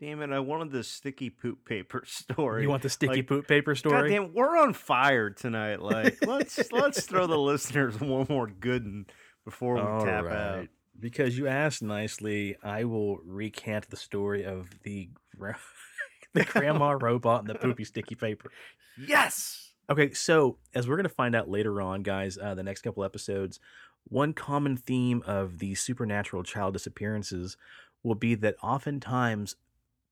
Damn 0.00 0.22
it! 0.22 0.30
I 0.30 0.38
wanted 0.38 0.70
the 0.70 0.84
sticky 0.84 1.30
poop 1.30 1.64
paper 1.64 2.04
story. 2.06 2.62
you 2.62 2.68
want 2.68 2.82
the 2.82 2.90
sticky 2.90 3.16
like, 3.16 3.26
poop 3.26 3.48
paper 3.48 3.72
God 3.72 3.78
story? 3.78 4.10
damn, 4.10 4.32
we're 4.32 4.56
on 4.56 4.72
fire 4.72 5.30
tonight. 5.30 5.82
Like, 5.82 6.18
let's 6.26 6.70
let's 6.70 7.04
throw 7.04 7.26
the 7.26 7.38
listeners 7.38 7.98
one 8.00 8.26
more 8.28 8.46
good 8.46 8.84
one 8.84 9.06
before 9.44 9.74
we 9.74 9.80
All 9.80 10.04
tap 10.04 10.24
right. 10.24 10.34
out. 10.36 10.68
Because 11.00 11.38
you 11.38 11.46
asked 11.46 11.82
nicely, 11.82 12.56
I 12.62 12.84
will 12.84 13.18
recant 13.24 13.88
the 13.90 13.96
story 13.96 14.44
of 14.44 14.68
the 14.82 15.08
the 16.34 16.44
grandma 16.44 16.96
robot 17.00 17.40
and 17.40 17.48
the 17.48 17.54
poopy 17.54 17.84
sticky 17.84 18.14
paper. 18.14 18.50
Yes. 18.96 19.72
Okay, 19.90 20.12
so 20.12 20.58
as 20.74 20.86
we're 20.86 20.96
going 20.96 21.04
to 21.04 21.08
find 21.08 21.34
out 21.34 21.48
later 21.48 21.80
on, 21.80 22.02
guys, 22.02 22.36
uh, 22.36 22.54
the 22.54 22.62
next 22.62 22.82
couple 22.82 23.04
episodes, 23.04 23.58
one 24.04 24.32
common 24.34 24.76
theme 24.76 25.22
of 25.26 25.60
the 25.60 25.74
supernatural 25.74 26.42
child 26.42 26.74
disappearances 26.74 27.56
will 28.02 28.14
be 28.14 28.34
that 28.34 28.56
oftentimes 28.62 29.56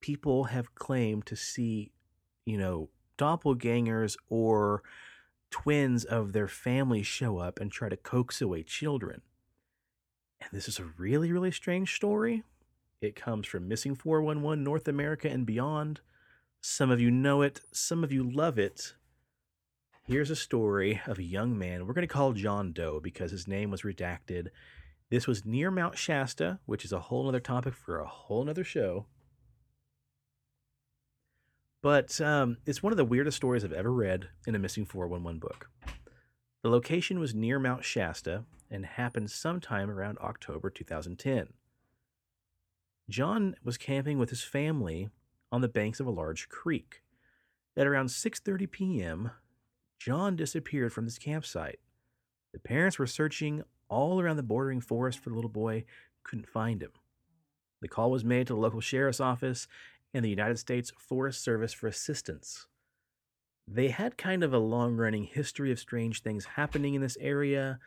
people 0.07 0.45
have 0.45 0.73
claimed 0.77 1.27
to 1.27 1.35
see, 1.35 1.91
you 2.45 2.57
know, 2.57 2.89
doppelgangers 3.19 4.17
or 4.29 4.85
twins 5.51 6.05
of 6.05 6.33
their 6.33 6.47
family 6.47 7.03
show 7.03 7.39
up 7.39 7.59
and 7.59 7.73
try 7.73 7.89
to 7.89 7.97
coax 7.97 8.41
away 8.41 8.63
children. 8.63 9.21
And 10.41 10.51
this 10.53 10.69
is 10.69 10.79
a 10.79 10.93
really, 10.97 11.33
really 11.33 11.51
strange 11.51 11.97
story. 11.97 12.45
It 13.01 13.17
comes 13.17 13.49
from 13.49 13.67
Missing 13.67 13.97
411 13.97 14.63
North 14.63 14.87
America 14.87 15.29
and 15.29 15.45
beyond. 15.45 15.99
Some 16.61 16.93
of 16.93 17.01
you 17.01 17.11
know 17.11 17.43
it, 17.43 17.61
some 17.73 18.05
of 18.05 18.13
you 18.13 18.23
love 18.31 18.61
it. 18.61 18.95
Here's 20.05 20.31
a 20.31 20.37
story 20.37 21.01
of 21.09 21.19
a 21.19 21.25
young 21.25 21.59
man 21.59 21.85
we're 21.85 21.95
going 21.95 22.07
to 22.07 22.15
call 22.15 22.33
John 22.33 22.73
Doe 22.73 23.01
because 23.01 23.33
his 23.33 23.49
name 23.49 23.73
was 23.73 23.83
redacted. 23.83 24.51
This 25.11 25.27
was 25.27 25.45
near 25.45 25.73
Mount 25.73 25.99
Shasta, 25.99 26.61
which 26.65 26.85
is 26.85 26.93
a 26.93 27.01
whole 27.01 27.29
other 27.29 27.41
topic 27.41 27.75
for 27.75 27.99
a 27.99 28.07
whole 28.07 28.49
other 28.49 28.63
show. 28.63 29.07
But 31.87 32.21
um, 32.21 32.57
it's 32.67 32.83
one 32.83 32.93
of 32.93 32.97
the 32.97 33.05
weirdest 33.05 33.37
stories 33.37 33.65
I've 33.65 33.73
ever 33.73 33.93
read 33.93 34.31
in 34.45 34.57
a 34.57 34.59
missing 34.59 34.85
411 34.85 35.39
book. 35.39 35.71
The 36.65 36.69
location 36.69 37.21
was 37.21 37.33
near 37.33 37.61
Mount 37.61 37.85
Shasta 37.85 38.43
and 38.69 38.85
happened 38.85 39.31
sometime 39.31 39.89
around 39.89 40.19
October 40.19 40.69
2010. 40.69 41.47
John 43.09 43.55
was 43.63 43.79
camping 43.79 44.19
with 44.19 44.31
his 44.31 44.43
family 44.43 45.11
on 45.53 45.61
the 45.61 45.69
banks 45.69 46.01
of 46.01 46.09
a 46.09 46.11
large 46.11 46.49
creek. 46.49 47.03
At 47.77 47.87
around 47.87 48.09
6:30 48.09 48.69
p.m., 48.69 49.31
John 50.01 50.35
disappeared 50.35 50.93
from 50.93 51.05
this 51.05 51.19
campsite. 51.19 51.79
The 52.53 52.59
parents 52.59 52.99
were 52.99 53.07
searching 53.07 53.63
all 53.89 54.21
around 54.21 54.39
the 54.39 54.43
bordering 54.43 54.81
forest 54.81 55.21
for 55.21 55.31
the 55.31 55.37
little 55.37 55.49
boy, 55.49 55.85
couldn't 56.25 56.49
find 56.49 56.83
him. 56.83 56.91
The 57.81 57.87
call 57.87 58.11
was 58.11 58.25
made 58.25 58.49
to 58.49 58.55
the 58.55 58.59
local 58.59 58.81
sheriff's 58.81 59.21
office 59.21 59.69
and 60.15 60.25
the 60.25 60.31
United 60.31 60.59
States 60.59 60.93
Forest 60.99 61.43
Service 61.43 61.73
for 61.73 61.87
assistance. 61.87 62.67
They 63.69 63.89
had 63.89 64.17
kind 64.17 64.45
of 64.45 64.53
a 64.53 64.59
long 64.59 64.97
running 64.97 65.25
history 65.25 65.73
of 65.73 65.79
strange 65.79 66.23
things 66.23 66.45
happening 66.45 66.95
in 66.95 67.03
this 67.03 67.19
area. 67.21 67.79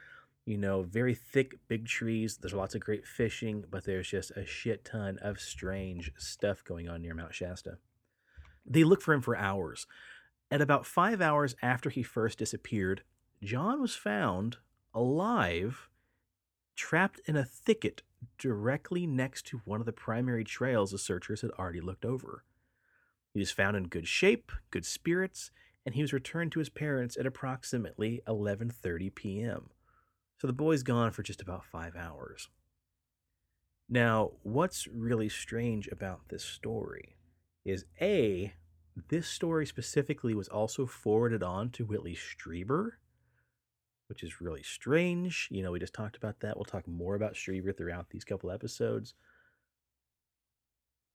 You 0.45 0.57
know, 0.57 0.81
very 0.81 1.15
thick, 1.15 1.55
big 1.67 1.85
trees. 1.85 2.37
There's 2.37 2.53
lots 2.53 2.75
of 2.75 2.81
great 2.81 3.05
fishing, 3.05 3.63
but 3.69 3.85
there's 3.85 4.09
just 4.09 4.31
a 4.31 4.45
shit 4.45 4.83
ton 4.83 5.17
of 5.21 5.39
strange 5.39 6.11
stuff 6.17 6.63
going 6.63 6.89
on 6.89 7.01
near 7.01 7.13
Mount 7.13 7.33
Shasta. 7.33 7.77
They 8.65 8.83
looked 8.83 9.03
for 9.03 9.13
him 9.13 9.21
for 9.21 9.37
hours. 9.37 9.87
At 10.51 10.61
about 10.61 10.85
five 10.85 11.21
hours 11.21 11.55
after 11.61 11.89
he 11.89 12.03
first 12.03 12.39
disappeared, 12.39 13.03
John 13.43 13.81
was 13.81 13.95
found 13.95 14.57
alive, 14.93 15.89
trapped 16.79 17.19
in 17.25 17.35
a 17.35 17.43
thicket 17.43 18.03
directly 18.37 19.05
next 19.05 19.45
to 19.45 19.61
one 19.65 19.81
of 19.81 19.85
the 19.85 19.91
primary 19.91 20.45
trails 20.45 20.91
the 20.91 20.97
searchers 20.97 21.41
had 21.41 21.51
already 21.59 21.81
looked 21.81 22.05
over. 22.05 22.45
He 23.33 23.39
was 23.41 23.51
found 23.51 23.75
in 23.75 23.89
good 23.89 24.07
shape, 24.07 24.49
good 24.71 24.85
spirits, 24.85 25.51
and 25.85 25.93
he 25.93 26.01
was 26.01 26.13
returned 26.13 26.53
to 26.53 26.59
his 26.59 26.69
parents 26.69 27.17
at 27.17 27.25
approximately 27.25 28.21
11:30 28.25 29.13
p.m. 29.13 29.71
So 30.37 30.47
the 30.47 30.53
boy's 30.53 30.83
gone 30.83 31.11
for 31.11 31.21
just 31.21 31.41
about 31.41 31.65
5 31.65 31.97
hours. 31.97 32.47
Now, 33.89 34.31
what's 34.43 34.87
really 34.87 35.27
strange 35.27 35.89
about 35.89 36.29
this 36.29 36.45
story 36.45 37.17
is 37.65 37.83
A, 37.99 38.53
this 39.09 39.27
story 39.27 39.65
specifically 39.65 40.33
was 40.33 40.47
also 40.47 40.85
forwarded 40.85 41.43
on 41.43 41.71
to 41.71 41.85
Whitley 41.85 42.15
Strieber, 42.15 42.91
which 44.09 44.23
is 44.23 44.41
really 44.41 44.63
strange. 44.63 45.47
You 45.51 45.63
know, 45.63 45.71
we 45.71 45.79
just 45.79 45.93
talked 45.93 46.17
about 46.17 46.39
that. 46.41 46.57
We'll 46.57 46.65
talk 46.65 46.87
more 46.87 47.15
about 47.15 47.33
Strieber 47.35 47.75
throughout 47.75 48.09
these 48.09 48.23
couple 48.25 48.51
episodes. 48.51 49.13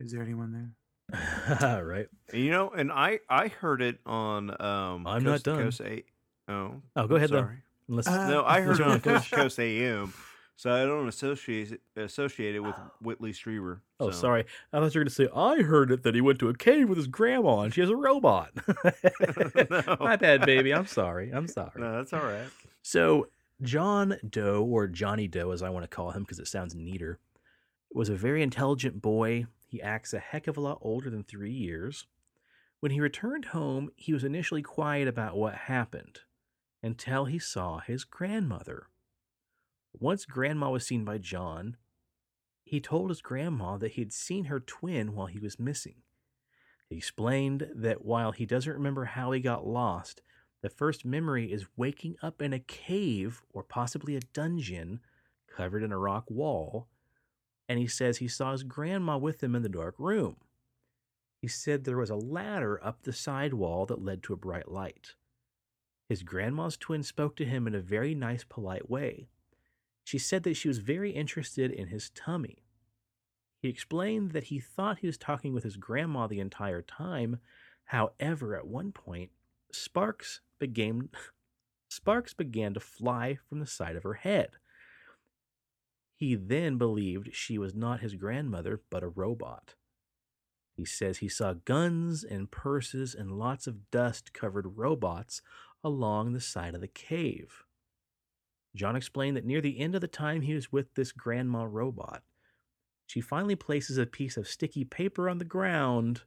Is 0.01 0.13
there 0.13 0.23
anyone 0.23 0.53
there? 0.53 1.83
right. 1.85 2.07
You 2.33 2.51
know, 2.51 2.71
and 2.71 2.91
I 2.91 3.21
I 3.29 3.49
heard 3.49 3.83
it 3.83 3.99
on 4.07 4.51
um 4.61 5.07
I'm 5.07 5.23
not 5.23 5.33
Coast 5.33 5.45
to 5.45 5.51
done. 5.51 5.63
Coast 5.65 5.81
A- 5.83 6.05
oh, 6.49 6.83
Oh, 6.97 7.07
go 7.07 7.17
ahead 7.17 7.31
though. 7.31 7.41
sorry. 7.43 7.59
Unless 7.89 8.07
Uh, 8.09 8.29
No, 8.29 8.45
I 8.45 8.61
heard 8.63 8.81
it 8.81 8.83
on 8.83 8.93
Unless 8.93 9.05
you 9.05 9.11
wanna 9.13 9.19
Coast 9.21 9.31
Coast 9.33 9.61
AM, 9.61 10.13
so 10.57 10.73
I 10.73 10.85
don't 10.87 11.07
associate 11.09 11.73
it, 11.73 11.81
associate 12.01 12.55
it 12.55 12.61
with 12.61 12.75
Whitley 13.03 13.33
Strieber. 13.33 13.81
Oh, 14.01 14.11
sorry. 14.11 14.45
I 14.73 14.79
thought 14.79 14.95
you 14.95 15.01
were 15.01 15.05
going 15.05 15.09
to 15.09 15.15
say, 15.15 15.29
I 15.35 15.63
heard 15.63 15.91
it 15.91 16.03
that 16.03 16.15
he 16.15 16.21
went 16.21 16.39
to 16.41 16.49
a 16.49 16.55
cave 16.55 16.89
with 16.89 16.99
his 16.99 17.07
grandma 17.07 17.61
and 17.61 17.73
she 17.73 17.81
has 17.81 17.91
a 17.91 17.97
robot. 17.97 18.51
No. 19.71 19.97
My 20.01 20.17
bad, 20.17 20.45
baby. 20.45 20.73
I'm 20.75 20.87
sorry. 20.87 21.31
I'm 21.31 21.47
sorry. 21.49 21.71
No, 21.77 21.93
that's 21.97 22.13
all 22.13 22.21
right. 22.25 22.49
So, 22.87 23.29
John 23.63 24.19
Doe, 24.29 24.63
or 24.63 24.87
Johnny 24.89 25.27
Doe 25.27 25.53
as 25.53 25.63
I 25.63 25.71
want 25.71 25.85
to 25.85 25.89
call 25.89 26.11
him 26.11 26.23
because 26.23 26.39
it 26.39 26.47
sounds 26.47 26.75
neater, 26.75 27.19
was 27.91 28.11
a 28.11 28.15
very 28.15 28.43
intelligent 28.43 29.01
boy. 29.01 29.47
He 29.67 29.81
acts 29.81 30.13
a 30.13 30.19
heck 30.19 30.47
of 30.47 30.59
a 30.59 30.61
lot 30.61 30.79
older 30.83 31.09
than 31.09 31.25
three 31.25 31.51
years. 31.51 32.07
When 32.81 32.93
he 32.93 33.01
returned 33.01 33.47
home, 33.47 33.89
he 33.97 34.13
was 34.13 34.23
initially 34.23 34.61
quiet 34.61 35.09
about 35.09 35.35
what 35.35 35.55
happened 35.55 36.21
until 36.83 37.25
he 37.25 37.39
saw 37.39 37.79
his 37.79 38.05
grandmother. 38.05 38.89
Once 39.99 40.27
grandma 40.27 40.69
was 40.69 40.87
seen 40.87 41.07
by 41.07 41.17
John, 41.17 41.79
he 42.65 42.81
told 42.81 43.09
his 43.09 43.23
grandma 43.23 43.79
that 43.79 43.93
he 43.93 44.03
had 44.03 44.13
seen 44.13 44.45
her 44.45 44.61
twin 44.61 45.15
while 45.15 45.29
he 45.29 45.39
was 45.39 45.59
missing. 45.59 46.03
He 46.91 46.99
explained 46.99 47.67
that 47.75 48.05
while 48.05 48.33
he 48.33 48.45
doesn't 48.45 48.75
remember 48.75 49.07
how 49.07 49.33
he 49.33 49.41
got 49.41 49.67
lost, 49.67 50.21
the 50.65 50.71
first 50.71 51.05
memory 51.05 51.53
is 51.53 51.67
waking 51.77 52.17
up 52.23 52.41
in 52.41 52.55
a 52.55 52.59
cave 52.59 53.43
or 53.53 53.63
possibly 53.63 54.17
a 54.17 54.21
dungeon 54.33 54.99
covered 55.55 55.83
in 55.83 55.93
a 55.93 55.99
rock 55.99 56.25
wall, 56.31 56.89
and 57.69 57.79
he 57.79 57.87
says 57.87 58.17
he 58.17 58.29
saw 58.29 58.53
his 58.53 58.63
grandma 58.63 59.19
with 59.19 59.45
him 59.45 59.55
in 59.55 59.63
the 59.63 59.69
dark 59.69 59.95
room. 59.99 60.37
He 61.43 61.49
said 61.49 61.85
there 61.85 61.99
was 61.99 62.09
a 62.09 62.17
ladder 62.17 62.83
up 62.83 63.03
the 63.03 63.13
side 63.13 63.53
wall 63.53 63.85
that 63.85 64.03
led 64.03 64.23
to 64.23 64.33
a 64.33 64.39
bright 64.39 64.71
light. 64.71 65.17
His 66.09 66.23
grandma's 66.23 66.79
twin 66.79 67.03
spoke 67.03 67.37
to 67.37 67.45
him 67.45 67.67
in 67.67 67.75
a 67.75 67.81
very 67.81 68.15
nice, 68.15 68.43
polite 68.43 68.89
way. 68.89 69.29
She 70.03 70.17
said 70.17 70.45
that 70.45 70.57
she 70.57 70.69
was 70.69 70.79
very 70.79 71.11
interested 71.11 71.73
in 71.73 71.89
his 71.89 72.09
tummy. 72.09 72.65
He 73.61 73.69
explained 73.69 74.31
that 74.31 74.45
he 74.45 74.61
thought 74.61 75.01
he 75.01 75.09
was 75.09 75.19
talking 75.19 75.53
with 75.53 75.65
his 75.65 75.77
grandma 75.77 76.27
the 76.27 76.41
entire 76.41 76.81
time. 76.81 77.41
However, 77.85 78.57
at 78.57 78.67
one 78.67 78.93
point, 78.93 79.31
sparks 79.75 80.41
began 80.59 81.09
sparks 81.89 82.35
began 82.35 82.75
to 82.75 82.81
fly 82.81 83.39
from 83.49 83.61
the 83.61 83.67
side 83.67 83.97
of 83.97 84.03
her 84.03 84.15
head. 84.15 84.51
He 86.17 86.35
then 86.35 86.79
believed 86.79 87.35
she 87.35 87.59
was 87.59 87.75
not 87.75 88.01
his 88.01 88.15
grandmother, 88.15 88.81
but 88.91 89.03
a 89.03 89.09
robot. 89.09 89.75
He 90.77 90.85
says 90.85 91.19
he 91.19 91.29
saw 91.29 91.55
guns 91.55 92.25
and 92.25 92.51
purses 92.51 93.15
and 93.15 93.39
lots 93.39 93.67
of 93.67 93.91
dust 93.91 94.33
covered 94.33 94.77
robots 94.79 95.43
along 95.83 96.33
the 96.33 96.41
side 96.41 96.75
of 96.75 96.81
the 96.81 96.89
cave. 96.89 97.65
John 98.75 98.97
explained 98.97 99.37
that 99.37 99.45
near 99.45 99.61
the 99.61 99.79
end 99.79 99.95
of 99.95 100.01
the 100.01 100.09
time 100.09 100.43
he 100.43 100.55
was 100.55 100.73
with 100.73 100.95
this 100.95 101.13
grandma 101.13 101.65
robot, 101.65 102.23
she 103.07 103.21
finally 103.21 103.55
places 103.55 103.99
a 103.99 104.07
piece 104.07 104.37
of 104.37 104.49
sticky 104.49 104.85
paper 104.85 105.29
on 105.29 105.39
the 105.39 105.45
ground 105.45 106.23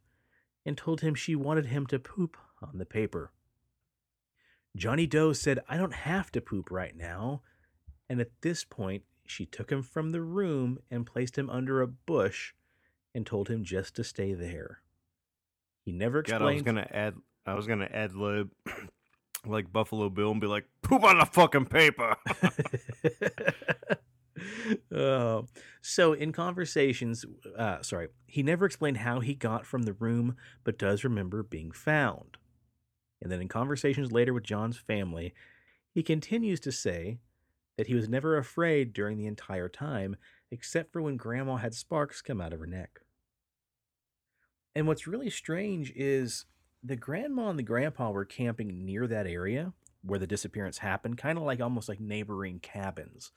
and 0.65 0.77
told 0.77 1.01
him 1.01 1.15
she 1.15 1.35
wanted 1.35 1.65
him 1.65 1.85
to 1.87 1.99
poop 1.99 2.37
on 2.61 2.77
the 2.77 2.85
paper. 2.85 3.31
Johnny 4.77 5.07
Doe 5.07 5.33
said, 5.33 5.59
I 5.67 5.75
don't 5.77 5.93
have 5.93 6.31
to 6.33 6.41
poop 6.41 6.69
right 6.69 6.95
now. 6.95 7.41
And 8.09 8.21
at 8.21 8.29
this 8.41 8.63
point, 8.63 9.03
she 9.25 9.45
took 9.45 9.71
him 9.71 9.81
from 9.81 10.11
the 10.11 10.21
room 10.21 10.77
and 10.89 11.05
placed 11.05 11.37
him 11.37 11.49
under 11.49 11.81
a 11.81 11.87
bush 11.87 12.53
and 13.13 13.25
told 13.25 13.49
him 13.49 13.63
just 13.63 13.95
to 13.95 14.03
stay 14.03 14.33
there. 14.33 14.81
He 15.83 15.91
never 15.91 16.21
God, 16.21 16.41
I 16.41 16.45
was 16.45 16.53
explained. 16.55 16.65
gonna 16.65 16.87
add. 16.91 17.15
I 17.45 17.53
was 17.55 17.65
gonna 17.65 17.89
ad 17.91 18.13
lib 18.13 18.51
like 19.45 19.71
Buffalo 19.71 20.09
Bill 20.09 20.31
and 20.31 20.41
be 20.41 20.47
like, 20.47 20.65
"Poop 20.81 21.03
on 21.03 21.17
the 21.17 21.25
fucking 21.25 21.65
paper." 21.65 22.15
oh. 24.91 25.45
So, 25.81 26.13
in 26.13 26.33
conversations, 26.33 27.25
uh, 27.57 27.81
sorry, 27.81 28.09
he 28.25 28.43
never 28.43 28.65
explained 28.65 28.97
how 28.97 29.21
he 29.21 29.33
got 29.33 29.65
from 29.65 29.83
the 29.83 29.93
room, 29.93 30.35
but 30.63 30.77
does 30.77 31.03
remember 31.03 31.41
being 31.41 31.71
found. 31.71 32.37
And 33.21 33.31
then 33.31 33.41
in 33.41 33.47
conversations 33.47 34.11
later 34.11 34.33
with 34.33 34.43
John's 34.43 34.77
family, 34.77 35.33
he 35.93 36.03
continues 36.03 36.59
to 36.61 36.71
say 36.71 37.17
that 37.77 37.87
he 37.87 37.95
was 37.95 38.09
never 38.09 38.37
afraid 38.37 38.93
during 38.93 39.17
the 39.17 39.27
entire 39.27 39.69
time, 39.69 40.15
except 40.51 40.91
for 40.91 41.01
when 41.01 41.17
Grandma 41.17 41.57
had 41.57 41.73
sparks 41.73 42.21
come 42.21 42.41
out 42.41 42.53
of 42.53 42.59
her 42.59 42.67
neck. 42.67 43.01
And 44.75 44.87
what's 44.87 45.07
really 45.07 45.29
strange 45.29 45.91
is 45.95 46.45
the 46.83 46.95
grandma 46.95 47.49
and 47.49 47.57
the 47.57 47.63
grandpa 47.63 48.11
were 48.11 48.25
camping 48.25 48.85
near 48.85 49.07
that 49.07 49.25
area 49.25 49.73
where 50.03 50.19
the 50.19 50.27
disappearance 50.27 50.77
happened, 50.77 51.17
kind 51.17 51.37
of 51.37 51.43
like 51.43 51.59
almost 51.59 51.89
like 51.89 51.99
neighboring 51.99 52.59
cabins. 52.59 53.31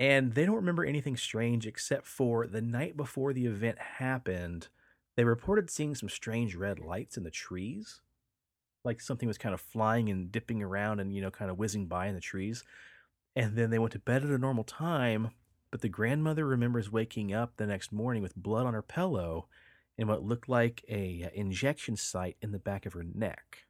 And 0.00 0.32
they 0.32 0.46
don't 0.46 0.56
remember 0.56 0.84
anything 0.84 1.16
strange 1.16 1.66
except 1.66 2.06
for 2.06 2.46
the 2.46 2.62
night 2.62 2.96
before 2.96 3.32
the 3.32 3.46
event 3.46 3.78
happened, 3.78 4.68
they 5.16 5.24
reported 5.24 5.70
seeing 5.70 5.94
some 5.94 6.08
strange 6.08 6.56
red 6.56 6.78
lights 6.78 7.16
in 7.16 7.24
the 7.24 7.30
trees. 7.30 8.00
Like 8.84 9.00
something 9.00 9.28
was 9.28 9.38
kind 9.38 9.54
of 9.54 9.60
flying 9.60 10.08
and 10.08 10.32
dipping 10.32 10.62
around 10.62 11.00
and, 11.00 11.14
you 11.14 11.20
know, 11.20 11.30
kind 11.30 11.50
of 11.50 11.58
whizzing 11.58 11.86
by 11.86 12.06
in 12.06 12.14
the 12.14 12.20
trees. 12.20 12.64
And 13.36 13.56
then 13.56 13.70
they 13.70 13.78
went 13.78 13.92
to 13.92 13.98
bed 13.98 14.24
at 14.24 14.30
a 14.30 14.38
normal 14.38 14.64
time, 14.64 15.30
but 15.70 15.80
the 15.80 15.88
grandmother 15.88 16.44
remembers 16.44 16.92
waking 16.92 17.32
up 17.32 17.56
the 17.56 17.66
next 17.66 17.92
morning 17.92 18.22
with 18.22 18.36
blood 18.36 18.66
on 18.66 18.74
her 18.74 18.82
pillow 18.82 19.46
and 19.96 20.08
what 20.08 20.24
looked 20.24 20.48
like 20.48 20.84
a 20.88 21.24
uh, 21.24 21.28
injection 21.34 21.96
site 21.96 22.36
in 22.42 22.52
the 22.52 22.58
back 22.58 22.86
of 22.86 22.92
her 22.92 23.04
neck. 23.14 23.64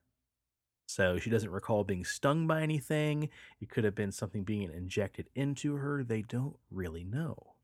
So 0.86 1.18
she 1.18 1.30
doesn't 1.30 1.50
recall 1.50 1.84
being 1.84 2.04
stung 2.04 2.46
by 2.46 2.62
anything. 2.62 3.28
It 3.60 3.70
could 3.70 3.84
have 3.84 3.94
been 3.94 4.12
something 4.12 4.44
being 4.44 4.70
injected 4.72 5.28
into 5.34 5.76
her. 5.76 6.04
They 6.04 6.22
don't 6.22 6.56
really 6.70 7.04
know. 7.04 7.54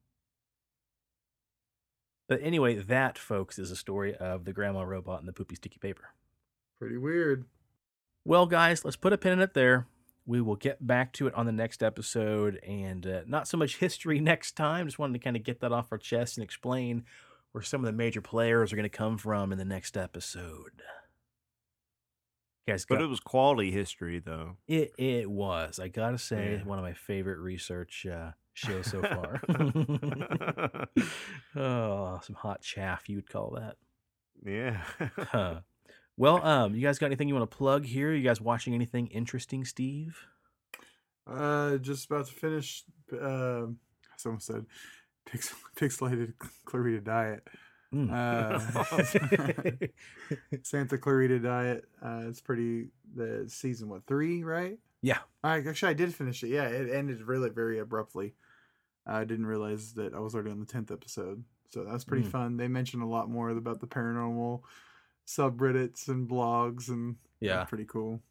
But 2.29 2.41
anyway, 2.43 2.77
that, 2.77 3.19
folks, 3.19 3.59
is 3.59 3.71
a 3.71 3.77
story 3.77 4.15
of 4.15 4.45
the 4.45 4.53
grandma 4.53 4.83
robot 4.83 5.21
and 5.21 5.29
the 5.29 5.33
poopy 5.33 5.57
sticky 5.57 5.79
paper. 5.79 6.11
Pretty 6.79 6.97
weird. 6.97 7.45
Well, 8.25 8.47
guys, 8.47 8.85
let's 8.85 8.97
put 8.97 9.13
a 9.13 9.19
pin 9.19 9.33
in 9.35 9.41
it 9.41 9.55
there. 9.55 9.87
We 10.27 10.41
will 10.41 10.57
get 10.57 10.87
back 10.87 11.13
to 11.15 11.27
it 11.27 11.35
on 11.35 11.47
the 11.47 11.53
next 11.53 11.83
episode 11.83 12.57
and 12.57 13.07
uh, 13.07 13.21
not 13.27 13.49
so 13.49 13.57
much 13.57 13.77
history 13.81 14.21
next 14.21 14.53
time. 14.53 14.87
Just 14.87 14.99
wanted 14.99 15.15
to 15.15 15.19
kind 15.25 15.37
of 15.37 15.43
get 15.43 15.61
that 15.61 15.73
off 15.73 15.89
our 15.91 15.99
chest 15.99 16.37
and 16.37 16.45
explain 16.45 17.05
where 17.53 17.63
some 17.63 17.81
of 17.81 17.87
the 17.87 17.93
major 17.97 18.21
players 18.21 18.73
are 18.73 18.77
going 18.77 18.83
to 18.89 18.89
come 18.91 19.17
from 19.17 19.51
in 19.53 19.59
the 19.59 19.65
next 19.65 19.97
episode. 19.97 20.83
You 22.67 22.75
guys, 22.75 22.85
But 22.87 22.97
got, 22.97 23.05
it 23.05 23.09
was 23.09 23.21
quality 23.21 23.71
history, 23.71 24.19
though. 24.19 24.57
it 24.67 24.93
it 24.99 25.31
was. 25.31 25.79
I 25.79 25.89
gotta 25.89 26.19
say, 26.19 26.57
Yeah. 26.59 26.65
one 26.69 26.79
of 26.79 26.85
my 26.85 26.93
favorite 26.93 27.39
research 27.39 28.05
uh, 28.05 28.33
shows 28.53 28.91
so 28.91 29.01
far. 29.03 29.41
oh, 31.57 32.21
some 32.23 32.35
hot 32.37 32.61
chaff, 32.61 33.09
you'd 33.09 33.31
call 33.31 33.57
that. 33.59 33.77
yeah. 34.45 34.83
Huh. 35.17 35.61
Well, 36.19 36.45
um, 36.45 36.75
you 36.75 36.83
guys 36.83 36.99
got 36.99 37.07
anything 37.07 37.29
you 37.29 37.35
want 37.37 37.49
to 37.51 37.57
plug 37.57 37.85
here? 37.85 38.13
You 38.13 38.23
guys 38.25 38.41
watching 38.41 38.75
anything 38.75 39.07
interesting, 39.07 39.65
Steve? 39.65 40.21
Uh, 41.27 41.77
just 41.79 42.07
about 42.11 42.27
to 42.27 42.33
finish. 42.33 42.83
Uh, 43.13 43.67
someone 44.17 44.41
said, 44.41 44.67
Pix- 45.25 45.55
"Pixelated 45.77 46.33
Clarita 46.65 47.01
Diet." 47.03 47.47
Mm. 47.95 48.11
Uh, 48.13 49.87
Santa 50.63 50.99
Clarita 50.99 51.39
Diet. 51.39 51.85
Uh, 52.05 52.23
it's 52.29 52.41
pretty. 52.41 52.89
The 53.15 53.45
season 53.49 53.89
what 53.89 54.05
three 54.07 54.43
right? 54.45 54.77
yeah. 55.01 55.19
I 55.45 55.59
actually 55.59 55.91
I 55.91 55.95
did 55.95 56.13
finish 56.15 56.43
it. 56.43 56.49
Yeah, 56.49 56.65
it 56.65 56.91
ended 56.93 57.23
really 57.23 57.49
very 57.51 57.79
abruptly. 57.79 58.35
I 59.07 59.25
didn't 59.25 59.47
realize 59.47 59.93
that 59.95 60.13
I 60.15 60.19
was 60.19 60.35
already 60.35 60.51
on 60.51 60.61
the 60.61 60.67
tenth 60.67 60.91
episode, 60.91 61.45
so 61.71 61.85
that 61.85 61.93
was 61.93 62.05
pretty 62.05 62.27
Mm. 62.27 62.31
fun. 62.33 62.57
They 62.59 62.69
mentioned 62.69 63.03
a 63.03 63.07
lot 63.07 63.31
more 63.31 63.49
about 63.51 63.81
the 63.81 63.87
paranormal 63.87 64.61
subreddits 65.29 66.09
and 66.09 66.27
blogs, 66.29 66.89
and 66.89 67.17
Yeah. 67.41 67.65
pretty 67.65 67.85
cool. 67.85 68.23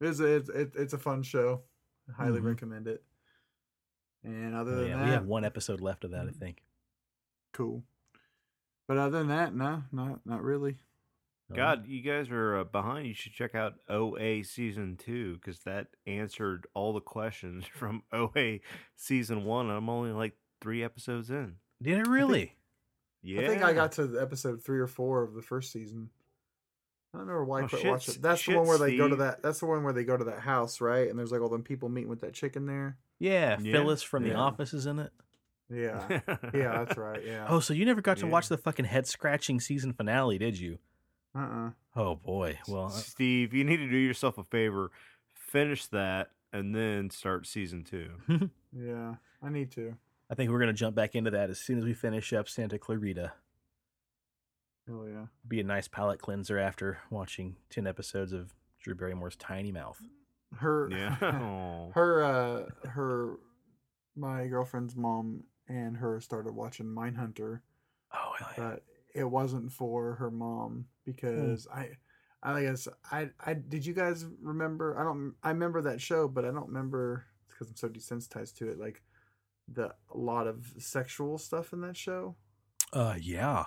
It's 0.00 0.20
a, 0.20 0.36
it's 0.36 0.48
it's 0.76 0.92
a 0.92 0.98
fun 0.98 1.22
show. 1.24 1.62
I 2.08 2.12
highly 2.12 2.40
Mhm. 2.40 2.44
recommend 2.44 2.86
it. 2.86 3.02
And 4.22 4.54
other 4.54 4.76
than 4.76 4.88
yeah, 4.88 4.96
that, 4.98 5.04
we 5.04 5.10
have 5.10 5.26
one 5.26 5.44
episode 5.44 5.80
left 5.80 6.04
of 6.04 6.12
that, 6.12 6.26
I 6.26 6.30
Mm. 6.30 6.36
think. 6.36 6.62
cool. 7.52 7.84
But 8.88 8.96
other 8.98 9.18
than 9.18 9.28
that, 9.28 9.54
no, 9.54 9.84
not 9.92 10.24
not 10.26 10.42
really. 10.42 10.78
God, 11.52 11.86
you 11.86 12.00
guys 12.02 12.30
are 12.30 12.56
uh, 12.58 12.64
behind. 12.64 13.06
You 13.06 13.14
should 13.14 13.32
check 13.32 13.54
out 13.54 13.74
OA 13.88 14.42
season 14.42 14.96
two 14.96 15.34
because 15.34 15.60
that 15.60 15.88
answered 16.06 16.66
all 16.74 16.92
the 16.92 17.00
questions 17.00 17.64
from 17.72 18.02
OA 18.12 18.60
season 18.96 19.44
one. 19.44 19.70
I'm 19.70 19.88
only 19.88 20.10
like 20.10 20.36
three 20.60 20.82
episodes 20.82 21.30
in. 21.30 21.56
Did 21.82 21.98
it 22.00 22.08
really? 22.08 22.56
Yeah, 23.22 23.42
I 23.42 23.46
think 23.46 23.62
I 23.62 23.72
got 23.72 23.92
to 23.92 24.18
episode 24.20 24.62
three 24.64 24.80
or 24.80 24.86
four 24.88 25.22
of 25.22 25.34
the 25.34 25.42
first 25.42 25.70
season. 25.70 26.10
I 27.14 27.18
don't 27.18 27.26
remember 27.28 27.44
why 27.44 27.60
I 27.60 27.62
Oh, 27.62 27.68
quit 27.68 27.82
shit, 27.82 27.90
watching. 27.90 28.14
That's 28.20 28.40
shit, 28.40 28.54
the 28.54 28.58
one 28.58 28.66
where 28.68 28.78
they 28.78 28.96
go 28.96 29.08
to 29.08 29.16
that. 29.16 29.40
That's 29.42 29.60
the 29.60 29.66
one 29.66 29.84
where 29.84 29.92
they 29.92 30.02
go 30.04 30.16
to 30.16 30.24
that 30.24 30.40
house, 30.40 30.80
right? 30.80 31.08
And 31.08 31.16
there's 31.18 31.30
like 31.30 31.40
all 31.40 31.48
them 31.48 31.62
people 31.62 31.88
meeting 31.88 32.10
with 32.10 32.20
that 32.22 32.34
chicken 32.34 32.66
there. 32.66 32.96
Yeah, 33.20 33.56
Yeah. 33.62 33.72
Phyllis 33.72 34.02
from 34.02 34.24
The 34.24 34.34
Office 34.34 34.74
is 34.74 34.86
in 34.86 34.98
it. 34.98 35.12
Yeah, 35.70 36.06
yeah, 36.52 36.84
that's 36.84 36.98
right. 36.98 37.24
Yeah. 37.24 37.46
Oh, 37.48 37.60
so 37.60 37.72
you 37.72 37.84
never 37.86 38.00
got 38.02 38.18
to 38.18 38.26
Yeah. 38.26 38.32
watch 38.32 38.48
the 38.48 38.58
fucking 38.58 38.84
head 38.84 39.06
scratching 39.06 39.60
season 39.60 39.92
finale, 39.94 40.36
did 40.38 40.58
you? 40.58 40.78
Uh. 41.34 41.38
uh 41.38 41.70
Oh 41.96 42.16
boy. 42.16 42.58
Well, 42.68 42.86
uh, 42.86 42.90
Steve, 42.90 43.54
you 43.54 43.62
need 43.64 43.76
to 43.78 43.88
do 43.88 43.96
yourself 43.96 44.36
a 44.36 44.44
favor. 44.44 44.90
Finish 45.32 45.86
that 45.86 46.30
and 46.52 46.74
then 46.74 47.08
start 47.10 47.46
season 47.46 47.84
two. 47.84 48.10
Yeah, 48.76 49.14
I 49.40 49.50
need 49.50 49.70
to. 49.72 49.94
I 50.28 50.34
think 50.34 50.50
we're 50.50 50.58
gonna 50.58 50.72
jump 50.72 50.96
back 50.96 51.14
into 51.14 51.30
that 51.30 51.48
as 51.48 51.60
soon 51.60 51.78
as 51.78 51.84
we 51.84 51.94
finish 51.94 52.32
up 52.32 52.48
Santa 52.48 52.76
Clarita. 52.76 53.32
Hell 54.86 55.06
yeah. 55.08 55.26
Be 55.46 55.60
a 55.60 55.64
nice 55.64 55.88
palate 55.88 56.20
cleanser 56.20 56.58
after 56.58 56.98
watching 57.10 57.56
ten 57.70 57.86
episodes 57.86 58.32
of 58.32 58.52
Drew 58.82 58.94
Barrymore's 58.94 59.36
Tiny 59.36 59.72
Mouth. 59.72 60.00
Her. 60.56 60.88
Yeah. 60.90 61.16
Her. 61.94 62.22
Uh. 62.22 62.88
Her. 62.88 63.36
My 64.16 64.46
girlfriend's 64.46 64.94
mom 64.94 65.44
and 65.68 65.96
her 65.96 66.20
started 66.20 66.54
watching 66.54 66.86
Mindhunter. 66.86 67.60
Oh 68.12 68.32
hell 68.38 68.48
yeah. 68.56 68.70
but 68.70 68.82
it 69.14 69.24
wasn't 69.24 69.72
for 69.72 70.14
her 70.14 70.30
mom 70.30 70.86
because 71.04 71.66
I 71.72 71.90
I 72.42 72.62
guess 72.62 72.86
I 73.10 73.30
I 73.44 73.54
did 73.54 73.86
you 73.86 73.94
guys 73.94 74.24
remember 74.42 74.98
I 74.98 75.04
don't 75.04 75.34
I 75.42 75.48
remember 75.50 75.82
that 75.82 76.00
show 76.00 76.28
but 76.28 76.44
I 76.44 76.48
don't 76.48 76.68
remember 76.68 77.24
because 77.48 77.68
I'm 77.68 77.76
so 77.76 77.88
desensitized 77.88 78.56
to 78.58 78.68
it 78.68 78.78
like 78.78 79.02
the 79.66 79.94
a 80.12 80.16
lot 80.16 80.46
of 80.46 80.66
sexual 80.78 81.38
stuff 81.38 81.72
in 81.72 81.80
that 81.80 81.96
show. 81.96 82.36
Uh 82.92 83.14
yeah. 83.20 83.64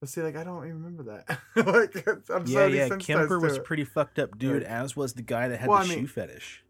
But 0.00 0.08
see, 0.08 0.22
like 0.22 0.36
I 0.36 0.44
don't 0.44 0.64
even 0.64 0.82
remember 0.84 1.02
that. 1.26 1.38
like 1.66 2.06
I'm 2.30 2.46
yeah, 2.46 2.58
so 2.58 2.66
yeah. 2.66 2.88
Kemper 2.98 3.38
was 3.40 3.58
pretty 3.58 3.84
fucked 3.84 4.18
up 4.18 4.38
dude, 4.38 4.62
Right. 4.62 4.70
as 4.70 4.96
was 4.96 5.14
the 5.14 5.22
guy 5.22 5.48
that 5.48 5.58
had 5.60 5.68
Well, 5.68 5.78
the 5.78 5.84
I 5.84 5.88
mean- 5.88 5.98
shoe 6.00 6.06
fetish. 6.06 6.64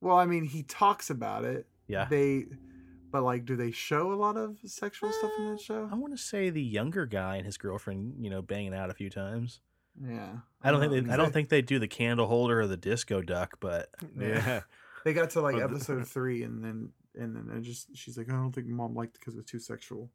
Well, 0.00 0.16
I 0.16 0.26
mean, 0.26 0.44
he 0.44 0.62
talks 0.62 1.10
about 1.10 1.44
it. 1.44 1.66
Yeah. 1.88 2.06
They, 2.08 2.44
but 3.10 3.24
like, 3.24 3.44
do 3.44 3.56
they 3.56 3.72
show 3.72 4.12
a 4.12 4.14
lot 4.14 4.36
of 4.36 4.58
sexual 4.64 5.10
stuff 5.10 5.32
in 5.38 5.46
that 5.46 5.54
uh, 5.54 5.62
show? 5.62 5.88
I 5.90 5.96
want 5.96 6.12
to 6.16 6.22
say 6.22 6.50
the 6.50 6.62
younger 6.62 7.04
guy 7.04 7.34
and 7.36 7.44
his 7.44 7.56
girlfriend, 7.58 8.14
you 8.20 8.30
know, 8.30 8.40
banging 8.40 8.74
out 8.74 8.90
a 8.90 8.94
few 8.94 9.10
times. 9.10 9.60
Yeah. 10.00 10.36
I 10.62 10.70
don't 10.70 10.80
think 10.80 11.06
they, 11.06 11.12
I 11.12 11.16
don't 11.16 11.32
think 11.32 11.48
they 11.48 11.62
do 11.62 11.80
the 11.80 11.88
candle 11.88 12.28
holder 12.28 12.60
or 12.60 12.68
the 12.68 12.76
disco 12.76 13.22
duck, 13.22 13.56
but 13.60 13.88
yeah. 14.18 14.60
They 15.04 15.14
got 15.14 15.30
to 15.30 15.40
like 15.40 15.56
episode 15.56 16.06
three, 16.06 16.42
and 16.42 16.62
then 16.62 16.90
and 17.14 17.34
then 17.34 17.50
I 17.56 17.60
just 17.60 17.96
she's 17.96 18.18
like, 18.18 18.28
I 18.28 18.32
don't 18.32 18.52
think 18.52 18.66
mom 18.66 18.94
liked 18.94 19.14
because 19.18 19.36
it 19.36 19.40
it's 19.40 19.50
too 19.50 19.58
sexual. 19.60 20.10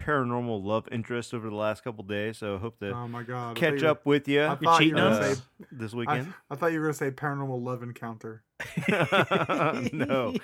paranormal 0.00 0.64
love 0.64 0.88
interest 0.92 1.34
over 1.34 1.48
the 1.50 1.56
last 1.56 1.84
couple 1.84 2.04
days. 2.04 2.38
So 2.38 2.58
hope 2.58 2.78
to 2.80 2.90
Oh 2.92 3.08
my 3.08 3.22
god! 3.22 3.56
Catch 3.56 3.82
up 3.82 4.06
with 4.06 4.28
you 4.28 4.44
I 4.44 4.54
thought 4.56 4.80
you 4.80 4.86
cheating 4.88 4.94
were 4.94 5.08
on 5.08 5.12
gonna 5.14 5.26
us? 5.26 5.38
say. 5.38 5.44
this 5.72 5.92
weekend. 5.94 6.32
I 6.50 6.54
thought 6.54 6.72
you 6.72 6.78
were 6.80 6.86
gonna 6.86 6.94
say 6.94 7.10
paranormal 7.10 7.62
love 7.62 7.82
encounter. 7.82 8.42
no. 9.92 10.34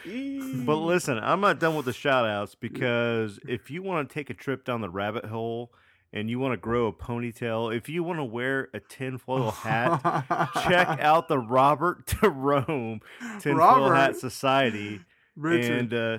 But 0.65 0.77
listen, 0.77 1.19
I'm 1.19 1.41
not 1.41 1.59
done 1.61 1.75
with 1.77 1.87
the 1.87 1.93
shout 1.93 2.27
outs 2.27 2.55
because 2.55 3.39
if 3.47 3.71
you 3.71 3.83
want 3.83 4.09
to 4.09 4.15
take 4.15 4.31
a 4.31 4.35
trip 4.35 4.65
down 4.65 4.81
the 4.81 4.91
rabbit 4.91 5.25
hole 5.27 5.73
and 6.13 6.31
you 6.31 6.39
want 6.39 6.53
to 6.53 6.57
grow 6.57 6.87
a 6.87 6.93
ponytail, 6.93 7.77
if 7.77 7.89
you 7.89 8.05
want 8.05 8.19
to 8.21 8.25
wear 8.25 8.69
a 8.73 8.81
tinfoil 8.81 9.51
hat, 9.51 10.49
check 10.69 10.87
out 11.01 11.29
the 11.29 11.39
Robert 11.39 12.07
Jerome 12.07 13.01
Tinfoil 13.41 13.57
Robert. 13.57 13.95
Hat 13.95 14.17
Society. 14.17 15.01
Richard. 15.37 15.93
And 15.93 15.95
uh, 15.95 16.19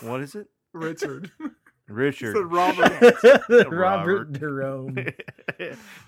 what 0.00 0.22
is 0.22 0.34
it? 0.34 0.48
Richard. 0.72 1.30
Richard. 1.88 2.34
said 2.34 2.50
Robert. 2.50 2.92
Robert 3.70 3.70
Robert. 3.70 4.32
Jerome. 4.38 4.98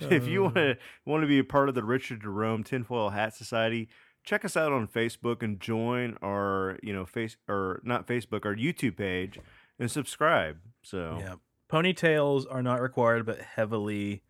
if 0.00 0.26
you 0.26 0.44
want 0.44 0.54
to 0.56 0.76
want 1.04 1.22
to 1.22 1.26
be 1.28 1.38
a 1.38 1.44
part 1.44 1.68
of 1.68 1.74
the 1.74 1.84
Richard 1.84 2.22
Jerome 2.22 2.64
Tinfoil 2.64 3.10
Hat 3.10 3.34
Society, 3.34 3.88
check 4.24 4.44
us 4.44 4.56
out 4.56 4.72
on 4.72 4.88
Facebook 4.88 5.42
and 5.42 5.60
join 5.60 6.16
our 6.22 6.78
you 6.82 6.92
know 6.92 7.06
face 7.06 7.36
or 7.48 7.80
not 7.84 8.06
Facebook 8.06 8.44
our 8.44 8.54
YouTube 8.54 8.96
page 8.96 9.38
and 9.78 9.90
subscribe. 9.90 10.58
So 10.82 11.18
Yeah. 11.20 11.34
Ponytails 11.70 12.46
are 12.50 12.62
not 12.62 12.80
required, 12.80 13.26
but 13.26 13.40
heavily. 13.40 14.22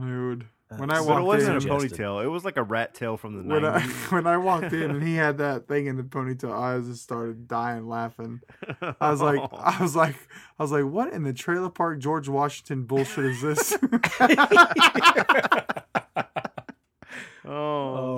Dude, 0.00 0.42
uh, 0.42 0.46
when 0.76 0.90
I 0.90 1.00
walked 1.00 1.08
but 1.08 1.18
it 1.18 1.22
wasn't 1.24 1.52
a 1.52 1.54
in, 1.56 1.60
suggested. 1.60 1.92
ponytail. 2.00 2.24
It 2.24 2.28
was 2.28 2.44
like 2.44 2.56
a 2.56 2.62
rat 2.62 2.94
tail 2.94 3.16
from 3.16 3.36
the 3.48 3.54
when 3.54 3.64
I 3.64 3.80
when 4.10 4.26
I 4.26 4.36
walked 4.38 4.72
in 4.72 4.90
and 4.90 5.02
he 5.02 5.14
had 5.24 5.38
that 5.38 5.68
thing 5.68 5.86
in 5.86 5.96
the 5.96 6.02
ponytail, 6.02 6.52
I 6.52 6.80
just 6.80 7.02
started 7.02 7.46
dying 7.46 7.86
laughing. 7.88 8.40
I 9.00 9.10
was 9.10 9.20
like, 9.20 9.40
I 9.52 9.78
was 9.80 9.94
like, 9.94 10.16
I 10.58 10.62
was 10.62 10.72
like, 10.72 10.84
what 10.84 11.12
in 11.12 11.22
the 11.22 11.32
trailer 11.32 11.70
park 11.70 11.98
George 12.00 12.28
Washington 12.28 12.84
bullshit 12.84 13.24
is 13.26 13.40
this? 13.42 13.76
oh, 17.44 17.50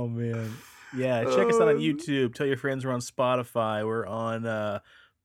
Oh 0.06 0.08
man. 0.08 0.52
Yeah, 0.96 1.24
check 1.24 1.48
us 1.48 1.56
out 1.56 1.62
on 1.68 1.76
Um, 1.76 1.78
YouTube. 1.80 2.34
Tell 2.34 2.46
your 2.46 2.56
friends 2.56 2.84
we're 2.84 2.92
on 2.92 3.00
Spotify. 3.00 3.84
We're 3.84 4.06
on 4.06 4.46
uh 4.46 4.78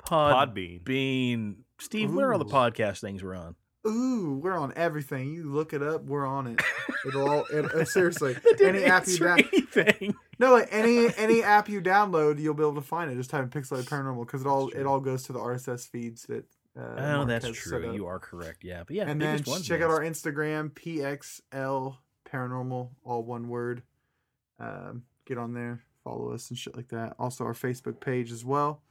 Pod 0.04 0.56
Podbean. 0.56 0.84
Bean. 0.84 1.64
Steve, 1.80 2.14
where 2.14 2.30
are 2.30 2.34
all 2.34 2.40
the 2.40 2.46
podcast 2.46 3.00
things 3.00 3.24
we're 3.24 3.36
on? 3.36 3.56
Ooh, 3.88 4.40
we're 4.44 4.58
on 4.58 4.74
everything. 4.76 5.34
You 5.34 5.44
look 5.52 5.74
it 5.74 5.82
up, 5.82 6.04
we're 6.06 6.26
on 6.26 6.48
it. 6.48 6.62
It'll 7.08 7.28
all 7.28 7.46
it, 7.52 7.66
uh, 7.66 7.84
seriously. 7.86 8.36
Any 8.64 8.84
app 8.84 9.08
you 9.08 9.14
answer 9.14 9.24
down, 9.26 9.40
anything. 9.52 10.16
no, 10.38 10.54
like 10.54 10.68
any 10.72 11.08
any 11.18 11.42
app 11.42 11.68
you 11.68 11.82
download, 11.82 12.40
you'll 12.40 12.54
be 12.54 12.62
able 12.62 12.76
to 12.76 12.82
find 12.82 13.10
it. 13.12 13.16
Just 13.16 13.32
type 13.32 13.42
in 13.44 13.50
Pixelated 13.50 13.90
Paranormal 13.90 14.26
because 14.26 14.42
it 14.42 14.48
all 14.48 14.70
it 14.70 14.86
all 14.86 15.00
goes 15.00 15.24
to 15.24 15.34
the 15.34 15.40
RSS 15.40 15.88
feeds 15.90 16.24
that. 16.24 16.46
Uh, 16.78 16.96
Oh, 16.98 17.18
Mark 17.18 17.28
that's 17.28 17.52
true. 17.52 17.94
You 17.94 18.06
are 18.06 18.20
correct. 18.20 18.64
Yeah, 18.64 18.84
but 18.86 18.96
yeah, 18.96 19.04
and 19.10 19.22
then 19.22 19.44
check 19.44 19.82
out 19.82 19.90
our 19.90 20.00
Instagram, 20.02 20.70
PXL 20.72 21.98
Paranormal, 22.32 22.90
all 23.04 23.24
one 23.24 23.50
word. 23.50 23.84
Um, 24.60 25.04
get 25.26 25.38
on 25.38 25.54
there, 25.54 25.82
follow 26.04 26.32
us 26.32 26.50
and 26.50 26.58
shit 26.58 26.76
like 26.76 26.88
that. 26.90 27.16
Also, 27.20 27.44
our 27.44 27.54
Facebook 27.54 28.00
page 28.00 28.32
as 28.32 28.46
well. 28.46 28.84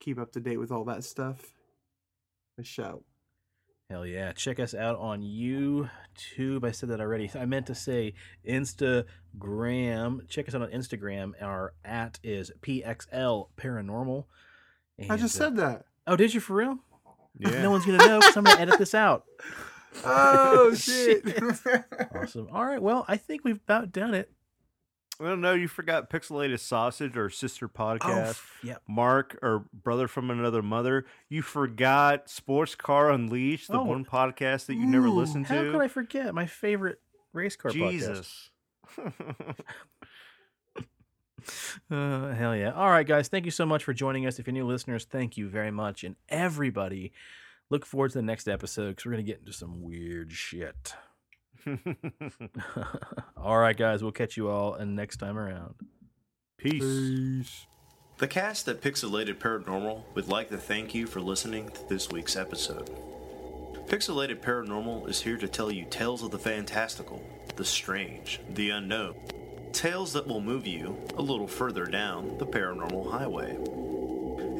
Keep 0.00 0.18
up 0.18 0.32
to 0.32 0.40
date 0.40 0.56
with 0.56 0.72
all 0.72 0.84
that 0.86 1.04
stuff. 1.04 1.52
A 2.58 2.64
shout. 2.64 3.04
Hell 3.90 4.06
yeah. 4.06 4.30
Check 4.32 4.60
us 4.60 4.72
out 4.72 4.96
on 5.00 5.20
YouTube. 5.20 6.64
I 6.64 6.70
said 6.70 6.90
that 6.90 7.00
already. 7.00 7.28
I 7.34 7.44
meant 7.44 7.66
to 7.66 7.74
say 7.74 8.14
Instagram. 8.48 10.28
Check 10.28 10.46
us 10.48 10.54
out 10.54 10.62
on 10.62 10.70
Instagram. 10.70 11.32
Our 11.42 11.74
at 11.84 12.20
is 12.22 12.52
PXL 12.62 13.48
Paranormal. 13.56 14.24
I 15.00 15.02
just 15.02 15.10
And, 15.12 15.22
uh, 15.22 15.28
said 15.28 15.56
that. 15.56 15.84
Oh, 16.06 16.14
did 16.16 16.32
you 16.34 16.40
for 16.40 16.54
real? 16.54 16.78
Yeah. 17.38 17.62
No 17.62 17.70
one's 17.72 17.84
going 17.84 17.98
to 17.98 18.06
know 18.06 18.20
'cause 18.20 18.36
I'm 18.36 18.44
going 18.44 18.56
to 18.56 18.62
edit 18.62 18.78
this 18.78 18.94
out. 18.94 19.24
Oh 20.04 20.72
shit! 20.76 21.24
Awesome. 22.14 22.46
All 22.52 22.64
right. 22.64 22.80
Well, 22.80 23.04
I 23.08 23.16
think 23.16 23.42
we've 23.44 23.56
about 23.56 23.90
done 23.90 24.14
it. 24.14 24.30
Well, 25.20 25.36
no, 25.36 25.52
you 25.52 25.68
forgot 25.68 26.08
Pixelated 26.08 26.58
Sausage, 26.60 27.14
our 27.16 27.28
sister 27.28 27.68
podcast. 27.68 28.40
yep. 28.62 28.80
Mark, 28.88 29.38
or 29.42 29.66
brother 29.72 30.08
from 30.08 30.30
another 30.30 30.62
mother. 30.62 31.04
You 31.28 31.42
forgot 31.42 32.30
Sports 32.30 32.74
Car 32.74 33.10
Unleashed, 33.10 33.68
the 33.68 33.78
Oh. 33.78 33.84
one 33.84 34.06
podcast 34.06 34.64
that 34.66 34.76
you 34.76 34.86
never 34.86 35.10
listened 35.10 35.46
How 35.46 35.56
to. 35.56 35.66
How 35.66 35.72
could 35.72 35.80
I 35.82 35.88
forget 35.88 36.34
my 36.34 36.46
favorite 36.46 37.00
race 37.34 37.54
car 37.56 37.70
podcast? 37.70 37.90
Jesus. 37.90 38.50
Uh, 41.90 42.34
hell 42.34 42.54
yeah. 42.54 42.70
All 42.72 42.90
right, 42.90 43.06
guys. 43.06 43.28
Thank 43.28 43.46
you 43.46 43.50
so 43.50 43.64
much 43.64 43.82
for 43.82 43.94
joining 43.94 44.26
us. 44.26 44.38
If 44.38 44.46
you're 44.46 44.52
new 44.52 44.66
listeners, 44.66 45.06
thank 45.06 45.38
you 45.38 45.48
very 45.48 45.70
much. 45.70 46.04
And 46.04 46.16
everybody, 46.28 47.12
look 47.70 47.86
forward 47.86 48.10
to 48.12 48.18
the 48.18 48.22
next 48.22 48.46
episode 48.46 48.90
because 48.90 49.06
we're 49.06 49.12
going 49.12 49.24
to 49.24 49.32
get 49.32 49.40
into 49.40 49.52
some 49.54 49.80
weird 49.82 50.32
shit. 50.32 50.94
all 53.36 53.58
right, 53.58 53.76
guys. 53.76 54.02
We'll 54.02 54.12
catch 54.12 54.36
you 54.36 54.48
all 54.48 54.74
and 54.74 54.94
next 54.94 55.18
time 55.18 55.38
around. 55.38 55.74
Peace. 56.56 56.82
Peace. 56.82 57.66
The 58.18 58.28
cast 58.28 58.68
at 58.68 58.82
Pixelated 58.82 59.38
Paranormal 59.38 60.02
would 60.14 60.28
like 60.28 60.50
to 60.50 60.58
thank 60.58 60.94
you 60.94 61.06
for 61.06 61.20
listening 61.20 61.70
to 61.70 61.88
this 61.88 62.10
week's 62.10 62.36
episode. 62.36 62.90
Pixelated 63.86 64.42
Paranormal 64.42 65.08
is 65.08 65.22
here 65.22 65.38
to 65.38 65.48
tell 65.48 65.72
you 65.72 65.86
tales 65.86 66.22
of 66.22 66.30
the 66.30 66.38
fantastical, 66.38 67.24
the 67.56 67.64
strange, 67.64 68.40
the 68.50 68.70
unknown. 68.70 69.14
Tales 69.72 70.12
that 70.12 70.26
will 70.26 70.40
move 70.40 70.66
you 70.66 70.96
a 71.16 71.22
little 71.22 71.48
further 71.48 71.86
down 71.86 72.36
the 72.36 72.46
paranormal 72.46 73.10
highway. 73.10 73.56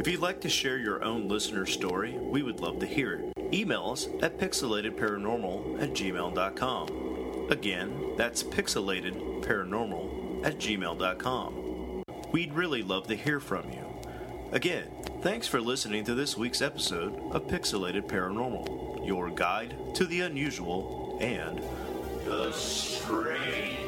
If 0.00 0.08
you'd 0.08 0.20
like 0.20 0.40
to 0.40 0.48
share 0.48 0.78
your 0.78 1.04
own 1.04 1.28
listener 1.28 1.66
story, 1.66 2.12
we 2.12 2.42
would 2.42 2.60
love 2.60 2.78
to 2.78 2.86
hear 2.86 3.12
it. 3.12 3.29
Email 3.52 3.90
us 3.90 4.08
at 4.22 4.38
pixelatedparanormal 4.38 5.82
at 5.82 5.90
gmail.com. 5.90 7.48
Again, 7.50 8.14
that's 8.16 8.42
pixelatedparanormal 8.42 10.46
at 10.46 10.58
gmail.com. 10.58 12.04
We'd 12.32 12.54
really 12.54 12.82
love 12.82 13.06
to 13.08 13.16
hear 13.16 13.40
from 13.40 13.70
you. 13.70 13.84
Again, 14.52 14.86
thanks 15.22 15.48
for 15.48 15.60
listening 15.60 16.04
to 16.04 16.14
this 16.14 16.36
week's 16.36 16.62
episode 16.62 17.18
of 17.32 17.48
Pixelated 17.48 18.02
Paranormal, 18.02 19.04
your 19.06 19.30
guide 19.30 19.74
to 19.94 20.04
the 20.04 20.20
unusual 20.20 21.18
and 21.20 21.60
the 22.24 22.52
strange. 22.52 23.79